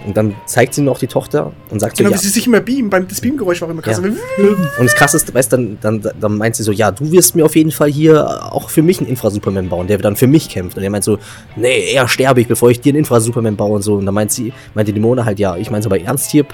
Und 0.05 0.17
dann 0.17 0.33
zeigt 0.45 0.73
sie 0.73 0.81
ihm 0.81 0.89
auch 0.89 0.97
die 0.97 1.07
Tochter 1.07 1.51
und 1.69 1.79
sagt 1.79 1.97
Genau, 1.97 2.09
so, 2.09 2.13
wie 2.13 2.17
ja. 2.17 2.21
sie 2.21 2.29
sich 2.29 2.47
immer 2.47 2.59
beamen. 2.59 2.89
Beim, 2.89 3.07
das 3.07 3.21
Beamgeräusch 3.21 3.61
war 3.61 3.69
immer 3.69 3.81
krass. 3.81 4.01
Ja. 4.03 4.43
Und 4.79 4.85
das 4.85 4.95
krasseste, 4.95 5.33
weißt 5.33 5.53
du, 5.53 5.57
dann, 5.57 5.77
dann, 6.01 6.11
dann 6.19 6.37
meint 6.37 6.55
sie 6.55 6.63
so, 6.63 6.71
ja, 6.71 6.91
du 6.91 7.11
wirst 7.11 7.35
mir 7.35 7.45
auf 7.45 7.55
jeden 7.55 7.71
Fall 7.71 7.91
hier 7.91 8.51
auch 8.51 8.69
für 8.69 8.81
mich 8.81 8.99
einen 8.99 9.09
Infra-Superman 9.09 9.69
bauen, 9.69 9.87
der 9.87 9.99
dann 9.99 10.15
für 10.15 10.27
mich 10.27 10.49
kämpft. 10.49 10.77
Und 10.77 10.83
er 10.83 10.89
meint 10.89 11.03
so, 11.03 11.19
nee, 11.55 11.91
eher 11.93 12.07
sterbe 12.07 12.41
ich, 12.41 12.47
bevor 12.47 12.71
ich 12.71 12.81
dir 12.81 12.91
einen 12.91 12.99
Infra-Superman 12.99 13.55
baue 13.55 13.75
und 13.75 13.81
so. 13.83 13.95
Und 13.95 14.05
dann 14.05 14.15
meint 14.15 14.31
sie, 14.31 14.53
meint 14.73 14.87
die 14.87 14.93
Dämone 14.93 15.23
halt, 15.23 15.37
ja, 15.37 15.55
ich 15.55 15.69
meine 15.69 15.83
so 15.83 15.89
bei 15.89 15.99
Ernst 15.99 16.31
hier, 16.31 16.45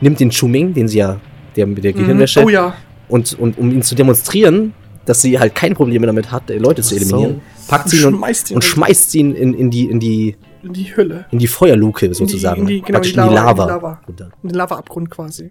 nimmt 0.00 0.18
den 0.18 0.30
Chuming, 0.30 0.72
den 0.72 0.88
sie 0.88 0.98
ja, 0.98 1.20
der 1.56 1.66
mit 1.66 1.84
der 1.84 1.92
Gehirnwäsche, 1.92 2.42
Oh 2.42 2.48
ja. 2.48 2.74
und, 3.08 3.38
und 3.38 3.58
um 3.58 3.70
ihn 3.70 3.82
zu 3.82 3.94
demonstrieren, 3.94 4.72
dass 5.06 5.20
sie 5.22 5.38
halt 5.38 5.54
kein 5.54 5.74
Problem 5.74 6.02
damit 6.02 6.30
hat, 6.32 6.50
äh, 6.50 6.58
Leute 6.58 6.82
zu 6.82 6.94
Ach 6.94 7.00
so. 7.00 7.04
eliminieren, 7.16 7.40
packt 7.68 7.84
Und 7.86 7.90
sie 7.90 8.04
und, 8.04 8.16
schmeißt 8.16 8.50
ihn 8.50 8.54
und 8.56 8.64
schmeißt 8.64 9.10
sie 9.10 9.18
ihn 9.20 9.34
in, 9.34 9.54
in, 9.54 9.70
die, 9.70 9.84
in, 9.90 10.00
die, 10.00 10.36
In 10.62 10.72
die 10.72 10.96
Hölle. 10.96 11.26
in 11.30 11.38
die 11.38 11.46
Feuerluke 11.46 12.12
sozusagen. 12.14 12.62
in 12.62 12.66
die- 12.66 12.80
genau, 12.82 12.98
in 12.98 13.02
die 13.04 13.10
Lava, 13.12 13.50
in 13.50 13.56
die 13.56 13.72
Lava. 13.72 14.00
In 14.42 14.48
den 14.48 14.54
Lavaabgrund 14.56 15.10
quasi. 15.10 15.50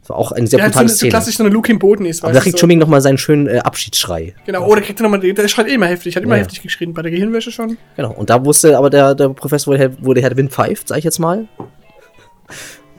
Das 0.00 0.10
war 0.10 0.18
auch 0.18 0.32
eine 0.32 0.46
sehr 0.46 0.60
halt 0.60 0.74
so, 0.74 0.78
brutale 0.80 0.88
so 0.90 0.96
Szene. 0.96 1.10
klassisch 1.10 1.36
so 1.38 1.44
eine 1.44 1.52
Luke 1.52 1.72
im 1.72 1.78
Boden 1.78 2.04
ist. 2.04 2.22
Aber 2.22 2.34
da 2.34 2.40
kriegt 2.40 2.58
so. 2.58 2.60
Chuming 2.66 2.78
nochmal 2.78 3.00
seinen 3.00 3.16
schönen 3.16 3.46
äh, 3.46 3.60
Abschiedsschrei. 3.60 4.34
Genau, 4.44 4.66
oder 4.66 4.82
kriegt 4.82 5.00
er 5.00 5.04
nochmal, 5.04 5.20
der 5.20 5.48
schreit 5.48 5.66
eh 5.66 5.72
immer 5.74 5.86
heftig, 5.86 6.14
hat 6.14 6.22
immer 6.24 6.36
Ja. 6.36 6.42
heftig 6.42 6.60
geschrien, 6.60 6.92
bei 6.92 7.00
der 7.00 7.10
Gehirnwäsche 7.10 7.50
schon. 7.50 7.78
Genau. 7.96 8.12
Und 8.12 8.28
da 8.28 8.44
wusste 8.44 8.76
aber 8.76 8.90
der, 8.90 9.14
der 9.14 9.30
Professor, 9.30 9.72
wo 9.72 9.78
der, 9.78 9.92
wo 10.04 10.12
der 10.12 10.22
Herr 10.22 10.36
Wind 10.36 10.52
pfeift, 10.52 10.88
sag 10.88 10.98
ich 10.98 11.04
jetzt 11.04 11.20
mal. 11.20 11.48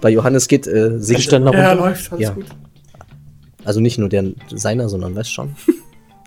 Bei 0.01 0.09
Johannes 0.09 0.47
geht 0.47 0.65
äh, 0.65 0.97
singt, 0.99 1.31
Ja, 1.31 1.73
läuft, 1.73 2.11
alles 2.11 2.23
Ja. 2.23 2.31
gut. 2.31 2.45
Also 3.65 3.79
nicht 3.81 3.97
nur 3.97 4.07
der 4.09 4.23
seiner, 4.53 4.87
sondern 4.89 5.15
weißt 5.15 5.31
schon. 5.31 5.55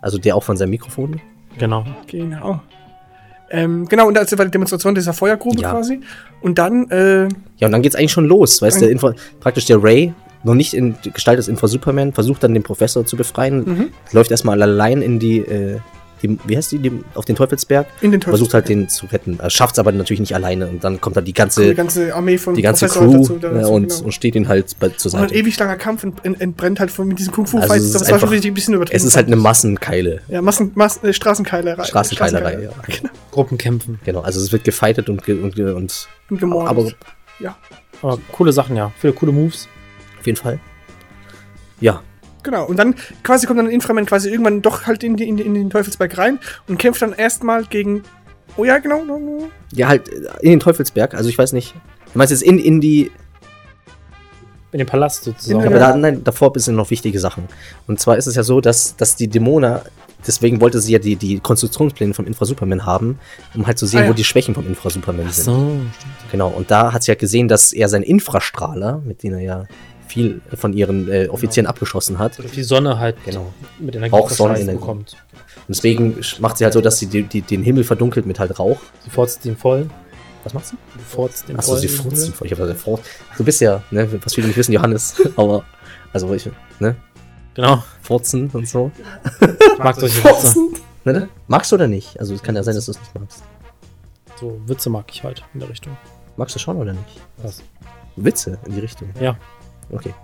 Also 0.00 0.16
der 0.16 0.36
auch 0.36 0.44
von 0.44 0.56
seinem 0.56 0.70
Mikrofon. 0.70 1.20
Genau. 1.58 1.84
Genau. 2.06 2.60
Ähm, 3.50 3.86
genau, 3.88 4.06
und 4.06 4.16
also 4.16 4.38
war 4.38 4.44
die 4.44 4.50
Demonstration 4.52 4.94
dieser 4.94 5.12
Feuergrube 5.12 5.60
Ja. 5.60 5.72
quasi. 5.72 6.00
Und 6.40 6.56
dann, 6.58 6.88
äh, 6.90 7.24
Ja, 7.56 7.66
und 7.66 7.72
dann 7.72 7.82
geht's 7.82 7.96
eigentlich 7.96 8.12
schon 8.12 8.26
los, 8.26 8.62
weißt 8.62 8.76
du, 8.76 8.80
der 8.82 8.90
Info, 8.90 9.12
praktisch 9.40 9.64
der 9.64 9.82
Ray, 9.82 10.14
noch 10.44 10.54
nicht 10.54 10.72
in 10.72 10.94
Gestalt 11.14 11.38
des 11.40 11.48
Infra-Superman, 11.48 12.12
versucht 12.12 12.44
dann 12.44 12.54
den 12.54 12.62
Professor 12.62 13.04
zu 13.04 13.16
befreien, 13.16 13.64
Mhm. 13.64 13.86
läuft 14.12 14.30
erstmal 14.30 14.62
allein 14.62 15.02
in 15.02 15.18
die, 15.18 15.38
äh, 15.38 15.80
die, 16.22 16.38
wie 16.46 16.56
heißt 16.56 16.72
die, 16.72 16.78
die, 16.78 16.92
auf 17.14 17.24
den 17.24 17.36
Teufelsberg, 17.36 17.86
in 18.00 18.10
den 18.12 18.20
versucht 18.22 18.54
halt 18.54 18.68
den 18.68 18.88
zu 18.88 19.06
retten, 19.06 19.38
äh, 19.40 19.50
schafft's 19.50 19.78
aber 19.78 19.92
natürlich 19.92 20.20
nicht 20.20 20.34
alleine 20.34 20.66
und 20.66 20.82
dann 20.84 21.00
kommt 21.00 21.16
halt 21.16 21.26
die 21.26 21.32
ganze, 21.32 21.68
die 21.68 21.74
ganze 21.74 22.14
Armee 22.14 22.38
von 22.38 22.54
die 22.54 22.62
ganze 22.62 22.86
Professor 22.86 23.08
Crew 23.10 23.18
dazu, 23.18 23.36
äh, 23.36 23.40
dazu, 23.40 23.72
und, 23.72 23.88
genau. 23.88 24.04
und 24.04 24.12
steht 24.12 24.34
ihn 24.34 24.48
halt 24.48 24.70
zur 24.70 24.78
Und 24.82 24.94
ein 24.94 24.98
Seite. 25.28 25.34
ewig 25.34 25.58
langer 25.58 25.76
Kampf 25.76 26.04
ent, 26.04 26.24
ent, 26.24 26.40
entbrennt 26.40 26.80
halt 26.80 26.90
von 26.90 27.06
mit 27.08 27.18
diesen 27.18 27.32
Kung-Fu-Fights. 27.32 27.70
Also 27.70 27.84
es 27.84 27.84
ist 27.86 27.94
das 27.94 28.00
war 28.02 28.06
schon 28.08 28.14
einfach- 28.16 28.30
richtig 28.32 28.50
ein 28.50 28.54
bisschen 28.54 28.74
übertrieben. 28.74 28.96
Es 28.96 29.04
ist 29.04 29.16
halt 29.16 29.26
eine 29.28 29.36
Massenkeile. 29.36 30.20
Ja, 30.28 30.42
Massen, 30.42 30.72
Massen, 30.74 31.06
äh, 31.06 31.12
Straßenkeilerei. 31.12 31.84
Straßenkeilerei, 31.84 32.62
ja. 32.64 32.70
Gruppenkämpfen. 33.30 33.98
Genau, 34.04 34.20
also 34.20 34.40
es 34.40 34.50
wird 34.52 34.64
gefightet 34.64 35.08
und, 35.08 35.24
ge- 35.24 35.40
und, 35.40 35.54
ge- 35.54 35.72
und 35.72 36.08
Und 36.30 36.40
gemordet. 36.40 36.68
aber 36.70 36.90
ja, 37.40 37.56
Aber 38.02 38.18
coole 38.32 38.52
Sachen, 38.52 38.76
ja. 38.76 38.92
Viele 38.98 39.12
coole 39.12 39.32
Moves. 39.32 39.68
auf 40.18 40.26
jeden 40.26 40.36
Fall. 40.38 40.58
Ja, 41.80 42.02
genau. 42.50 42.66
Und 42.66 42.78
dann 42.78 42.94
quasi 43.22 43.46
kommt 43.46 43.58
dann 43.58 43.66
ein 43.66 43.72
Inframan 43.72 44.06
quasi 44.06 44.30
irgendwann 44.30 44.62
doch 44.62 44.86
halt 44.86 45.04
in, 45.04 45.16
die, 45.16 45.28
in, 45.28 45.36
die, 45.36 45.42
in 45.44 45.54
den 45.54 45.70
Teufelsberg 45.70 46.16
rein 46.16 46.38
und 46.66 46.78
kämpft 46.78 47.02
dann 47.02 47.12
erstmal 47.12 47.64
gegen. 47.64 48.02
Oh 48.56 48.64
ja, 48.64 48.78
genau. 48.78 49.02
ja 49.72 49.88
halt 49.88 50.08
in 50.40 50.50
den 50.50 50.60
Teufelsberg, 50.60 51.14
also 51.14 51.28
ich 51.28 51.36
weiß 51.38 51.52
nicht. 51.52 51.74
Du 52.12 52.18
meinst 52.18 52.32
jetzt 52.32 52.42
in, 52.42 52.58
in 52.58 52.80
die, 52.80 53.10
In 54.72 54.78
den 54.78 54.86
Palast 54.86 55.24
sozusagen. 55.24 55.60
Ja, 55.60 55.66
aber 55.66 55.78
da, 55.78 55.96
nein, 55.96 56.24
davor 56.24 56.52
sind 56.56 56.74
noch 56.74 56.90
wichtige 56.90 57.20
Sachen. 57.20 57.44
Und 57.86 58.00
zwar 58.00 58.16
ist 58.16 58.26
es 58.26 58.34
ja 58.34 58.42
so, 58.42 58.60
dass, 58.60 58.96
dass 58.96 59.14
die 59.16 59.28
Dämoner, 59.28 59.82
deswegen 60.26 60.60
wollte 60.60 60.80
sie 60.80 60.92
ja 60.92 60.98
die, 60.98 61.16
die 61.16 61.38
Konstruktionspläne 61.40 62.14
vom 62.14 62.26
Infra-Superman 62.26 62.84
haben, 62.84 63.18
um 63.54 63.66
halt 63.66 63.78
zu 63.78 63.86
sehen, 63.86 64.00
Ah, 64.00 64.04
ja. 64.04 64.08
wo 64.10 64.14
die 64.14 64.24
Schwächen 64.24 64.54
vom 64.54 64.66
Infra-Superman 64.66 65.26
Ach 65.28 65.32
sind. 65.32 65.44
so, 65.44 65.52
stimmt. 65.98 66.14
Genau, 66.32 66.48
und 66.48 66.70
da 66.70 66.92
hat 66.92 67.02
sie 67.04 67.10
ja 67.12 67.14
gesehen, 67.14 67.46
dass 67.48 67.72
er 67.72 67.88
seinen 67.88 68.02
Infrastrahler, 68.04 69.00
mit 69.04 69.22
dem 69.22 69.34
er 69.34 69.40
ja 69.40 69.64
viel 70.08 70.40
von 70.54 70.72
ihren 70.72 71.08
äh, 71.10 71.28
Offizieren 71.28 71.66
abgeschossen 71.66 72.18
hat, 72.18 72.38
Oder 72.38 72.48
die 72.48 72.62
Sonne 72.62 72.98
halt 72.98 73.16
Genau. 73.24 73.52
mit 73.78 73.94
Energie 73.94 74.14
Auch 74.14 74.30
Sonnenenergie. 74.30 74.78
bekommt. 74.78 75.16
und 75.56 75.68
deswegen 75.68 76.16
macht 76.40 76.58
sie 76.58 76.64
halt 76.64 76.74
so, 76.74 76.80
dass 76.80 76.98
sie 76.98 77.06
die, 77.06 77.22
die, 77.22 77.42
den 77.42 77.62
Himmel 77.62 77.84
verdunkelt 77.84 78.26
mit 78.26 78.38
halt 78.40 78.58
Rauch. 78.58 78.78
Sie 79.04 79.10
forzt 79.10 79.44
den 79.44 79.56
voll. 79.56 79.88
Was 80.44 80.54
macht 80.54 80.66
sie? 80.66 80.76
Sie 80.96 81.04
forzt 81.04 81.48
den 81.48 81.58
Achso, 81.58 81.72
voll. 81.72 81.80
sie 81.80 81.88
furzt 81.88 82.26
ihn 82.26 82.32
voll. 82.32 82.46
Ich 82.46 82.52
hab 82.52 82.58
gesagt, 82.60 82.80
furzt. 82.80 83.04
Du 83.36 83.44
bist 83.44 83.60
ja, 83.60 83.82
ne, 83.90 84.08
was 84.24 84.34
viele 84.34 84.46
nicht 84.46 84.56
wissen, 84.56 84.72
Johannes, 84.72 85.14
aber, 85.36 85.64
also, 86.12 86.32
ich, 86.34 86.48
ne, 86.80 86.96
Genau. 87.54 87.82
furzen 88.02 88.48
und 88.52 88.66
so. 88.68 88.90
Ich 89.40 89.78
mag 89.84 89.94
solche 89.96 90.24
Witze. 90.24 90.54
Ne? 91.04 91.28
Magst 91.46 91.70
du 91.72 91.76
oder 91.76 91.86
nicht? 91.88 92.18
Also, 92.20 92.34
es 92.34 92.42
kann 92.42 92.54
ja 92.56 92.62
sein, 92.62 92.74
dass 92.74 92.84
du 92.86 92.90
es 92.92 92.98
nicht 92.98 93.14
magst. 93.18 93.42
So 94.40 94.60
Witze 94.66 94.90
mag 94.90 95.04
ich 95.12 95.22
halt 95.24 95.42
in 95.54 95.60
der 95.60 95.68
Richtung. 95.68 95.96
Magst 96.36 96.54
du 96.54 96.58
schon 96.60 96.76
oder 96.76 96.92
nicht? 96.92 97.20
Was? 97.42 97.62
Witze 98.16 98.58
in 98.66 98.74
die 98.74 98.80
Richtung. 98.80 99.08
Ja. 99.20 99.36
Okay. 99.90 100.14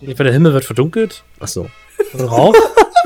Jedenfalls 0.00 0.26
der 0.26 0.32
Himmel 0.32 0.52
wird 0.52 0.64
verdunkelt. 0.64 1.22
Ach 1.40 1.48
so. 1.48 1.68
und 2.12 2.20
Rauch. 2.20 2.54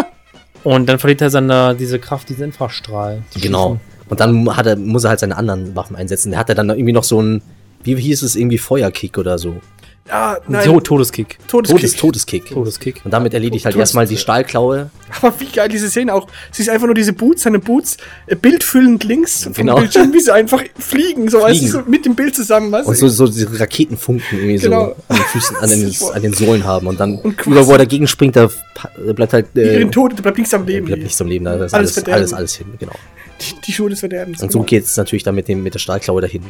und 0.64 0.86
dann 0.86 0.98
verliert 0.98 1.20
er 1.20 1.30
seine, 1.30 1.74
diese 1.74 1.98
Kraft, 1.98 2.28
diesen 2.28 2.44
Infrastrahl. 2.44 3.22
Die 3.34 3.40
Genau. 3.40 3.74
schießen. 3.74 3.96
Und 4.08 4.20
dann 4.20 4.56
hat 4.56 4.66
er, 4.66 4.76
muss 4.76 5.04
er 5.04 5.10
halt 5.10 5.20
seine 5.20 5.36
anderen 5.36 5.74
Waffen 5.74 5.96
einsetzen. 5.96 6.30
Der 6.30 6.38
hat 6.38 6.48
er 6.48 6.54
dann 6.54 6.70
irgendwie 6.70 6.92
noch 6.92 7.04
so 7.04 7.20
ein, 7.20 7.42
wie 7.82 7.96
hieß 7.96 8.22
es, 8.22 8.36
irgendwie 8.36 8.58
Feuerkick 8.58 9.18
oder 9.18 9.36
so. 9.38 9.60
Ah, 10.08 10.34
Ein 10.34 10.40
nein. 10.48 10.64
so 10.64 10.78
Todeskick. 10.80 11.38
Todeskick. 11.48 11.78
Todes, 11.80 11.96
Todeskick. 11.96 12.46
Todskick. 12.46 13.00
Und 13.04 13.10
damit 13.12 13.34
erledigt 13.34 13.64
halt 13.64 13.74
Todes- 13.74 13.80
erstmal 13.88 14.06
die 14.06 14.16
Stahlklaue. 14.16 14.90
Aber 15.20 15.40
wie 15.40 15.46
geil 15.46 15.68
diese 15.68 15.88
Szene 15.90 16.14
auch. 16.14 16.28
Sie 16.52 16.62
ist 16.62 16.68
einfach 16.68 16.86
nur 16.86 16.94
diese 16.94 17.12
Boots, 17.12 17.42
seine 17.42 17.58
Boots, 17.58 17.96
äh, 18.26 18.36
bildfüllend 18.36 19.02
links 19.04 19.44
vom 19.44 19.52
Genau. 19.52 19.76
Bildschirm, 19.76 20.12
wie 20.12 20.20
sie 20.20 20.32
einfach 20.32 20.62
fliegen, 20.78 21.28
so, 21.28 21.40
weißt 21.42 21.58
Fliegen. 21.58 21.72
so 21.72 21.82
mit 21.86 22.04
dem 22.04 22.14
Bild 22.14 22.34
zusammen, 22.36 22.70
weißt? 22.72 22.88
Und 22.88 22.94
so, 22.96 23.08
so 23.08 23.26
diese 23.26 23.58
Raketenfunken 23.58 24.38
irgendwie 24.38 24.58
Genau. 24.58 24.88
so 24.88 24.96
an 25.08 25.16
den 25.16 25.24
Füßen, 25.26 25.56
an 25.56 25.68
den, 25.70 25.94
an 26.14 26.22
den 26.22 26.32
Sohlen 26.34 26.64
haben. 26.64 26.86
Und 26.86 27.00
dann 27.00 27.18
Und 27.18 27.46
über 27.46 27.66
wo 27.66 27.72
er 27.72 27.78
dagegen 27.78 28.06
springt, 28.06 28.36
da 28.36 28.48
pa- 28.74 28.90
bleibt 29.12 29.32
halt 29.32 29.46
äh, 29.56 29.78
Ihren 29.80 29.90
Tod, 29.90 30.16
der 30.16 30.22
bleibt 30.22 30.38
nichts 30.38 30.54
am 30.54 30.64
Leben. 30.66 30.86
bleibt 30.86 31.02
nichts 31.02 31.20
am 31.20 31.26
Leben. 31.26 31.44
Da 31.44 31.54
ist 31.64 31.74
Alles 31.74 31.96
alles, 31.98 32.08
alles, 32.12 32.32
alles 32.32 32.54
hin, 32.54 32.66
genau. 32.78 32.92
Die, 33.40 33.60
die 33.66 33.72
Schuhe 33.72 33.90
des 33.90 34.00
Verderbens. 34.00 34.42
Und 34.42 34.52
so 34.52 34.62
geht 34.62 34.84
es 34.84 34.96
natürlich 34.96 35.22
dann 35.24 35.34
mit, 35.34 35.48
dem, 35.48 35.62
mit 35.62 35.74
der 35.74 35.78
Stahlklaue 35.80 36.20
dahin. 36.20 36.42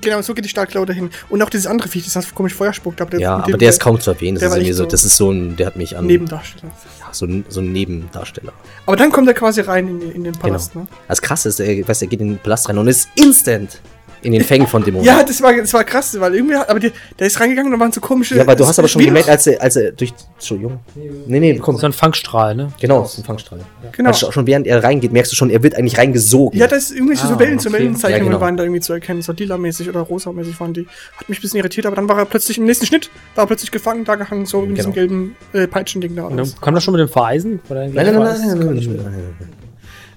Genau, 0.00 0.22
so 0.22 0.34
geht 0.34 0.44
die 0.44 0.48
Stahlklaue 0.48 0.86
dahin. 0.86 1.10
Und 1.28 1.42
auch 1.42 1.50
dieses 1.50 1.66
andere 1.66 1.88
Viech, 1.88 2.04
das 2.04 2.16
hat 2.16 2.34
komisch 2.34 2.54
Feuer 2.54 2.72
spuckt. 2.72 3.00
Aber 3.00 3.18
Ja, 3.18 3.36
aber 3.36 3.56
der 3.58 3.70
ist 3.70 3.80
kaum 3.80 4.00
zu 4.00 4.10
erwähnen. 4.10 4.38
Das 4.38 4.56
ist 4.56 4.76
so, 4.76 4.86
das 4.86 5.04
ist 5.04 5.16
so 5.16 5.30
ein, 5.30 5.56
der 5.56 5.66
hat 5.66 5.76
mich 5.76 5.96
an. 5.96 6.06
Nebendarsteller. 6.06 6.72
Ja, 7.00 7.06
so 7.12 7.26
ein, 7.26 7.44
so 7.48 7.60
ein 7.60 7.72
Nebendarsteller. 7.72 8.52
Aber 8.86 8.96
dann 8.96 9.10
kommt 9.12 9.28
er 9.28 9.34
quasi 9.34 9.60
rein 9.60 9.88
in, 9.88 10.00
in 10.00 10.24
den 10.24 10.32
Genau. 10.32 10.38
Palast, 10.38 10.74
ne? 10.74 10.86
Das 11.08 11.22
krasse 11.22 11.48
ist, 11.48 11.60
er, 11.60 11.86
weißt, 11.88 12.02
du, 12.02 12.06
er 12.06 12.08
geht 12.08 12.20
in 12.20 12.28
den 12.28 12.38
Palast 12.38 12.68
rein 12.68 12.78
und 12.78 12.88
ist 12.88 13.08
instant 13.14 13.80
in 14.24 14.32
den 14.32 14.42
Fängen 14.42 14.66
von 14.66 14.82
Dämonen. 14.84 15.06
Ja, 15.06 15.22
das 15.22 15.40
war, 15.42 15.54
das 15.54 15.72
war 15.74 15.84
krass, 15.84 16.18
weil 16.18 16.34
irgendwie, 16.34 16.54
aber 16.56 16.80
die, 16.80 16.90
der 17.18 17.26
ist 17.26 17.38
reingegangen 17.40 17.72
und 17.72 17.78
da 17.78 17.82
waren 17.84 17.92
so 17.92 18.00
komische. 18.00 18.34
Ja, 18.36 18.42
aber 18.42 18.56
du 18.56 18.66
hast 18.66 18.78
aber 18.78 18.88
schon 18.88 19.02
wie- 19.02 19.06
gemerkt, 19.06 19.28
als 19.28 19.46
er, 19.46 19.60
als 19.62 19.76
er 19.76 19.92
durch. 19.92 20.12
Entschuldigung. 20.36 20.80
Nee, 21.26 21.40
nee, 21.40 21.58
komm. 21.58 21.76
So 21.76 21.86
ein 21.86 21.92
Fangstrahl, 21.92 22.54
ne? 22.54 22.68
Genau, 22.80 23.02
das 23.02 23.12
ist 23.14 23.18
ein 23.20 23.24
Fangstrahl. 23.24 23.60
Genau. 23.92 24.08
Also 24.10 24.32
schon 24.32 24.46
während 24.46 24.66
er 24.66 24.82
reingeht, 24.82 25.12
merkst 25.12 25.30
du 25.32 25.36
schon, 25.36 25.50
er 25.50 25.62
wird 25.62 25.74
eigentlich 25.76 25.96
reingesogen. 25.98 26.58
Ja, 26.58 26.66
das 26.66 26.84
ist 26.84 26.92
irgendwelche 26.92 27.26
so 27.26 27.34
Ah, 27.34 27.38
Wellen, 27.38 27.58
so 27.58 27.68
okay. 27.68 27.78
Wellenzeichnungen 27.78 28.24
Ja, 28.26 28.30
genau. 28.32 28.40
waren 28.40 28.56
da 28.56 28.64
irgendwie 28.64 28.80
zu 28.80 28.92
erkennen, 28.92 29.22
so 29.22 29.32
lila-mäßig 29.32 29.88
oder 29.88 30.00
rosa-mäßig 30.00 30.58
waren 30.60 30.72
die. 30.74 30.86
Hat 31.18 31.28
mich 31.28 31.38
ein 31.38 31.42
bisschen 31.42 31.58
irritiert, 31.60 31.86
aber 31.86 31.96
dann 31.96 32.08
war 32.08 32.18
er 32.18 32.24
plötzlich 32.24 32.58
im 32.58 32.64
nächsten 32.64 32.86
Schnitt, 32.86 33.10
war 33.34 33.44
er 33.44 33.46
plötzlich 33.46 33.70
gefangen, 33.70 34.04
da 34.04 34.14
gehangen, 34.16 34.46
so 34.46 34.62
in 34.64 34.74
diesem 34.74 34.92
Genau. 34.92 35.06
gelben 35.08 35.36
äh, 35.52 35.66
Peitschending 35.66 36.16
da. 36.16 36.28
Dann 36.28 36.50
kam 36.60 36.74
das 36.74 36.82
schon 36.84 36.92
mit 36.92 37.00
dem 37.00 37.08
Vereisen? 37.08 37.60
Oder 37.68 37.86
Nein, 37.88 37.94
nein, 37.94 38.04
nein, 38.06 38.14
nein, 38.14 38.38
nein, 38.40 38.58
nein, 38.58 38.76
nein, 38.76 38.96
nein. 39.40 39.48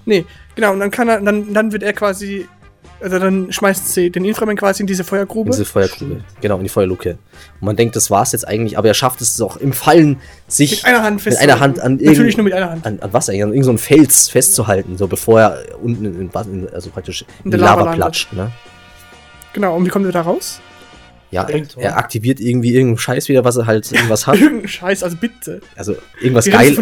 Nee, 0.06 0.26
genau, 0.56 0.72
und 0.74 0.80
dann 0.80 0.90
kann 0.92 1.10
er, 1.10 1.20
dann, 1.22 1.54
dann 1.54 1.72
wird 1.74 1.84
er 1.84 1.92
quasi, 1.92 2.48
also 3.00 3.20
dann 3.20 3.52
schmeißt 3.52 3.94
sie 3.94 4.10
den 4.10 4.26
Inframan 4.26 4.56
quasi 4.56 4.82
in 4.84 4.88
diese 4.88 5.04
Feuergrube. 5.04 5.50
In 5.50 5.52
diese 5.52 5.66
Feuergrube. 5.66 6.24
Genau, 6.42 6.58
in 6.58 6.64
die 6.64 6.70
Feuerluke. 6.70 7.18
Und 7.60 7.66
man 7.66 7.76
denkt, 7.76 7.96
das 7.96 8.10
war's 8.10 8.32
jetzt 8.32 8.48
eigentlich, 8.48 8.78
aber 8.78 8.88
er 8.88 8.94
schafft 8.94 9.22
es 9.22 9.40
auch 9.42 9.58
im 9.58 9.74
Fallen, 9.74 10.20
sich 10.48 10.84
mit 10.84 10.86
einer 10.86 11.04
Hand 11.04 11.26
mit 11.26 11.38
einer 11.38 11.60
Hand 11.60 11.80
an 11.80 11.98
Natürlich 12.02 12.38
nur 12.38 12.44
mit 12.44 12.54
einer 12.54 12.72
Hand. 12.72 12.86
an, 12.86 13.00
an 13.00 13.14
was 13.14 13.30
eigentlich, 13.30 13.44
an 13.44 13.50
irgendeinem 13.50 13.78
Fels 13.78 14.30
festzuhalten, 14.30 14.98
so 14.98 15.08
bevor 15.08 15.42
er 15.42 15.64
unten 15.82 16.06
in, 16.06 16.16
in, 16.22 16.30
in 16.30 16.70
also 16.74 16.90
praktisch 16.90 17.26
in, 17.44 17.52
der 17.52 17.60
die 17.60 17.66
Lava 17.66 17.82
Lava, 17.82 17.94
platscht. 17.94 18.34
Ne? 18.34 18.52
Genau, 19.54 19.76
und 19.76 19.86
wie 19.86 19.90
kommt 19.90 20.06
er 20.06 20.12
da 20.12 20.22
raus? 20.22 20.60
Ja, 21.30 21.44
er, 21.44 21.56
oder? 21.56 21.66
er 21.84 21.98
aktiviert 21.98 22.40
irgendwie 22.40 22.74
irgendeinen 22.74 22.98
Scheiß 23.00 23.28
wieder, 23.28 23.44
was 23.44 23.58
er 23.58 23.66
halt 23.66 23.92
irgendwas 23.92 24.28
hat. 24.28 24.40
Irgendein 24.40 24.68
Scheiß, 24.68 25.04
also 25.04 25.18
bitte. 25.18 25.62
Also 25.76 25.96
irgendwas 26.22 26.46
du 26.46 26.52
geil. 26.52 26.76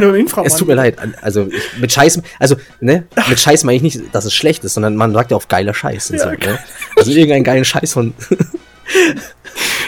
Es 0.45 0.55
tut 0.55 0.67
mir 0.67 0.75
leid. 0.75 0.97
Also 1.21 1.47
ich, 1.47 1.79
mit 1.81 1.91
Scheiß, 1.91 2.21
also 2.39 2.55
ne, 2.79 3.05
mit 3.27 3.39
Scheiß 3.39 3.63
meine 3.63 3.77
ich 3.77 3.81
nicht, 3.83 3.99
dass 4.13 4.25
es 4.25 4.33
schlecht 4.33 4.63
ist, 4.63 4.75
sondern 4.75 4.95
man 4.95 5.13
sagt 5.13 5.31
ja 5.31 5.37
auf 5.37 5.47
geiler 5.47 5.73
Scheiß. 5.73 6.11
Und 6.11 6.17
Ja, 6.17 6.23
so, 6.23 6.29
ne? 6.29 6.59
Also 6.97 7.11
irgendeinen 7.11 7.43
geilen 7.43 7.65
Scheiß 7.65 7.93
von 7.93 8.13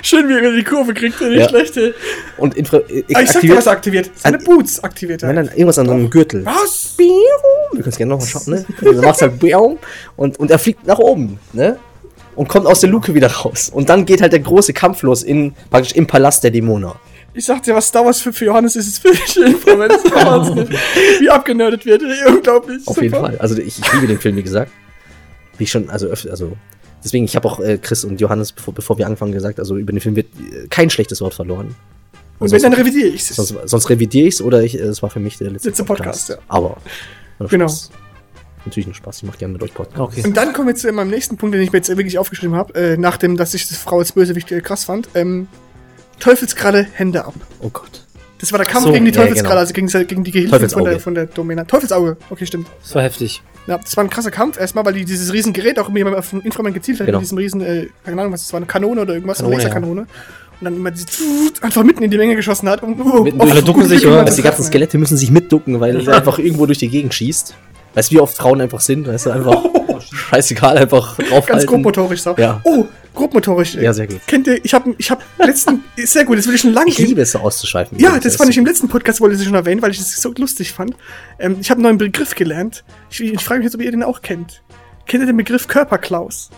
Schön, 0.01 0.27
wie 0.29 0.33
er 0.33 0.51
die 0.53 0.63
Kurve 0.63 0.93
kriegt, 0.93 1.19
nicht 1.21 1.37
Ja. 1.37 1.49
schlecht. 1.49 1.75
ey. 1.77 1.93
und 2.37 2.55
Infra 2.55 2.77
Ah, 2.77 3.21
ich 3.21 3.31
sag 3.31 3.41
dir, 3.41 3.55
was 3.57 3.65
er 3.65 3.73
aktiviert. 3.73 4.09
Seine 4.15 4.37
Boots 4.39 4.83
aktiviert 4.83 5.21
er. 5.23 5.33
Nein, 5.33 5.45
nein, 5.45 5.55
irgendwas 5.55 5.77
an 5.79 5.87
seinem 5.87 6.09
Gürtel. 6.09 6.45
Was? 6.45 6.95
Du 6.97 7.81
kannst 7.83 7.97
gerne 7.97 8.11
nochmal 8.11 8.27
schauen, 8.27 8.43
ne? 8.47 8.65
Du 8.81 9.01
machst 9.01 9.21
halt 9.21 9.37
Biaum 9.39 9.77
und, 10.15 10.39
und 10.39 10.49
er 10.49 10.59
fliegt 10.59 10.87
nach 10.87 10.99
oben, 10.99 11.39
ne? 11.53 11.77
Und 12.37 12.47
kommt 12.47 12.67
aus 12.67 12.79
der 12.81 12.89
Luke 12.89 13.13
wieder 13.13 13.29
raus. 13.29 13.69
Und 13.73 13.89
dann 13.89 14.05
geht 14.05 14.21
halt 14.21 14.31
der 14.31 14.39
große 14.39 14.71
Kampf 14.71 15.01
los 15.01 15.23
in, 15.23 15.53
praktisch 15.71 15.93
im 15.93 16.05
Palast 16.07 16.43
der 16.43 16.51
Dämoner. 16.51 16.95
Ich 17.33 17.45
sag 17.45 17.61
dir, 17.63 17.75
was 17.75 17.87
Star 17.87 18.05
Wars 18.05 18.21
für, 18.21 18.31
für 18.31 18.45
Johannes 18.45 18.75
ist, 18.75 19.03
ist 19.05 19.37
Inframan. 19.37 19.89
Das 19.89 20.03
ist 20.03 20.15
der 20.15 20.25
Wahnsinn. 20.25 20.69
Wie 21.19 21.29
abgenördet 21.29 21.85
wird. 21.85 22.03
Unglaublich. 22.27 22.87
Auf 22.87 22.95
Super. 22.95 23.01
jeden 23.01 23.15
Fall. 23.15 23.37
Also 23.39 23.57
ich, 23.57 23.79
ich 23.79 23.93
liebe 23.93 24.07
den 24.07 24.19
Film, 24.19 24.35
wie 24.35 24.43
gesagt. 24.43 24.71
Wie 25.57 25.63
ich 25.63 25.71
schon, 25.71 25.89
also 25.89 26.07
öfter, 26.07 26.29
also. 26.29 26.55
Deswegen, 27.03 27.25
ich 27.25 27.35
habe 27.35 27.47
auch 27.47 27.59
äh, 27.59 27.77
Chris 27.77 28.03
und 28.05 28.21
Johannes, 28.21 28.51
bevor, 28.51 28.73
bevor 28.73 28.97
wir 28.97 29.05
angefangen, 29.05 29.31
gesagt, 29.31 29.59
also 29.59 29.77
über 29.77 29.91
den 29.91 29.99
Film 29.99 30.15
wird 30.15 30.27
äh, 30.27 30.67
kein 30.67 30.89
schlechtes 30.89 31.21
Wort 31.21 31.33
verloren. 31.33 31.75
Und 32.39 32.51
wenn, 32.51 32.61
dann 32.61 32.73
revidiere 32.73 33.07
ich 33.07 33.21
es. 33.21 33.35
Sonst, 33.35 33.55
sonst 33.65 33.89
revidiere 33.89 34.27
ich 34.27 34.35
es 34.35 34.41
oder 34.41 34.61
ich, 34.61 34.77
äh, 34.77 34.83
es 34.83 35.01
war 35.01 35.09
für 35.09 35.19
mich 35.19 35.37
der 35.37 35.49
letzte, 35.51 35.69
Letzte 35.69 35.83
Podcast, 35.83 36.29
ja. 36.29 36.37
Aber. 36.47 36.77
Genau. 37.49 37.67
Spaß. 37.67 37.91
Natürlich 38.67 38.87
ein 38.87 38.93
Spaß. 38.93 39.17
Ich 39.17 39.23
mache 39.23 39.37
gerne 39.37 39.53
mit 39.53 39.63
euch 39.63 39.73
Podcast. 39.73 39.99
Okay. 39.99 40.23
Und 40.25 40.35
dann 40.37 40.53
kommen 40.53 40.67
wir 40.67 40.75
zu 40.75 40.91
meinem 40.91 41.09
nächsten 41.09 41.37
Punkt, 41.37 41.55
den 41.55 41.61
ich 41.61 41.71
mir 41.71 41.79
jetzt 41.79 41.89
wirklich 41.89 42.17
aufgeschrieben 42.19 42.55
habe, 42.55 42.75
äh, 42.75 42.97
nachdem, 42.97 43.37
dass 43.37 43.53
ich 43.53 43.67
das 43.67 43.77
Frau 43.77 43.99
als 43.99 44.11
Bösewicht 44.11 44.51
äh, 44.51 44.61
krass 44.61 44.83
fand. 44.85 45.09
Ähm, 45.15 45.47
Teufelskralle, 46.19 46.87
Hände 46.93 47.25
ab. 47.25 47.33
Oh 47.61 47.69
Gott. 47.69 48.03
Das 48.39 48.51
war 48.51 48.59
der 48.59 48.67
Kampf 48.67 48.85
so, 48.87 48.91
gegen 48.91 49.05
die 49.05 49.11
ja, 49.11 49.21
Teufelskralle, 49.21 49.49
genau. 49.49 49.59
also 49.61 49.73
gegen, 49.73 50.07
gegen 50.07 50.23
die 50.23 50.31
Gehilfen 50.31 50.69
von 50.69 50.83
der, 50.83 50.99
von 50.99 51.15
der 51.15 51.25
Domina. 51.25 51.63
Teufelsauge, 51.63 52.17
okay, 52.29 52.45
stimmt. 52.45 52.67
Das 52.83 52.93
war 52.93 53.01
heftig. 53.03 53.41
Ja, 53.65 53.77
das 53.79 53.97
war 53.97 54.03
ein 54.03 54.09
krasser 54.09 54.31
Kampf, 54.31 54.59
erstmal, 54.59 54.85
weil 54.85 54.93
die 54.93 55.05
dieses 55.05 55.33
riesen 55.33 55.53
Gerät 55.53 55.79
auch 55.79 55.89
immer 55.89 56.17
auf 56.17 56.29
den 56.29 56.41
Inframan 56.41 56.73
gezielt 56.73 56.99
hat, 56.99 57.07
Genau. 57.07 57.17
mit 57.19 57.25
diesem 57.25 57.37
riesen, 57.37 57.61
äh, 57.61 57.87
keine 58.05 58.21
Ahnung, 58.21 58.33
was 58.33 58.43
das 58.43 58.53
war, 58.53 58.57
eine 58.57 58.65
Kanone 58.67 59.01
oder 59.01 59.13
irgendwas, 59.15 59.37
Kanone, 59.39 59.55
eine 59.55 59.63
Laserkanone. 59.63 60.01
Und 60.01 60.65
dann 60.65 60.75
immer 60.75 60.91
diese 60.91 61.05
einfach 61.61 61.83
mitten 61.83 62.03
in 62.03 62.09
die 62.09 62.17
Menge 62.17 62.35
geschossen 62.35 62.69
hat. 62.69 62.81
Und, 62.81 62.99
oh, 62.99 63.23
Mitten 63.23 63.39
auf 63.39 63.45
durch- 63.47 63.51
Alle 63.57 63.63
ducken 63.63 63.85
sich, 63.85 64.05
oder? 64.05 64.13
immer 64.15 64.25
Also 64.25 64.37
die 64.37 64.41
ganzen 64.41 64.63
Skelette 64.63 64.97
müssen 64.97 65.17
sich 65.17 65.29
mitducken, 65.29 65.79
weil 65.79 65.95
er 66.07 66.15
einfach 66.15 66.39
irgendwo 66.39 66.65
durch 66.65 66.79
die 66.79 66.89
Gegend 66.89 67.13
schießt. 67.13 67.55
Weißt 67.97 68.11
du, 68.11 68.15
wie 68.15 68.19
oft 68.19 68.37
Frauen 68.37 68.61
einfach 68.61 68.79
sind? 68.79 69.07
Weißt 69.07 69.25
du, 69.25 69.31
einfach 69.31 69.59
scheißegal, 70.11 70.77
einfach 70.77 71.17
ey. 71.17 71.23
Ganz 71.25 71.29
draufhalten. 71.31 71.67
grobmotorisch 71.67 72.21
so. 72.21 72.35
Ja. 72.37 72.61
Oh, 72.63 72.85
grobmotorisch. 73.15 73.73
Ja, 73.73 73.91
sehr 73.91 74.05
gut. 74.05 74.19
Kennt 74.27 74.45
ihr, 74.45 74.63
ich 74.63 74.71
habe 74.75 74.93
ich 74.99 75.09
hab 75.09 75.23
letzten, 75.39 75.83
sehr 75.97 76.23
gut, 76.23 76.37
das 76.37 76.45
will 76.45 76.53
ich 76.53 76.61
schon 76.61 76.73
lange 76.73 76.91
Ich 76.91 76.99
liebe 76.99 77.21
es, 77.21 77.31
so 77.31 77.39
auszuschweifen. 77.39 77.97
Ja, 77.97 78.19
das 78.19 78.35
fand 78.35 78.51
ich 78.51 78.57
im 78.59 78.67
letzten 78.67 78.87
Podcast, 78.87 79.19
wollte 79.19 79.35
ich 79.35 79.43
schon 79.43 79.55
erwähnen, 79.55 79.81
weil 79.81 79.89
ich 79.89 79.97
das 79.97 80.11
so 80.21 80.31
lustig 80.37 80.73
fand. 80.73 80.95
Ähm, 81.39 81.57
ich 81.59 81.71
habe 81.71 81.79
einen 81.79 81.85
neuen 81.85 81.97
Begriff 81.97 82.35
gelernt. 82.35 82.83
Ich, 83.09 83.19
ich 83.19 83.43
frage 83.43 83.61
mich 83.61 83.65
jetzt, 83.65 83.73
ob 83.73 83.81
ihr 83.81 83.89
den 83.89 84.03
auch 84.03 84.21
kennt. 84.21 84.61
Kennt 85.07 85.23
ihr 85.23 85.27
den 85.27 85.37
Begriff 85.37 85.67
Körperklaus? 85.67 86.51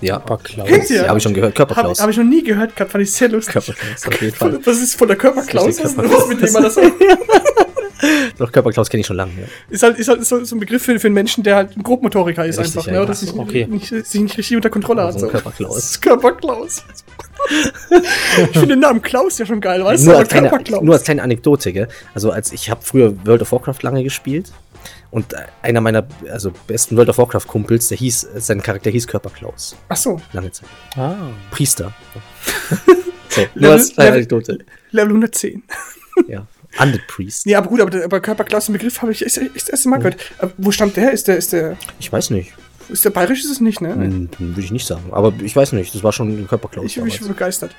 Ja, 0.00 0.18
Aber 0.18 0.38
Klaus. 0.38 0.68
Kennt 0.68 0.90
ihr? 0.90 1.02
ja 1.02 1.08
habe 1.08 1.18
ich 1.18 1.24
schon 1.24 1.34
gehört. 1.34 1.58
Habe 1.58 1.74
Körperklaus. 1.74 2.00
hab 2.00 2.08
ich 2.10 2.18
noch 2.18 2.24
nie 2.24 2.44
gehört 2.44 2.76
gehabt, 2.76 2.92
fand 2.92 3.02
ich 3.02 3.10
sehr 3.12 3.30
lustig. 3.30 3.52
Körperklaus, 3.54 4.06
auf 4.06 4.20
jeden 4.22 4.36
Fall. 4.36 4.60
Was 4.64 4.78
ist 4.80 4.94
von 4.94 5.08
der 5.08 5.16
Körperklaus? 5.16 5.74
Das 5.74 5.96
Was 5.96 6.04
ist 6.04 6.12
los 6.12 6.28
mit 6.28 6.40
dem? 6.40 6.52
man 6.52 6.62
das 6.62 6.74
so? 6.76 6.82
Doch, 8.38 8.50
Körperklaus 8.52 8.88
kenne 8.90 9.00
ich 9.02 9.06
schon 9.06 9.16
lange. 9.16 9.32
Ja. 9.40 9.46
Ist 9.70 9.82
halt, 9.82 9.98
ist 9.98 10.08
halt 10.08 10.24
so, 10.24 10.44
so 10.44 10.56
ein 10.56 10.60
Begriff 10.60 10.82
für, 10.82 10.98
für 10.98 11.06
einen 11.08 11.14
Menschen, 11.14 11.42
der 11.44 11.56
halt 11.56 11.76
ein 11.76 11.82
Grobmotoriker 11.82 12.44
ist 12.46 12.58
Richtig, 12.58 12.76
einfach, 12.76 12.86
ja, 12.86 12.92
ne? 12.92 12.98
ja. 12.98 13.04
Oder 13.04 13.14
sich, 13.14 13.32
Okay. 13.34 13.66
nicht, 13.66 13.88
sich 13.88 14.20
nicht 14.20 14.36
richtig 14.38 14.56
unter 14.56 14.70
Kontrolle 14.70 15.02
hat. 15.04 15.18
So 15.18 15.28
Körperklaus. 15.28 16.00
Körperklaus. 16.00 16.84
ich 17.50 18.48
finde 18.52 18.68
den 18.68 18.80
Namen 18.80 19.02
Klaus 19.02 19.38
ja 19.38 19.46
schon 19.46 19.60
geil, 19.60 19.84
weißt 19.84 20.02
du? 20.02 20.06
nur, 20.06 20.14
Aber 20.14 20.20
als 20.22 20.28
kleine, 20.30 20.48
Körperklaus. 20.48 20.82
nur 20.82 20.94
als 20.94 21.04
kleine 21.04 21.22
Anekdote, 21.22 21.72
gell? 21.72 21.88
Also 22.14 22.30
als 22.30 22.52
ich 22.52 22.70
habe 22.70 22.80
früher 22.82 23.14
World 23.26 23.42
of 23.42 23.52
Warcraft 23.52 23.82
lange 23.82 24.02
gespielt 24.02 24.52
und 25.10 25.34
einer 25.62 25.80
meiner 25.80 26.06
also 26.30 26.52
besten 26.66 26.96
World 26.96 27.08
of 27.10 27.18
Warcraft 27.18 27.46
Kumpels, 27.46 27.88
der 27.88 27.98
hieß 27.98 28.28
sein 28.36 28.62
Charakter 28.62 28.90
hieß 28.90 29.06
Körperklaus 29.06 29.76
Ach 29.88 29.96
so, 29.96 30.20
lange 30.32 30.50
Zeit. 30.52 30.68
Ah. 30.96 31.14
Priester. 31.50 31.92
so, 33.28 33.42
nur 33.54 33.72
als 33.72 33.92
kleine 33.92 34.10
Level- 34.10 34.18
Anekdote. 34.18 34.58
Level 34.90 35.08
110. 35.10 35.62
Ja. 36.28 36.46
Undead 36.80 37.06
Priest. 37.06 37.46
Nee, 37.46 37.54
aber 37.54 37.68
gut, 37.68 37.80
aber, 37.80 38.04
aber 38.04 38.20
Körperklaus, 38.20 38.66
den 38.66 38.72
Begriff 38.74 39.00
habe 39.02 39.12
ich 39.12 39.24
echt, 39.24 39.38
echt 39.38 39.54
das 39.54 39.68
erste 39.68 39.88
Mal 39.88 39.98
gehört. 39.98 40.16
Aber 40.38 40.52
wo 40.56 40.70
stammt 40.70 40.96
der? 40.96 41.12
Ist 41.12 41.28
der, 41.28 41.36
ist 41.36 41.52
der, 41.52 41.76
Ich 42.00 42.12
weiß 42.12 42.30
nicht. 42.30 42.52
ist 42.88 43.04
der 43.04 43.10
bayerisch? 43.10 43.40
Ist 43.44 43.50
es 43.50 43.60
nicht, 43.60 43.80
ne? 43.80 43.94
Hm, 43.94 44.28
Würde 44.38 44.60
ich 44.60 44.70
nicht 44.72 44.86
sagen. 44.86 45.04
Aber 45.12 45.32
ich 45.42 45.54
weiß 45.54 45.72
nicht. 45.72 45.94
Das 45.94 46.02
war 46.02 46.12
schon 46.12 46.28
ein 46.40 46.46
Körperklaus. 46.48 46.86
Ich 46.86 46.96
bin 47.20 47.28
begeistert. 47.28 47.74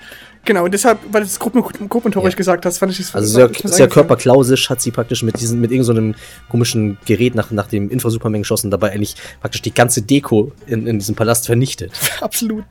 Genau, 0.46 0.64
und 0.66 0.74
deshalb, 0.74 1.00
weil 1.12 1.22
du 1.22 1.28
das 1.28 1.40
Gruppen, 1.40 1.64
gruppentorisch 1.90 2.34
Ja. 2.34 2.38
gesagt 2.38 2.66
hast, 2.68 2.78
fand 2.78 2.92
ich 2.92 3.00
das 3.00 3.16
Also 3.16 3.34
sehr, 3.34 3.50
sehr 3.64 3.88
körperklausisch 3.88 4.70
hat 4.70 4.80
sie 4.80 4.92
praktisch 4.92 5.24
mit 5.24 5.40
diesem, 5.40 5.60
mit 5.60 5.72
irgendeinem 5.72 6.14
so 6.14 6.20
komischen 6.52 6.98
Gerät 7.06 7.34
nach, 7.34 7.50
nach 7.50 7.66
dem 7.68 7.90
Infra-Superman 7.90 8.42
geschossen, 8.44 8.70
dabei 8.70 8.92
eigentlich 8.92 9.16
praktisch 9.42 9.64
die 9.64 9.74
ganze 9.74 10.04
Deko 10.04 10.52
in, 10.68 10.86
in 10.86 11.00
diesem 11.00 11.16
Palast 11.16 11.48
vernichtet. 11.48 11.92
Absolut. 12.22 12.64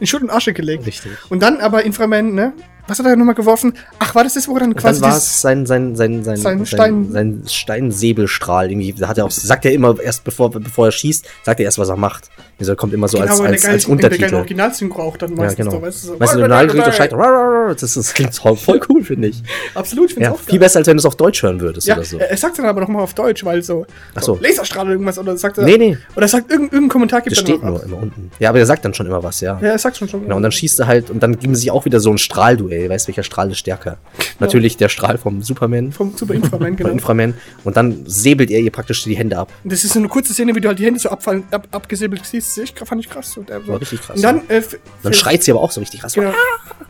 In 0.00 0.06
Schutt 0.06 0.22
und 0.22 0.30
Asche 0.30 0.54
gelegt. 0.54 0.86
Richtig. 0.86 1.12
Und 1.28 1.42
dann 1.42 1.60
aber 1.60 1.84
Inframan, 1.84 2.34
ne? 2.34 2.54
Was 2.88 2.98
hat 2.98 3.06
er 3.06 3.16
nochmal 3.16 3.34
geworfen? 3.34 3.74
Ach, 3.98 4.14
war 4.14 4.24
das 4.24 4.34
das, 4.34 4.48
wo 4.48 4.54
er 4.54 4.60
dann 4.60 4.74
quasi 4.74 5.00
dann 5.00 5.10
war 5.10 5.16
es 5.16 5.40
sein, 5.40 5.66
sein, 5.66 5.94
sein, 5.96 6.24
sein, 6.24 6.36
Sein 6.36 6.58
sein, 6.58 6.66
Stein- 6.66 7.12
sein 7.12 7.42
Steinsäbelstrahl. 7.46 8.70
Irgendwie, 8.70 8.92
da 8.92 9.08
hat 9.08 9.18
er 9.18 9.24
auch, 9.24 9.30
sagt 9.30 9.64
er 9.64 9.72
immer 9.72 9.98
erst, 10.00 10.24
bevor, 10.24 10.50
bevor 10.50 10.86
er 10.86 10.92
schießt, 10.92 11.26
sagt 11.44 11.60
er 11.60 11.64
erst, 11.64 11.78
was 11.78 11.88
er 11.88 11.96
macht. 11.96 12.28
Also 12.58 12.72
er 12.72 12.76
kommt 12.76 12.92
immer 12.94 13.08
so 13.08 13.18
genau, 13.18 13.30
als, 13.32 13.40
als, 13.40 13.64
als 13.66 13.86
Untertitel. 13.86 14.34
Originalsynchro 14.34 15.02
auch 15.02 15.16
dann 15.16 15.30
Ja, 15.30 15.36
meistens 15.36 15.56
genau. 15.66 15.70
so, 15.72 15.82
weißt 15.82 16.02
du, 16.04 16.06
so. 16.08 16.20
Weißt 16.20 16.34
du, 16.34 16.44
und 16.44 16.94
schreit, 16.94 17.12
das, 17.12 17.82
ist, 17.82 17.96
das 17.96 18.14
klingt 18.14 18.34
voll, 18.34 18.80
cool, 18.88 19.02
finde 19.02 19.28
ich. 19.28 19.42
Absolut, 19.74 20.08
ich 20.10 20.14
find's 20.14 20.28
Ja, 20.28 20.32
auch 20.34 20.38
viel 20.38 20.58
besser, 20.58 20.78
als 20.78 20.86
wenn 20.86 20.96
du 20.96 21.00
es 21.00 21.06
auf 21.06 21.16
Deutsch 21.16 21.42
hören 21.42 21.60
würdest 21.60 21.86
Ja, 21.86 21.96
oder 21.96 22.04
so. 22.04 22.18
er, 22.18 22.36
sagt 22.36 22.58
dann 22.58 22.66
aber 22.66 22.80
nochmal 22.80 23.02
auf 23.02 23.14
Deutsch, 23.14 23.44
weil 23.44 23.62
so, 23.62 23.86
Ach 24.14 24.22
so. 24.22 24.38
Laserstrahl 24.40 24.84
oder 24.84 24.92
irgendwas, 24.92 25.18
oder 25.18 25.36
sagt 25.36 25.58
er, 25.58 25.64
Nee, 25.64 25.76
nee. 25.78 25.98
oder 26.14 26.28
sagt 26.28 26.50
irgendein, 26.50 26.74
irgendein 26.74 26.92
Kommentar 26.92 27.20
gibt 27.22 27.36
er 27.36 27.42
dann 27.42 27.46
steht 27.46 27.62
nur 27.64 27.82
immer 27.82 27.96
unten. 28.02 28.30
Ja, 28.38 28.50
aber 28.50 28.58
er 28.58 28.66
sagt 28.66 28.84
dann 28.84 28.94
schon 28.94 29.06
immer 29.06 29.22
was, 29.22 29.40
ja. 29.40 29.58
Ja, 29.60 29.68
er 29.68 29.78
sagt 29.78 29.96
schon 29.96 30.08
schon. 30.08 30.22
Genau, 30.22 30.36
und 30.36 30.42
dann 30.42 30.52
schießt 30.52 30.78
er 30.80 30.86
halt, 30.86 31.10
und 31.10 31.22
dann 31.22 31.38
geben 31.38 31.54
sie 31.54 31.70
auch 31.70 31.84
wieder 31.84 31.98
so 32.00 32.10
ein 32.10 32.18
Strahlduell. 32.18 32.71
Weißt 32.88 33.08
welcher 33.08 33.22
Strahl 33.22 33.50
ist 33.50 33.58
stärker? 33.58 33.98
Natürlich 34.40 34.76
der 34.76 34.88
Strahl 34.88 35.18
vom 35.18 35.42
Superman, 35.42 35.92
Vom 35.92 36.16
Super 36.16 36.34
Inframan, 36.34 36.76
genau. 36.76 36.90
Inframan. 36.90 37.34
Und 37.64 37.76
dann 37.76 38.04
säbelt 38.06 38.50
er 38.50 38.60
ihr 38.60 38.70
praktisch 38.72 39.04
die 39.04 39.14
Hände 39.16 39.38
ab. 39.38 39.52
Und 39.64 39.72
das 39.72 39.84
ist 39.84 39.92
so 39.92 39.98
eine 39.98 40.08
kurze 40.08 40.32
Szene, 40.32 40.54
wie 40.54 40.60
du 40.60 40.68
halt 40.68 40.78
die 40.78 40.86
Hände 40.86 40.98
so 41.00 41.08
abfallen, 41.10 41.44
ab, 41.50 41.68
abgesäbelt 41.70 42.24
siehst. 42.24 42.58
Das 42.58 42.88
fand 42.88 43.00
ich 43.04 43.08
krass. 43.10 43.36
Und, 43.36 43.50
äh, 43.50 43.60
so. 43.64 43.72
War 43.72 43.80
richtig 43.80 44.00
krass, 44.00 44.16
Und 44.16 44.22
dann, 44.22 44.42
äh, 44.48 44.56
f- 44.58 44.78
Dann 45.02 45.14
schreit 45.14 45.42
sie 45.42 45.50
aber 45.52 45.60
auch 45.60 45.70
so 45.70 45.80
richtig 45.80 46.00
krass. 46.00 46.12
Genau, 46.14 46.32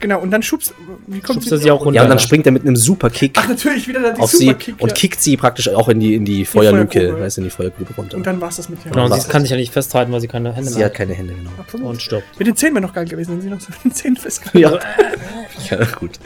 genau. 0.01 0.21
Und 0.21 0.31
dann 0.31 0.43
schubst, 0.43 0.75
wie 1.07 1.21
kommt 1.21 1.35
Schubst 1.41 1.53
er 1.53 1.59
sie 1.59 1.71
auch 1.71 1.85
runter. 1.85 1.97
Ja, 1.97 2.03
und 2.05 2.09
dann 2.11 2.19
springt 2.19 2.47
er 2.47 2.53
mit 2.53 2.63
einem 2.63 2.77
Superkick 2.77 3.37
Ach, 3.39 3.49
natürlich, 3.49 3.89
wieder 3.89 4.01
da 4.01 4.11
die 4.13 4.21
auf 4.21 4.31
sie 4.31 4.47
Superkick. 4.47 4.75
und 4.81 4.89
ja. 4.91 4.95
kickt 4.95 5.21
sie 5.23 5.37
praktisch 5.37 5.69
auch 5.69 5.89
in 5.89 6.01
die, 6.01 6.15
in 6.15 6.25
die 6.25 6.45
Feuerluke, 6.45 7.19
weißt 7.21 7.37
du, 7.37 7.41
in 7.43 7.45
die 7.45 7.51
Feuergrube 7.51 7.95
runter. 7.97 8.17
Und 8.17 8.27
dann 8.27 8.41
war's 8.41 8.57
das 8.57 8.69
mit 8.69 8.85
dir. 8.85 8.91
Genau, 8.91 9.09
sie 9.15 9.29
kann 9.29 9.43
sich 9.43 9.51
ja 9.51 9.57
nicht 9.57 9.73
festhalten, 9.73 10.13
weil 10.13 10.21
sie 10.21 10.29
keine 10.29 10.53
Hände 10.55 10.71
sie 10.71 10.77
mehr 10.77 10.87
hat 10.87 10.95
keine 10.95 11.15
Hände, 11.15 11.35
genau. 11.35 11.51
Absolut. 11.59 11.87
Und 11.87 12.03
stirbt. 12.03 12.39
Mit 12.39 12.47
den 12.47 12.57
Zähnen 12.57 12.75
wäre 12.75 12.87
noch 12.87 12.93
geil 12.95 13.05
gewesen, 13.07 13.33
wenn 13.35 13.41
sie 13.43 13.49
noch 13.49 13.61
so 13.61 13.69
mit 13.71 13.85
den 13.85 13.93
Zähnen 13.93 14.17
festgehalten 14.17 14.59
Ja. 14.61 14.79
ja, 15.81 15.85
gut. 15.99 16.19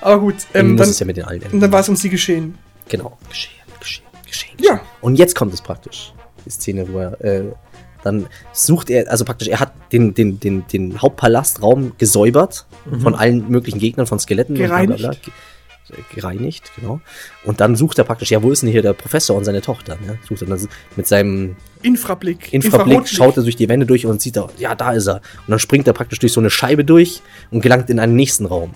Aber 0.00 0.20
gut, 0.20 0.36
Ähm, 0.54 0.76
dann, 0.76 0.92
ja 0.92 1.06
mit 1.06 1.16
den 1.16 1.24
allen 1.24 1.42
und 1.52 1.60
dann 1.60 1.72
war 1.72 1.80
es 1.80 1.88
um 1.88 1.96
sie 1.96 2.08
geschehen. 2.08 2.56
Genau. 2.88 3.16
Geschehen, 3.28 3.52
geschehen, 3.80 4.06
geschehen. 4.26 4.56
Ja. 4.60 4.80
Und 5.00 5.16
jetzt 5.16 5.34
kommt 5.34 5.52
es 5.54 5.60
praktisch. 5.60 6.12
Die 6.44 6.50
Szene, 6.50 6.86
wo 6.92 6.98
er, 6.98 7.20
äh, 7.24 7.44
dann 8.04 8.26
sucht 8.52 8.90
er, 8.90 9.10
also 9.10 9.24
praktisch, 9.24 9.48
er 9.48 9.58
hat 9.58 9.72
den, 9.92 10.14
den, 10.14 10.38
den, 10.38 10.64
den 10.68 11.02
Hauptpalastraum 11.02 11.92
gesäubert 11.98 12.66
von 13.02 13.14
allen 13.16 13.50
möglichen 13.50 13.80
Gegnern, 13.80 14.06
von 14.06 14.20
Skeletten. 14.20 14.56
und 14.56 14.68
bla, 14.68 14.84
bla, 14.84 14.96
bla. 14.96 15.10
Gereinigt. 15.88 15.94
Ge- 16.10 16.14
Gereinigt, 16.14 16.72
genau. 16.76 17.00
Und 17.44 17.60
dann 17.60 17.76
sucht 17.76 17.98
er 17.98 18.04
praktisch, 18.04 18.30
ja, 18.30 18.42
wo 18.42 18.50
ist 18.50 18.62
denn 18.62 18.70
hier 18.70 18.82
der 18.82 18.92
Professor 18.92 19.36
und 19.36 19.44
seine 19.44 19.60
Tochter? 19.60 19.96
Ne? 20.04 20.18
Sucht 20.28 20.42
er 20.42 20.48
dann 20.48 20.68
mit 20.96 21.06
seinem 21.06 21.56
Infrablick. 21.82 22.52
Infrablick, 22.52 23.06
schaut 23.08 23.36
er 23.36 23.42
durch 23.42 23.56
die 23.56 23.68
Wände 23.68 23.86
durch 23.86 24.06
und 24.06 24.20
sieht 24.20 24.36
da, 24.36 24.48
ja, 24.58 24.74
da 24.74 24.92
ist 24.92 25.06
er. 25.06 25.16
Und 25.16 25.48
dann 25.48 25.58
springt 25.58 25.86
er 25.86 25.92
praktisch 25.92 26.18
durch 26.18 26.32
so 26.32 26.40
eine 26.40 26.50
Scheibe 26.50 26.84
durch 26.84 27.22
und 27.50 27.60
gelangt 27.60 27.88
in 27.90 27.98
einen 28.00 28.16
nächsten 28.16 28.46
Raum. 28.46 28.74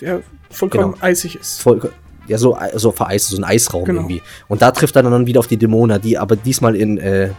Der 0.00 0.22
vollkommen 0.50 0.92
Genau. 0.94 1.04
eisig 1.04 1.36
ist. 1.36 1.60
voll, 1.62 1.92
ja, 2.26 2.38
so, 2.38 2.56
so 2.74 2.90
vereist, 2.92 3.28
so 3.28 3.36
ein 3.36 3.44
Eisraum 3.44 3.84
Genau. 3.84 4.00
irgendwie. 4.00 4.22
Und 4.48 4.62
da 4.62 4.70
trifft 4.72 4.96
er 4.96 5.02
dann 5.02 5.26
wieder 5.26 5.40
auf 5.40 5.46
die 5.46 5.56
Dämoner, 5.56 5.98
die 5.98 6.18
aber 6.18 6.36
diesmal 6.36 6.74
in, 6.76 6.98
äh, 6.98 7.30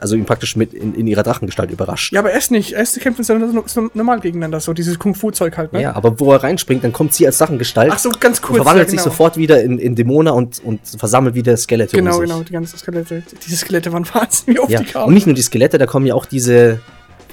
also 0.00 0.14
ihn 0.16 0.24
praktisch 0.24 0.56
mit 0.56 0.72
in, 0.74 0.94
in 0.94 1.06
ihrer 1.06 1.22
Drachengestalt 1.22 1.70
überrascht. 1.70 2.12
Ja, 2.12 2.20
aber 2.20 2.30
erst 2.32 2.50
nicht. 2.50 2.72
Erst 2.72 3.00
kämpfen 3.00 3.22
sie 3.24 3.34
so, 3.66 3.88
normal 3.94 4.20
gegeneinander, 4.20 4.60
so 4.60 4.72
dieses 4.72 4.98
Kung-Fu-Zeug 4.98 5.56
halt, 5.56 5.72
ne? 5.72 5.82
Ja, 5.82 5.94
aber 5.94 6.18
wo 6.20 6.32
er 6.32 6.42
reinspringt, 6.42 6.84
dann 6.84 6.92
kommt 6.92 7.14
sie 7.14 7.26
als 7.26 7.38
Drachengestalt 7.38 7.92
Ach 7.92 7.98
so, 7.98 8.10
ganz 8.10 8.38
und 8.38 8.42
kurz. 8.46 8.56
verwandelt 8.58 8.88
ja, 8.88 8.90
sich 8.90 8.98
genau. 9.00 9.10
sofort 9.10 9.36
wieder 9.36 9.62
in, 9.62 9.78
in 9.78 9.94
Dämoner 9.94 10.34
und, 10.34 10.62
und 10.64 10.80
versammelt 10.96 11.34
wieder 11.34 11.56
Skelette 11.56 11.96
Genau, 11.96 12.14
um 12.16 12.20
sich. 12.20 12.30
genau, 12.30 12.42
die 12.42 12.52
ganzen 12.52 12.78
Skelette. 12.78 13.22
Diese 13.46 13.56
Skelette 13.56 13.92
waren 13.92 14.06
wahnsinnig, 14.14 14.56
wie 14.56 14.60
oft 14.60 14.70
Ja. 14.70 14.80
die 14.80 14.86
kamen. 14.86 15.06
Und 15.08 15.14
nicht 15.14 15.26
nur 15.26 15.34
die 15.34 15.42
Skelette, 15.42 15.78
da 15.78 15.86
kommen 15.86 16.06
ja 16.06 16.14
auch 16.14 16.26
diese, 16.26 16.80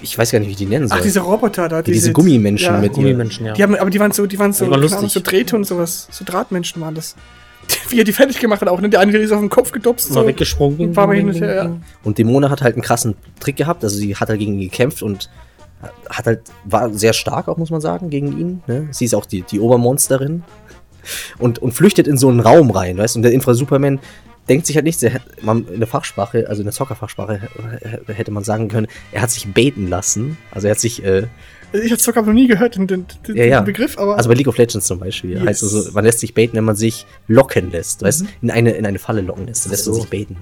ich 0.02 0.18
weiß 0.18 0.32
gar 0.32 0.40
nicht, 0.40 0.48
wie 0.48 0.52
ich 0.52 0.58
die 0.58 0.66
nennen 0.66 0.88
soll. 0.88 0.98
Ach, 1.00 1.04
diese 1.04 1.20
Roboter 1.22 1.70
da. 1.70 1.78
Ja, 1.78 1.82
diese 1.82 2.12
Gummimenschen 2.12 2.74
ja, 2.74 2.80
mit 2.82 2.94
Gummimenschen, 2.94 3.46
ja. 3.46 3.54
Die 3.54 3.64
haben, 3.64 3.76
aber 3.76 3.90
die 3.90 4.00
waren 4.00 4.12
so, 4.12 4.26
die 4.26 4.38
waren 4.40 4.54
so, 4.54 4.66
Die 4.66 4.72
waren 4.72 4.80
keine 4.82 4.92
Ahnung, 4.92 5.04
lustig. 5.04 5.24
so 5.24 5.30
Drähte 5.30 5.56
und 5.56 5.66
sowas. 5.66 6.08
So 6.12 6.26
Drahtmenschen 6.26 6.82
waren 6.82 6.96
das. 6.96 7.16
Wie 7.90 8.00
er 8.00 8.04
die 8.04 8.14
fertig 8.14 8.40
gemacht 8.40 8.62
hat 8.62 8.70
auch, 8.70 8.82
ne? 8.82 8.90
Der 8.90 9.00
eine 9.00 9.16
ist 9.18 9.32
auf 9.32 9.40
den 9.40 9.50
Kopf 9.50 9.72
gedopst. 9.72 10.12
So. 10.12 10.26
weggesprungen. 10.26 10.96
War 10.96 11.08
mal 11.08 11.16
hin 11.16 11.30
und 11.30 11.40
her, 11.40 11.56
ja. 11.56 11.78
Und 12.04 12.18
Dämona 12.18 12.50
hat 12.50 12.62
halt 12.62 12.76
einen 12.76 12.84
krassen 12.84 13.16
Trick 13.40 13.56
gehabt, 13.56 13.84
also 13.84 13.96
sie 13.98 14.16
hat 14.16 14.30
halt 14.30 14.40
gegen 14.40 14.54
ihn 14.54 14.70
gekämpft 14.70 15.02
und 15.02 15.30
hat 16.10 16.26
halt, 16.26 16.42
war 16.64 16.94
sehr 16.94 17.14
stark 17.14 17.48
auch, 17.48 17.58
muss 17.58 17.70
man 17.70 17.82
sagen, 17.82 18.10
gegen 18.10 18.38
ihn. 18.40 18.64
Ne? 18.68 18.88
Sie 18.92 19.06
ist 19.06 19.14
auch 19.14 19.26
die, 19.26 19.42
die 19.42 19.60
Obermonsterin. 19.60 20.44
Und, 21.38 21.60
und 21.60 21.72
flüchtet 21.74 22.08
in 22.08 22.18
so 22.18 22.30
einen 22.30 22.40
Raum 22.40 22.72
rein, 22.72 22.98
weißt 22.98 23.16
du? 23.16 23.20
Und 23.20 23.24
der 23.24 23.32
Infra-Superman 23.32 24.00
denkt 24.50 24.66
sich 24.66 24.76
halt 24.76 24.86
nichts. 24.86 25.04
Hat, 25.04 25.22
man, 25.44 25.68
in 25.68 25.80
der 25.80 25.88
Fachsprache, 25.88 26.50
also 26.50 26.62
in 26.62 26.66
der 26.66 26.74
Zockerfachsprache, 26.74 27.42
äh, 28.08 28.14
hätte 28.14 28.32
man 28.32 28.44
sagen 28.44 28.70
können, 28.70 28.88
er 29.12 29.22
hat 29.22 29.30
sich 29.30 29.48
baiten 29.54 29.88
lassen. 29.88 30.38
Also 30.52 30.68
er 30.68 30.72
hat 30.72 30.80
sich, 30.80 31.04
äh, 31.04 31.28
Ich 31.84 31.92
hab's 31.92 32.04
sogar 32.04 32.24
noch 32.24 32.34
nie 32.34 32.48
gehört, 32.48 32.76
den, 32.76 32.88
den, 32.88 33.06
den 33.28 33.36
Ja, 33.36 33.44
ja. 33.46 33.62
Begriff, 33.62 33.98
aber. 33.98 34.18
also 34.18 34.30
bei 34.30 34.36
League 34.36 34.48
of 34.48 34.58
Legends 34.58 34.86
zum 34.88 35.00
Beispiel, 35.00 35.32
Yes. 35.32 35.46
heißt 35.46 35.64
also, 35.64 35.92
man 35.92 36.06
lässt 36.06 36.20
sich 36.20 36.34
baiten, 36.34 36.56
wenn 36.58 36.64
man 36.64 36.76
sich 36.76 37.06
locken 37.28 37.72
lässt, 37.72 38.02
weißt 38.04 38.22
du? 38.22 38.26
In 38.42 38.52
eine, 38.52 38.72
in 38.72 38.86
eine 38.86 39.00
Falle 39.00 39.22
locken 39.22 39.48
lässt, 39.48 39.66
dann 39.66 39.72
lässt 39.72 39.86
man 39.88 39.96
so. 39.96 40.02
sich 40.02 40.10
baiten. 40.10 40.38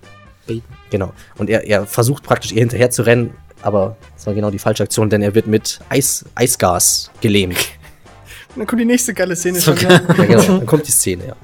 Baiten. 0.47 0.63
Genau. 0.89 1.13
Und 1.37 1.49
er, 1.49 1.63
er 1.65 1.85
versucht 1.85 2.23
praktisch 2.23 2.51
ihr 2.51 2.59
hinterher 2.59 2.89
zu 2.91 3.03
rennen, 3.03 3.31
aber 3.61 3.95
das 4.15 4.25
war 4.27 4.33
genau 4.33 4.51
die 4.51 4.59
falsche 4.59 4.83
Aktion, 4.83 5.09
denn 5.09 5.21
er 5.21 5.33
wird 5.35 5.47
mit 5.47 5.79
Eis, 5.89 6.25
Eisgas 6.35 7.09
gelähmt. 7.21 7.57
dann 8.55 8.67
kommt 8.67 8.81
die 8.81 8.85
nächste 8.85 9.13
geile 9.13 9.35
Szene 9.35 9.59
So 9.59 9.75
schon. 9.75 9.89
Ja. 9.89 10.01
ja, 10.17 10.25
genau. 10.25 10.41
Dann 10.57 10.65
kommt 10.65 10.87
die 10.87 10.91
Szene, 10.91 11.27
ja. 11.27 11.35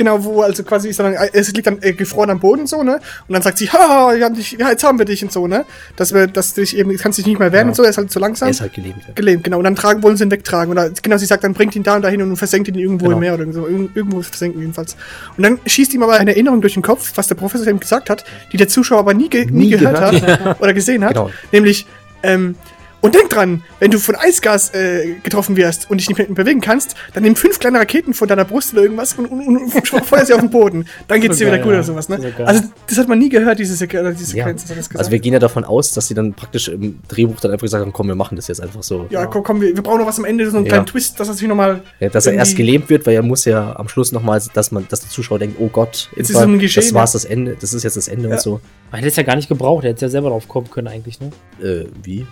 Genau, 0.00 0.24
wo 0.24 0.40
also 0.40 0.62
quasi 0.64 0.88
ist 0.88 0.98
dann, 0.98 1.12
es 1.12 1.52
liegt 1.52 1.66
dann 1.66 1.76
äh, 1.82 1.92
gefroren 1.92 2.30
am 2.30 2.40
Boden 2.40 2.66
so, 2.66 2.82
ne? 2.82 3.00
Und 3.28 3.34
dann 3.34 3.42
sagt 3.42 3.58
sie, 3.58 3.68
haha, 3.68 4.14
ja, 4.14 4.30
jetzt 4.70 4.82
haben 4.82 4.98
wir 4.98 5.04
dich 5.04 5.22
und 5.22 5.30
so, 5.30 5.46
ne? 5.46 5.66
Dass 5.96 6.14
wir, 6.14 6.26
dass 6.26 6.54
du 6.54 6.62
dich 6.62 6.74
eben, 6.74 6.96
kannst 6.96 7.18
dich 7.18 7.26
nicht 7.26 7.38
mehr 7.38 7.52
wehren 7.52 7.68
und 7.68 7.76
so, 7.76 7.82
er 7.82 7.90
ist 7.90 7.98
halt 7.98 8.10
zu 8.10 8.18
langsam. 8.18 8.46
Er 8.48 8.52
ist 8.52 8.62
halt 8.62 8.72
gelähmt. 8.72 8.96
Ja. 9.06 9.12
Gelähmt, 9.14 9.44
genau. 9.44 9.58
Und 9.58 9.64
dann 9.64 9.76
tragen, 9.76 10.02
wollen 10.02 10.16
sie 10.16 10.24
ihn 10.24 10.30
wegtragen. 10.30 10.72
Oder 10.72 10.88
genau, 11.02 11.18
sie 11.18 11.26
sagt, 11.26 11.44
dann 11.44 11.52
bringt 11.52 11.76
ihn 11.76 11.82
da 11.82 11.96
und 11.96 12.02
dahin 12.02 12.22
und 12.22 12.34
versenkt 12.38 12.68
ihn 12.68 12.76
irgendwo 12.76 13.04
Genau. 13.04 13.16
im 13.16 13.20
Meer 13.20 13.34
oder 13.34 13.42
irgendwo, 13.42 13.66
Irgend- 13.66 13.94
irgendwo 13.94 14.22
versenken 14.22 14.60
jedenfalls. 14.62 14.96
Und 15.36 15.42
dann 15.42 15.58
schießt 15.66 15.92
ihm 15.92 16.02
aber 16.02 16.14
eine 16.14 16.30
Erinnerung 16.30 16.62
durch 16.62 16.72
den 16.72 16.82
Kopf, 16.82 17.12
was 17.16 17.28
der 17.28 17.34
Professor 17.34 17.66
ihm 17.66 17.78
gesagt 17.78 18.08
hat, 18.08 18.24
die 18.52 18.56
der 18.56 18.68
Zuschauer 18.68 19.00
aber 19.00 19.12
nie, 19.12 19.28
ge 19.28 19.44
nie, 19.44 19.66
Nie 19.66 19.70
gehört, 19.72 19.96
gehört. 20.20 20.40
hat 20.44 20.60
oder 20.62 20.72
gesehen 20.72 21.04
hat. 21.04 21.10
Genau. 21.14 21.28
Nämlich, 21.52 21.86
ähm, 22.22 22.54
und 23.02 23.14
denk 23.14 23.30
dran, 23.30 23.62
wenn 23.78 23.90
du 23.90 23.98
von 23.98 24.14
Eisgas 24.14 24.74
äh, 24.74 25.14
getroffen 25.22 25.56
wirst 25.56 25.90
und 25.90 25.98
dich 26.00 26.08
nicht 26.08 26.18
mehr 26.18 26.26
bewegen 26.28 26.60
kannst, 26.60 26.94
dann 27.14 27.22
nimm 27.22 27.34
fünf 27.36 27.58
kleine 27.58 27.78
Raketen 27.78 28.12
von 28.14 28.28
deiner 28.28 28.44
Brust 28.44 28.72
oder 28.74 28.82
irgendwas 28.82 29.14
und, 29.14 29.26
und, 29.26 29.40
und, 29.46 29.74
und 29.74 29.86
feuer 30.06 30.24
sie 30.26 30.34
auf 30.34 30.40
den 30.40 30.50
Boden. 30.50 30.86
Dann 31.08 31.20
geht's 31.20 31.38
So 31.38 31.44
dir 31.44 31.52
wieder 31.52 31.58
gut 31.62 31.72
ja. 31.72 31.78
oder 31.78 31.82
sowas, 31.84 32.08
ne? 32.08 32.18
So 32.36 32.44
also, 32.44 32.62
das 32.86 32.98
hat 32.98 33.08
man 33.08 33.18
nie 33.18 33.28
gehört, 33.28 33.58
diese, 33.58 33.72
Ja. 33.86 34.14
Sequenz. 34.14 34.64
das 34.66 34.76
gesagt 34.76 34.96
Also 34.98 35.10
wir 35.10 35.18
gehen 35.18 35.32
ja 35.32 35.38
davon 35.38 35.64
aus, 35.64 35.92
dass 35.92 36.08
sie 36.08 36.14
dann 36.14 36.34
praktisch 36.34 36.68
im 36.68 36.98
Drehbuch 37.08 37.40
dann 37.40 37.52
einfach 37.52 37.64
gesagt 37.64 37.82
haben, 37.82 37.92
komm, 37.92 38.08
wir 38.08 38.14
machen 38.14 38.36
das 38.36 38.48
jetzt 38.48 38.60
einfach 38.60 38.82
so. 38.82 39.06
ja, 39.10 39.26
komm, 39.26 39.42
komm 39.44 39.60
wir, 39.60 39.74
wir 39.74 39.82
brauchen 39.82 39.98
noch 40.00 40.06
was 40.06 40.18
am 40.18 40.24
Ende, 40.24 40.50
so 40.50 40.56
einen 40.56 40.66
Ja. 40.66 40.72
kleinen 40.72 40.86
Twist, 40.86 41.18
dass 41.18 41.28
er 41.28 41.34
sich 41.34 41.48
nochmal. 41.48 41.82
Ja, 42.00 42.08
dass 42.10 42.26
er 42.26 42.34
erst 42.34 42.56
gelähmt 42.56 42.90
wird, 42.90 43.06
weil 43.06 43.14
er 43.14 43.22
muss 43.22 43.44
ja 43.44 43.76
am 43.76 43.88
Schluss 43.88 44.12
nochmal, 44.12 44.42
dass 44.52 44.72
man, 44.72 44.86
dass 44.88 45.00
der 45.00 45.10
Zuschauer 45.10 45.38
denkt, 45.38 45.56
oh 45.58 45.68
Gott, 45.68 46.10
Jetzt 46.16 46.30
ist 46.30 46.36
Infra, 46.36 46.42
so 46.42 46.48
ein 46.48 46.58
Geschehen, 46.58 46.82
das 46.82 46.90
ja. 46.90 46.94
war's 46.96 47.12
das 47.12 47.24
Ende, 47.24 47.56
das 47.58 47.72
ist 47.72 47.82
jetzt 47.82 47.96
das 47.96 48.08
Ende 48.08 48.28
Ja. 48.28 48.34
und 48.34 48.40
so. 48.40 48.60
Man 48.90 48.98
hätte 48.98 49.08
es 49.08 49.16
ja 49.16 49.22
gar 49.22 49.36
nicht 49.36 49.48
gebraucht, 49.48 49.84
er 49.84 49.90
hätte 49.90 50.04
ja 50.04 50.08
selber 50.10 50.28
drauf 50.30 50.48
kommen 50.48 50.68
können 50.70 50.88
eigentlich, 50.88 51.18
ne? 51.20 51.30
Äh, 51.62 51.86
wie? 52.02 52.26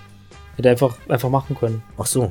Hätte 0.59 0.69
er 0.69 0.73
einfach, 0.73 0.97
einfach 1.09 1.31
machen 1.31 1.57
können. 1.59 1.83
Ach 1.97 2.05
so. 2.05 2.31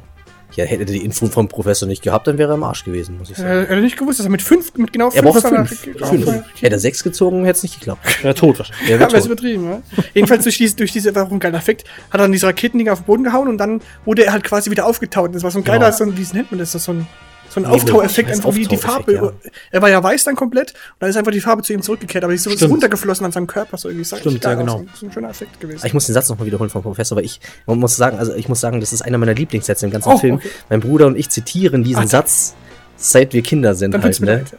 Ja, 0.55 0.63
hätte 0.63 0.83
er 0.83 0.85
die 0.85 1.03
Info 1.03 1.25
vom 1.27 1.49
Professor 1.49 1.87
nicht 1.89 2.01
gehabt, 2.03 2.25
dann 2.27 2.37
wäre 2.37 2.51
er 2.53 2.55
im 2.55 2.63
Arsch 2.63 2.85
gewesen, 2.85 3.17
muss 3.17 3.29
ich 3.29 3.37
Äh, 3.37 3.41
sagen. 3.41 3.65
er 3.69 3.75
hat 3.75 3.83
nicht 3.83 3.97
gewusst, 3.97 4.19
dass 4.19 4.25
er 4.27 4.29
mit 4.29 4.41
fünf, 4.41 4.73
mit 4.77 4.93
genau 4.93 5.07
er 5.07 5.11
fünf. 5.11 5.23
braucht 5.25 5.41
seiner- 5.41 5.65
fünf. 5.65 5.81
fünf. 6.07 6.25
ja. 6.25 6.43
Hätte 6.61 6.75
er 6.75 6.79
sechs 6.79 7.03
gezogen, 7.03 7.43
hätte 7.43 7.57
es 7.57 7.63
nicht 7.63 7.79
geklappt. 7.79 8.05
Er 8.23 8.33
tot 8.33 8.57
wahrscheinlich. 8.59 8.87
Er 8.89 8.95
Ja, 8.95 8.99
wäre 9.01 9.11
tot. 9.21 9.25
übertrieben, 9.25 9.65
ja. 9.69 9.81
Jedenfalls 10.13 10.43
durch 10.43 10.57
diese, 10.57 10.75
durch 10.77 10.93
diese, 10.93 11.13
war 11.15 11.29
ein 11.29 11.39
geiler 11.39 11.57
Effekt, 11.57 11.83
hat 12.09 12.13
er 12.15 12.17
dann 12.19 12.31
diese 12.31 12.47
Raketendinger 12.47 12.93
auf 12.93 12.99
den 12.99 13.05
Boden 13.05 13.23
gehauen 13.25 13.49
und 13.49 13.57
dann 13.57 13.81
wurde 14.05 14.23
er 14.25 14.31
halt 14.31 14.45
quasi 14.45 14.71
wieder 14.71 14.85
aufgetaut. 14.85 15.35
Das 15.35 15.43
war 15.43 15.51
so 15.51 15.57
ein 15.59 15.65
geiler, 15.65 15.87
Genau. 15.87 15.97
so 15.97 16.03
ein, 16.05 16.17
wie 16.17 16.25
nennt 16.35 16.49
man 16.51 16.59
das, 16.59 16.71
so 16.71 16.91
ein, 16.93 17.07
so 17.49 17.59
ein. 17.59 17.65
Auftaueffekt, 17.65 18.29
Das 18.29 18.37
einfach 18.37 18.55
wie 18.55 18.65
die 18.65 18.77
Farbe. 18.77 19.33
Er 19.71 19.81
war 19.81 19.89
ja 19.89 20.03
weiß 20.03 20.23
dann 20.25 20.35
komplett 20.35 20.71
und 20.71 20.77
dann 20.99 21.09
ist 21.09 21.17
einfach 21.17 21.31
die 21.31 21.41
Farbe 21.41 21.63
zu 21.63 21.73
ihm 21.73 21.81
zurückgekehrt, 21.81 22.23
aber 22.23 22.33
die 22.33 22.37
ist 22.37 22.43
so 22.59 22.65
runtergeflossen 22.67 23.25
an 23.25 23.31
seinem 23.31 23.47
Körper, 23.47 23.77
so 23.77 23.89
irgendwie. 23.89 24.05
Stimmt, 24.05 24.43
ja, 24.43 24.53
genau. 24.53 24.75
aus. 24.75 24.99
So 24.99 25.05
ein 25.05 25.11
schöner 25.11 25.29
Effekt 25.29 25.59
gewesen. 25.59 25.85
Ich 25.85 25.93
muss 25.93 26.05
den 26.05 26.13
Satz 26.13 26.29
nochmal 26.29 26.45
wiederholen 26.47 26.69
vom 26.69 26.81
Professor, 26.83 27.17
weil 27.17 27.25
ich, 27.25 27.39
man 27.65 27.79
muss 27.79 27.95
sagen, 27.95 28.17
also 28.17 28.33
ich 28.33 28.49
muss 28.49 28.59
sagen, 28.59 28.79
das 28.79 28.93
ist 28.93 29.01
einer 29.01 29.17
meiner 29.17 29.33
Lieblingssätze 29.33 29.85
im 29.85 29.91
ganzen 29.91 30.09
Oh, 30.09 30.17
Film. 30.17 30.35
okay. 30.35 30.49
Mein 30.69 30.79
Bruder 30.79 31.07
und 31.07 31.17
ich 31.17 31.29
zitieren 31.29 31.83
diesen 31.83 32.03
Ach. 32.03 32.07
Satz, 32.09 32.55
seit 32.95 33.33
wir 33.33 33.41
Kinder 33.43 33.75
sind 33.75 34.01
halt, 34.01 34.19
ne? 34.21 34.35
leid. 34.37 34.51
ja. 34.51 34.57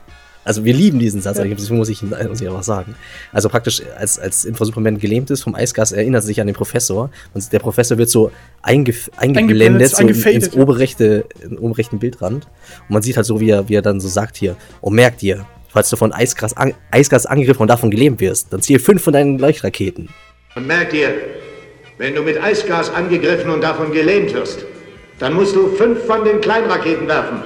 Also 0.49 0.65
wir 0.65 0.73
lieben 0.73 0.99
diesen 0.99 1.21
Satz, 1.21 1.37
deswegen 1.37 1.77
muss 1.77 1.91
ich, 1.91 2.03
ihn- 2.03 2.09
muss 2.29 2.41
ich 2.41 2.49
einfach 2.49 2.63
sagen. 2.63 2.95
Also 3.35 3.51
praktisch, 3.51 3.83
als, 3.99 4.19
als 4.19 4.47
Infra 4.47 4.65
Superman 4.65 4.99
gelähmt 4.99 5.31
ist 5.31 5.43
vom 5.43 5.55
Eisgas, 5.55 5.93
erinnert 5.93 6.23
er 6.23 6.27
sich 6.27 6.41
an 6.41 6.47
den 6.47 6.57
Professor 6.57 7.11
und 7.35 7.53
der 7.53 7.59
Professor 7.59 7.99
wird 7.99 8.09
so 8.09 8.33
eingef 8.63 9.11
eingeblendet, 9.19 9.91
so 9.91 9.97
ins 10.47 10.55
oberrechte, 10.57 11.27
in 11.43 11.59
oben 11.59 11.73
rechten 11.75 11.99
Bildrand. 11.99 12.47
Und 12.89 12.95
man 12.95 13.03
sieht 13.03 13.17
halt 13.19 13.27
so, 13.27 13.41
wie 13.41 13.51
er, 13.51 13.69
wie 13.69 13.75
er 13.75 13.83
dann 13.83 14.01
so 14.01 14.09
sagt 14.09 14.39
hier, 14.39 14.57
oh 14.81 14.89
merkt 14.89 15.21
dir, 15.21 15.45
falls 15.69 15.91
du 15.91 15.97
von 15.97 16.13
Eisgas, 16.13 16.57
an, 16.57 16.73
Eisgas 16.91 17.27
angegriffen 17.27 17.61
und 17.61 17.69
davon 17.69 17.91
gelähmt 17.91 18.19
wirst, 18.21 18.51
dann 18.51 18.63
ziel 18.63 18.79
fünf 18.79 19.03
von 19.03 19.13
deinen 19.13 19.39
Leuchtraketen. 19.39 20.09
Und 20.57 20.67
merk 20.67 20.89
dir, 20.91 21.11
wenn 21.99 22.15
du 22.15 22.23
mit 22.23 22.43
Eisgas 22.43 22.89
angegriffen 22.89 23.51
und 23.51 23.61
davon 23.61 23.93
gelähmt 23.93 24.33
wirst, 24.33 24.65
dann 25.19 25.35
musst 25.35 25.55
du 25.55 25.69
fünf 25.77 26.07
von 26.07 26.25
den 26.25 26.41
Kleinraketen 26.41 27.07
werfen. 27.07 27.43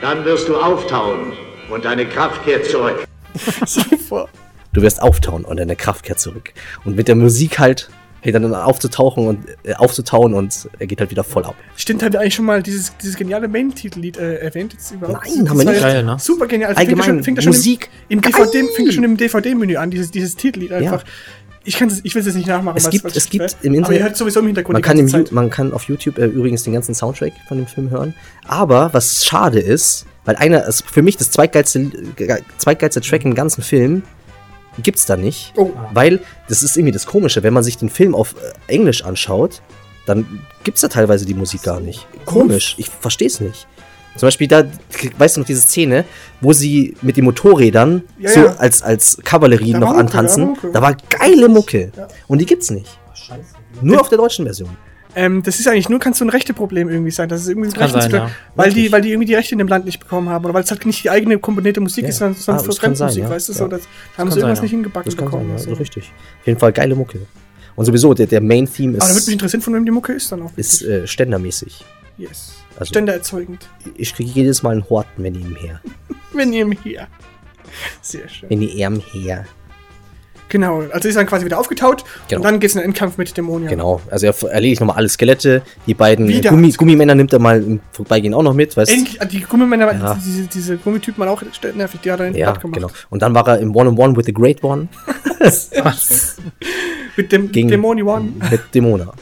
Dann 0.00 0.24
wirst 0.24 0.48
du 0.48 0.56
auftauen 0.56 1.32
und 1.70 1.84
deine 1.84 2.06
Kraft 2.06 2.44
kehrt 2.44 2.66
zurück. 2.66 3.06
Super. 3.66 4.28
Du 4.72 4.82
wirst 4.82 5.00
auftauen 5.00 5.44
und 5.44 5.58
deine 5.58 5.76
Kraft 5.76 6.04
kehrt 6.04 6.20
zurück. 6.20 6.52
Und 6.84 6.96
mit 6.96 7.08
der 7.08 7.14
Musik 7.14 7.58
halt, 7.58 7.88
hey, 8.20 8.32
dann 8.32 8.54
aufzutauchen 8.54 9.26
und 9.26 9.46
äh, 9.64 9.74
aufzutauen 9.74 10.34
und 10.34 10.68
er 10.78 10.86
geht 10.86 11.00
halt 11.00 11.10
wieder 11.10 11.24
voll 11.24 11.44
ab. 11.44 11.54
Stimmt, 11.76 12.02
haben 12.02 12.12
wir 12.12 12.20
eigentlich 12.20 12.34
schon 12.34 12.44
mal 12.44 12.62
dieses, 12.62 12.96
dieses 12.98 13.16
geniale 13.16 13.48
Main-Titellied 13.48 14.18
äh, 14.18 14.36
erwähnt 14.36 14.72
jetzt 14.74 14.90
überhaupt? 14.92 15.24
Nein, 15.24 15.44
Das 15.44 15.50
haben 15.50 15.58
wir 15.58 15.64
nicht. 15.64 15.80
ja 15.80 15.88
Geil, 15.88 16.02
ne? 16.04 16.16
Super 16.18 16.46
genial. 16.46 16.70
Also 16.70 16.80
Allgemein, 16.80 17.04
fängt 17.04 17.06
ja 17.06 17.14
schon, 17.14 17.24
fängt 17.24 17.38
ja 17.38 17.42
schon 17.42 17.52
Musik. 17.52 17.90
Im, 18.08 18.18
im. 18.18 18.22
DVD, 18.22 18.64
fängt 18.74 18.88
ja 18.88 18.92
schon 18.92 19.04
im 19.04 19.16
DVD-Menü 19.16 19.76
an, 19.76 19.90
dieses, 19.90 20.10
dieses 20.10 20.36
Titellied 20.36 20.72
einfach. 20.72 21.04
Ich, 21.66 21.76
kann's- 21.78 22.00
ich 22.02 22.14
will 22.14 22.20
es 22.20 22.26
jetzt 22.26 22.36
nicht 22.36 22.46
nachmachen. 22.48 22.76
Es 22.76 22.88
gibt- 22.88 23.04
es 23.16 23.28
gibt 23.28 23.56
im 23.62 23.72
Aber 23.72 23.76
Internet- 23.78 23.98
ihr 24.00 24.04
hört 24.04 24.16
sowieso 24.16 24.40
im 24.40 24.46
Hintergrund 24.46 24.74
Man 24.74 24.82
kann, 24.82 24.98
im, 24.98 25.08
Zeit. 25.08 25.32
man 25.32 25.50
kann 25.50 25.72
auf 25.72 25.84
YouTube 25.84 26.18
äh, 26.18 26.26
übrigens 26.26 26.62
den 26.62 26.72
ganzen 26.72 26.94
Soundtrack 26.94 27.32
von 27.48 27.58
dem 27.58 27.66
Film 27.66 27.90
hören. 27.90 28.14
Aber 28.46 28.92
was 28.94 29.24
schade 29.24 29.58
ist, 29.60 30.06
weil 30.24 30.36
einer, 30.36 30.64
also 30.64 30.84
für 30.90 31.02
mich 31.02 31.16
das 31.16 31.30
zweitgeilste, 31.30 31.90
äh, 32.18 32.38
zweitgeilste 32.58 33.00
Track 33.00 33.24
im 33.24 33.34
ganzen 33.34 33.62
Film 33.62 34.02
gibt's 34.82 35.06
da 35.06 35.16
nicht. 35.16 35.52
Oh. 35.56 35.70
Weil 35.92 36.20
das 36.48 36.62
ist 36.62 36.76
irgendwie 36.76 36.92
das 36.92 37.06
Komische, 37.06 37.42
wenn 37.42 37.54
man 37.54 37.62
sich 37.64 37.78
den 37.78 37.88
Film 37.88 38.14
auf 38.14 38.34
äh, 38.68 38.72
Englisch 38.72 39.04
anschaut, 39.04 39.62
dann 40.06 40.40
gibt's 40.64 40.82
da 40.82 40.88
teilweise 40.88 41.24
die 41.26 41.34
Musik 41.34 41.62
gar 41.62 41.80
nicht. 41.80 42.06
Komisch, 42.26 42.74
ich 42.78 42.88
verstehe 42.90 43.26
es 43.28 43.40
nicht. 43.40 43.66
Zum 44.16 44.26
Beispiel 44.26 44.48
da, 44.48 44.64
weißt 45.18 45.36
du 45.36 45.40
noch 45.40 45.46
diese 45.46 45.60
Szene, 45.60 46.04
wo 46.40 46.52
sie 46.52 46.96
mit 47.02 47.16
den 47.16 47.24
Motorrädern 47.24 48.02
Ja, 48.18 48.30
so 48.30 48.40
ja. 48.40 48.54
als, 48.56 48.82
als 48.82 49.18
Kavallerie 49.24 49.72
Da 49.72 49.78
noch 49.80 49.88
Mucke, 49.88 50.00
antanzen. 50.00 50.42
da 50.42 50.48
war 50.48 50.54
Mucke. 50.54 50.72
Da 50.72 50.82
war 50.82 50.96
geile 51.28 51.48
Mucke. 51.48 51.92
Und 52.26 52.38
die 52.40 52.46
gibt's 52.46 52.70
nicht. 52.70 52.98
Nur 53.82 54.00
auf 54.00 54.08
der 54.08 54.18
deutschen 54.18 54.44
Version. 54.46 54.70
Ähm, 55.14 55.42
das 55.42 55.58
ist 55.60 55.66
eigentlich 55.66 55.88
nur, 55.88 55.98
kannst 55.98 56.20
du 56.20 56.26
ein 56.26 56.28
Rechteproblem 56.30 56.90
irgendwie 56.90 57.10
sein. 57.10 57.28
Das 57.30 57.40
ist 57.40 57.48
irgendwie 57.48 57.68
ein 57.70 57.72
kann 57.74 57.90
sein, 57.90 58.10
ja. 58.10 58.30
weil, 58.54 58.70
die, 58.70 58.92
weil 58.92 59.00
die 59.00 59.10
irgendwie 59.12 59.26
die 59.26 59.34
Rechte 59.34 59.54
in 59.54 59.58
dem 59.58 59.68
Land 59.68 59.86
nicht 59.86 59.98
bekommen 59.98 60.28
haben. 60.28 60.44
Oder 60.44 60.52
weil 60.52 60.62
es 60.62 60.70
halt 60.70 60.84
nicht 60.84 61.04
die 61.04 61.10
eigene 61.10 61.38
komponierte 61.38 61.80
Musik 61.80 62.04
Ja. 62.04 62.10
ist, 62.10 62.18
sondern, 62.18 62.36
Ah, 62.36 62.58
für 62.58 62.66
das 62.66 62.76
sein, 62.76 62.80
Fremdmusik, 62.96 63.22
ja. 63.22 63.30
weißt 63.30 63.48
du? 63.48 63.52
Ja. 63.54 63.58
So, 63.58 63.66
das, 63.68 63.80
da 64.14 64.18
haben 64.22 64.30
sie 64.30 64.38
irgendwas 64.40 64.58
sein, 64.58 64.64
nicht 64.64 64.72
ja. 64.72 64.76
hingebacken 64.76 65.04
Das 65.10 65.16
kann 65.16 65.24
sein, 65.30 65.38
bekommen. 65.40 65.50
ja, 65.52 65.58
so. 65.58 65.70
also 65.70 65.80
richtig. 65.80 66.12
Auf 66.40 66.46
jeden 66.46 66.58
Fall 66.60 66.72
geile 66.72 66.94
Mucke. 66.94 67.20
Und 67.76 67.84
sowieso, 67.86 68.12
der, 68.12 68.26
der 68.26 68.42
Main-Theme 68.42 68.92
Aber 68.92 68.98
da 69.00 69.04
würde 69.06 69.14
mich 69.14 69.22
ist, 69.26 69.28
interessieren, 69.32 69.62
von 69.62 69.74
wem 69.74 69.84
die 69.86 69.90
Mucke 69.90 70.12
ist 70.12 70.30
dann 70.32 70.42
auch. 70.42 70.50
ist 70.56 70.82
äh, 70.82 71.06
ständermäßig. 71.06 71.82
yes. 72.18 72.52
Also- 72.78 72.90
Ständererzeugend. 72.90 73.68
Ich 73.96 74.14
kriege 74.14 74.30
jedes 74.30 74.62
Mal 74.62 74.70
einen 74.72 74.88
Horten, 74.88 75.22
wenn 75.24 75.34
ich 75.34 75.40
ihm 75.42 75.56
her. 75.56 75.80
Wenn 76.32 76.52
ihr 76.52 76.66
mir 76.66 76.76
hier. 76.82 77.06
Sehr 78.02 78.28
schön. 78.28 78.50
Wenn 78.50 78.60
ich 78.62 78.74
ihm 78.76 79.00
her. 79.12 79.46
Genau, 80.48 80.82
also 80.92 81.08
ist 81.08 81.16
dann 81.16 81.26
quasi 81.26 81.44
wieder 81.44 81.58
aufgetaut 81.58 82.04
Genau. 82.28 82.38
und 82.38 82.44
dann 82.44 82.60
geht's 82.60 82.74
in 82.74 82.80
den 82.80 82.90
Endkampf 82.90 83.16
mit 83.18 83.36
Dämonien. 83.36 83.68
Genau, 83.68 84.00
also 84.10 84.26
er 84.26 84.34
erledigt 84.52 84.80
nochmal 84.80 84.96
alle 84.96 85.08
Skelette. 85.08 85.62
Die 85.86 85.94
beiden 85.94 86.28
Wieder. 86.28 86.50
Gummi, 86.50 86.70
Gummimänner 86.72 87.14
nimmt 87.16 87.32
er 87.32 87.40
mal 87.40 87.60
im 87.60 87.80
Vorbeigehen 87.90 88.32
auch 88.32 88.42
noch 88.44 88.54
mit, 88.54 88.76
weißt 88.76 88.92
Endlich, 88.92 89.20
äh, 89.20 89.26
die 89.26 89.40
Gummimänner, 89.40 89.92
Ja. 89.92 90.18
diese, 90.24 90.42
diese 90.46 90.76
Gummitypen 90.76 91.18
waren 91.18 91.30
auch 91.30 91.42
nervig, 91.74 92.00
die 92.02 92.12
hat 92.12 92.20
er 92.20 92.26
in 92.28 92.34
Ja, 92.36 92.52
gemacht. 92.52 92.74
genau. 92.74 92.90
Und 93.10 93.22
dann 93.22 93.34
war 93.34 93.48
er 93.48 93.58
im 93.58 93.74
One-on-One 93.74 94.16
with 94.16 94.26
the 94.26 94.32
Great 94.32 94.62
One 94.62 94.86
Mit 97.16 97.32
dem 97.32 97.50
gegen 97.50 97.68
Dämoni 97.68 98.02
One. 98.02 98.32
mit 98.50 98.60
Dämona. 98.74 99.12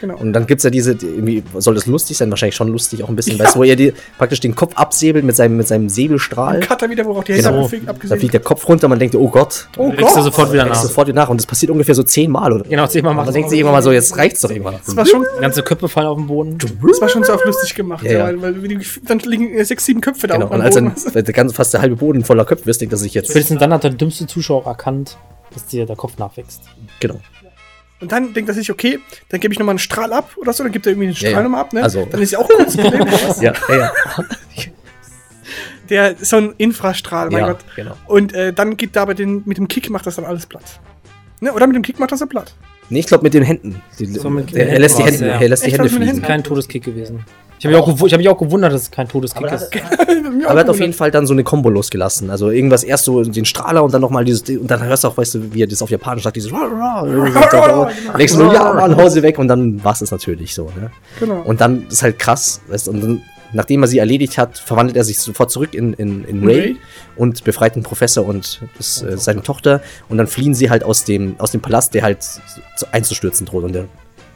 Genau. 0.00 0.16
Und 0.16 0.32
dann 0.32 0.46
gibt's 0.46 0.64
ja 0.64 0.70
diese, 0.70 0.94
die, 0.94 1.06
irgendwie, 1.06 1.42
soll 1.56 1.74
das 1.74 1.86
lustig 1.86 2.16
sein? 2.16 2.30
Wahrscheinlich 2.30 2.54
schon 2.56 2.68
lustig, 2.68 3.02
auch 3.02 3.08
ein 3.08 3.16
bisschen, 3.16 3.38
weißt 3.38 3.54
du, 3.54 3.58
wo 3.60 3.64
er 3.64 3.76
die, 3.76 3.92
praktisch 4.16 4.40
den 4.40 4.54
Kopf 4.54 4.74
absäbelt 4.76 5.24
mit 5.24 5.34
seinem, 5.36 5.56
mit 5.56 5.66
seinem 5.68 5.88
Säbelstrahl. 5.88 6.60
Cutter 6.60 6.88
wieder, 6.90 7.04
wo 7.04 7.12
auch 7.18 7.24
die 7.24 7.32
Genau. 7.34 7.68
Hände 7.68 7.86
Da 7.86 7.90
abgesehen 7.92 8.18
fliegt 8.18 8.34
der 8.34 8.40
Kopf 8.40 8.68
runter, 8.68 8.88
man 8.88 8.98
denkt, 8.98 9.14
oh 9.14 9.28
Gott, 9.28 9.68
Oh 9.76 9.90
Kriegst 9.90 10.16
du 10.16 10.22
sofort 10.22 10.52
wieder 10.52 10.64
wächst 10.64 10.74
nach. 10.82 10.88
sofort 10.88 11.08
wieder 11.08 11.20
nach. 11.20 11.28
Und 11.28 11.40
das 11.40 11.46
passiert 11.46 11.70
ungefähr 11.70 11.94
so 11.94 12.02
zehnmal, 12.02 12.52
oder? 12.52 12.64
Genau, 12.64 12.86
zehnmal 12.86 13.10
Und 13.10 13.16
macht 13.16 13.26
man 13.26 13.34
denkt 13.34 13.50
sich 13.50 13.58
irgendwann 13.58 13.74
mal 13.76 13.82
so, 13.82 13.92
jetzt 13.92 14.16
reicht's 14.16 14.40
doch 14.40 14.50
irgendwann. 14.50 14.76
Das 14.84 14.96
war 14.96 15.06
schon, 15.06 15.24
ganze 15.40 15.62
Köpfe 15.62 15.88
fallen 15.88 16.06
auf 16.06 16.16
den 16.18 16.26
Boden. 16.26 16.58
das 16.58 17.00
war 17.00 17.08
schon 17.08 17.24
so 17.24 17.32
auf 17.32 17.44
lustig 17.44 17.74
gemacht, 17.74 18.04
Ja, 18.04 18.12
ja, 18.12 18.18
ja. 18.18 18.24
weil, 18.40 18.42
weil 18.42 18.68
die, 18.68 18.78
dann 19.04 19.18
liegen 19.20 19.52
äh, 19.54 19.64
sechs, 19.64 19.84
sieben 19.84 20.00
Köpfe 20.00 20.26
da 20.26 20.34
Genau. 20.34 20.48
Und 20.48 20.60
als 20.60 20.74
Boden. 20.76 20.92
dann 21.14 21.24
ganze, 21.24 21.54
fast 21.54 21.74
der 21.74 21.80
halbe 21.80 21.96
Boden 21.96 22.24
voller 22.24 22.44
Köpfe 22.44 22.70
ist, 22.70 22.80
denkt 22.80 22.92
er 22.94 22.98
sich 22.98 23.14
jetzt, 23.14 23.30
Spätestens 23.30 23.58
dann 23.60 23.72
hat 23.72 23.84
der 23.84 23.90
dümmste 23.90 24.26
Zuschauer 24.26 24.62
auch 24.62 24.66
erkannt, 24.66 25.16
dass 25.54 25.66
dir 25.66 25.86
der 25.86 25.96
Kopf 25.96 26.18
nachwächst. 26.18 26.62
genau. 27.00 27.20
Und 28.00 28.12
dann 28.12 28.32
denkt 28.32 28.48
er 28.48 28.54
sich, 28.54 28.70
okay, 28.70 29.00
dann 29.28 29.40
gebe 29.40 29.52
ich 29.52 29.58
nochmal 29.58 29.72
einen 29.72 29.78
Strahl 29.80 30.12
ab 30.12 30.30
oder 30.36 30.52
so, 30.52 30.62
dann 30.62 30.72
gibt 30.72 30.86
er 30.86 30.92
irgendwie 30.92 31.08
einen 31.08 31.16
Strahl 31.16 31.30
Ja, 31.32 31.36
ja. 31.38 31.42
nochmal 31.42 31.60
ab, 31.62 31.72
ne? 31.72 31.82
Also- 31.82 32.06
dann 32.10 32.20
ist 32.22 32.30
ja 32.32 32.38
auch 32.38 32.48
kurz? 32.48 32.76
Ja, 33.40 33.52
ja, 33.68 33.74
ja. 33.76 33.92
Der, 35.88 36.16
so 36.20 36.36
ein 36.36 36.54
Infrastrahl, 36.58 37.30
mein 37.30 37.40
Ja, 37.40 37.46
Gott. 37.52 37.64
genau. 37.74 37.96
Und 38.06 38.34
äh, 38.34 38.52
dann 38.52 38.76
gibt 38.76 38.96
er 38.96 39.02
aber 39.02 39.14
den, 39.14 39.42
mit 39.46 39.56
dem 39.56 39.68
Kick 39.68 39.88
macht 39.88 40.06
das 40.06 40.16
dann 40.16 40.26
alles 40.26 40.44
platt. 40.44 40.80
Ne? 41.40 41.50
Oder 41.52 41.66
mit 41.66 41.76
dem 41.76 41.82
Kick 41.82 41.98
macht 41.98 42.12
das 42.12 42.20
er 42.20 42.26
platt. 42.26 42.54
Nee, 42.90 43.00
ich 43.00 43.06
glaube 43.06 43.22
mit 43.24 43.34
den 43.34 43.42
Händen. 43.42 43.82
Die, 43.98 44.06
So 44.06 44.30
mit 44.30 44.52
den 44.52 44.68
er 44.68 44.78
lässt 44.78 44.98
die 44.98 45.02
Hände, 45.04 45.26
ja. 45.26 45.40
er 45.40 45.48
lässt 45.48 45.62
die 45.64 45.68
Echt, 45.68 45.78
Hände 45.78 45.88
den 45.88 45.96
fließen. 45.96 46.14
Händen? 46.14 46.26
Kein 46.26 46.44
Todeskick 46.44 46.84
gewesen. 46.84 47.24
Ich 47.58 47.66
habe 47.66 47.74
mich, 47.74 47.82
auch 47.84 48.06
ich 48.06 48.12
hab 48.12 48.18
mich 48.18 48.28
auch 48.28 48.38
gewundert, 48.38 48.72
dass 48.72 48.82
es 48.82 48.90
kein 48.90 49.08
Todeskick 49.08 49.50
ist. 49.50 49.70
Aber 50.46 50.54
er 50.54 50.60
hat 50.60 50.68
auf 50.68 50.78
jeden 50.78 50.92
Fall 50.92 51.10
dann 51.10 51.26
so 51.26 51.32
eine 51.32 51.42
Kombo 51.42 51.68
losgelassen. 51.70 52.30
Also 52.30 52.50
irgendwas 52.50 52.84
erst 52.84 53.04
so 53.04 53.24
den 53.24 53.44
Strahler 53.44 53.82
und 53.82 53.92
dann 53.92 54.00
nochmal 54.00 54.24
dieses, 54.24 54.48
und 54.48 54.70
dann 54.70 54.84
hörst 54.84 55.02
du 55.02 55.08
auch, 55.08 55.16
weißt 55.16 55.34
du, 55.34 55.54
wie 55.54 55.62
er 55.62 55.66
das 55.66 55.82
auf 55.82 55.90
Japanisch 55.90 56.22
sagt, 56.22 56.36
dieses 56.36 56.52
denkst 58.18 58.34
du, 58.34 58.52
ja, 58.52 58.72
Mann, 58.72 58.96
Hause 58.96 59.22
weg 59.22 59.38
und 59.38 59.48
dann 59.48 59.82
war 59.82 59.92
es 60.00 60.08
natürlich 60.10 60.54
so, 60.54 60.70
ne? 60.80 60.92
Genau. 61.18 61.42
Und 61.42 61.60
dann 61.60 61.88
ist 61.88 62.02
halt 62.02 62.18
krass, 62.18 62.60
weißt 62.68 62.86
du, 62.86 62.90
und 62.92 63.00
dann, 63.00 63.22
nachdem 63.52 63.82
er 63.82 63.88
sie 63.88 63.98
erledigt 63.98 64.38
hat, 64.38 64.58
verwandelt 64.58 64.96
er 64.96 65.04
sich 65.04 65.18
sofort 65.18 65.50
zurück 65.50 65.74
in, 65.74 65.92
in, 65.94 66.24
in 66.24 66.44
Ray, 66.44 66.60
Ray? 66.60 66.76
und 67.16 67.44
befreit 67.44 67.76
den 67.76 67.82
Professor 67.82 68.26
und 68.26 68.60
das, 68.76 69.02
äh, 69.02 69.16
seine 69.18 69.42
Tochter 69.42 69.80
und 70.08 70.18
dann 70.18 70.26
fliehen 70.26 70.54
sie 70.54 70.70
halt 70.70 70.84
aus 70.84 71.04
dem, 71.04 71.36
aus 71.38 71.52
dem 71.52 71.60
Palast, 71.60 71.94
der 71.94 72.02
halt 72.02 72.22
zu- 72.22 72.40
einzustürzen 72.92 73.46
droht 73.46 73.64
und 73.64 73.72
der, 73.72 73.86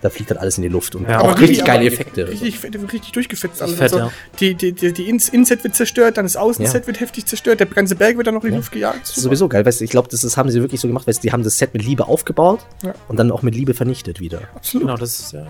da 0.01 0.11
fliegt 0.11 0.31
halt 0.31 0.41
alles 0.41 0.57
in 0.59 0.63
die 0.63 0.69
Luft 0.69 0.97
und 0.97 1.09
Ja. 1.09 1.21
auch 1.21 1.29
Aber 1.29 1.41
richtig 1.41 1.61
aber 1.63 1.67
geile 1.75 1.87
Effekte. 1.87 2.27
Richtig, 2.27 2.59
fett- 2.59 2.75
richtig 2.93 3.13
durchgefetzt 3.13 3.63
alles. 3.63 3.75
Fett, 3.77 3.93
also, 3.93 3.99
ja. 4.07 4.13
Die, 4.41 4.55
die, 4.55 4.73
die, 4.73 4.93
die 4.93 5.09
Ins- 5.09 5.29
Inset 5.29 5.63
wird 5.63 5.77
zerstört, 5.77 6.17
dann 6.17 6.25
das 6.25 6.35
Außenset 6.37 6.83
Ja. 6.83 6.87
wird 6.89 6.99
heftig 6.99 7.27
zerstört, 7.27 7.61
der 7.61 7.69
ganze 7.69 7.95
Berg 7.95 8.17
wird 8.17 8.27
dann 8.27 8.35
noch 8.35 8.43
in 8.43 8.51
die 8.51 8.57
Luft 8.57 8.73
gejagt. 8.73 9.03
Das 9.03 9.17
ist 9.17 9.23
sowieso 9.23 9.47
geil, 9.49 9.65
weißt 9.65 9.79
du, 9.81 9.85
ich 9.85 9.91
glaube, 9.91 10.09
das 10.11 10.25
ist, 10.25 10.37
haben 10.37 10.51
sie 10.51 10.61
wirklich 10.61 10.81
so 10.81 10.89
gemacht, 10.89 11.07
weißt 11.07 11.23
die 11.23 11.31
haben 11.31 11.45
das 11.45 11.57
Set 11.59 11.73
mit 11.73 11.85
Liebe 11.85 12.09
aufgebaut 12.09 12.61
Ja. 12.83 12.95
und 13.07 13.17
dann 13.17 13.31
auch 13.31 13.43
mit 13.43 13.55
Liebe 13.55 13.75
vernichtet 13.75 14.19
wieder. 14.19 14.41
Absolut. 14.57 14.89
Genau, 14.89 14.97
das 14.99 15.21
ist 15.21 15.33
ja. 15.35 15.47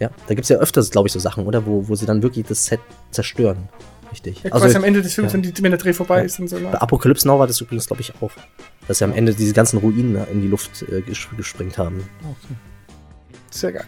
Ja, 0.00 0.10
da 0.26 0.34
gibt's 0.34 0.48
ja 0.48 0.58
öfters, 0.58 0.90
glaube 0.90 1.08
ich, 1.08 1.12
so 1.12 1.18
Sachen, 1.20 1.46
oder? 1.46 1.64
Wo, 1.66 1.86
wo 1.88 1.94
sie 1.94 2.06
dann 2.06 2.22
wirklich 2.22 2.46
das 2.46 2.66
Set 2.66 2.80
zerstören. 3.10 3.68
Richtig. 4.10 4.42
Ja, 4.44 4.52
Also, 4.52 4.66
quasi 4.66 4.76
am 4.76 4.84
Ende 4.84 5.02
des 5.02 5.14
Films, 5.14 5.32
ja. 5.32 5.34
wenn, 5.34 5.42
die, 5.42 5.62
wenn 5.62 5.70
der 5.72 5.78
Dreh 5.78 5.92
vorbei 5.92 6.18
Ja. 6.18 6.24
ist 6.24 6.38
und 6.38 6.48
so. 6.48 6.58
bei? 6.58 6.72
Apocalypse 6.72 7.26
Now 7.26 7.38
war 7.38 7.46
das 7.46 7.60
übrigens, 7.60 7.86
glaube 7.86 8.00
ich, 8.02 8.12
auch. 8.20 8.30
Dass 8.86 8.98
sie 8.98 9.04
am 9.04 9.12
Ende 9.12 9.34
diese 9.34 9.52
ganzen 9.54 9.78
Ruinen 9.78 10.16
in 10.32 10.42
die 10.42 10.48
Luft 10.48 10.82
äh, 10.82 11.00
ges 11.02 11.18
gesprengt 11.36 11.78
haben. 11.78 12.08
Sehr 13.50 13.72
geil. 13.72 13.84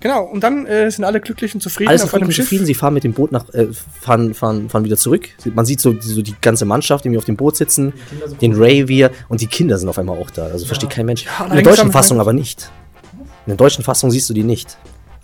Genau, 0.00 0.22
und 0.24 0.44
dann 0.44 0.64
äh, 0.66 0.88
sind 0.92 1.04
alle 1.04 1.20
glücklich 1.20 1.54
und 1.54 1.60
zufrieden 1.60 1.88
Alles 1.88 2.04
auf 2.04 2.14
einem 2.14 2.22
zufrieden, 2.22 2.32
Schiff. 2.34 2.44
zufrieden, 2.46 2.66
sie 2.66 2.74
fahren 2.74 2.94
mit 2.94 3.02
dem 3.02 3.14
Boot 3.14 3.32
nach, 3.32 3.52
äh, 3.52 3.66
fahren, 3.72 4.32
fahren, 4.32 4.68
fahren 4.68 4.84
wieder 4.84 4.96
zurück. 4.96 5.28
Man 5.54 5.66
sieht 5.66 5.80
so, 5.80 5.92
die- 5.92 6.06
so 6.06 6.22
die 6.22 6.36
ganze 6.40 6.64
Mannschaft, 6.66 7.04
die 7.04 7.18
auf 7.18 7.24
dem 7.24 7.36
Boot 7.36 7.56
sitzen, 7.56 7.92
den 8.40 8.54
Ray, 8.54 8.86
wir 8.86 9.10
und 9.28 9.40
die 9.40 9.48
Kinder 9.48 9.76
sind 9.76 9.88
auf 9.88 9.98
einmal 9.98 10.16
auch 10.16 10.30
da. 10.30 10.44
Also 10.46 10.66
versteht 10.66 10.90
kein 10.90 11.04
Mensch. 11.06 11.26
in 11.48 11.54
der 11.54 11.62
deutschen 11.62 11.90
Fassung 11.90 12.20
aber 12.20 12.32
nicht. 12.32 12.70
In 13.46 13.50
der 13.52 13.56
deutschen 13.56 13.82
Fassung 13.82 14.10
siehst 14.12 14.30
du 14.30 14.34
die 14.34 14.44
nicht. 14.44 14.78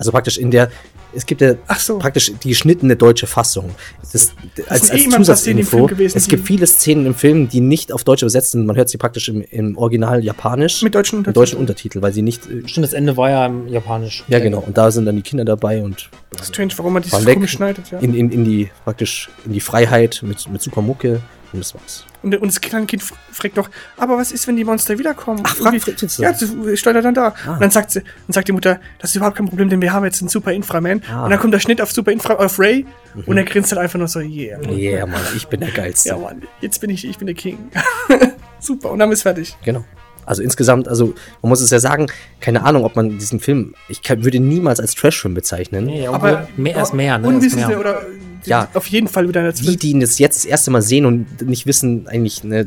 Also 0.05 0.13
praktisch 0.13 0.37
in 0.37 0.51
der, 0.51 0.71
es 1.15 1.25
gibt 1.25 1.41
ja 1.41 1.55
Ach 1.67 1.81
so. 1.81 1.99
praktisch 1.99 2.31
die 2.43 2.51
geschnittene 2.51 2.95
deutsche 2.95 3.27
Fassung. 3.27 3.71
Das, 4.13 4.13
als, 4.13 4.23
sind 4.25 4.33
eh 4.59 4.69
als 4.69 4.87
Szenen 4.87 5.05
im 5.05 5.25
Zusatzinfo. 5.25 5.87
Gewesen, 5.87 6.19
es 6.19 6.29
gibt 6.29 6.43
die- 6.43 6.47
viele 6.47 6.67
Szenen 6.67 7.07
im 7.07 7.15
Film, 7.15 7.49
die 7.49 7.61
nicht 7.61 7.91
auf 7.91 8.05
Deutsch 8.05 8.21
übersetzt 8.23 8.51
sind. 8.53 8.67
Man 8.67 8.77
hört 8.77 8.91
sie 8.91 8.99
praktisch 8.99 9.31
im, 9.31 9.41
im 9.41 9.79
Original 9.79 10.23
japanisch. 10.23 10.83
Mit 10.83 10.95
deutschen 10.95 11.21
mit 11.21 11.29
Untertiteln. 11.29 11.43
deutschen 11.43 11.59
Untertitel, 11.59 12.03
weil 12.03 12.13
sie 12.13 12.21
nicht. 12.21 12.43
äh, 12.51 12.69
Stimmt, 12.69 12.85
das 12.85 12.93
Ende 12.93 13.17
war 13.17 13.31
ja 13.31 13.47
im 13.47 13.67
Japanisch. 13.69 14.25
Ja, 14.29 14.41
genau. 14.41 14.59
Und 14.59 14.77
da 14.77 14.91
sind 14.91 15.07
dann 15.07 15.17
die 15.17 15.23
Kinder 15.23 15.47
dabei 15.47 15.83
und 15.83 16.11
Strange, 16.43 16.73
warum 16.77 16.93
man 16.93 17.03
weg 17.05 17.35
komisch 17.35 17.53
schneidet. 17.53 17.91
Ja. 17.91 18.01
in, 18.01 18.13
in, 18.15 18.31
in 18.31 18.45
die 18.45 18.69
praktisch 18.85 19.31
in 19.47 19.55
die 19.55 19.61
Freiheit 19.61 20.21
mit, 20.23 20.47
mit 20.51 20.61
super 20.61 20.83
Mucke 20.83 21.21
und 21.55 21.61
das 21.61 21.75
war's. 21.75 22.05
Und, 22.23 22.35
und 22.37 22.49
das 22.49 22.61
kleine 22.61 22.87
Kind 22.87 23.03
fragt 23.31 23.57
noch, 23.57 23.71
aber 23.97 24.19
was 24.19 24.33
ist, 24.33 24.47
wenn 24.49 24.57
die 24.57 24.65
Monster 24.65 24.99
wiederkommen? 24.99 25.41
Ach, 25.45 25.55
fragt- 25.55 25.87
jetzt 25.87 26.17
so. 26.17 26.23
Ja, 26.23 26.31
er 26.33 27.03
dann 27.03 27.15
da. 27.15 27.35
Ah. 27.47 27.53
Und 27.55 27.63
dann 27.63 27.71
sagt 27.71 27.93
sie, 27.93 28.01
dann 28.01 28.33
sagt 28.33 28.49
die 28.49 28.53
Mutter, 28.53 28.81
das 28.99 29.11
ist 29.11 29.17
überhaupt 29.17 29.37
kein 29.37 29.47
Problem, 29.47 29.69
denn 29.69 29.81
wir 29.81 29.93
haben 29.93 30.05
jetzt 30.05 30.21
einen 30.21 30.29
Super 30.29 30.53
Inframan. 30.53 31.03
Ah. 31.09 31.19
Mhm. 31.19 31.25
Und 31.25 31.31
dann 31.31 31.39
kommt 31.39 31.55
der 31.55 31.61
Schnitt 31.61 31.81
auf 31.81 31.93
Super 31.93 32.11
Infra, 32.11 32.35
auf 32.35 32.59
Ray 32.59 32.87
und 33.27 33.37
er 33.37 33.45
grinst 33.45 33.71
dann 33.71 33.79
einfach 33.79 33.99
nur 33.99 34.09
so, 34.09 34.21
yeah. 34.21 34.59
Yeah, 34.69 35.07
Mann, 35.07 35.21
ich 35.37 35.47
bin 35.47 35.61
der 35.61 35.71
Geilste. 35.71 36.09
Ja, 36.11 36.19
Mann, 36.19 36.43
jetzt 36.61 36.81
bin 36.81 36.91
ich, 36.91 37.07
ich 37.07 37.19
bin 37.19 37.27
der 37.27 37.37
King. 37.37 37.71
Super, 38.59 38.91
und 38.91 38.99
dann 38.99 39.13
ist 39.13 39.23
fertig. 39.23 39.57
Genau. 39.65 39.85
Also 40.27 40.43
insgesamt, 40.43 40.89
also 40.89 41.15
man 41.43 41.51
muss 41.51 41.61
es 41.61 41.71
ja 41.71 41.79
sagen, 41.79 42.07
keine 42.41 42.65
Ahnung, 42.65 42.85
ob 42.85 42.97
man 42.97 43.19
diesen 43.19 43.41
Film, 43.41 43.75
ich 43.89 44.03
kann, 44.03 44.25
würde 44.25 44.39
ihn 44.39 44.49
niemals 44.49 44.81
als 44.81 44.95
Trashfilm 44.95 45.35
bezeichnen. 45.35 45.85
Nee, 45.87 46.07
Aber 46.07 46.49
mehr 46.57 46.83
ist 46.83 46.95
mehr, 46.95 47.19
ne? 47.19 47.29
Unwissende 47.29 47.69
mehr. 47.69 47.81
oder 47.81 48.03
Ja. 48.47 48.69
auf 48.75 48.87
jeden 48.87 49.09
Fall 49.09 49.29
wieder 49.29 49.43
als 49.43 49.61
Die, 49.61 49.77
die 49.77 49.91
ihn 49.91 50.01
jetzt, 50.01 50.19
jetzt 50.19 50.37
das 50.39 50.45
erste 50.45 50.71
Mal 50.71 50.83
sehen 50.83 51.07
und 51.07 51.43
nicht 51.43 51.67
wissen 51.67 52.07
eigentlich, 52.09 52.45
ne, 52.45 52.67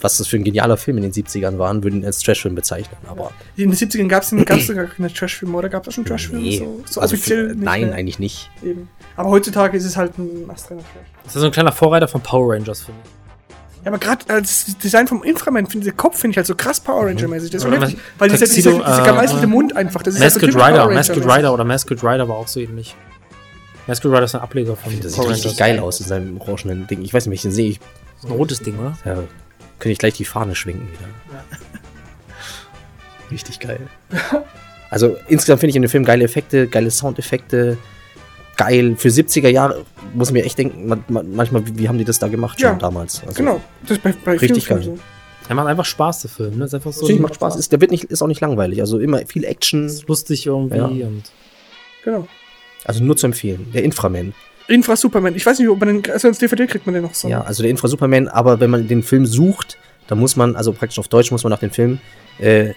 was 0.00 0.16
das 0.16 0.28
für 0.28 0.36
ein 0.36 0.44
genialer 0.44 0.76
Film 0.78 0.96
in 0.96 1.02
den 1.02 1.12
70ern 1.12 1.58
waren, 1.58 1.82
würden 1.84 2.00
ihn 2.00 2.06
als 2.06 2.20
Trashfilm 2.22 2.54
bezeichnen. 2.54 2.96
Aber 3.06 3.32
In 3.56 3.70
den 3.70 3.76
70ern 3.78 4.08
gab 4.08 4.22
es 4.22 4.30
gab's 4.46 4.68
gar 4.68 4.86
keine 4.86 5.12
Trashfilme, 5.12 5.56
oder 5.56 5.68
gab 5.68 5.86
es 5.86 5.94
schon 5.94 6.04
Trashfilme? 6.06 6.42
nee, 6.42 6.58
So, 6.58 6.82
so 6.88 7.00
also 7.02 7.14
offiziell 7.14 7.50
für, 7.50 7.54
nein, 7.56 7.88
mehr. 7.88 7.94
eigentlich 7.94 8.18
nicht. 8.18 8.50
Eben. 8.62 8.88
Aber 9.16 9.28
heutzutage 9.30 9.76
ist 9.76 9.84
es 9.84 9.96
halt 9.98 10.16
ein 10.16 10.48
astreiner 10.48 10.80
Trash. 10.80 11.06
Das 11.24 11.34
ist 11.36 11.40
so 11.40 11.46
ein 11.46 11.52
kleiner 11.52 11.72
Vorreiter 11.72 12.08
von 12.08 12.22
Power 12.22 12.54
Rangers, 12.54 12.80
finde 12.80 13.00
ich. 13.04 13.10
Ja, 13.84 13.88
aber 13.92 13.98
gerade 13.98 14.24
als 14.32 14.76
Design 14.78 15.06
vom 15.06 15.22
Inframan, 15.22 15.66
finde 15.66 15.86
ich, 15.86 15.92
der 15.92 15.96
Kopf 15.96 16.18
finde 16.18 16.32
ich 16.32 16.36
halt 16.36 16.46
so 16.46 16.54
krass 16.54 16.80
Power 16.80 17.06
Ranger-mäßig. 17.06 17.50
Das 17.50 17.62
ist 17.64 17.68
so 17.68 17.74
Ja, 17.74 17.80
heftig, 17.80 17.98
weil 18.18 18.28
dieser, 18.30 18.46
dieser, 18.46 18.72
dieser 18.72 19.02
äh, 19.02 19.06
gemeißelte 19.06 19.46
Mund 19.46 19.74
einfach, 19.76 20.02
das 20.02 20.14
ist 20.14 20.20
halt 20.20 20.32
so 20.32 20.40
Masked 20.40 20.54
Rider, 20.56 20.90
Masked. 20.90 21.16
Rider 21.26 21.54
oder 21.54 21.64
Masked 21.64 22.02
Rider 22.04 22.28
war 22.28 22.36
auch 22.36 22.48
so 22.48 22.60
ähnlich. 22.60 22.94
Masked 23.90 24.06
Rider 24.06 24.22
ist 24.22 24.34
ein 24.36 24.40
Ableger 24.40 24.76
von 24.76 24.92
Das 25.00 25.12
sieht 25.12 25.20
Power 25.20 25.30
richtig 25.30 25.44
Rangers. 25.46 25.58
geil 25.58 25.78
aus 25.80 25.98
in 26.00 26.06
seinem 26.06 26.40
orangenen 26.40 26.86
Ding. 26.86 27.02
Ich 27.02 27.12
weiß 27.12 27.26
nicht, 27.26 27.30
wenn 27.30 27.34
ich 27.34 27.42
den 27.42 27.50
sehe, 27.52 27.70
ich, 27.70 27.78
Das 27.80 28.24
ist 28.24 28.30
ein 28.30 28.36
rotes 28.36 28.60
Ding, 28.60 28.78
oder? 28.78 28.96
ja, 29.04 29.14
könnte 29.80 29.90
ich 29.90 29.98
gleich 29.98 30.14
die 30.14 30.24
Fahne 30.24 30.54
schwenken 30.54 30.88
wieder. 30.92 31.08
Richtig 33.30 33.58
geil. 33.60 33.80
Also 34.90 35.16
insgesamt 35.28 35.60
finde 35.60 35.70
ich 35.70 35.76
in 35.76 35.82
dem 35.82 35.88
Film 35.88 36.04
geile 36.04 36.24
Effekte, 36.24 36.66
geile 36.68 36.90
Soundeffekte, 36.90 37.78
geil. 38.56 38.94
Für 38.96 39.08
70er 39.08 39.48
Jahre 39.48 39.84
muss 40.14 40.28
ich 40.28 40.34
mir 40.34 40.44
echt 40.44 40.58
denken, 40.58 40.86
man, 40.88 41.04
man, 41.08 41.32
manchmal, 41.34 41.66
wie, 41.66 41.78
wie 41.78 41.88
haben 41.88 41.98
die 41.98 42.04
das 42.04 42.18
da 42.18 42.28
gemacht 42.28 42.60
schon 42.60 42.70
Ja, 42.70 42.76
damals? 42.76 43.22
Also, 43.22 43.34
Genau, 43.34 43.60
das 43.82 43.92
ist 43.98 44.02
bei, 44.02 44.12
bei 44.24 44.32
Richtig 44.36 44.66
vielen 44.66 44.78
geil. 44.78 44.82
Filmen 44.84 45.00
Er 45.48 45.54
macht 45.54 45.66
einfach 45.68 45.84
Spaß, 45.84 46.22
der 46.22 46.30
Film. 46.30 46.58
Ne? 46.58 46.64
Ist 46.64 46.74
einfach 46.74 46.92
so 46.92 47.02
Natürlich 47.02 47.20
macht 47.22 47.34
Spaß, 47.36 47.56
ist, 47.56 47.70
der 47.72 47.80
wird 47.80 47.90
nicht, 47.90 48.04
ist 48.04 48.22
auch 48.22 48.26
nicht 48.28 48.40
langweilig. 48.40 48.80
Also 48.80 48.98
immer 49.00 49.24
viel 49.26 49.44
Action. 49.44 49.86
ist 49.86 50.06
lustig 50.08 50.46
irgendwie 50.46 50.76
Ja. 51.00 51.06
und 51.08 51.26
so. 51.26 51.32
Genau. 52.04 52.28
Also 52.84 53.02
nur 53.04 53.16
zu 53.16 53.26
empfehlen. 53.26 53.66
Der 53.74 53.84
Inframan. 53.84 54.32
Infra 54.68 54.96
Superman. 54.96 55.34
Ich 55.34 55.44
weiß 55.44 55.58
nicht, 55.58 55.68
ob 55.68 55.80
man 55.80 56.00
den, 56.02 56.12
also 56.12 56.28
als 56.28 56.38
DVD 56.38 56.66
kriegt 56.66 56.86
man 56.86 56.94
den 56.94 57.02
noch 57.02 57.14
so. 57.14 57.28
Ja, 57.28 57.40
also 57.42 57.62
der 57.62 57.70
Infra-Superman, 57.70 58.28
aber 58.28 58.60
wenn 58.60 58.70
man 58.70 58.86
den 58.86 59.02
Film 59.02 59.26
sucht, 59.26 59.76
dann 60.06 60.18
muss 60.18 60.36
man, 60.36 60.54
also 60.56 60.72
praktisch 60.72 60.98
auf 60.98 61.08
Deutsch 61.08 61.30
muss 61.32 61.42
man 61.42 61.50
nach 61.50 61.58
dem 61.58 61.70
Film, 61.70 61.98
äh, 62.38 62.72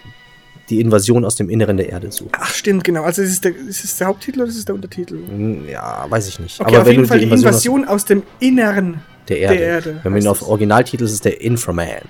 die 0.69 0.79
Invasion 0.81 1.23
aus 1.25 1.35
dem 1.35 1.49
Inneren 1.49 1.77
der 1.77 1.89
Erde 1.89 2.11
sucht. 2.11 2.31
Ach, 2.39 2.51
stimmt, 2.53 2.83
genau. 2.83 3.03
Also 3.03 3.21
ist 3.21 3.31
es 3.31 3.41
der, 3.41 3.55
ist 3.55 3.83
es 3.83 3.97
der 3.97 4.07
Haupttitel 4.07 4.39
oder 4.41 4.49
ist 4.49 4.57
es 4.57 4.65
der 4.65 4.73
Untertitel? 4.75 5.15
Hm, 5.27 5.67
Ja, 5.69 6.05
weiß 6.09 6.27
ich 6.29 6.39
nicht. 6.39 6.59
Okay, 6.59 6.77
auf 6.77 6.87
jeden 6.87 7.05
Fall 7.05 7.19
die 7.19 7.25
Invasion, 7.29 7.85
aus, 7.85 8.05
dem 8.05 8.23
Inneren 8.39 8.95
aus 8.95 9.01
der 9.27 9.39
Erde, 9.39 9.57
der 9.57 9.67
Erde 9.67 9.99
wenn 10.03 10.13
man 10.13 10.21
ihn 10.21 10.27
auf. 10.27 10.41
Originaltitel 10.41 11.03
ist, 11.03 11.09
ist 11.11 11.15
es 11.15 11.21
der 11.21 11.41
Inframan. 11.41 12.01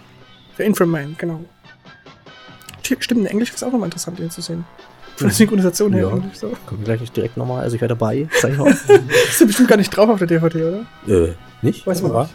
Der 0.57 0.65
Inframan, 0.65 1.15
genau. 1.17 1.43
Sti- 2.83 2.97
Stimmt, 3.01 3.21
in 3.21 3.25
Englisch 3.27 3.49
ist 3.49 3.57
es 3.57 3.63
auch 3.63 3.71
nochmal 3.71 3.87
interessant, 3.87 4.19
den 4.19 4.29
zu 4.29 4.41
sehen. 4.41 4.65
Von 5.15 5.27
der 5.27 5.35
Synchronisation 5.35 5.93
her. 5.93 6.11
Ja. 6.13 6.21
So. 6.33 6.47
Kommen 6.65 6.81
wir 6.81 6.85
gleich 6.85 7.01
nicht 7.01 7.15
direkt 7.15 7.37
nochmal, 7.37 7.61
also 7.63 7.75
ich 7.75 7.81
wäre 7.81 7.89
dabei, 7.89 8.27
ich 8.31 8.57
mal. 8.57 8.67
Ist 9.29 9.39
ja 9.39 9.45
bestimmt 9.45 9.69
gar 9.69 9.77
nicht 9.77 9.95
drauf 9.95 10.09
auf 10.09 10.17
der 10.19 10.27
DVD, 10.27 10.63
oder? 10.63 10.85
äh, 11.07 11.33
nicht? 11.61 11.85
Weiß 11.85 12.01
man 12.01 12.11
Ja. 12.13 12.21
nicht. 12.23 12.33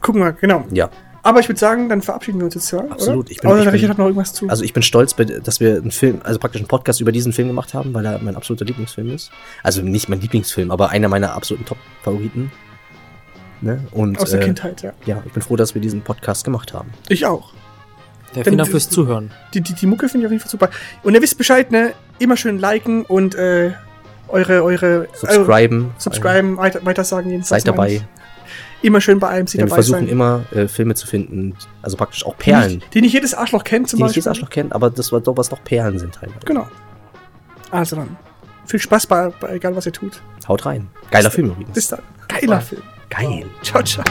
Gucken 0.00 0.20
wir, 0.22 0.32
genau. 0.32 0.64
Ja. 0.70 0.90
Aber 1.22 1.40
ich 1.40 1.48
würde 1.48 1.58
sagen, 1.58 1.88
dann 1.88 2.02
verabschieden 2.02 2.38
wir 2.38 2.44
uns 2.44 2.54
jetzt, 2.54 2.70
ja? 2.70 2.80
Absolut. 2.80 3.24
Oder? 3.24 3.30
Ich 3.30 3.40
bin- 3.40 3.48
Außer 3.50 3.58
ich 3.60 3.64
der 3.64 3.70
bin- 3.70 3.80
Richard 3.80 3.90
hat 3.92 3.98
noch 3.98 4.04
irgendwas 4.04 4.34
zu. 4.34 4.46
Also 4.50 4.62
ich 4.62 4.74
bin 4.74 4.82
stolz, 4.82 5.16
dass 5.16 5.58
wir 5.60 5.76
einen 5.76 5.90
Film, 5.90 6.20
also 6.22 6.38
praktisch 6.38 6.60
einen 6.60 6.68
Podcast 6.68 7.00
über 7.00 7.12
diesen 7.12 7.32
Film 7.32 7.48
gemacht 7.48 7.72
haben, 7.72 7.94
weil 7.94 8.04
er 8.04 8.18
mein 8.18 8.36
absoluter 8.36 8.66
Lieblingsfilm 8.66 9.08
ist. 9.08 9.30
Also 9.62 9.80
nicht 9.80 10.10
mein 10.10 10.20
Lieblingsfilm, 10.20 10.70
aber 10.70 10.90
einer 10.90 11.08
meiner 11.08 11.32
absoluten 11.34 11.64
Top-Favoriten. 11.64 12.52
Ne? 13.62 13.80
Und 13.92 14.20
aus 14.20 14.30
der 14.32 14.42
äh, 14.42 14.44
Kindheit, 14.44 14.82
ja. 14.82 14.92
ja, 15.06 15.22
ich 15.24 15.32
bin 15.32 15.42
froh, 15.42 15.56
dass 15.56 15.74
wir 15.74 15.80
diesen 15.80 16.02
Podcast 16.02 16.44
gemacht 16.44 16.74
haben. 16.74 16.90
Ich 17.08 17.24
auch. 17.24 17.54
Ja, 18.34 18.44
vielen 18.44 18.58
Dank 18.58 18.70
fürs 18.70 18.88
Zuhören. 18.88 19.30
Die, 19.52 19.60
die, 19.60 19.74
die 19.74 19.86
Mucke 19.86 20.08
finde 20.08 20.24
ich 20.24 20.26
auf 20.26 20.32
jeden 20.32 20.42
Fall 20.42 20.50
super. 20.50 20.70
Und 21.02 21.14
ihr 21.14 21.22
wisst 21.22 21.38
Bescheid, 21.38 21.70
ne? 21.70 21.92
Immer 22.18 22.36
schön 22.36 22.58
liken 22.58 23.04
und 23.04 23.34
äh, 23.34 23.72
eure, 24.28 24.62
eure 24.64 25.08
Subscriben. 25.14 25.86
Äh, 25.96 26.00
subscriben, 26.00 26.56
weiter, 26.56 26.84
weitersagen 26.84 27.30
jedenfalls. 27.30 27.62
Seid 27.64 27.68
dabei. 27.68 28.02
Immer 28.82 29.00
schön 29.00 29.18
bei 29.18 29.28
einem, 29.28 29.46
sie 29.46 29.56
Denn 29.56 29.66
wir 29.66 29.70
dabei 29.70 29.76
versuchen 29.76 30.00
sein. 30.00 30.08
immer 30.08 30.44
äh, 30.52 30.68
Filme 30.68 30.94
zu 30.94 31.06
finden, 31.06 31.54
also 31.80 31.96
praktisch 31.96 32.26
auch 32.26 32.34
die 32.36 32.42
Perlen, 32.50 32.72
nicht, 32.74 32.94
die 32.94 33.00
nicht 33.00 33.14
jedes 33.14 33.32
Arschloch 33.32 33.64
kennt 33.64 33.88
zum 33.88 33.96
die 33.96 34.02
nicht 34.02 34.08
Beispiel. 34.10 34.20
jedes 34.20 34.26
Arschloch 34.28 34.50
kennt, 34.50 34.74
aber 34.74 34.90
das 34.90 35.10
war 35.10 35.20
doch 35.22 35.36
was 35.38 35.48
doch 35.48 35.64
Perlen 35.64 35.98
sind 35.98 36.14
teilweise. 36.14 36.40
Genau. 36.44 36.68
Also 37.70 37.96
dann. 37.96 38.16
Viel 38.66 38.80
Spaß 38.80 39.06
bei, 39.06 39.28
bei 39.40 39.54
egal 39.54 39.74
was 39.74 39.86
ihr 39.86 39.92
tut. 39.92 40.20
Haut 40.48 40.66
rein. 40.66 40.88
Geiler 41.10 41.30
Film 41.30 41.48
übrigens. 41.48 41.72
Bis 41.74 41.88
dann. 41.88 42.00
Geiler 42.28 42.60
Film. 42.60 42.82
Geil. 43.08 43.46
Ciao, 43.62 43.82
ciao. 43.82 44.04